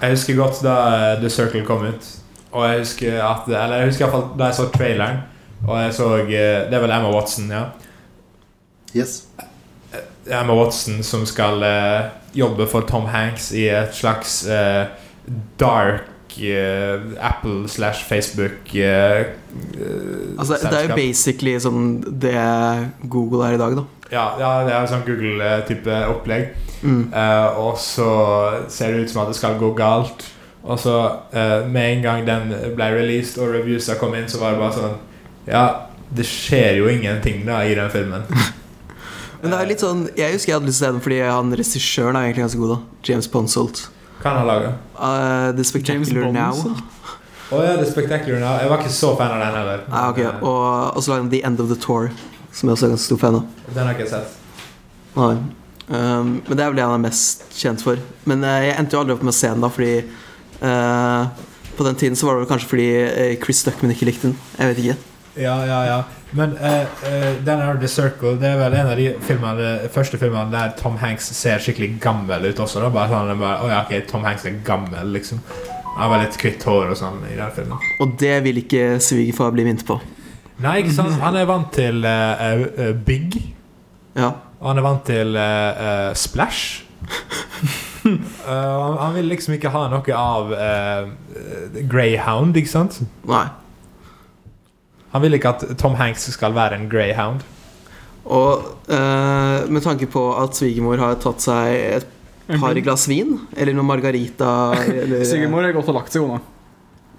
Jeg 0.00 0.10
husker 0.16 0.36
godt 0.36 0.62
da 0.64 0.76
eh, 0.92 1.18
The 1.20 1.30
Circle 1.32 1.64
kom 1.68 1.84
ut. 1.84 2.08
Og 2.52 2.64
jeg 2.68 2.78
husker 2.78 3.18
at 3.24 3.48
Eller 3.48 3.82
jeg 3.82 3.90
husker 3.90 4.04
i 4.04 4.08
hvert 4.08 4.16
fall 4.16 4.38
da 4.38 4.48
jeg 4.48 4.58
så 4.58 4.66
traileren. 4.72 5.20
Og 5.66 5.76
jeg 5.80 5.94
så 5.96 6.08
eh, 6.16 6.28
Det 6.68 6.76
er 6.76 6.82
vel 6.84 6.96
Emma 6.96 7.12
Watson, 7.12 7.50
ja. 7.52 7.64
Yes. 8.96 9.26
Emma 10.30 10.54
Watson 10.54 11.02
som 11.06 11.26
skal 11.28 11.62
eh, 11.62 12.10
jobbe 12.36 12.66
for 12.70 12.86
Tom 12.88 13.06
Hanks 13.10 13.52
i 13.56 13.68
et 13.72 13.94
slags 13.94 14.42
eh, 14.50 14.86
dark 15.60 16.38
eh, 16.38 17.00
Apple 17.20 17.68
slash 17.68 18.04
Facebook 18.04 18.74
eh, 18.74 19.20
eh, 19.20 19.26
Altså, 20.38 20.58
det 20.62 20.72
er 20.72 20.88
jo 20.88 20.96
basically 20.98 21.56
sånn 21.62 22.00
det 22.06 22.36
Google 23.08 23.46
er 23.48 23.56
i 23.56 23.60
dag, 23.60 23.76
da. 23.78 23.86
Ja, 24.10 24.26
ja, 24.38 24.50
det 24.66 24.74
er 24.74 24.86
sånn 24.90 25.02
Google-type 25.06 25.94
opplegg. 26.12 26.52
Mm. 26.86 27.08
Uh, 27.10 27.58
og 27.58 27.78
så 27.80 28.10
ser 28.70 28.94
det 28.94 29.06
ut 29.06 29.10
som 29.10 29.24
at 29.24 29.32
det 29.32 29.38
skal 29.38 29.56
gå 29.58 29.72
galt. 29.74 30.28
Og 30.66 30.78
så 30.78 30.94
uh, 31.32 31.66
med 31.66 31.96
en 31.96 32.04
gang 32.04 32.26
den 32.26 32.52
ble 32.76 32.90
released 32.94 33.40
og 33.42 33.54
reviewsa 33.56 33.98
kom 33.98 34.14
inn, 34.18 34.28
så 34.30 34.38
var 34.42 34.54
det 34.54 34.62
bare 34.62 34.76
sånn 34.76 34.96
Ja, 35.50 35.64
det 36.14 36.26
skjer 36.26 36.82
jo 36.82 36.90
ingenting 36.90 37.42
da 37.48 37.64
i 37.66 37.74
den 37.78 37.90
filmen. 37.90 38.26
Men 39.42 39.52
det 39.52 39.58
er 39.60 39.68
litt 39.68 39.82
sånn 39.84 40.06
Jeg 40.16 40.32
husker 40.32 40.50
jeg 40.52 40.56
hadde 40.56 40.68
lyst 40.70 40.80
til 40.80 40.86
å 40.86 40.88
se 40.88 40.92
den 40.96 41.02
fordi 41.04 41.18
han 41.26 41.52
regissøren 41.60 42.16
er 42.18 42.28
egentlig 42.28 42.44
ganske 42.46 42.60
god, 42.62 42.72
da. 42.74 42.78
James 43.08 43.28
Ponsolt. 43.32 43.82
Hva 44.22 44.30
han 44.32 44.38
har 44.40 44.46
laga? 44.48 44.70
Uh, 44.96 45.50
The 45.58 45.64
Spectacular 45.68 46.30
Now. 46.32 46.56
Å 47.52 47.60
ja, 47.62 47.74
The 47.78 47.86
Spectacular 47.90 48.40
Now. 48.42 48.56
Jeg 48.62 48.70
var 48.72 48.80
ikke 48.82 48.94
så 48.96 49.12
fan 49.18 49.34
av 49.36 49.42
den 49.44 49.58
heller. 49.60 49.84
Nei, 49.92 50.04
ok, 50.10 50.22
Og, 50.40 50.64
og 50.96 51.04
så 51.04 51.12
lagde 51.12 51.26
han 51.26 51.30
The 51.34 51.42
End 51.46 51.60
of 51.62 51.68
the 51.70 51.76
Tour, 51.84 52.08
som 52.56 52.70
jeg 52.70 52.78
også 52.78 52.88
er 52.88 52.94
ganske 52.96 53.06
stor 53.10 53.20
fan 53.22 53.38
av. 53.38 53.44
eh, 53.68 53.74
Den 53.76 53.86
har 53.86 53.92
jeg 53.94 54.00
ikke 54.00 54.14
sett. 54.16 54.38
Nei. 55.16 55.34
Um, 55.86 56.30
men 56.48 56.56
det 56.58 56.64
er 56.64 56.70
vel 56.72 56.80
det 56.80 56.86
han 56.88 56.96
er 56.96 57.04
mest 57.04 57.44
kjent 57.54 57.84
for. 57.86 58.00
Men 58.26 58.42
uh, 58.42 58.56
jeg 58.64 58.74
endte 58.80 58.96
jo 58.96 59.02
aldri 59.04 59.14
opp 59.14 59.22
med 59.22 59.30
å 59.30 59.36
se 59.38 59.52
den 59.52 59.62
da, 59.62 59.68
fordi 59.70 59.92
uh, 60.64 61.28
På 61.76 61.84
den 61.86 61.94
tiden 62.00 62.16
så 62.18 62.26
var 62.26 62.34
det 62.34 62.42
vel 62.46 62.50
kanskje 62.50 62.70
fordi 62.72 62.88
eh, 63.04 63.34
Chris 63.44 63.60
Duckman 63.66 63.92
ikke 63.92 64.08
likte 64.08 64.30
den. 64.30 64.38
Jeg 64.56 64.72
vet 64.72 64.78
ikke. 64.82 64.96
Ja, 65.44 65.54
ja, 65.68 65.80
ja. 65.84 65.98
Men 66.36 66.52
uh, 66.52 66.84
uh, 67.02 67.44
den 67.44 67.60
her 67.60 67.78
The 67.80 67.88
Circle 67.88 68.36
Det 68.40 68.48
er 68.50 68.58
vel 68.60 68.74
en 68.76 68.90
av 68.90 68.98
de 68.98 69.06
filmene, 69.24 69.70
første 69.92 70.18
filmene 70.20 70.52
der 70.52 70.74
Tom 70.76 70.98
Hanks 71.00 71.30
ser 71.36 71.62
skikkelig 71.62 71.96
gammel 72.02 72.50
ut 72.50 72.60
også. 72.60 72.82
Da. 72.84 72.90
Bare 72.92 73.08
sånn, 73.12 73.32
bare, 73.40 73.62
oh, 73.64 73.72
ja, 73.72 73.80
ok, 73.86 74.04
Tom 74.10 74.26
Hanks 74.26 74.44
er 74.48 74.58
gammel, 74.66 75.14
liksom. 75.16 75.40
Han 75.96 76.12
vel 76.12 76.26
litt 76.26 76.36
kvitt 76.40 76.66
hår 76.68 76.92
og 76.92 76.98
sånn 77.00 77.22
i 77.30 77.38
den 77.38 77.54
filmen. 77.56 77.80
Og 78.04 78.16
det 78.20 78.34
vil 78.44 78.60
ikke 78.60 78.98
svigerfar 79.00 79.54
bli 79.56 79.64
minnet 79.64 79.86
på. 79.88 79.96
Nei, 80.60 80.80
ikke 80.82 80.92
sant? 80.96 81.16
Han 81.20 81.36
er 81.40 81.48
vant 81.48 81.72
til 81.72 82.04
uh, 82.04 82.92
Big. 83.06 83.38
Ja. 84.16 84.34
Og 84.60 84.70
han 84.70 84.80
er 84.80 84.84
vant 84.84 85.04
til 85.08 85.36
Splash. 86.16 86.82
Han, 88.06 89.16
vil 89.16 89.26
liksom 89.26 89.56
ikke 89.56 89.72
ha 89.74 89.88
noe 89.90 90.14
av 90.14 90.52
Greyhound, 91.90 92.54
ikke 92.56 92.70
sant? 92.70 93.00
Nei. 93.26 93.48
Han 95.16 95.24
vil 95.24 95.38
ikke 95.38 95.54
at 95.54 95.64
Tom 95.80 95.94
Hanks 95.96 96.28
skal 96.34 96.52
være 96.56 96.76
en 96.76 96.90
greyhound. 96.92 97.40
Og 98.26 98.66
uh, 98.90 99.64
med 99.70 99.80
tanke 99.80 100.08
på 100.10 100.26
at 100.36 100.58
svigermor 100.58 101.00
har 101.00 101.16
tatt 101.22 101.40
seg 101.40 101.72
et 102.02 102.12
par 102.60 102.76
glass 102.84 103.06
vin, 103.08 103.38
eller 103.56 103.74
noe 103.74 103.86
margarita 103.86 104.50
Svigermor 104.76 105.24
Sigurmor 105.30 105.66
er 105.66 105.74
godt 105.74 105.88
og 105.90 105.98
lagt 106.00 106.14
seg, 106.14 106.26
hun. 106.26 106.44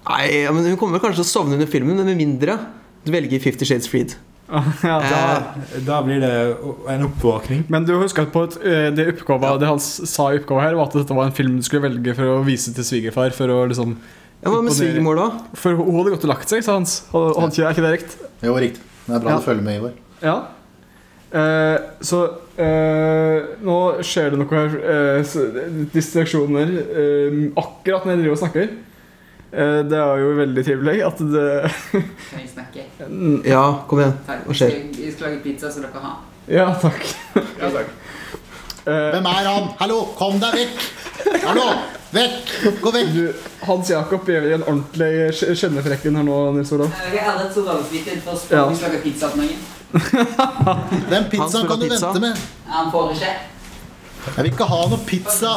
Nei, 0.08 0.22
ja, 0.44 0.52
men 0.54 0.64
Hun 0.70 0.78
kommer 0.80 1.02
kanskje 1.02 1.24
til 1.24 1.26
å 1.26 1.32
sovne 1.32 1.58
under 1.58 1.68
filmen, 1.68 1.98
men 1.98 2.12
med 2.12 2.20
mindre 2.22 2.56
du 3.04 3.10
velger 3.14 3.40
Fifty 3.42 3.66
Shades 3.66 3.88
Freed. 3.90 4.14
ja. 4.82 4.96
da, 5.04 5.80
Da 5.86 5.98
blir 6.04 6.22
det 6.22 6.32
en 6.92 7.04
oppvåkning. 7.08 7.66
Men 7.72 7.84
du 7.88 7.94
husker 8.00 8.28
på 8.32 8.46
at 8.48 8.56
det, 8.62 8.76
det, 8.96 9.08
ja. 9.16 9.50
det 9.60 9.68
han 9.68 9.80
sa 9.82 10.30
i 10.32 10.38
oppgaven 10.40 10.64
her, 10.64 10.78
var 10.78 10.88
at 10.88 10.96
dette 11.00 11.16
var 11.16 11.28
en 11.28 11.36
film 11.36 11.58
du 11.58 11.66
skulle 11.66 11.88
velge 11.88 12.14
for 12.16 12.38
å 12.38 12.40
vise 12.46 12.72
til 12.76 12.86
svigerfar. 12.86 13.34
For 13.36 13.52
å 13.52 13.64
liksom 13.68 13.98
ja, 14.48 14.54
Hva 14.56 14.62
med 14.64 14.72
svigermor, 14.76 15.18
da? 15.20 15.28
For 15.60 15.76
hun 15.78 15.98
hadde 16.00 16.14
gått 16.16 16.24
og 16.28 16.32
lagt 16.34 16.48
seg, 16.52 16.64
sa 16.64 16.74
Hans. 16.78 16.98
Og, 17.12 17.30
og 17.36 17.42
han, 17.44 17.52
er 17.52 17.72
ikke 17.76 17.84
det 17.86 17.92
riktig? 17.98 18.28
Jo, 18.48 18.54
riktig. 18.56 18.82
Det 19.08 19.14
er 19.16 19.22
bra 19.24 19.30
Ja. 19.34 19.36
du 19.40 19.44
følger 19.46 19.62
med, 19.68 19.80
Ivar. 19.82 19.92
Ja. 20.22 20.36
Eh, 21.28 21.78
så 22.08 22.22
eh, 22.56 23.48
nå 23.60 23.78
skjer 24.00 24.30
det 24.32 24.38
noe 24.40 24.48
her. 24.56 24.76
eh, 24.80 25.86
distraksjoner. 25.92 26.70
eh, 26.88 27.40
akkurat 27.60 28.06
når 28.08 28.14
jeg 28.14 28.22
driver 28.22 28.36
og 28.36 28.40
snakker. 28.42 28.70
Eh, 29.52 29.82
det 29.88 29.96
er 30.00 30.22
jo 30.22 30.32
veldig 30.36 30.64
trivelig 30.64 30.96
at 31.06 31.20
det 31.34 31.44
Kan 31.92 32.40
jeg 32.42 32.50
snakke? 32.54 32.86
Ja, 33.54 33.62
kom 33.88 34.00
igjen. 34.02 34.16
Takk. 34.26 34.42
Hva 34.48 34.56
skjer? 34.56 34.72
Jeg 34.74 35.04
jeg 35.04 35.12
skal 35.16 35.28
lage 35.30 35.42
pizza, 35.44 35.70
så 35.72 35.84
dere 35.84 36.02
har. 36.04 36.18
Ja, 36.48 36.66
takk. 36.80 37.04
ja, 37.36 37.70
takk. 37.76 37.92
Eh, 38.88 39.10
Hvem 39.12 39.26
er 39.28 39.48
han? 39.52 39.68
Hallo, 39.82 40.00
kom 40.16 40.40
deg 40.40 40.54
vekk! 40.62 40.84
Hallo! 41.44 41.68
Vekk! 42.08 42.52
Gå 42.80 42.90
vekk! 42.94 43.10
du, 43.12 43.34
Hans 43.68 43.90
Jakob 43.92 44.28
gjør 44.30 44.46
en 44.56 44.62
ordentlig 44.64 45.34
skjønnefrekken 45.36 46.16
her 46.16 46.24
nå, 46.24 46.36
Nils 46.56 46.70
Olav. 46.72 46.88
Jeg 47.12 47.20
har 47.20 47.34
aldri 47.34 47.50
så 47.52 47.64
dårlig 47.66 47.84
for 48.24 48.32
Ja. 48.32 48.38
spørre 48.40 48.76
skal 48.78 48.94
lage 48.94 49.02
pizza 49.04 49.28
til 49.28 49.42
noen. 49.42 49.58
Den 51.12 51.28
pizzaen 51.32 51.68
kan 51.68 51.80
du 51.80 51.88
pizza. 51.88 52.12
vente 52.12 52.20
med. 52.24 52.44
Han 52.68 52.90
får 52.92 53.12
ikke. 53.16 53.32
Jeg 54.28 54.44
vil 54.44 54.52
ikke 54.52 54.68
ha 54.72 54.80
noe 54.88 55.00
pizza. 55.08 55.52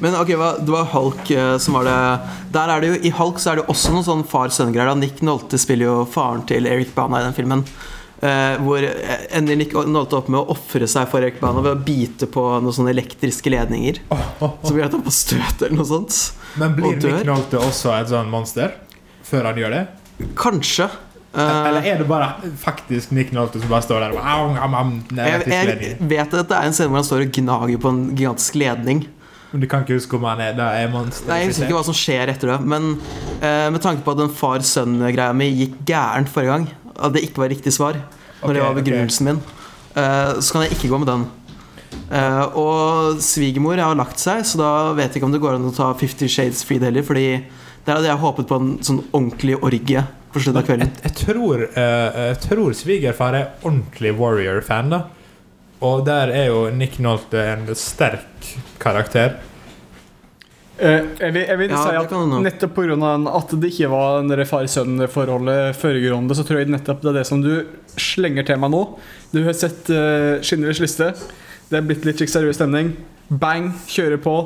Men 0.00 0.14
ok, 0.14 0.28
det 0.62 0.70
var 0.70 0.90
Hulk 0.92 1.30
eh, 1.34 1.56
som 1.58 1.74
var 1.74 1.88
det 1.88 1.94
Der 2.54 2.70
er 2.70 2.80
det 2.80 2.88
jo 2.92 2.98
I 3.08 3.10
Hulk 3.18 3.40
så 3.42 3.50
er 3.50 3.58
det 3.58 3.64
jo 3.64 3.72
også 3.74 3.90
noen 3.94 4.06
sånn 4.06 4.26
far-sønn-greier. 4.30 4.94
Nick 4.98 5.22
Nolte 5.26 5.58
spiller 5.58 5.88
jo 5.90 5.96
faren 6.06 6.44
til 6.46 6.66
Eric 6.70 6.92
Bana 6.94 7.18
i 7.22 7.26
den 7.26 7.34
filmen. 7.34 7.64
Eh, 8.18 8.54
hvor 8.66 8.82
eh, 8.82 9.26
ender 9.38 9.58
Nick 9.58 9.74
Nolte 9.86 10.18
opp 10.18 10.30
med 10.32 10.40
å 10.40 10.54
ofre 10.56 10.88
seg 10.90 11.06
for 11.10 11.22
Eric 11.22 11.38
Bana 11.38 11.62
ved 11.62 11.76
å 11.76 11.82
bite 11.86 12.26
på 12.26 12.42
noen 12.58 12.74
sånne 12.74 12.90
elektriske 12.90 13.52
ledninger. 13.52 14.00
Som 14.66 14.74
gjør 14.74 14.88
at 14.88 14.96
han 14.96 15.04
på 15.06 15.14
støt 15.14 15.62
eller 15.62 15.76
noe 15.78 15.86
sånt. 15.86 16.16
Men 16.58 16.74
blir. 16.78 16.98
Nick 16.98 17.28
Nolte 17.28 17.60
også 17.62 17.94
et 17.94 18.10
sånn 18.10 18.32
monster? 18.32 18.74
Før 19.28 19.50
han 19.50 19.60
gjør 19.60 19.76
det? 19.76 19.84
Kanskje. 20.38 20.88
Eh, 21.36 21.68
Eller 21.68 21.84
er 21.86 22.00
det 22.00 22.08
bare 22.08 22.32
faktisk 22.58 23.12
Nick 23.14 23.30
Nolte 23.36 23.60
som 23.62 23.70
bare 23.70 23.86
står 23.86 24.02
der 24.06 24.16
og 24.16 24.24
am, 24.24 24.74
am, 24.74 24.92
jeg, 25.12 25.44
jeg 25.52 25.98
vet 26.00 26.34
at 26.34 26.48
det 26.48 26.56
er 26.56 26.70
en 26.70 26.74
scene 26.74 26.88
hvor 26.88 27.02
han 27.02 27.06
står 27.06 27.26
og 27.26 27.34
gnager 27.38 27.82
på 27.84 27.92
en 27.92 28.02
gigantisk 28.16 28.58
ledning. 28.58 29.04
Men 29.52 29.62
du 29.62 29.68
kan 29.70 29.84
ikke 29.84 29.96
huske 29.96 30.18
om 30.18 30.26
han 30.28 30.42
er, 30.44 30.58
er 30.58 30.90
monster? 30.92 31.28
Nei, 31.30 31.38
Jeg 31.44 31.52
husker 31.52 31.68
ikke 31.68 31.78
hva 31.78 31.86
som 31.86 31.96
skjer 31.96 32.32
etter 32.34 32.50
det. 32.52 32.58
Men 32.68 32.90
uh, 32.98 33.68
med 33.72 33.80
tanke 33.84 34.04
på 34.04 34.12
at 34.12 34.20
den 34.20 34.32
far-sønn-greia 34.34 35.36
mi 35.36 35.48
gikk 35.54 35.78
gærent 35.88 36.28
forrige 36.32 36.56
gang, 36.56 36.66
at 36.98 37.14
det 37.14 37.24
ikke 37.26 37.44
var 37.44 37.52
riktig 37.52 37.72
svar, 37.74 37.98
når 38.42 38.54
det 38.54 38.62
Ok, 38.62 38.66
var 38.66 38.76
begrunnelsen 38.82 39.30
min, 39.30 39.40
Uh, 39.98 40.38
så 40.38 40.54
kan 40.54 40.66
jeg 40.66 40.76
ikke 40.76 40.90
gå 40.92 40.98
med 41.02 41.08
den. 41.10 41.22
Uh, 42.12 42.44
og 42.60 43.22
svigermor 43.24 43.80
har 43.80 43.96
lagt 43.98 44.20
seg, 44.20 44.44
så 44.46 44.60
da 44.60 44.68
vet 44.94 45.08
jeg 45.08 45.18
ikke 45.18 45.28
om 45.28 45.34
det 45.34 45.40
går 45.42 45.56
an 45.56 45.66
å 45.70 45.74
ta 45.74 45.88
Fifty 45.98 46.28
Shades 46.30 46.60
Freed 46.68 46.84
heller, 46.86 47.02
fordi 47.02 47.40
Der 47.88 47.96
hadde 47.96 48.10
jeg 48.10 48.20
håpet 48.20 48.48
på 48.50 48.56
en 48.60 48.72
sånn 48.84 48.98
ordentlig 49.16 49.54
orgie 49.64 50.02
på 50.28 50.42
slutten 50.44 50.60
av 50.60 50.66
kvelden. 50.66 50.90
jeg, 51.06 51.14
tror, 51.16 51.62
uh, 51.72 52.18
jeg 52.28 52.40
tror 52.44 52.74
svigerfar 52.76 53.36
er 53.38 53.46
ordentlig 53.62 54.12
Warrior-fan, 54.18 54.92
da. 54.92 55.06
Og 55.88 56.02
der 56.04 56.34
er 56.34 56.50
jo 56.50 56.66
Nick 56.74 56.98
Nolte 57.00 57.40
en 57.54 57.70
sterk 57.78 58.50
karakter. 58.82 59.38
Eh, 60.78 61.04
jeg 61.18 61.34
vil, 61.34 61.42
jeg 61.42 61.58
vil 61.58 61.72
Ja, 61.72 61.82
si 61.82 61.96
at 61.98 62.12
nettopp 62.44 62.74
pga. 62.76 63.10
at 63.34 63.54
det 63.60 63.70
ikke 63.72 63.90
var 63.90 64.20
en 64.20 64.46
far-sønn-forholdet 64.46 65.76
foregående, 65.76 66.36
så 66.36 66.46
tror 66.46 66.60
jeg 66.60 66.70
nettopp 66.70 67.02
det 67.02 67.10
er 67.10 67.18
det 67.18 67.26
som 67.26 67.42
du 67.42 67.66
slenger 67.98 68.46
til 68.46 68.60
meg 68.62 68.70
nå. 68.70 68.82
Du 69.34 69.42
har 69.44 69.56
sett 69.58 69.90
uh, 69.90 70.38
Schindlers 70.40 70.80
liste. 70.80 71.12
Det 71.68 71.80
er 71.80 71.86
blitt 71.86 72.06
litt 72.06 72.22
seriøs 72.22 72.56
stemning. 72.60 72.94
Bang, 73.28 73.72
kjører 73.90 74.22
på. 74.22 74.36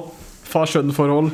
Far-sønn-forhold. 0.49 1.31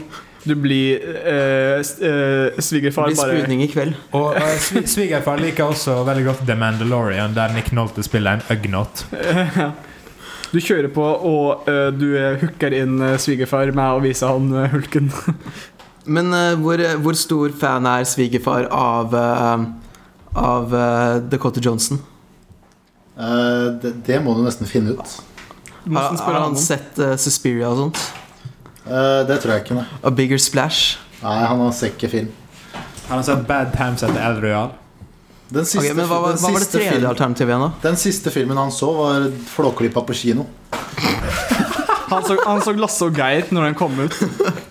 Du 0.49 0.55
blir 0.55 1.03
uh, 1.03 1.79
Det 1.83 2.65
svigerfar 2.65 3.11
blir 3.11 3.19
bare 3.19 3.39
spudning 3.39 3.63
i 3.63 3.69
kveld. 3.71 3.95
Og 4.17 4.37
eh, 4.39 4.55
sv 4.59 4.83
svigerfar 4.87 5.41
liker 5.43 5.71
også 5.71 6.03
veldig 6.09 6.25
godt 6.27 6.47
The 6.47 6.57
Mandalorian, 6.59 7.35
der 7.39 7.55
Nick 7.55 7.71
Nolte 7.73 8.03
spiller 8.07 8.39
en 8.39 8.47
Ugnot. 8.51 9.07
Du 10.53 10.59
kjører 10.61 10.89
på, 10.93 11.05
og 11.05 11.69
uh, 11.69 11.89
du 11.93 12.07
eh, 12.17 12.39
hooker 12.41 12.75
inn 12.77 12.97
uh, 13.05 13.17
svigerfar 13.21 13.73
med 13.77 13.99
å 13.99 14.03
vise 14.05 14.29
han 14.29 14.49
uh, 14.55 14.69
hulken. 14.73 15.11
Men 16.15 16.33
hvor, 16.63 16.81
hvor 17.05 17.17
stor 17.21 17.53
fan 17.61 17.85
er 17.85 18.07
svigerfar 18.09 18.65
av 18.73 19.13
Av 20.39 20.71
Dakota 21.29 21.61
Johnson? 21.61 21.99
Eh, 23.19 23.67
det, 23.83 23.93
det 24.07 24.21
må 24.25 24.33
du 24.33 24.41
nesten 24.47 24.65
finne 24.71 24.95
ut. 24.97 25.19
Har, 25.91 26.17
har 26.17 26.39
han 26.39 26.47
han 26.47 26.57
sett 26.57 26.97
Suspiria 27.21 27.69
og 27.75 27.83
sånt? 27.83 28.01
Eh, 28.89 29.23
det 29.29 29.41
tror 29.43 29.55
jeg 29.55 29.67
ikke, 29.67 29.79
nei. 29.83 29.87
A 30.01 30.11
Bigger 30.11 30.41
Splash? 30.41 30.97
Nei, 31.21 31.39
han 31.45 31.61
har 31.61 31.73
sett 31.77 31.99
ikke 31.99 32.13
film. 32.13 32.29
Han 33.09 33.19
har 33.19 33.25
sett 33.27 33.45
Bad 33.49 33.75
Times 33.77 34.05
at 34.07 34.17
El 34.17 34.41
Royal. 34.41 34.73
Den 35.49 35.65
siste, 35.65 35.81
Ok, 35.91 35.97
men 35.97 36.09
hva, 36.11 36.19
var- 36.21 36.35
den 36.37 36.43
hva 36.45 36.53
var 36.53 36.61
det 36.61 36.71
tredje 36.75 37.09
alternativet 37.09 37.53
igjen, 37.55 37.63
da? 37.65 37.71
Den 37.83 37.97
siste 37.97 38.33
filmen 38.35 38.59
han 38.61 38.73
så, 38.75 38.91
var 38.93 39.29
Flåklypa 39.55 40.03
på 40.05 40.17
kino. 40.17 40.45
Han 42.09 42.25
så, 42.25 42.39
han 42.41 42.63
så 42.65 42.73
Lasse 42.73 43.05
og 43.05 43.19
Geir 43.21 43.51
når 43.53 43.67
den 43.67 43.75
kom 43.77 43.93
ut. 44.01 44.15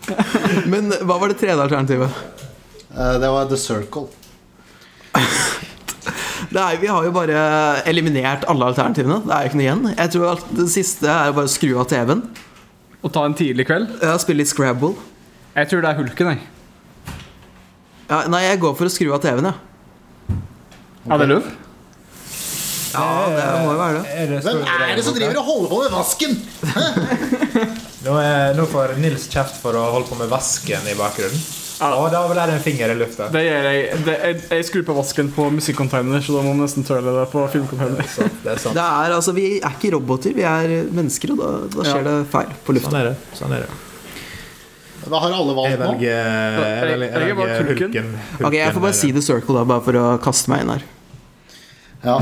Men 0.71 0.89
hva 1.05 1.19
var 1.21 1.29
det 1.29 1.35
tredje 1.37 1.61
alternativet? 1.61 2.09
Uh, 2.89 3.19
det 3.21 3.29
var 3.29 3.45
The 3.45 3.59
Circle. 3.61 4.07
Nei, 6.55 6.63
er, 6.63 6.79
vi 6.81 6.89
har 6.89 7.05
jo 7.05 7.11
bare 7.13 7.43
eliminert 7.89 8.47
alle 8.49 8.71
alternativene. 8.71 9.19
Det 9.27 9.35
er 9.35 9.45
jo 9.45 9.51
ikke 9.51 9.59
noe 9.59 9.67
igjen. 9.67 9.85
Jeg 9.91 10.13
tror 10.15 10.27
at 10.31 10.49
det 10.57 10.67
siste 10.73 11.13
er 11.13 11.35
bare 11.37 11.45
å 11.45 11.53
skru 11.53 11.75
av 11.77 11.85
TV-en. 11.91 12.25
Og 13.05 13.13
ta 13.13 13.27
en 13.29 13.37
tidlig 13.37 13.67
kveld. 13.69 13.93
Ja, 14.01 14.17
Spille 14.21 14.41
litt 14.41 14.49
Scrabble. 14.49 14.95
Jeg 15.53 15.69
tror 15.69 15.85
det 15.85 15.91
er 15.93 16.01
hulken, 16.01 16.33
jeg. 16.33 17.13
Ja, 18.07 18.23
nei, 18.31 18.47
jeg 18.47 18.63
går 18.65 18.73
for 18.79 18.89
å 18.89 18.93
skru 18.97 19.11
av 19.13 19.21
TV-en, 19.21 19.51
ja. 19.51 19.66
Ja, 21.07 21.17
det 21.17 21.23
er 21.27 21.31
lov? 21.31 21.45
Ja, 22.97 23.05
det 23.29 23.45
må 23.61 23.73
jo 23.73 23.77
være 23.79 23.99
det. 23.99 24.07
Er 24.17 24.27
det 24.31 24.41
Hvem 24.43 24.63
er 24.65 24.95
det 24.97 25.03
som 25.05 25.13
driver 25.15 25.37
og 25.41 25.45
holder 25.51 25.69
på 25.73 25.79
med 25.83 25.91
vasken? 25.93 26.33
Nå, 28.07 28.13
er, 28.21 28.53
nå 28.57 28.65
får 28.71 28.93
Nils 29.01 29.25
kjeft 29.31 29.57
for 29.61 29.75
å 29.77 29.85
holde 29.93 30.07
på 30.09 30.17
med 30.19 30.29
vasken 30.31 30.85
i 30.87 30.95
bakgrunnen. 30.97 31.41
Ja. 31.77 31.91
Og 31.99 32.07
da 32.09 32.23
vil 32.25 32.39
jeg 32.39 32.55
en 32.55 32.63
finger 32.63 32.89
i 32.89 32.95
lufta. 32.97 33.27
Det 33.29 33.41
gjør 33.45 33.67
jeg. 33.69 33.81
Det, 34.07 34.13
jeg, 34.23 34.37
jeg 34.55 34.65
skrur 34.65 34.85
på 34.87 34.95
vasken 34.97 35.27
på 35.35 35.45
musikkonteiner, 35.53 36.23
så 36.25 36.37
da 36.39 36.41
må 36.45 36.55
man 36.55 36.63
nesten 36.65 36.87
tøle 36.87 37.13
det 37.19 37.25
på 37.33 37.43
filmcontainer. 37.53 38.01
Ja, 38.17 38.29
det 38.47 38.53
er 38.55 38.61
sant. 38.63 38.79
Det 38.79 38.85
er, 38.85 39.13
altså, 39.19 39.35
vi 39.37 39.45
er 39.59 39.75
ikke 39.75 39.91
roboter, 39.93 40.33
vi 40.37 40.47
er 40.49 40.73
mennesker, 40.97 41.35
og 41.35 41.43
da, 41.43 41.51
da 41.75 41.85
skjer 41.85 42.01
Ja. 42.01 42.07
det 42.07 42.31
feil 42.33 42.55
på 42.65 42.77
lufta. 42.79 42.89
Sånn 42.89 42.99
er 43.03 43.11
det. 43.11 43.15
Sånn 43.37 43.53
er 43.59 43.67
det. 43.67 43.69
Da 45.07 45.21
har 45.23 45.37
alle 45.37 45.53
valgt 45.55 45.77
nå? 45.79 45.85
velger, 45.93 46.01
jeg 46.01 46.17
Jeg- 46.17 46.87
velger, 46.89 47.05
jeg 47.05 47.27
jeg 47.29 47.37
velger 47.37 47.67
hulken. 47.69 47.83
hulken. 47.85 48.45
Ok, 48.49 48.53
Jeg 48.57 48.73
får 48.73 48.81
bare 48.89 48.97
si 49.05 49.11
The 49.15 49.21
Circle, 49.21 49.55
da, 49.59 49.63
bare 49.75 49.85
for 49.85 49.93
å 50.01 50.07
kaste 50.19 50.49
meg 50.51 50.65
inn 50.65 50.73
her. 50.79 50.87
Ja. 52.03 52.19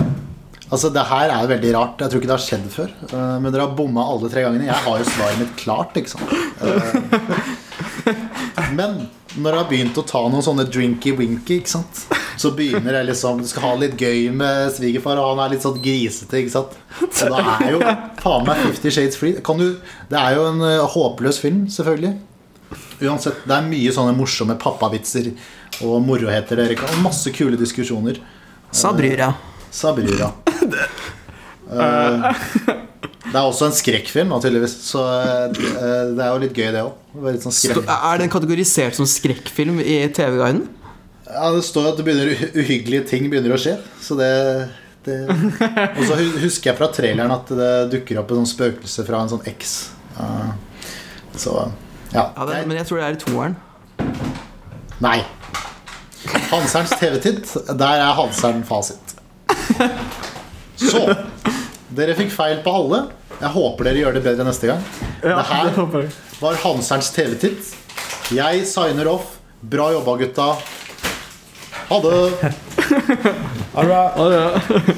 Altså, 0.66 0.90
det 0.90 1.04
her 1.06 1.30
er 1.30 1.50
veldig 1.50 1.74
rart. 1.76 2.02
Jeg 2.02 2.12
tror 2.12 2.22
ikke 2.22 2.32
det 2.32 2.38
har 2.38 2.46
skjedd 2.46 2.70
før. 2.74 2.94
Eh, 3.10 3.36
men 3.44 3.52
dere 3.52 3.68
har 3.68 3.76
bomma 3.78 4.08
alle 4.10 4.32
tre 4.34 4.46
gangene. 4.46 4.70
Jeg 4.70 4.86
har 4.88 5.02
jo 5.02 5.10
svaret 5.12 5.42
mitt 5.42 5.56
klart, 5.62 5.98
ikke 6.00 6.16
sant. 6.16 6.30
Eh, 6.62 8.16
men 8.78 9.06
når 9.36 9.50
jeg 9.50 9.60
har 9.60 9.70
begynt 9.70 10.00
å 10.02 10.08
ta 10.08 10.24
noen 10.30 10.46
sånne 10.46 10.68
drinky-winky, 10.72 11.60
ikke 11.62 11.76
sant 11.78 12.06
så 12.40 12.52
begynner 12.56 13.00
jeg 13.00 13.10
liksom 13.10 13.42
Du 13.42 13.48
skal 13.50 13.66
ha 13.66 13.74
litt 13.80 13.98
gøy 14.00 14.30
med 14.36 14.72
svigerfar, 14.76 15.20
og 15.22 15.34
han 15.34 15.46
er 15.46 15.56
litt 15.56 15.66
sånn 15.66 15.80
grisete, 15.84 16.42
ikke 16.42 16.54
sant. 16.54 16.78
Og 17.02 17.34
da 17.34 17.58
er 17.58 17.76
jo 17.76 17.82
faen 18.22 18.48
meg 18.48 18.64
Fifty 18.68 18.94
Shades 18.94 19.20
Free. 19.20 19.40
Du, 19.40 19.68
det 20.12 20.22
er 20.22 20.38
jo 20.38 20.48
en 20.52 20.64
eh, 20.66 20.86
håpløs 20.96 21.40
film, 21.42 21.66
selvfølgelig. 21.72 22.16
Uansett, 23.06 23.44
det 23.48 23.56
er 23.56 23.68
mye 23.68 23.92
sånne 23.94 24.16
morsomme 24.16 24.56
pappavitser 24.60 25.34
og 25.84 26.00
moroheter 26.08 26.62
dere 26.62 26.78
kan 26.80 26.94
Og 26.96 27.04
masse 27.04 27.32
kule 27.36 27.60
diskusjoner. 27.60 28.22
Sa 28.76 28.94
bryr 28.96 29.20
jeg. 29.20 29.55
Sa 29.76 29.96
brura. 29.98 30.32
Eh, 31.66 32.26
det 33.26 33.34
er 33.34 33.40
også 33.42 33.66
en 33.66 33.74
skrekkfilm, 33.74 34.30
tydeligvis. 34.38 34.76
Så 34.86 35.02
uh, 35.02 35.48
det 35.50 36.22
er 36.22 36.28
jo 36.30 36.42
litt 36.44 36.54
gøy, 36.54 36.68
det 36.76 36.84
òg. 36.86 37.40
Sånn 37.42 37.88
er 37.90 38.22
den 38.22 38.30
kategorisert 38.30 38.94
som 38.94 39.08
skrekkfilm 39.10 39.80
i 39.82 39.96
TV-guiden? 40.14 40.62
ja, 41.36 41.52
det 41.52 41.64
står 41.66 41.92
at 41.92 42.00
det 42.00 42.06
begynner, 42.06 42.32
uhyggelige 42.56 43.06
ting 43.10 43.28
begynner 43.32 43.56
å 43.56 43.60
skje. 43.60 43.76
Så 44.02 44.18
det, 44.20 44.32
det 45.08 45.18
Og 45.98 46.04
så 46.08 46.20
husker 46.44 46.72
jeg 46.72 46.78
fra 46.80 46.90
traileren 46.94 47.34
at 47.34 47.52
det 47.58 47.72
dukker 47.94 48.22
opp 48.22 48.34
en 48.34 48.44
sånn 48.44 48.54
spøkelse 48.54 49.08
fra 49.08 49.24
en 49.24 49.34
sånn 49.34 49.46
X. 49.56 49.76
Uh, 50.20 50.54
så 51.36 51.56
ja. 52.14 52.30
Ja, 52.32 52.46
det, 52.48 52.62
men 52.70 52.78
jeg 52.80 52.88
tror 52.88 53.02
det 53.02 53.08
er 53.10 53.18
i 53.18 53.24
toeren. 53.26 53.58
Nei. 55.04 55.18
Hanserens 56.50 56.94
TV-tid. 56.96 57.44
Der 57.76 58.06
er 58.06 58.16
Hanseren 58.16 58.64
fasit. 58.68 59.05
Så 60.90 61.02
Dere 61.96 62.16
fikk 62.18 62.32
feil 62.36 62.58
på 62.66 62.72
alle. 62.76 63.04
Jeg 63.40 63.52
håper 63.54 63.88
dere 63.88 64.02
gjør 64.02 64.16
det 64.18 64.24
bedre 64.26 64.46
neste 64.48 64.68
gang. 64.72 64.82
Ja, 65.24 65.36
Det 65.38 65.46
her- 65.50 65.70
det 65.70 65.76
håper 65.80 66.02
jeg. 66.06 66.12
var 66.42 66.58
Hanserens 66.64 67.10
TV-titt. 67.16 67.74
Jeg 68.36 68.66
signer 68.68 69.08
off. 69.12 69.38
Bra 69.62 69.92
jobba, 69.94 70.16
gutta. 70.20 70.50
Ha 71.90 72.00
det. 72.02 72.16
Ha 73.76 73.82
det 73.82 73.88
bra. 73.90 74.02
Det, 74.16 74.96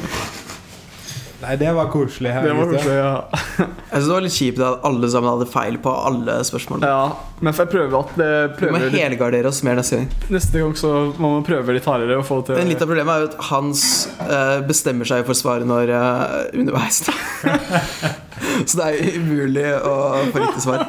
Nei, 1.48 1.56
det 1.56 1.70
var 1.72 1.88
koselig. 1.88 2.32
Her, 2.36 2.44
det 2.44 2.54
var 2.58 2.68
koselig, 2.68 2.96
ja. 2.98 3.12
Jeg 3.58 4.02
synes 4.02 4.08
det 4.08 4.14
var 4.14 4.24
litt 4.26 4.34
kjipt 4.36 4.58
at 4.68 4.86
alle 4.90 5.10
sammen 5.14 5.30
hadde 5.32 5.46
feil 5.48 5.78
på 5.80 5.92
alle 6.10 6.34
spørsmål. 6.44 6.84
ja. 6.84 7.04
Men 7.40 7.54
får 7.54 7.68
jeg 7.68 7.72
prøve 7.72 8.00
at 8.02 8.16
det 8.18 8.30
Vi 8.58 8.70
må 8.74 8.80
helgardere 8.92 9.48
oss 9.48 9.62
mer 9.64 9.78
neste 9.78 10.00
gang. 10.00 10.08
Neste 10.34 10.60
gang 10.60 10.74
så 10.76 10.92
må 11.22 11.30
man 11.36 11.46
prøve 11.48 11.76
litt 11.76 11.86
hardere 11.88 12.18
å 12.18 12.24
få 12.26 12.42
til 12.44 12.58
Men 12.58 12.72
litt 12.72 12.82
av 12.82 12.90
problemet 12.90 13.14
er 13.14 13.24
jo 13.24 13.30
at 13.30 13.38
Hans 13.52 13.84
uh, 14.20 14.58
bestemmer 14.68 15.08
seg 15.08 15.22
for 15.28 15.38
svaret 15.38 15.70
når 15.70 15.94
uh, 15.94 16.02
underveis. 16.58 17.04
Så 18.68 18.80
det 18.80 18.88
er 18.90 19.20
umulig 19.22 19.70
å 19.78 19.94
få 20.34 20.42
riktig 20.42 20.66
svar. 20.66 20.84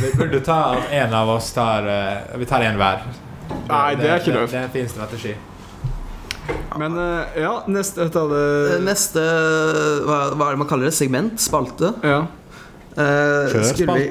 Vi 0.00 0.10
burde 0.16 0.40
ta 0.48 0.58
at 0.72 0.96
en 1.02 1.14
av 1.20 1.30
oss 1.36 1.52
tar 1.54 1.86
uh, 1.86 2.40
Vi 2.40 2.48
tar 2.48 2.64
en 2.66 2.80
hver. 2.80 3.06
Nei, 3.68 3.94
det 4.00 4.08
er 4.08 4.18
ikke 4.18 4.34
lov. 4.34 4.48
Det, 4.48 4.56
det 4.56 4.62
er 4.64 4.66
en 4.66 4.74
fin 4.74 4.90
strategi. 4.96 5.36
Men 6.78 6.94
eh, 7.00 7.40
ja, 7.42 7.52
neste 7.70 8.06
Eh, 8.06 8.10
det, 8.14 8.78
Neste 8.86 9.22
hva, 10.06 10.18
hva 10.34 10.48
er 10.48 10.56
det 10.56 10.62
man 10.62 10.68
kaller 10.70 10.88
det? 10.88 10.94
Segment? 10.96 11.40
Spalte? 11.42 11.94
ja. 12.06 12.26
Eh, 12.98 13.52
skulle, 13.62 13.94
vi, 13.94 14.06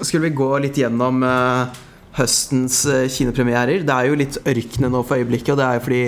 skulle 0.00 0.22
vi 0.30 0.36
gå 0.36 0.46
litt 0.64 0.78
gjennom 0.80 1.18
eh, 1.28 1.80
høstens 2.16 2.78
eh, 2.88 3.08
kinopremierer? 3.12 3.82
Det 3.84 3.96
er 3.96 4.08
jo 4.08 4.16
litt 4.16 4.38
ørkne 4.48 4.88
nå 4.92 5.02
for 5.04 5.20
øyeblikket, 5.20 5.52
og 5.52 5.60
det 5.60 5.66
er 5.66 5.76
jo 5.76 5.82
fordi 5.86 6.04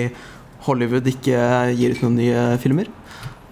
Hollywood 0.65 1.09
ikke 1.11 1.41
gir 1.77 1.93
ut 1.93 2.01
noen 2.05 2.17
nye 2.17 2.45
filmer. 2.63 2.89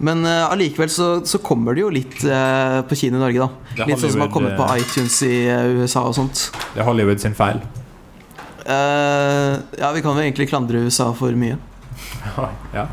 Men 0.04 0.26
eh, 0.26 0.48
allikevel 0.50 0.90
så, 0.90 1.10
så 1.30 1.40
kommer 1.46 1.78
det 1.78 1.84
jo 1.86 1.92
litt 1.94 2.24
eh, 2.26 2.80
på 2.90 2.98
kino 2.98 3.20
i 3.20 3.22
Norge, 3.22 3.46
da. 3.46 3.86
Litt 3.86 4.02
sånn 4.02 4.16
som 4.16 4.26
har 4.26 4.34
kommet 4.34 4.58
på 4.58 4.66
eh, 4.66 4.82
iTunes 4.82 5.20
i 5.28 5.36
eh, 5.46 5.84
USA 5.84 6.08
og 6.10 6.18
sånt. 6.18 6.48
Det 6.74 6.82
er 6.82 6.90
Hollywood 6.90 7.22
sin 7.22 7.38
feil. 7.38 7.62
Eh, 8.64 9.54
ja, 9.78 9.94
vi 9.94 10.02
kan 10.02 10.18
jo 10.18 10.26
egentlig 10.26 10.50
klandre 10.50 10.82
USA 10.88 11.12
for 11.18 11.38
mye. 11.38 11.60
ja. 12.78 12.88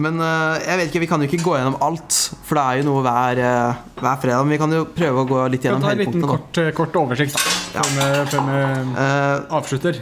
Men 0.00 0.20
eh, 0.22 0.62
jeg 0.64 0.78
vet 0.78 0.90
ikke, 0.90 1.02
vi 1.02 1.08
kan 1.10 1.22
jo 1.22 1.28
ikke 1.28 1.42
gå 1.42 1.56
gjennom 1.58 1.76
alt, 1.84 2.16
for 2.46 2.58
det 2.58 2.62
er 2.62 2.80
jo 2.80 2.86
noe 2.88 3.02
hver, 3.04 3.40
eh, 3.42 3.82
hver 3.98 4.22
fredag. 4.22 4.46
Men 4.46 4.54
vi 4.54 4.60
kan 4.62 4.76
jo 4.76 4.86
prøve 4.96 5.24
å 5.24 5.28
gå 5.28 5.42
litt 5.50 5.64
Vi 5.64 5.68
kan 5.68 5.76
gjennom 5.76 5.88
ta 5.88 5.92
en 5.96 6.02
liten 6.04 6.24
kort, 6.30 6.62
kort 6.78 6.98
oversikt 7.02 7.36
da, 7.36 7.42
Ja. 7.80 7.84
før 8.30 8.46
vi, 8.46 8.62
uh, 8.94 9.04
Eh, 9.04 9.36
avslutter. 9.58 10.00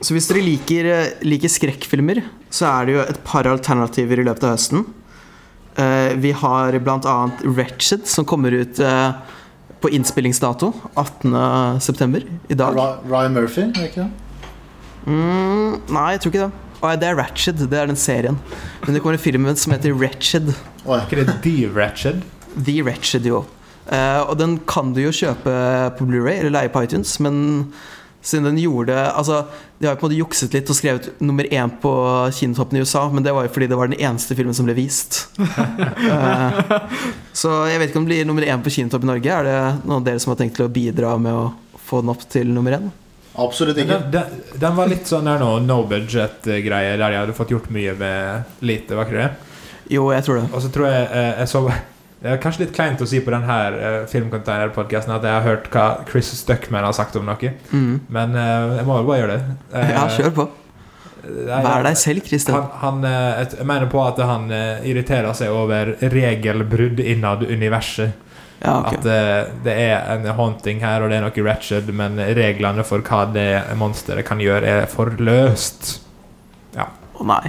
Så 0.00 0.14
hvis 0.14 0.28
dere 0.30 0.44
liker, 0.44 0.90
liker 1.26 1.50
skrekkfilmer, 1.50 2.22
så 2.50 2.68
er 2.70 2.86
det 2.86 2.94
jo 2.94 3.00
et 3.02 3.24
par 3.24 3.48
alternativer 3.50 4.20
i 4.20 4.26
løpet 4.26 4.44
av 4.46 4.54
høsten. 4.56 4.86
Uh, 5.78 6.14
vi 6.18 6.32
har 6.34 6.78
bl.a. 6.82 7.16
Wretched, 7.44 8.06
som 8.06 8.24
kommer 8.26 8.50
ut 8.52 8.78
uh, 8.82 9.12
på 9.80 9.90
innspillingsdato 9.94 10.72
18.9. 10.98 12.24
i 12.50 12.54
dag. 12.58 12.78
Ryan 13.06 13.34
Murphy, 13.34 13.68
er 13.68 13.72
det 13.76 13.90
ikke 13.92 14.06
det? 14.06 14.10
Mm, 15.06 15.78
nei, 15.94 16.08
jeg 16.16 16.20
tror 16.20 16.32
ikke 16.34 16.46
det. 16.48 16.67
Å, 16.78 16.94
det 16.94 17.08
er 17.10 17.16
Ratched, 17.18 17.62
det 17.70 17.78
er 17.78 17.90
den 17.90 17.98
serien. 17.98 18.38
Men 18.84 18.94
det 18.94 19.02
kommer 19.02 19.18
en 19.18 19.22
film 19.22 19.46
som 19.58 19.74
heter 19.74 19.94
Ratched. 19.98 20.52
Oh, 20.84 20.94
Er 20.94 21.06
ikke 21.06 21.24
det 21.24 21.38
The 21.42 21.70
Ratched? 21.74 22.22
The 22.54 22.80
Ratched, 22.86 23.26
jo. 23.26 23.44
Uh, 23.88 24.22
og 24.28 24.36
den 24.38 24.58
kan 24.68 24.92
du 24.94 25.00
jo 25.00 25.14
kjøpe 25.14 25.52
på 25.96 26.06
Blu-ray 26.06 26.42
eller 26.42 26.52
leie 26.52 26.70
på 26.70 26.82
iTunes, 26.84 27.14
men 27.24 27.70
siden 28.20 28.44
den 28.50 28.58
gjorde 28.60 28.92
Altså, 28.92 29.44
de 29.78 29.86
har 29.86 29.94
jo 29.94 30.00
på 30.00 30.06
en 30.06 30.10
måte 30.10 30.18
jukset 30.18 30.52
litt 30.52 30.68
og 30.68 30.76
skrevet 30.76 31.06
nummer 31.24 31.46
én 31.48 31.70
på 31.80 31.92
kinotoppen 32.36 32.76
i 32.76 32.82
USA, 32.84 33.06
men 33.08 33.24
det 33.24 33.32
var 33.32 33.46
jo 33.46 33.52
fordi 33.54 33.70
det 33.70 33.78
var 33.78 33.88
den 33.88 34.00
eneste 34.02 34.36
filmen 34.36 34.54
som 34.54 34.68
ble 34.68 34.76
vist. 34.76 35.22
uh, 35.40 36.60
så 37.40 37.54
jeg 37.72 37.80
vet 37.80 37.90
ikke 37.90 38.02
om 38.02 38.06
det 38.06 38.12
blir 38.12 38.28
nummer 38.28 38.46
én 38.46 38.62
på 38.62 38.74
kinotopp 38.76 39.06
i 39.06 39.12
Norge. 39.14 39.34
Er 39.40 39.48
det 39.48 39.58
noen 39.82 39.98
av 40.02 40.08
dere 40.10 40.22
som 40.22 40.34
har 40.34 40.42
tenkt 40.42 40.60
til 40.60 40.68
å 40.68 40.72
bidra 40.72 41.16
med 41.18 41.34
å 41.34 41.80
få 41.88 42.04
den 42.04 42.12
opp 42.12 42.28
til 42.30 42.52
nummer 42.52 42.76
én? 42.78 42.90
Absolutt 43.38 43.78
ikke. 43.78 43.98
Den, 44.10 44.10
den, 44.10 44.58
den 44.64 44.74
var 44.78 44.88
litt 44.90 45.06
sånn 45.06 45.28
der 45.28 45.38
no, 45.42 45.52
no 45.62 45.82
budget-greie, 45.90 46.96
der 46.98 47.14
jeg 47.14 47.20
hadde 47.24 47.36
fått 47.36 47.52
gjort 47.54 47.68
mye 47.74 47.94
med 47.98 48.64
lite, 48.66 48.96
var 48.98 49.06
ikke 49.06 49.20
det? 49.22 49.28
Jo, 49.94 50.08
jeg 50.12 50.26
tror 50.26 50.40
det. 50.42 50.48
Og 50.52 50.60
så 50.64 50.70
tror 50.74 50.90
jeg 50.90 51.06
eh, 51.12 51.30
jeg 51.44 51.48
så 51.54 51.62
Det 52.18 52.32
er 52.32 52.40
kanskje 52.42 52.64
litt 52.64 52.72
kleint 52.74 52.98
å 52.98 53.06
si 53.06 53.20
på 53.22 53.30
denne 53.30 53.56
uh, 53.78 54.00
filmcontainer-podkasten 54.10 55.12
at 55.14 55.22
jeg 55.22 55.36
har 55.36 55.44
hørt 55.46 55.68
hva 55.70 55.84
Chris 56.08 56.32
Stuckman 56.34 56.82
har 56.82 56.96
sagt 56.96 57.14
om 57.14 57.28
noe, 57.28 57.52
Mm. 57.70 58.00
men 58.10 58.34
eh, 58.34 58.72
jeg 58.80 58.86
må 58.88 58.96
vel 58.98 59.06
bare 59.06 59.20
gjøre 59.20 59.36
det. 59.36 59.54
Eh, 59.78 59.92
Ja, 59.94 60.02
kjør 60.10 60.32
på. 60.40 60.48
Vær 61.28 61.82
deg 61.86 61.96
selv, 62.00 62.26
Christian. 62.26 62.58
Han, 62.82 63.04
han, 63.04 63.06
eh, 63.06 63.54
jeg 63.60 63.66
mener 63.70 63.86
på 63.92 64.02
at 64.02 64.18
han 64.26 64.50
eh, 64.50 64.82
irriterer 64.90 65.30
seg 65.38 65.54
over 65.54 65.94
regelbrudd 66.10 66.98
innad 67.04 67.46
universet. 67.46 68.18
Ja, 68.58 68.80
okay. 68.80 68.98
At 68.98 69.06
uh, 69.06 69.54
det 69.64 69.74
er 69.86 70.12
en 70.16 70.26
haunting 70.34 70.82
her, 70.82 71.04
og 71.04 71.12
det 71.12 71.20
er 71.20 71.24
noe 71.26 71.46
ratchet, 71.46 71.88
men 71.94 72.18
reglene 72.38 72.84
for 72.86 73.04
hva 73.06 73.24
det 73.30 73.48
monsteret 73.78 74.26
kan 74.26 74.42
gjøre, 74.42 74.82
er 74.82 74.90
for 74.90 75.14
løst. 75.22 75.98
Å 77.18 77.26
nei. 77.26 77.46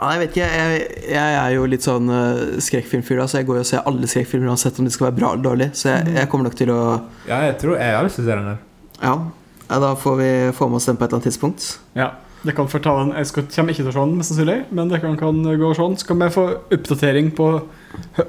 Ja, 0.00 0.14
jeg 0.14 0.20
vet 0.22 0.30
ikke, 0.32 0.46
jeg, 0.48 0.84
jeg 1.12 1.34
er 1.36 1.50
jo 1.54 1.66
litt 1.68 1.84
sånn 1.84 2.08
uh, 2.08 2.56
skrekkfilmfyr, 2.62 3.20
da, 3.20 3.26
så 3.28 3.40
jeg 3.40 3.50
går 3.50 3.60
jo 3.60 3.66
og 3.66 3.68
ser 3.68 3.84
alle 3.88 4.08
skrekkfilmer 4.08 4.48
uansett 4.48 4.80
om 4.80 4.88
de 4.88 4.94
skal 4.94 5.10
være 5.10 5.18
bra 5.18 5.34
eller 5.34 5.44
dårlig. 5.44 5.68
Så 5.76 5.90
jeg, 5.92 6.14
jeg 6.16 6.30
kommer 6.32 6.48
nok 6.48 6.56
til 6.58 6.72
å 6.72 6.80
Ja, 7.28 7.42
jeg 7.44 7.58
tror 7.60 7.76
jeg 7.76 7.94
har 7.98 8.06
lyst 8.06 8.18
til 8.18 8.24
å 8.24 8.30
se 8.30 8.38
den 8.38 8.48
der. 8.48 8.64
Ja, 9.02 9.14
ja 9.68 9.80
da 9.84 9.92
får 10.00 10.16
vi 10.22 10.30
få 10.56 10.70
med 10.70 10.80
oss 10.80 10.88
den 10.88 10.96
på 10.96 11.04
et 11.04 11.10
eller 11.10 11.20
annet 11.20 11.30
tidspunkt. 11.30 11.68
Ja. 11.98 12.10
Det 12.40 12.54
kan 12.56 12.70
fortale 12.72 13.02
en 13.04 13.10
Jeg 13.18 13.28
skal, 13.28 13.44
kommer 13.52 13.74
ikke 13.74 13.82
til 13.82 13.90
å 13.90 13.92
se 13.92 14.00
den, 14.00 14.14
mest 14.16 14.32
sannsynlig, 14.32 14.56
men 14.72 14.88
det 14.88 15.02
kan, 15.02 15.18
kan 15.20 15.42
gå 15.60 15.74
sånn. 15.76 15.98
Så 16.00 16.08
kan 16.08 16.22
vi 16.24 16.30
få 16.32 16.46
oppdatering 16.72 17.28
på 17.36 17.50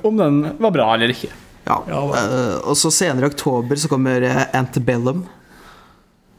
om 0.04 0.20
den 0.20 0.41
var 0.60 0.76
bra 0.76 0.89
eller 0.97 1.16
ikke. 1.16 1.32
Ja. 1.68 1.78
Ja, 1.88 2.01
uh, 2.01 2.57
og 2.72 2.78
så 2.80 2.89
senere 2.93 3.28
i 3.28 3.32
oktober 3.32 3.78
så 3.80 3.89
kommer 3.91 4.24
uh, 4.26 4.43
Antebellum. 4.57 5.26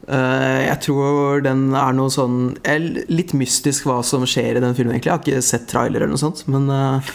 Uh, 0.03 0.63
jeg 0.65 0.79
tror 0.83 1.43
den 1.45 1.69
er 1.79 1.93
noe 1.95 2.11
sånn 2.11 2.57
er 2.67 2.83
Litt 3.07 3.31
mystisk 3.39 3.85
hva 3.87 4.01
som 4.03 4.25
skjer 4.27 4.59
i 4.59 4.63
den 4.63 4.75
filmen, 4.75 4.97
egentlig. 4.97 5.11
Jeg 5.11 5.15
har 5.15 5.23
ikke 5.23 5.45
sett 5.45 5.69
trailer 5.71 6.03
eller 6.03 6.11
noe 6.11 6.23
sånt, 6.23 6.43
men 6.51 6.67
uh, 6.67 7.13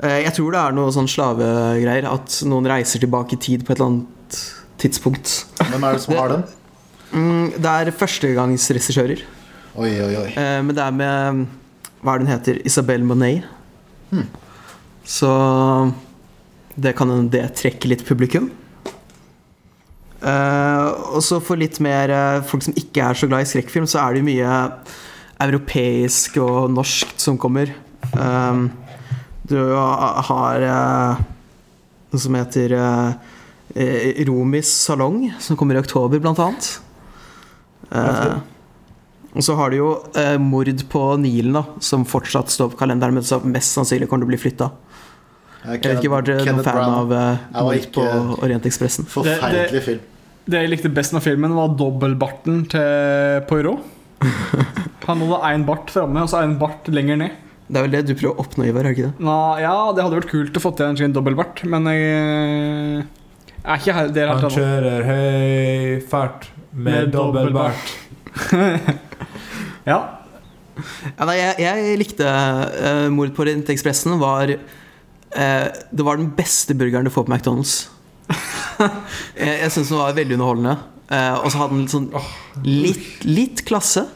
eh, 0.00 0.22
jeg 0.24 0.32
tror 0.38 0.56
det 0.56 0.62
er 0.62 0.78
noe 0.78 0.94
sånn 0.96 1.10
slavegreier. 1.10 2.08
At 2.08 2.40
noen 2.48 2.68
reiser 2.70 3.04
tilbake 3.04 3.36
i 3.36 3.42
tid 3.42 3.66
på 3.66 3.74
et 3.74 3.80
eller 3.80 3.92
annet 3.92 4.40
tidspunkt. 4.80 5.34
Hvem 5.60 5.84
er 5.84 5.98
det 5.98 6.04
som 6.06 6.16
har 6.16 6.32
den? 6.32 6.48
Mm, 7.10 7.46
det 7.58 7.76
er 7.76 7.94
førstegangsregissører. 8.00 9.24
Oi, 9.80 9.90
oi, 9.92 10.12
oi. 10.24 10.28
Eh, 10.32 10.58
men 10.64 10.76
det 10.76 10.82
er 10.82 10.94
med 10.94 11.46
Hva 12.00 12.14
er 12.14 12.20
det 12.20 12.26
hun 12.26 12.32
heter? 12.32 12.62
Isabel 12.66 13.04
Monet. 13.04 13.44
Så 15.04 15.28
det 16.74 16.94
kan 16.98 17.10
hende 17.10 17.32
det 17.32 17.46
trekker 17.58 17.90
litt 17.90 18.06
publikum. 18.06 18.50
Uh, 20.20 21.16
og 21.16 21.22
så 21.24 21.38
for 21.40 21.56
litt 21.56 21.78
mer 21.80 22.12
uh, 22.12 22.44
folk 22.44 22.66
som 22.66 22.76
ikke 22.76 23.06
er 23.06 23.16
så 23.16 23.28
glad 23.30 23.46
i 23.46 23.48
skrekkfilm, 23.48 23.86
så 23.88 24.02
er 24.02 24.12
det 24.12 24.20
jo 24.20 24.28
mye 24.28 24.58
europeisk 25.40 26.36
og 26.42 26.68
norsk 26.74 27.14
som 27.20 27.38
kommer. 27.40 27.72
Um, 28.12 28.68
du 29.48 29.56
har 29.56 30.66
uh, 30.68 31.22
noe 32.10 32.20
som 32.20 32.36
heter 32.36 32.76
Romis 34.26 34.70
salong, 34.82 35.28
som 35.40 35.56
kommer 35.56 35.78
i 35.78 35.80
oktober, 35.80 36.20
blant 36.20 36.40
annet. 36.42 36.68
Og 39.30 39.44
så 39.46 39.54
har 39.54 39.70
du 39.70 39.76
jo 39.78 39.90
Mord 40.42 40.82
på 40.90 41.02
Nilen, 41.22 41.54
da, 41.54 41.62
som 41.78 42.02
fortsatt 42.02 42.50
står 42.50 42.72
på 42.72 42.80
kalenderen, 42.82 43.14
men 43.14 43.26
som 43.26 43.46
mest 43.46 43.78
sannsynlig 43.78 44.10
kommer 44.10 44.26
til 44.26 44.30
å 44.30 44.32
bli 44.32 44.40
flytta. 44.42 44.72
Jeg 45.60 45.82
vet 45.82 45.98
ikke, 46.00 46.12
Var 46.14 46.24
dere 46.24 46.44
noen 46.46 46.64
fan 46.64 46.78
Brown. 46.78 46.94
av 46.96 47.12
eh, 47.16 47.60
Mord 47.60 47.88
på 47.94 48.06
Orientekspressen? 48.46 49.08
Forferdelig 49.10 49.82
film. 49.84 50.06
Det 50.50 50.62
jeg 50.64 50.70
likte 50.72 50.90
best 50.92 51.12
med 51.14 51.22
filmen, 51.22 51.52
var 51.54 51.74
dobbeltbarten 51.78 52.64
til 52.72 53.44
Poirot. 53.50 53.84
Han 55.10 55.22
hadde 55.26 55.38
én 55.50 55.62
bart 55.66 55.90
framme 55.90 56.22
og 56.22 56.30
så 56.30 56.42
én 56.44 56.56
bart 56.60 56.88
lenger 56.92 57.18
ned. 57.20 57.38
Det 57.70 57.78
er 57.78 57.86
vel 57.86 57.94
det 57.94 58.02
du 58.08 58.14
prøver 58.18 58.34
å 58.34 58.42
oppnå, 58.44 58.66
Ivar? 58.66 58.88
ikke 58.90 59.08
det? 59.08 59.12
Nå, 59.22 59.36
ja, 59.62 59.74
det 59.94 60.02
hadde 60.02 60.18
vært 60.18 60.30
kult 60.32 60.56
å 60.58 60.62
få 60.62 60.72
til 60.78 60.88
en 60.90 60.98
sånn 60.98 61.14
dobbeltbart, 61.14 61.62
men 61.70 61.86
jeg 61.90 62.08
eh, 62.08 63.04
er 63.62 63.82
ikke 63.82 64.06
det 64.08 64.16
der 64.16 64.32
helt 64.32 64.46
Han 64.46 64.54
kjører 64.56 65.06
høy 65.06 66.00
fart 66.10 66.48
med, 66.72 66.88
Med 66.88 67.14
dobbeltbart. 67.14 67.94
Ja. 69.88 69.96
Ja, 71.16 71.24
nei, 71.26 71.36
jeg, 71.38 71.54
jeg 71.64 71.96
likte 72.00 72.28
uh, 72.28 73.06
Mord 73.12 73.32
på 73.36 73.42
Orientekspressen. 73.44 74.12
Var, 74.20 74.52
eh, 74.54 74.76
det 75.30 76.04
var 76.06 76.18
den 76.18 76.32
beste 76.34 76.74
burgeren 76.74 77.06
du 77.06 77.12
får 77.14 77.28
på 77.28 77.32
McDonald's. 77.32 77.88
jeg 79.38 79.58
jeg 79.60 79.74
syns 79.74 79.92
den 79.92 80.00
var 80.00 80.16
veldig 80.16 80.38
underholdende. 80.38 80.78
Eh, 81.10 81.34
og 81.42 81.50
så 81.50 81.64
hadde 81.64 81.74
den 81.74 81.84
litt 81.84 81.92
sånn 81.92 82.08
litt, 82.62 83.06
litt 83.26 83.62
klasse. 83.66 84.06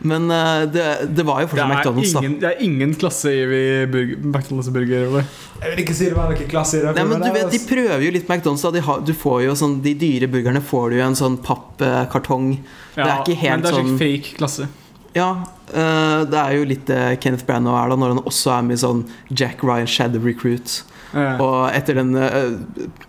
Men 0.00 0.30
eh, 0.32 0.62
det, 0.72 0.84
det 1.16 1.24
var 1.28 1.42
jo 1.44 1.48
fortsatt 1.52 1.72
McDonald's, 1.72 2.12
da. 2.16 2.20
ingen, 2.22 2.36
det 2.40 2.48
er 2.50 2.60
ingen 2.64 2.92
klasse 2.96 3.32
i 3.32 3.40
McDonald's 3.88 4.70
burger. 4.72 5.18
Jeg 5.60 5.72
vil 5.74 5.82
ikke 5.84 5.96
si 5.96 6.08
det 6.08 6.16
var 6.16 6.32
noe 6.32 6.48
klasse 6.48 6.78
i 6.78 6.82
det. 6.84 6.94
Nei, 6.96 7.06
men 7.08 7.24
du 7.24 7.28
vet, 7.28 7.48
De 7.48 7.60
altså. 7.60 7.68
prøver 7.72 8.04
jo 8.06 8.12
litt 8.16 8.28
McDonald's. 8.28 8.64
da 8.64 8.72
De, 8.76 8.84
har, 8.84 9.00
du 9.04 9.12
får 9.16 9.42
jo 9.46 9.56
sånn, 9.60 9.78
de 9.84 9.94
dyre 10.00 10.28
burgerne 10.32 10.64
får 10.64 10.92
du 10.92 10.98
i 11.00 11.04
en 11.04 11.16
sånn 11.18 11.40
pappkartong. 11.44 12.52
Det 12.96 13.06
er 13.06 13.24
ikke 13.24 13.40
helt 13.40 13.44
sånn 13.44 13.56
men 13.56 13.64
det 13.64 13.72
er 13.72 13.80
sånn 13.80 14.00
fake 14.00 14.36
klasse. 14.40 14.68
Ja, 15.16 15.30
eh, 15.40 15.49
det 15.72 16.38
er 16.40 16.54
jo 16.56 16.68
litt 16.68 16.86
det 16.88 17.20
Kenneth 17.22 17.46
Branagh 17.48 17.76
er 17.78 17.92
da, 17.92 17.98
når 18.00 18.14
han 18.16 18.22
også 18.26 18.54
er 18.56 18.64
med 18.66 18.78
i 18.78 18.82
sånn 18.82 19.04
Jack 19.30 19.64
Ryan 19.66 19.88
Shadow 19.90 20.24
Recruit. 20.26 20.80
Eh, 21.14 21.40
Og 21.42 21.70
etter 21.74 21.98
den 21.98 22.14
eh, 22.14 22.54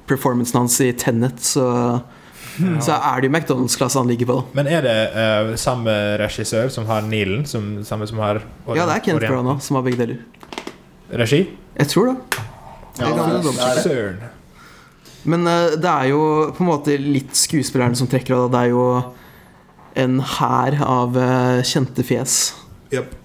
performancen 0.10 0.62
hans 0.64 0.80
i 0.82 0.90
Tenet, 0.98 1.42
så, 1.46 1.66
så 2.82 2.98
er 2.98 3.22
det 3.22 3.30
jo 3.30 3.34
McDonald's-klasse 3.36 4.02
han 4.02 4.10
ligger 4.10 4.30
på. 4.32 4.40
da 4.40 4.62
Men 4.62 4.72
er 4.72 4.86
det 4.86 4.98
uh, 5.14 5.54
samme 5.60 5.94
regissør 6.22 6.72
som 6.74 6.90
har 6.90 7.06
Nilen? 7.06 7.46
Som, 7.50 7.74
samme 7.88 8.10
som 8.10 8.22
har 8.24 8.42
Ja, 8.74 8.86
det 8.86 8.98
er 8.98 9.06
Kenneth 9.06 9.30
Branagh 9.30 9.62
som 9.62 9.80
har 9.80 9.86
begge 9.86 10.02
deler. 10.02 10.22
Regi? 11.22 11.44
Jeg 11.78 11.92
tror 11.92 12.12
det. 12.12 12.44
Ja, 13.00 13.10
det, 13.16 13.42
det 13.46 13.96
det. 14.20 14.30
Men 15.24 15.46
uh, 15.46 15.78
det 15.78 15.92
er 15.92 16.12
jo 16.12 16.22
på 16.58 16.66
en 16.66 16.72
måte 16.72 16.98
litt 16.98 17.38
skuespillerne 17.38 17.98
som 17.98 18.10
trekker 18.10 18.36
av. 18.36 18.50
Det 18.54 18.66
er 18.66 18.74
jo 18.74 18.86
en 20.00 20.20
hær 20.38 20.78
av 20.86 21.18
eh, 21.18 21.64
kjente 21.68 22.06
fjes. 22.06 22.38
Yep. 22.94 23.18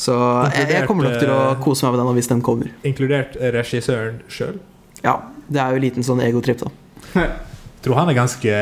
Så 0.00 0.14
jeg, 0.54 0.70
jeg 0.72 0.88
kommer 0.88 1.10
nok 1.10 1.20
til 1.20 1.30
å 1.32 1.40
eh, 1.50 1.58
kose 1.60 1.84
meg 1.86 1.96
med 1.96 2.02
den 2.02 2.18
hvis 2.18 2.30
den 2.30 2.42
kommer. 2.44 2.72
Inkludert 2.88 3.36
regissøren 3.56 4.20
sjøl. 4.32 4.58
Ja, 5.04 5.18
Det 5.50 5.60
er 5.60 5.72
jo 5.72 5.80
en 5.80 5.84
liten 5.84 6.06
sånn 6.06 6.22
egotripp, 6.24 6.64
da. 6.64 7.24
Tror 7.84 7.96
han 7.96 8.10
er 8.12 8.16
ganske 8.18 8.52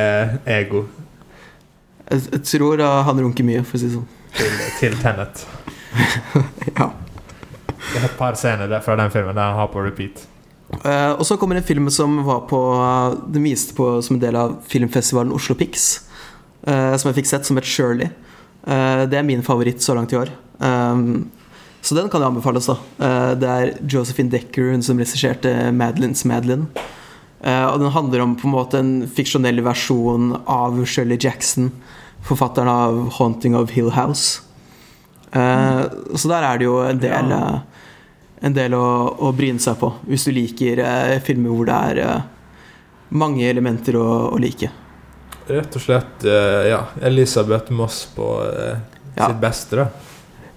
ego 0.46 0.84
Jeg, 2.06 2.20
jeg 2.30 2.42
tror 2.46 2.80
eh, 2.80 3.00
han 3.08 3.20
runker 3.24 3.46
mye, 3.46 3.64
for 3.66 3.78
å 3.78 3.82
si 3.82 3.90
det 3.90 3.98
sånn. 3.98 4.08
til, 4.38 4.64
til 4.80 4.98
Tenet. 5.02 5.44
Ja. 6.78 6.90
Det 7.88 8.00
er 8.02 8.04
et 8.04 8.18
par 8.18 8.36
scener 8.36 8.72
fra 8.84 8.98
den 8.98 9.10
filmen 9.10 9.36
der 9.36 9.48
han 9.48 9.58
har 9.62 9.70
på 9.72 9.80
repeat. 9.82 10.26
Uh, 10.84 11.16
og 11.16 11.24
så 11.24 11.38
kommer 11.40 11.56
en 11.56 11.64
film 11.64 11.86
som 11.88 12.18
var 12.26 12.42
på 12.50 12.58
Den 13.32 13.46
viste 13.46 13.72
på 13.72 13.86
som 14.04 14.18
en 14.18 14.20
del 14.20 14.36
av 14.36 14.58
filmfestivalen 14.68 15.32
Oslo 15.32 15.56
Pix. 15.56 15.86
Eh, 16.66 16.96
som 16.96 17.10
jeg 17.10 17.20
fikk 17.20 17.30
sett, 17.30 17.46
som 17.46 17.58
het 17.58 17.68
Shirley. 17.68 18.10
Eh, 18.66 19.02
det 19.08 19.18
er 19.18 19.26
min 19.26 19.44
favoritt 19.46 19.82
så 19.84 19.94
langt 19.96 20.12
i 20.12 20.18
år. 20.18 20.32
Um, 20.58 21.30
så 21.80 21.94
den 21.94 22.08
kan 22.10 22.20
jo 22.20 22.28
anbefales, 22.28 22.66
da. 22.66 22.76
Eh, 22.98 23.34
det 23.38 23.48
er 23.48 23.74
Josephine 23.86 24.32
Decker, 24.32 24.72
hun 24.72 24.82
som 24.82 24.98
regisserte 24.98 25.72
Madeleines 25.72 26.24
Madeline. 26.24 26.68
Og 27.38 27.76
den 27.78 27.92
handler 27.94 28.20
om 28.24 28.32
på 28.34 28.48
en 28.48 28.50
måte 28.50 28.78
en 28.80 29.04
fiksjonell 29.14 29.60
versjon 29.62 30.32
av 30.50 30.80
Shirley 30.90 31.16
Jackson, 31.22 31.70
forfatteren 32.26 32.66
av 32.66 33.12
'Haunting 33.14 33.54
of 33.54 33.70
Hill 33.70 33.92
House'. 33.94 34.40
Mm. 35.30 36.16
så 36.16 36.28
der 36.28 36.42
er 36.42 36.58
det 36.58 36.64
jo 36.64 36.78
en 36.80 36.98
del 36.98 37.28
Ja. 37.28 37.60
en 38.42 38.52
del 38.54 38.72
å, 38.72 39.14
å 39.20 39.36
bryne 39.36 39.60
seg 39.60 39.76
på 39.76 39.92
hvis 40.08 40.24
du 40.24 40.32
liker 40.32 41.20
filmer 41.20 41.50
hvor 41.50 41.66
det 41.66 41.74
er 41.74 42.22
mange 43.10 43.44
elementer 43.44 43.94
å, 43.94 44.32
å 44.32 44.38
like. 44.40 44.70
Rett 45.48 45.76
og 45.78 45.80
slett 45.80 46.24
eh, 46.28 46.68
ja, 46.68 46.82
Elisabeth 47.08 47.72
Moss 47.72 48.02
på 48.12 48.26
eh, 48.44 48.76
Ja. 49.16 49.26
sitt 49.26 49.40
beste, 49.40 49.76
da. 49.76 49.86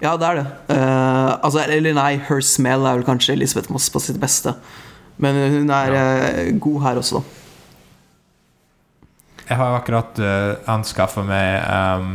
Ja, 0.02 0.16
det 0.18 0.26
er 0.26 0.40
det. 0.40 0.46
Uh, 0.74 1.38
altså, 1.46 1.62
eller 1.62 1.94
nei, 1.94 2.16
Her 2.26 2.42
Smell 2.42 2.88
er 2.90 2.98
vel 2.98 3.06
kanskje 3.06 3.36
Elisabeth 3.36 3.72
Moss 3.72 3.86
på 3.94 4.02
sitt 4.02 4.18
beste. 4.22 4.56
Men 5.22 5.38
hun 5.54 5.70
er 5.70 5.94
eh, 5.94 6.50
god 6.58 6.82
her 6.88 7.00
også, 7.02 7.22
da. 7.22 7.38
Jeg 9.52 9.60
har 9.60 9.70
jo 9.70 9.78
akkurat 9.78 10.22
uh, 10.24 10.72
anskaffa 10.74 11.24
meg 11.28 11.62
um, 11.68 12.12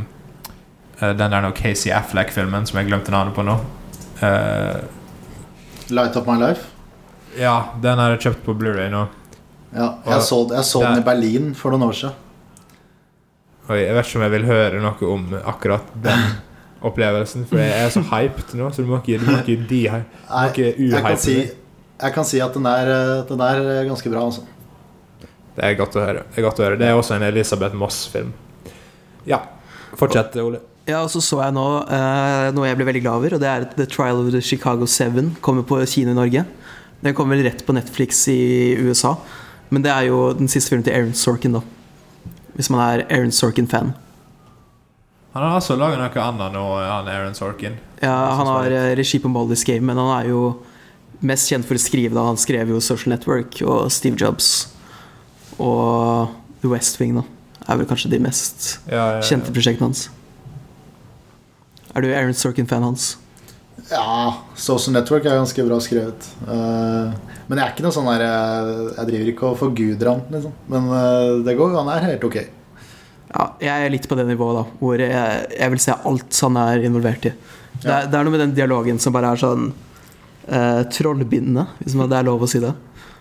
den 1.01 1.35
der 1.35 1.49
Casey 1.55 1.93
Affleck-filmen 1.93 2.67
som 2.67 2.81
jeg 2.81 2.89
glemte 2.89 3.13
navnet 3.15 3.37
på 3.37 3.45
nå. 3.47 3.59
Uh, 4.23 4.83
Light 5.93 6.17
Up 6.17 6.27
My 6.27 6.39
Life. 6.41 6.73
ja, 7.39 7.57
den 7.83 8.01
har 8.01 8.17
jeg 8.17 8.25
kjøpt 8.27 8.45
på 8.47 8.55
Blu-ray 8.57 8.89
nå. 8.91 9.07
Ja, 9.77 9.91
jeg 10.09 10.23
så, 10.25 10.43
jeg 10.57 10.65
så 10.65 10.83
den 10.87 11.03
i 11.03 11.05
Berlin 11.07 11.53
for 11.55 11.75
noen 11.75 11.91
år 11.91 11.99
siden. 11.99 12.23
Oi, 13.67 13.81
jeg 13.83 13.95
vet 13.97 14.07
ikke 14.07 14.19
om 14.21 14.25
jeg 14.27 14.33
vil 14.37 14.45
høre 14.47 14.83
noe 14.83 15.09
om 15.11 15.23
akkurat 15.43 15.89
den 16.05 16.27
opplevelsen, 16.87 17.47
for 17.51 17.59
jeg 17.59 17.73
er 17.75 17.89
så 17.91 18.03
hyped 18.13 18.53
nå, 18.59 18.69
så 18.71 18.85
du 18.85 18.91
må 18.91 19.01
ikke, 19.01 19.19
du 19.19 19.27
må 19.27 19.41
ikke 19.41 19.57
de 19.67 19.81
ikke 19.89 20.69
jeg 20.77 21.19
si, 21.19 21.37
jeg 21.97 22.15
kan 22.15 22.29
si 22.29 22.39
at 22.45 22.55
den 22.55 22.69
er, 22.71 22.93
eh, 22.93 23.25
den 23.27 23.43
er 23.43 23.89
ganske 23.89 24.13
bra, 24.13 24.23
altså. 24.29 24.45
Det 25.57 25.65
er 25.65 25.77
godt 25.79 25.97
å 25.97 26.05
høre. 26.05 26.23
Det 26.29 26.39
er 26.39 26.45
godt 26.45 26.59
å 26.61 26.67
høre. 26.67 26.79
Det 26.79 26.87
er 26.87 26.99
også 26.99 27.17
en 27.17 27.25
Elisabeth 27.25 27.79
Moss-film. 27.81 28.35
Ja. 29.27 29.41
Fortsett, 29.97 30.37
Ole. 30.43 30.61
Ja, 30.87 31.01
og 31.01 31.11
så 31.11 31.23
så 31.25 31.41
jeg 31.43 31.55
nå 31.57 31.65
eh, 31.83 32.49
noe 32.55 32.69
jeg 32.69 32.79
ble 32.79 32.87
veldig 32.87 33.03
glad 33.03 33.19
over, 33.19 33.35
og 33.35 33.43
det 33.43 33.49
er 33.51 33.65
at 33.65 33.73
The 33.79 33.89
Trial 33.91 34.21
of 34.21 34.29
the 34.31 34.43
Chicago 34.45 34.87
7 34.87 35.41
kommer 35.43 35.65
på 35.67 35.81
kino 35.91 36.13
i 36.13 36.19
Norge. 36.19 36.45
Den 37.03 37.17
kommer 37.17 37.35
vel 37.35 37.49
rett 37.49 37.65
på 37.67 37.75
Netflix 37.75 38.21
i 38.31 38.77
USA, 38.79 39.17
men 39.75 39.83
det 39.83 39.91
er 39.91 40.07
jo 40.13 40.29
den 40.37 40.47
siste 40.53 40.71
filmen 40.71 40.87
til 40.87 40.95
Aaron 40.95 41.17
Sorkin, 41.17 41.57
da. 41.59 41.65
Hvis 42.57 42.71
man 42.73 42.81
er 42.83 43.05
Aaron 43.13 43.33
Sorkin-fan. 43.37 43.93
Han 45.37 45.43
har 45.45 45.59
altså 45.59 45.77
laga 45.77 45.99
noe 46.01 46.23
annet 46.23 46.55
nå, 46.55 46.63
han 46.81 47.09
Aaron 47.13 47.35
Sorkin. 47.37 47.75
Ja, 48.01 48.15
han 48.39 48.49
har 48.49 48.73
eh, 48.73 48.95
regi 48.97 49.19
på 49.21 49.29
Moldis-game, 49.29 49.85
men 49.85 50.01
han 50.01 50.13
er 50.23 50.31
jo 50.31 50.41
mest 51.21 51.51
kjent 51.53 51.67
for 51.69 51.77
å 51.77 51.83
skrive. 51.83 52.15
da 52.17 52.25
Han 52.31 52.41
skrev 52.41 52.73
jo 52.73 52.81
Social 52.81 53.13
Network 53.13 53.61
og 53.65 53.91
Steve 53.93 54.17
Jobs 54.21 54.69
og 55.61 56.33
The 56.63 56.71
West 56.73 56.97
Wing, 57.01 57.19
da. 57.21 57.25
Er 57.69 57.81
vel 57.81 57.89
kanskje 57.91 58.13
de 58.13 58.21
mest 58.23 58.77
Ja, 58.87 58.95
ja, 58.97 59.07
ja. 59.19 59.23
kjente 59.27 59.53
prosjektene 59.53 59.89
hans. 59.91 60.07
Er 61.97 62.05
du 62.05 62.11
Aaron 62.15 62.37
Sorkin-fan 62.37 62.85
hans? 62.85 63.17
Ja, 63.91 64.43
Social 64.59 64.97
Network 64.97 65.27
er 65.29 65.37
ganske 65.39 65.65
bra 65.67 65.79
skrevet. 65.85 66.27
Uh, 66.49 67.13
men 67.47 67.59
jeg 67.61 67.63
er 67.63 67.75
ikke 67.75 67.85
noe 67.85 67.95
sånn 67.95 68.09
der 68.11 68.25
Jeg, 68.25 68.87
Jeg 68.97 69.09
driver 69.11 69.31
ikke 69.33 69.51
og 69.51 69.59
forguder 69.61 70.11
han, 70.11 70.23
liksom. 70.33 70.55
Men 70.73 70.89
uh, 70.91 71.45
det 71.47 71.55
går, 71.59 71.77
han 71.77 71.93
er 71.95 72.09
helt 72.09 72.25
ok. 72.27 72.39
Ja, 73.37 73.45
jeg 73.61 73.87
er 73.87 73.93
litt 73.93 74.09
på 74.09 74.17
det 74.19 74.27
nivået, 74.31 74.63
da. 74.63 74.79
Hvor 74.81 75.03
jeg, 75.03 75.47
jeg 75.53 75.75
vil 75.75 75.83
se 75.83 75.95
alt 76.11 76.41
han 76.47 76.59
er 76.63 76.87
involvert 76.89 77.29
i. 77.29 77.35
Det, 77.77 77.93
er, 77.93 78.09
det 78.09 78.17
er 78.19 78.25
noe 78.27 78.33
med 78.35 78.43
den 78.47 78.57
dialogen 78.57 78.99
som 79.03 79.15
bare 79.15 79.35
er 79.35 79.43
sånn 79.45 79.69
uh, 79.71 80.83
trollbindende, 80.97 81.67
hvis 81.83 81.97
det 82.01 82.17
er 82.19 82.27
lov 82.27 82.47
å 82.47 82.51
si 82.51 82.63
det. 82.65 82.73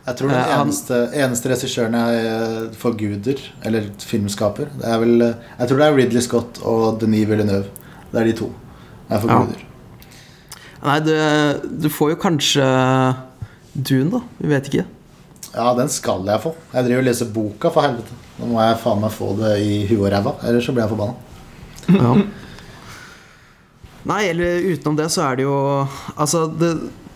Jeg 0.05 0.19
tror 0.19 0.29
den 0.29 0.51
eneste, 0.55 0.97
han- 1.01 1.13
eneste, 1.25 1.49
regissøren 1.49 1.95
jeg 1.97 2.25
eh, 2.29 2.65
forguder, 2.77 3.39
eller 3.65 3.87
filmskaper, 4.05 4.69
det 4.77 4.85
er 4.85 4.99
vel 5.01 5.21
eh, 5.25 5.47
Jeg 5.57 5.67
tror 5.71 5.79
det 5.81 5.87
er 5.87 5.95
Ridley 5.97 6.21
Scott 6.21 6.59
og 6.61 6.99
Denis 7.01 7.25
Villeneuve. 7.25 7.71
Det 8.11 8.19
er 8.21 8.29
de 8.29 8.35
to 8.37 8.51
jeg 9.09 9.23
forguder. 9.23 9.63
Nei, 10.83 10.99
du, 11.05 11.13
du 11.81 11.87
får 11.89 12.11
jo 12.13 12.17
kanskje 12.21 12.65
Dune, 13.75 14.09
da. 14.11 14.21
Vi 14.41 14.51
vet 14.51 14.67
ikke. 14.69 14.85
Ja, 15.55 15.69
den 15.77 15.87
skal 15.89 16.25
jeg 16.27 16.41
få. 16.43 16.51
Jeg 16.73 16.83
driver 16.87 17.01
og 17.03 17.07
leser 17.07 17.29
boka, 17.31 17.69
for 17.71 17.85
helvete. 17.87 18.17
Nå 18.39 18.49
må 18.51 18.59
jeg 18.65 18.79
faen 18.83 18.99
meg 19.01 19.13
få 19.15 19.29
det 19.39 19.53
i 19.63 19.77
huet 19.87 20.01
og 20.03 20.11
ræva, 20.11 20.33
ellers 20.49 20.65
så 20.67 20.73
blir 20.75 20.83
jeg 20.83 20.91
forbanna. 20.91 21.15
Ja. 21.95 22.13
Nei, 24.05 24.21
eller 24.29 24.65
utenom 24.75 24.97
det 24.99 25.07
så 25.13 25.23
er 25.25 25.39
det 25.39 25.45
jo 25.47 25.55
Altså, 26.15 26.43
det, 26.59 26.71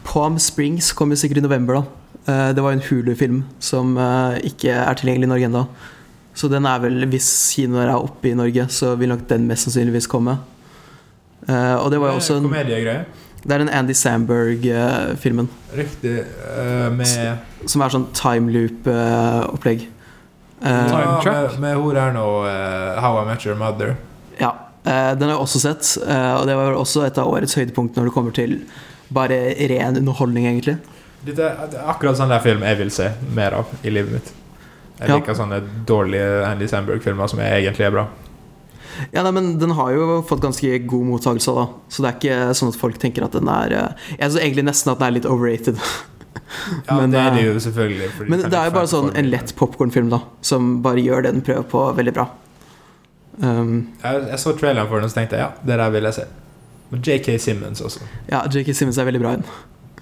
Palm 0.07 0.39
Springs 0.41 0.91
kom 0.97 1.11
jo 1.13 1.17
sikkert 1.19 1.41
i 1.41 1.45
november, 1.45 1.81
da. 1.81 1.83
Eh, 2.31 2.51
Det 2.57 2.63
var 2.65 2.73
jo 2.73 2.79
en 2.79 2.85
Hulu-film 2.87 3.41
som 3.61 3.91
eh, 3.99 4.39
ikke 4.49 4.73
er 4.73 4.97
tilgjengelig 4.97 5.27
i 5.27 5.33
Norge 5.33 5.49
ennå. 5.51 5.65
Så 6.39 6.47
den 6.49 6.65
er 6.69 6.79
vel, 6.81 7.03
hvis 7.11 7.27
kinoer 7.53 7.89
er 7.91 7.97
oppe 7.99 8.31
i 8.31 8.37
Norge, 8.37 8.65
så 8.71 8.93
vil 8.97 9.11
nok 9.11 9.25
den 9.29 9.45
mest 9.49 9.67
sannsynligvis 9.67 10.07
komme. 10.09 10.37
Eh, 11.45 11.75
Og 11.77 11.91
det 11.91 11.99
var 12.01 12.13
jo 12.13 12.21
også 12.21 12.39
en, 12.39 12.47
Komediegreie. 12.49 13.05
Det 13.43 13.55
er 13.55 13.61
den 13.63 13.69
Andy 13.71 13.93
Samberg-filmen. 13.95 15.47
Riktig. 15.75 16.15
Uh, 16.43 16.89
med 16.91 17.67
Som 17.69 17.81
er 17.85 17.93
sånn 17.93 18.09
time 18.17 18.51
loop-opplegg. 18.51 19.87
Time 20.59 20.99
ja, 20.99 21.21
med, 21.23 21.59
med 21.63 21.77
hun 21.79 21.95
der 21.95 22.11
nå, 22.17 22.25
uh, 22.43 22.99
How 22.99 23.21
I 23.21 23.25
Met 23.29 23.45
Your 23.47 23.55
Mother. 23.59 23.95
Ja, 24.39 24.53
den 24.83 25.27
har 25.27 25.35
jeg 25.35 25.43
også 25.43 25.59
sett, 25.61 25.89
og 26.01 26.45
det 26.47 26.55
var 26.55 26.69
vel 26.71 26.77
også 26.79 27.03
et 27.05 27.17
av 27.19 27.27
årets 27.27 27.53
høydepunkt 27.59 27.97
når 27.99 28.07
det 28.07 28.13
kommer 28.15 28.35
til 28.35 28.53
bare 29.13 29.37
ren 29.69 29.97
underholdning, 29.99 30.47
egentlig. 30.47 30.77
Dette 31.27 31.49
er 31.51 31.75
akkurat 31.91 32.17
sånn 32.17 32.31
der 32.31 32.39
film 32.43 32.63
jeg 32.63 32.79
vil 32.79 32.91
se 32.95 33.09
mer 33.35 33.57
av 33.59 33.71
i 33.83 33.91
livet 33.91 34.15
mitt. 34.15 34.31
Jeg 34.99 35.09
Ja. 35.09 35.15
liker 35.15 35.35
sånne 35.35 35.61
dårlige 35.87 36.45
Andy 36.47 36.67
Samberg-filmer 36.67 37.27
som 37.27 37.39
egentlig 37.39 37.85
er 37.87 37.91
bra. 37.91 38.07
Ja, 39.13 39.23
nei, 39.25 39.31
men 39.35 39.51
Den 39.61 39.71
har 39.77 39.91
jo 39.95 40.19
fått 40.27 40.41
ganske 40.43 40.77
god 40.89 41.05
mottakelse, 41.09 41.53
da. 41.55 41.65
så 41.89 42.03
det 42.03 42.09
er 42.09 42.17
ikke 42.19 42.57
sånn 42.59 42.71
at 42.73 42.79
folk 42.79 42.99
tenker 43.01 43.25
at 43.25 43.35
den 43.37 43.49
er 43.51 43.75
eh, 43.75 44.07
Jeg 44.17 44.31
syns 44.31 44.41
egentlig 44.43 44.65
nesten 44.69 44.91
at 44.93 44.99
den 45.01 45.07
er 45.09 45.17
litt 45.19 45.29
overrated. 45.29 45.79
Ja, 46.87 46.95
Men, 46.97 47.11
det 47.13 47.19
er 47.19 47.33
det 47.35 47.41
eh, 47.43 47.47
jo 47.47 47.59
selvfølgelig. 47.61 48.07
Men 48.29 48.41
det 48.41 48.57
er 48.57 48.69
jo 48.69 48.73
bare 48.73 48.89
sånn 48.89 49.11
en 49.17 49.27
lett 49.29 49.51
popkornfilm, 49.57 50.09
da, 50.09 50.19
som 50.45 50.79
bare 50.85 51.01
gjør 51.01 51.25
det 51.25 51.31
den 51.35 51.43
prøver 51.45 51.65
på, 51.69 51.81
veldig 51.97 52.13
bra. 52.15 52.25
Um, 53.41 53.89
Jeg, 54.01 54.23
jeg 54.31 54.39
så 54.41 54.53
traileren 54.57 54.89
for 54.89 55.01
den 55.01 55.11
så 55.11 55.19
tenkte 55.19 55.37
jeg, 55.37 55.45
ja, 55.45 55.65
det 55.65 55.77
der 55.81 55.93
vil 55.93 56.07
jeg 56.09 56.17
se. 56.17 56.25
Og 56.89 57.05
JK 57.05 57.29
Simmons 57.41 57.81
også. 57.85 58.05
ja, 58.31 58.41
J.K. 58.49 58.73
Simmons 58.73 58.97
er 58.97 59.05
veldig 59.09 59.21
bra 59.21 59.35
i 59.35 59.41
den. 59.41 59.45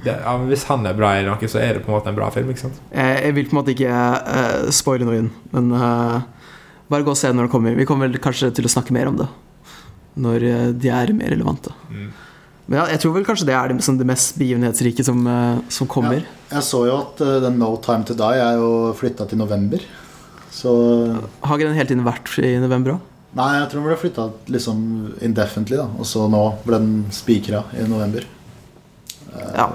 Ja, 0.05 0.37
men 0.37 0.47
hvis 0.51 0.63
han 0.69 0.85
er 0.87 0.95
bra 0.95 1.15
i 1.17 1.23
noe, 1.25 1.49
så 1.49 1.59
er 1.59 1.77
det 1.77 1.83
på 1.83 1.91
en 1.91 1.97
måte 1.97 2.11
en 2.11 2.17
bra 2.17 2.29
film. 2.31 2.51
ikke 2.53 2.67
sant? 2.67 2.79
Jeg, 2.93 3.17
jeg 3.25 3.35
vil 3.35 3.47
på 3.49 3.55
en 3.55 3.59
måte 3.59 3.73
ikke 3.73 3.91
uh, 3.91 4.67
spoile 4.75 5.07
noe 5.07 5.19
inn, 5.23 5.29
men 5.55 5.71
eh, 5.73 6.19
bare 6.91 7.05
gå 7.05 7.13
og 7.13 7.19
se 7.19 7.31
når 7.33 7.47
den 7.47 7.53
kommer. 7.53 7.75
Vi 7.77 7.85
kommer 7.87 8.07
vel 8.07 8.21
kanskje 8.23 8.51
til 8.55 8.67
å 8.67 8.71
snakke 8.71 8.95
mer 8.95 9.11
om 9.11 9.19
det 9.19 9.27
når 10.17 10.45
eh, 10.47 10.69
de 10.73 10.89
er 10.93 11.13
mer 11.15 11.31
relevante. 11.33 11.73
Mm. 11.91 12.09
Men 12.67 12.81
ja, 12.81 12.85
jeg 12.91 13.03
tror 13.03 13.13
vel 13.15 13.27
kanskje 13.27 13.47
det 13.47 13.55
er 13.55 13.71
det, 13.71 13.83
som 13.85 13.99
det 13.99 14.07
mest 14.07 14.35
begivenhetsrike 14.39 15.05
som, 15.07 15.21
eh, 15.31 15.59
som 15.71 15.89
kommer. 15.89 16.25
Jeg 16.49 16.65
så 16.67 16.83
jo 16.89 16.97
at 16.99 17.21
uh, 17.23 17.37
den 17.43 17.59
No 17.61 17.75
Time 17.83 18.07
To 18.07 18.15
Die 18.17 18.41
er 18.43 18.57
jo 18.59 18.71
flytta 18.97 19.27
til 19.29 19.39
november. 19.39 19.83
Så 20.51 20.71
Har 21.43 21.59
ikke 21.59 21.69
den 21.69 21.77
hele 21.77 21.91
tiden 21.91 22.07
vært 22.07 22.33
i 22.41 22.55
november 22.59 22.97
òg? 22.97 23.13
Nei, 23.37 23.51
jeg 23.59 23.69
tror 23.69 23.83
den 23.83 23.89
ble 23.91 23.99
flytta 24.01 24.25
liksom 24.49 24.79
indefinitely, 25.21 25.77
da. 25.77 25.85
Og 25.99 26.07
så 26.09 26.25
nå 26.31 26.41
ble 26.63 26.79
den 26.81 26.93
spikra 27.13 27.61
i 27.77 27.85
november. 27.85 28.25
Ja. 29.53 29.67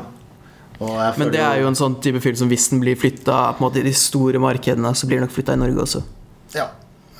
Og 0.83 0.97
jeg 0.99 1.19
Men 1.21 1.31
det 1.31 1.43
er 1.45 1.61
jo 1.61 1.69
en 1.71 1.79
sånn 1.79 1.95
type 2.03 2.19
film 2.25 2.39
som 2.41 2.51
hvis 2.51 2.67
den 2.73 2.81
blir 2.83 2.99
flytta 2.99 3.53
i 3.55 3.85
de 3.87 3.93
store 3.95 4.41
markedene, 4.43 4.91
så 4.99 5.07
blir 5.07 5.21
den 5.21 5.29
nok 5.29 5.37
flytta 5.37 5.55
i 5.55 5.61
Norge 5.61 5.85
også. 5.85 6.03
Ja. 6.57 6.67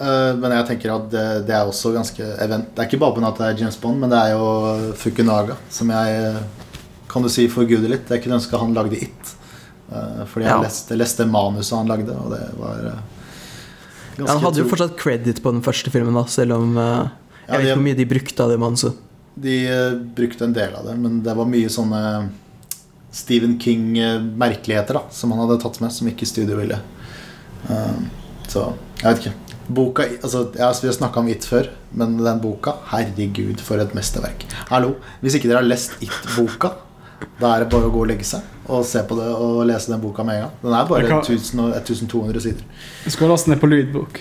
Eh, 0.03 0.33
men 0.41 0.55
jeg 0.57 0.67
tenker 0.73 0.93
at 0.97 1.05
det, 1.13 1.25
det 1.47 1.55
er 1.55 1.69
også 1.69 1.93
ganske 1.95 2.27
event. 2.43 2.73
Det 2.75 2.83
er 2.83 2.89
ikke 2.91 2.99
bare 3.03 3.15
på 3.15 3.23
at 3.29 3.39
det 3.39 3.47
er 3.53 3.61
James 3.63 3.77
Bond, 3.79 4.01
men 4.03 4.11
det 4.11 4.19
er 4.19 4.33
jo 4.35 4.49
Fukunaga, 4.99 5.55
som 5.71 5.93
jeg 5.95 6.17
eh, 6.19 6.41
kan 7.13 7.23
du 7.23 7.29
si 7.31 7.45
forguder 7.53 7.93
litt. 7.93 8.11
Jeg 8.11 8.25
kunne 8.25 8.41
ønske 8.41 8.59
han 8.59 8.75
lagde 8.75 8.99
It. 8.99 9.35
Eh, 9.93 10.23
fordi 10.27 10.47
jeg 10.49 10.55
Ja. 10.57 10.61
leste, 10.65 10.97
leste 10.99 11.27
manuset 11.29 11.77
han 11.77 11.91
lagde, 11.93 12.17
og 12.17 12.33
det 12.35 12.43
var 12.59 12.83
ganske 12.83 14.27
Ja, 14.27 14.33
han 14.35 14.43
hadde 14.45 14.63
jo 14.65 14.69
fortsatt 14.69 14.97
credit 14.99 15.43
på 15.45 15.53
den 15.55 15.63
første 15.65 15.91
filmen, 15.95 16.15
da, 16.19 16.25
selv 16.29 16.53
om 16.59 16.75
jeg 16.77 17.11
Ja, 17.43 17.55
Jeg 17.55 17.59
vet 17.59 17.67
ikke 17.67 17.77
hvor 17.77 17.87
mye 17.89 17.99
de 17.99 18.05
brukte 18.07 18.45
av 18.45 18.51
det 18.53 18.59
manuset. 18.63 18.99
De 19.43 19.55
eh, 19.67 19.95
brukte 20.17 20.45
en 20.47 20.53
del 20.57 20.75
av 20.79 20.87
det, 20.87 20.97
men 20.99 21.23
det 21.25 21.35
var 21.37 21.47
mye 21.49 21.69
sånne 21.73 22.03
Stephen 23.13 23.59
King-merkeligheter 23.61 24.95
da 24.95 25.03
som 25.13 25.33
han 25.35 25.41
hadde 25.45 25.61
tatt 25.63 25.81
med, 25.83 25.93
som 25.93 26.09
ikke 26.09 26.27
studio 26.29 26.57
ville. 26.57 26.79
Eh, 27.69 27.99
så 28.49 28.73
jeg 29.03 29.09
vet 29.09 29.27
ikke. 29.27 29.35
Boka, 29.75 30.07
altså, 30.23 30.45
ja, 30.59 30.71
Vi 30.83 30.89
har 30.89 30.97
snakka 30.97 31.21
om 31.21 31.29
It 31.33 31.45
før, 31.49 31.69
men 31.99 32.17
den 32.19 32.41
boka 32.43 32.77
Herregud, 32.93 33.61
for 33.61 33.81
et 33.83 33.95
mesterverk. 33.97 34.47
Hallo, 34.71 34.95
Hvis 35.23 35.37
ikke 35.39 35.49
dere 35.51 35.63
har 35.63 35.69
lest 35.69 35.99
It-boka, 36.05 36.73
da 37.41 37.55
er 37.55 37.65
det 37.65 37.71
bare 37.73 37.89
å 37.89 37.93
gå 37.95 38.03
og 38.03 38.11
legge 38.11 38.27
seg 38.27 38.43
og 38.73 38.85
se 38.87 39.01
på 39.07 39.17
det 39.19 39.27
og 39.35 39.65
lese 39.67 39.91
den 39.91 40.01
boka 40.03 40.23
med 40.25 40.37
en 40.37 40.45
gang. 40.47 40.53
Den 40.63 40.75
er 40.79 40.87
bare 40.87 41.09
kan- 41.09 41.25
1000 41.25 41.61
og 41.61 41.75
1200 41.77 42.41
sider. 42.41 42.63
Du 43.05 43.11
skal 43.11 43.29
laste 43.29 43.51
ned 43.51 43.61
på 43.61 43.69
lydbok. 43.71 44.21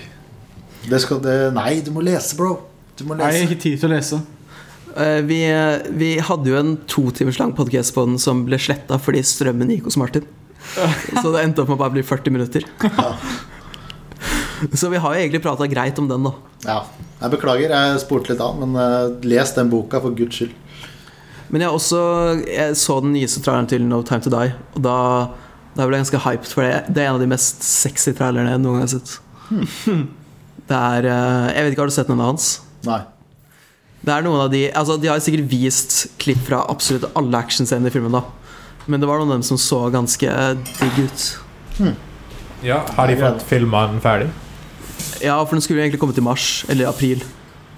Det 0.89 0.99
skal, 1.01 1.19
det, 1.21 1.53
nei, 1.53 1.79
du 1.85 1.91
må 1.91 2.01
lese, 2.01 2.35
bro. 2.35 2.55
Du 2.97 3.03
må 3.05 3.15
lese. 3.15 3.27
Nei, 3.27 3.33
jeg 3.35 3.45
har 3.45 3.53
ikke 3.53 3.61
tid 3.61 3.79
til 3.79 3.89
å 3.89 3.93
lese. 3.93 4.21
Uh, 4.91 5.21
vi, 5.23 5.37
vi 5.95 6.17
hadde 6.19 6.49
jo 6.51 6.57
en 6.59 6.73
to 6.89 7.11
timers 7.15 7.39
lang 7.39 7.53
podkast 7.55 7.93
på 7.95 8.03
den 8.09 8.17
som 8.19 8.41
ble 8.47 8.57
sletta 8.59 8.97
fordi 8.99 9.21
strømmen 9.23 9.69
gikk 9.71 9.87
hos 9.87 9.97
Martin. 10.01 10.25
Så 11.21 11.31
det 11.31 11.45
endte 11.45 11.63
opp 11.63 11.69
med 11.71 11.77
å 11.77 11.81
bare 11.85 11.95
bli 11.95 12.03
40 12.03 12.33
minutter. 12.33 12.65
Så 14.79 14.89
vi 14.91 14.99
har 15.01 15.13
jo 15.15 15.21
egentlig 15.21 15.43
prata 15.43 15.67
greit 15.69 15.99
om 16.01 16.07
den, 16.09 16.25
da. 16.27 16.33
Ja, 16.65 16.79
jeg 17.21 17.33
beklager, 17.35 17.71
jeg 17.73 18.01
spurte 18.03 18.33
litt 18.33 18.41
av, 18.43 18.57
men 18.61 18.75
eh, 18.77 19.13
les 19.29 19.53
den 19.57 19.69
boka 19.71 20.01
for 20.03 20.13
guds 20.17 20.37
skyld. 20.39 20.57
Men 21.51 21.65
jeg 21.65 21.75
også 21.75 22.01
Jeg 22.47 22.75
så 22.79 23.01
den 23.03 23.11
nyeste 23.11 23.41
traileren 23.43 23.67
til 23.67 23.83
No 23.83 23.99
Time 24.07 24.23
To 24.23 24.31
Die, 24.31 24.53
og 24.77 24.83
da, 24.85 24.95
da 25.75 25.87
ble 25.87 25.97
jeg 25.97 26.05
ganske 26.05 26.21
hyped, 26.23 26.51
for 26.53 26.63
det, 26.63 26.75
det 26.95 27.03
er 27.03 27.09
en 27.11 27.17
av 27.19 27.23
de 27.23 27.29
mest 27.31 27.65
sexy 27.67 28.13
trailerne 28.17 28.53
jeg 28.53 28.61
noen 28.63 28.79
gang 28.79 28.87
har 28.87 28.93
sett. 28.93 29.17
Det 30.71 30.77
er 30.77 31.07
eh, 31.11 31.47
Jeg 31.57 31.65
vet 31.65 31.73
ikke, 31.73 31.83
har 31.83 31.91
du 31.91 31.97
sett 31.97 32.11
noen 32.11 32.23
av 32.23 32.31
hans? 32.33 32.51
Nei. 32.87 33.01
Det 34.01 34.13
er 34.15 34.23
noen 34.25 34.45
av 34.45 34.53
de 34.53 34.61
Altså, 34.71 34.95
de 34.97 35.09
har 35.11 35.19
sikkert 35.21 35.49
vist 35.51 35.97
klipp 36.21 36.39
fra 36.47 36.63
absolutt 36.71 37.09
alle 37.19 37.41
actionscenene 37.43 37.91
i 37.91 37.93
filmen, 37.93 38.15
da. 38.15 38.23
Men 38.89 39.03
det 39.03 39.09
var 39.09 39.19
noen 39.19 39.29
av 39.29 39.37
dem 39.41 39.45
som 39.45 39.59
så 39.61 39.83
ganske 39.93 40.31
digg 40.79 41.01
ut. 41.03 41.25
Ja, 42.65 42.79
Har 42.95 43.09
de 43.11 43.17
fått 43.19 43.43
filma 43.49 43.83
den 43.91 44.01
ferdig? 44.03 44.29
Ja, 45.21 45.37
for 45.45 45.55
den 45.57 45.61
skulle 45.65 45.81
egentlig 45.83 45.99
komme 46.01 46.13
til 46.17 46.23
mars, 46.25 46.65
eller 46.69 46.87
april. 46.89 47.23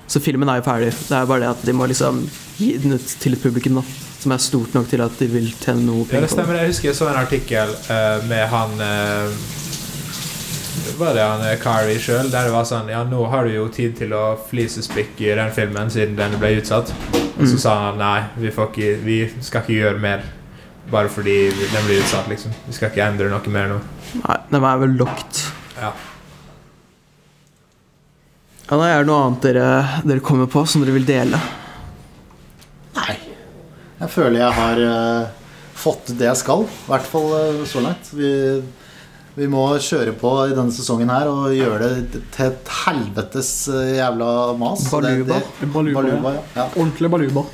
Så 0.08 0.20
filmen 0.22 0.50
er 0.52 0.60
jo 0.60 0.66
ferdig. 0.68 0.92
Det 1.08 1.16
er 1.18 1.26
bare 1.26 1.40
det 1.46 1.50
at 1.54 1.66
de 1.66 1.74
må 1.74 1.86
liksom 1.90 2.24
gi 2.60 2.74
den 2.84 2.94
ut 2.98 3.14
til 3.20 3.34
et 3.38 3.42
publikum, 3.44 3.80
da. 3.80 3.84
Som 4.24 4.32
er 4.32 4.38
stort 4.44 4.74
nok 4.76 4.88
til 4.92 5.02
at 5.04 5.16
de 5.20 5.28
vil 5.28 5.50
tjene 5.60 5.84
noe 5.88 6.06
penger 6.08 6.22
på 6.22 6.28
det. 6.28 6.32
stemmer. 6.32 6.60
Jeg 6.62 6.72
husker 6.74 6.90
jeg 6.92 6.96
så 7.00 7.10
en 7.12 7.20
artikkel 7.20 7.74
uh, 7.90 8.24
med 8.30 8.46
han 8.52 8.76
uh, 8.80 9.42
var 11.00 11.14
det 11.16 11.24
han 11.26 11.42
eh, 11.48 11.58
Kari 11.62 11.96
sjøl, 12.02 12.28
der 12.32 12.48
det 12.48 12.54
var 12.54 12.66
sånn 12.70 12.90
Ja, 12.92 13.02
nå 13.08 13.24
har 13.32 13.48
du 13.48 13.54
jo 13.56 13.66
tid 13.74 13.96
til 13.98 14.14
å 14.14 14.36
flisespikke 14.50 15.36
den 15.40 15.52
filmen 15.56 15.90
siden 15.94 16.16
den 16.20 16.36
ble 16.42 16.52
utsatt. 16.60 16.92
Og 17.34 17.48
så 17.48 17.56
Mm. 17.56 17.60
sa 17.64 17.74
han 17.88 17.98
nei, 17.98 18.24
vi, 18.38 18.52
får 18.54 18.68
ikke, 18.70 18.90
vi 19.04 19.18
skal 19.42 19.64
ikke 19.64 19.74
gjøre 19.80 20.00
mer 20.04 20.24
bare 20.92 21.10
fordi 21.10 21.36
den 21.50 21.86
blir 21.88 22.02
utsatt, 22.04 22.28
liksom. 22.30 22.52
Vi 22.68 22.74
skal 22.78 22.92
ikke 22.92 23.06
endre 23.08 23.30
noe 23.32 23.50
mer 23.56 23.70
nå. 23.72 23.80
Nei, 24.20 24.38
den 24.52 24.64
er 24.70 24.78
vel 24.84 24.94
locked. 25.00 25.40
Ja. 25.80 25.92
Ja, 28.74 28.78
nei, 28.80 28.88
er 28.90 29.04
det 29.04 29.10
noe 29.12 29.26
annet 29.28 29.44
dere, 29.46 29.66
dere 30.02 30.22
kommer 30.26 30.48
på 30.50 30.64
som 30.66 30.82
dere 30.82 30.96
vil 30.96 31.04
dele. 31.06 31.38
Nei. 32.96 33.14
Jeg 34.00 34.10
føler 34.10 34.40
jeg 34.40 34.56
har 34.58 34.80
uh, 34.82 35.28
fått 35.78 36.10
det 36.18 36.26
jeg 36.26 36.40
skal. 36.40 36.64
I 36.66 36.90
hvert 36.90 37.06
fall 37.06 37.28
uh, 37.36 37.60
så 37.70 37.84
langt. 37.86 38.10
Vi, 38.18 38.32
vi 39.38 39.50
må 39.54 39.68
kjøre 39.78 40.16
på 40.18 40.32
i 40.48 40.56
denne 40.58 40.74
sesongen 40.74 41.14
her 41.14 41.30
og 41.30 41.54
gjøre 41.54 41.92
det 42.10 42.24
til 42.34 42.48
et 42.48 42.74
helvetes 42.80 43.52
uh, 43.70 43.78
jævla 43.94 44.32
mas. 44.58 44.88
Baluba. 44.90 45.38
Det, 45.38 45.54
det, 45.62 45.70
Baluba, 45.78 46.02
baluba 46.02 46.34
ja. 46.40 46.44
ja. 46.58 46.68
Ordentlig 46.74 47.14
baluba. 47.14 47.46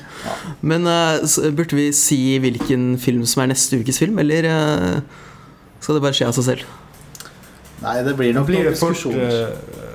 Men 0.72 0.88
eh, 0.88 1.52
burde 1.52 1.82
vi 1.82 1.90
si 2.00 2.22
hvilken 2.40 2.94
film 3.00 3.28
som 3.28 3.44
er 3.44 3.52
neste 3.52 3.84
ukes 3.84 4.00
film, 4.00 4.24
eller 4.24 4.48
skal 5.84 6.00
det 6.00 6.08
bare 6.08 6.16
skje 6.16 6.32
av 6.32 6.40
seg 6.40 6.48
selv? 6.54 6.74
Nei, 7.84 8.00
det 8.04 8.16
blir 8.16 8.34
nok 8.36 8.44
nok 8.44 8.50
blir 8.50 8.66
noen 8.66 8.74
det 8.74 8.80
fort 8.80 8.96
diskusjoner. 8.96 9.38
eh, 9.44 9.89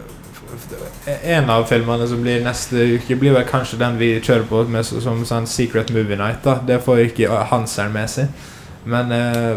En 1.22 1.50
av 1.50 1.66
filmene 1.68 2.06
som 2.08 2.22
blir 2.22 2.44
neste 2.44 2.86
uke, 2.96 3.16
blir 3.20 3.34
vel 3.36 3.46
kanskje 3.48 3.80
den 3.80 3.98
vi 4.00 4.14
kjører 4.20 4.46
på 4.48 4.64
med, 4.70 4.86
som 4.86 5.24
sånn 5.26 5.48
Secret 5.50 5.92
Movie 5.94 6.18
Night. 6.20 6.42
da 6.44 6.58
Det 6.66 6.80
får 6.84 7.06
ikke 7.08 7.44
Hanseren 7.50 7.94
med 7.94 8.10
seg. 8.10 8.50
Men 8.84 9.12
eh, 9.12 9.54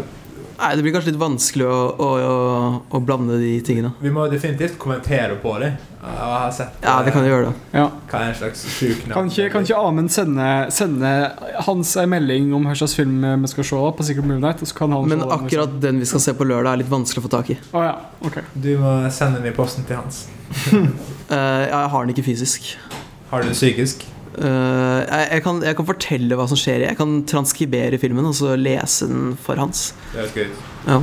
Nei, 0.58 0.76
Det 0.76 0.84
blir 0.86 0.94
kanskje 0.96 1.12
litt 1.12 1.20
vanskelig 1.22 1.68
å, 1.70 1.76
å, 2.02 2.08
å, 2.18 2.70
å 2.90 3.02
blande 3.06 3.38
de 3.38 3.52
tingene. 3.62 3.92
vi 4.02 4.10
må 4.14 4.26
definitivt 4.32 4.78
kommentere 4.82 5.36
på 5.42 5.54
det. 5.62 5.74
Jeg 6.08 6.28
har 6.32 6.52
sett 6.56 6.84
Ja, 6.86 6.96
vi 7.04 7.12
kan 7.12 7.26
jo 7.26 7.32
gjøre 7.34 7.50
det. 7.50 7.54
Ja. 7.76 7.86
hva 8.10 8.22
er 8.24 8.32
en 8.32 8.38
slags 8.40 8.64
sjuk. 8.78 9.04
Kan 9.12 9.30
ikke, 9.30 9.50
kan 9.54 9.66
ikke 9.68 9.78
Amund 9.78 10.12
sende, 10.14 10.48
sende 10.72 11.12
Hans 11.68 11.92
en 12.00 12.10
melding 12.14 12.50
om 12.56 12.66
hva 12.70 12.76
slags 12.80 12.96
film 12.98 13.26
vi 13.44 13.52
skal 13.52 13.68
se 13.70 13.82
på 13.98 14.08
Secret 14.08 14.26
Movie 14.26 14.42
Night? 14.46 14.62
Og 14.64 14.72
så 14.72 14.78
kan 14.78 14.96
han 14.96 15.10
Men 15.10 15.26
akkurat 15.26 15.42
den, 15.42 15.48
akkurat 15.50 15.78
den 15.84 16.00
vi 16.02 16.10
skal 16.10 16.24
se 16.24 16.34
på 16.38 16.48
lørdag, 16.48 16.74
er 16.74 16.84
litt 16.84 16.94
vanskelig 16.94 17.22
å 17.22 17.28
få 17.28 17.34
tak 17.38 17.54
i. 17.54 17.60
Oh, 17.74 17.84
ja, 17.84 17.96
okay. 18.26 18.46
Du 18.56 18.72
må 18.82 18.98
sende 19.14 19.42
den 19.42 19.52
i 19.52 19.56
posten 19.58 19.86
til 19.90 20.00
Hans. 20.02 20.26
Eh, 21.28 21.64
jeg 21.68 21.88
har 21.92 22.06
den 22.06 22.14
ikke 22.14 22.24
fysisk. 22.24 22.70
Har 23.28 23.44
du 23.44 23.50
den 23.50 23.58
psykisk? 23.58 24.06
Eh, 24.38 25.00
jeg, 25.02 25.30
jeg, 25.32 25.44
kan, 25.46 25.62
jeg 25.66 25.78
kan 25.78 25.88
fortelle 25.88 26.38
hva 26.38 26.48
som 26.50 26.60
skjer. 26.60 26.86
Jeg 26.86 26.98
kan 27.00 27.22
transkribere 27.30 28.00
filmen 28.02 28.28
og 28.30 28.36
så 28.38 28.54
lese 28.60 29.10
den 29.10 29.32
for 29.42 29.60
Hans. 29.62 29.92
Det 30.14 30.26
er 30.26 30.36
gøy. 30.36 30.52
Ja. 30.88 31.00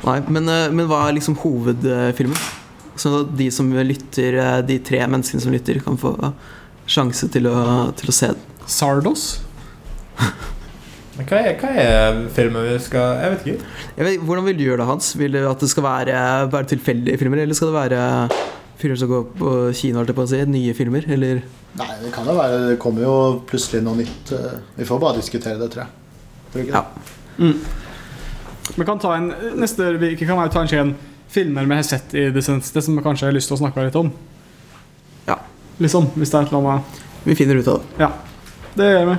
Nei, 0.00 0.16
men, 0.32 0.48
uh, 0.48 0.70
men 0.72 0.88
hva 0.88 1.04
er 1.06 1.18
liksom 1.18 1.36
hovedfilmen? 1.42 2.38
Så 3.00 3.12
at 3.20 3.34
de 3.36 3.46
som 3.52 3.68
lytter, 3.72 4.36
eh, 4.40 4.56
de 4.66 4.78
tre 4.84 5.00
menneskene 5.06 5.40
som 5.44 5.52
lytter, 5.54 5.78
kan 5.84 5.96
få 6.00 6.14
sjanse 6.90 7.28
til 7.32 7.46
å, 7.48 7.60
til 7.96 8.10
å 8.10 8.14
se 8.16 8.32
den. 8.34 8.48
Sardos? 8.70 9.28
Hva 11.20 11.36
er, 11.36 11.56
hva 11.60 11.68
er 11.76 12.14
filmen 12.32 12.64
vi 12.64 12.76
skal 12.80 13.18
Jeg 13.20 13.32
vet 13.32 13.42
ikke. 13.44 13.70
Jeg 13.98 14.06
vet, 14.06 14.22
hvordan 14.24 14.46
vil 14.46 14.54
du 14.56 14.62
gjøre 14.64 14.80
det, 14.80 14.86
Hans? 14.88 15.08
Vil 15.20 15.34
du 15.36 15.40
at 15.50 15.60
det 15.60 15.68
skal 15.68 15.84
være, 15.84 16.20
være 16.54 16.68
tilfeldige 16.70 17.20
filmer, 17.20 17.42
eller 17.42 17.58
skal 17.58 17.68
det 17.68 17.76
være 17.76 18.04
filmer 18.80 18.98
som 19.00 19.10
går 19.10 19.26
på 19.38 19.50
kino, 19.76 20.00
holdt 20.00 20.12
jeg 20.12 20.18
på 20.18 20.24
å 20.26 20.30
si, 20.30 20.40
nye 20.50 20.74
filmer, 20.76 21.06
eller 21.08 21.42
Nei, 21.78 21.86
det 22.02 22.10
kan 22.10 22.26
jo 22.26 22.34
være 22.34 22.56
Det 22.72 22.78
kommer 22.82 23.04
jo 23.04 23.12
plutselig 23.46 23.84
noe 23.86 24.00
nytt. 24.00 24.32
eh, 24.34 24.56
Vi 24.76 24.86
får 24.88 25.00
bare 25.02 25.20
diskutere 25.20 25.58
det, 25.60 25.68
tror 25.70 25.84
jeg. 25.84 25.92
Tror 26.50 26.64
ikke 26.64 26.80
det? 26.80 27.14
Mm. 27.38 27.54
Vi 28.76 28.86
kan 28.88 28.98
ta 29.02 29.14
en 29.16 29.30
Neste 29.60 29.86
uke 29.94 30.26
kan 30.26 30.42
vi 30.42 30.50
ta 30.50 30.64
en 30.64 30.70
skjen 30.70 30.94
filmer 31.30 31.68
vi 31.70 31.78
har 31.78 31.86
sett 31.86 32.14
i 32.18 32.24
det 32.34 32.42
seneste, 32.42 32.82
som 32.82 32.96
vi 32.96 33.02
kanskje 33.04 33.28
har 33.28 33.34
lyst 33.36 33.46
til 33.50 33.54
å 33.54 33.60
snakke 33.60 33.84
litt 33.86 33.94
om. 33.94 34.08
Ja. 35.28 35.36
Liksom, 35.78 36.08
hvis 36.16 36.32
det 36.32 36.40
er 36.40 36.48
et 36.48 36.50
eller 36.50 36.72
annet 36.72 37.00
Vi 37.22 37.36
finner 37.38 37.60
ut 37.60 37.68
av 37.70 37.84
det. 37.98 38.08
Det 38.74 38.88
gjør 38.90 39.12
vi. 39.12 39.16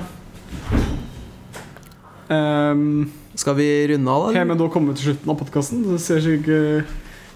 Um, 2.32 3.12
Skal 3.34 3.56
vi 3.56 3.68
runde 3.88 4.10
av, 4.12 4.26
da? 4.26 4.38
Har 4.38 4.44
men 4.44 4.58
vi 4.58 4.64
da 4.64 4.68
kommet 4.72 5.00
til 5.00 5.10
slutten 5.10 5.32
av 5.32 5.38
podkasten? 5.40 5.86
Det 5.88 6.00
ser 6.04 6.28
en 6.34 6.84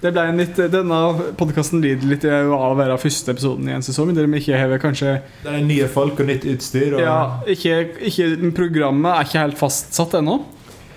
litt, 0.02 0.59
denne 0.73 0.98
podkasten 1.39 1.81
lider 1.81 2.09
litt 2.10 2.24
av 2.28 2.52
å 2.52 2.74
være 2.77 2.98
første 3.01 3.32
episoden 3.32 3.68
i 3.68 3.77
en 3.77 3.85
sesong. 3.85 4.12
Der 4.14 4.28
vi 4.28 4.43
ikke 4.43 4.59
har 4.59 4.78
kanskje 4.82 5.23
Det 5.43 5.52
er 5.52 5.64
nye 5.64 5.89
folk 5.89 6.20
og 6.20 6.28
nytt 6.28 6.44
utstyr. 6.44 6.97
Og 6.97 7.01
Ja, 7.01 7.40
ikke, 7.47 7.97
ikke, 8.05 8.52
Programmet 8.56 9.12
er 9.14 9.24
ikke 9.24 9.43
helt 9.47 9.59
fastsatt 9.59 10.14
ennå. 10.20 10.40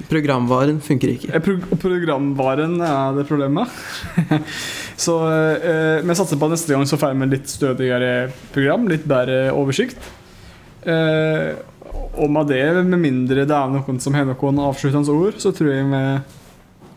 Programvaren 0.10 0.80
funker 0.82 1.12
ikke. 1.12 1.34
Eh, 1.34 1.42
Pro 1.44 1.58
programvaren 1.80 2.80
er 2.82 3.18
det 3.18 3.28
problemet. 3.28 3.68
så 5.06 5.18
eh, 5.60 6.00
vi 6.04 6.16
satser 6.16 6.40
på 6.40 6.48
at 6.48 6.56
neste 6.56 6.74
gang 6.74 6.88
så 6.88 7.00
får 7.00 7.18
vi 7.20 7.28
litt 7.34 7.52
stødigere 7.52 8.32
program, 8.54 8.88
litt 8.90 9.06
bedre 9.10 9.50
oversikt. 9.54 10.00
Eh, 10.88 11.56
og 12.20 12.32
med 12.32 12.50
det, 12.52 12.64
med 12.84 13.00
mindre 13.00 13.46
det 13.48 13.56
er 13.56 13.72
noen 13.72 14.00
som 14.02 14.16
har 14.16 14.28
noen 14.28 14.62
avsluttende 14.64 15.14
ord, 15.14 15.40
så 15.42 15.52
tror 15.56 15.72
jeg 15.74 15.88
vi 15.88 16.04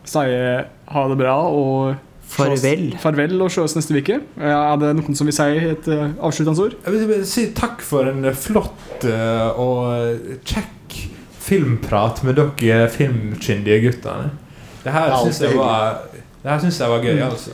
sier 0.09 0.65
ha 0.93 1.05
det 1.11 1.17
bra 1.19 1.35
og 1.49 1.95
Farvel. 2.33 2.95
farvel 2.97 3.35
og 3.45 3.51
ses 3.53 3.75
neste 3.77 3.93
uke. 4.01 4.15
Er 4.41 4.77
det 4.81 4.93
noen 4.97 5.13
som 5.15 5.27
vil 5.29 5.35
si 5.37 5.43
et 5.69 5.87
eh, 5.93 6.15
avsluttende 6.17 6.63
ord? 6.65 6.77
Jeg 6.87 7.07
vil 7.11 7.25
si 7.29 7.43
takk 7.53 7.83
for 7.85 8.09
en 8.09 8.25
flott 8.33 9.05
eh, 9.05 9.59
og 9.61 10.39
kjekk 10.49 10.95
filmprat 11.43 12.23
med 12.25 12.39
dere 12.39 12.87
filmkyndige 12.89 13.83
guttene. 13.85 14.31
Det 14.83 14.91
her 14.95 15.13
syns 15.21 15.41
jeg 15.43 15.55
var 15.59 16.01
Det 16.43 16.49
her 16.51 16.59
synes 16.65 16.79
jeg 16.81 16.89
var 16.91 17.03
gøy, 17.05 17.13
Mm. 17.19 17.27
altså. 17.29 17.51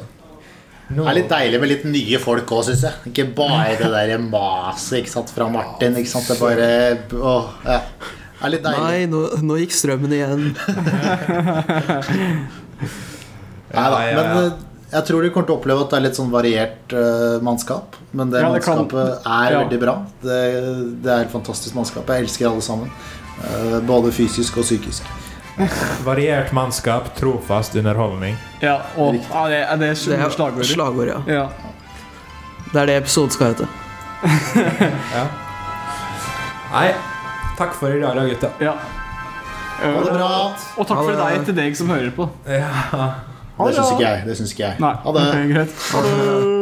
No. 0.89 1.03
Det 1.03 1.09
er 1.11 1.17
litt 1.19 1.29
deilig 1.29 1.59
med 1.61 1.69
litt 1.69 1.83
nye 1.85 2.17
folk 2.23 2.49
òg, 2.55 2.63
syns 2.65 2.81
jeg. 2.87 2.93
Ikke 3.11 3.25
bare 3.37 3.75
det 3.77 3.89
der 3.93 4.17
maset 4.23 5.29
fra 5.35 5.45
Martin. 5.53 5.93
Ikke 5.99 6.09
sant? 6.09 6.25
Det 6.25 6.37
er 6.37 6.41
bare 6.41 7.19
åh, 7.21 7.51
ja. 7.67 7.81
Er 8.39 8.49
litt 8.53 8.63
deilig. 8.63 8.83
Nei, 8.85 9.05
nå, 9.11 9.19
nå 9.43 9.57
gikk 9.59 9.73
strømmen 9.75 10.13
igjen. 10.15 10.43
Nei 13.69 13.85
da, 13.93 13.97
men 14.17 14.29
eh, 14.39 14.51
jeg 14.89 15.05
tror 15.05 15.21
de 15.21 15.29
kommer 15.33 15.45
til 15.49 15.53
å 15.53 15.57
oppleve 15.59 15.83
at 15.85 15.91
det 15.91 15.97
er 15.99 16.03
litt 16.07 16.17
sånn 16.17 16.31
variert 16.33 16.93
uh, 16.97 17.35
mannskap. 17.45 17.97
Men 18.17 18.31
det 18.33 18.39
Ja, 18.41 18.49
det 18.55 18.63
kan- 18.65 18.79
mannskapet 18.79 19.27
er 19.27 19.51
ja. 19.53 19.59
veldig 19.61 19.79
bra. 19.83 19.93
Det, 20.23 20.37
det 21.05 21.11
er 21.13 21.25
et 21.27 21.33
fantastisk 21.33 21.75
mannskap. 21.77 22.09
Jeg 22.09 22.25
elsker 22.25 22.47
alle 22.49 22.63
sammen. 22.65 22.89
Uh, 23.43 23.77
både 23.85 24.09
fysisk 24.15 24.57
og 24.57 24.65
psykisk. 24.65 25.05
Variert 26.09 26.49
mannskap, 26.55 27.11
trofast 27.19 27.75
underholdning. 27.77 28.39
Ja, 28.63 28.79
og 28.97 29.19
ja, 29.19 29.43
det, 29.51 29.59
er 29.67 29.77
det 29.83 29.91
Det 29.99 30.17
er 30.17 30.33
slagord. 30.33 30.65
slagord, 30.65 31.07
ja. 31.11 31.19
Ja. 31.27 31.45
Det 32.71 32.81
er 32.81 32.85
det 32.89 32.97
episoden 33.03 33.35
skal 33.35 33.53
hete. 33.53 33.69
Ja. 35.15 35.27
Nei, 36.69 36.87
takk 37.59 37.75
for 37.77 37.91
i 37.93 37.99
dag, 38.01 38.15
da, 38.17 38.25
gutta. 38.29 38.51
ja. 38.63 38.73
Ha 39.79 39.91
det 40.03 40.11
bra! 40.11 40.29
Og 40.75 40.87
takk 40.87 41.03
for 41.05 41.15
deg 41.19 41.45
til 41.47 41.55
deg 41.55 41.75
som 41.79 41.91
hører 41.93 42.11
på. 42.15 42.29
Ja. 42.47 42.71
Det 43.59 43.73
syns 43.75 43.91
ikke 43.93 44.05
jeg. 44.07 44.23
Det 44.27 44.37
syns 44.39 44.51
ikke 44.55 44.65
jeg. 44.65 44.79
Nei, 44.83 44.93
Ha 45.03 45.13
det. 45.15 45.27
Okay, 45.29 45.51
greit. 45.53 45.83
Ha 45.93 46.03
det. 46.07 46.58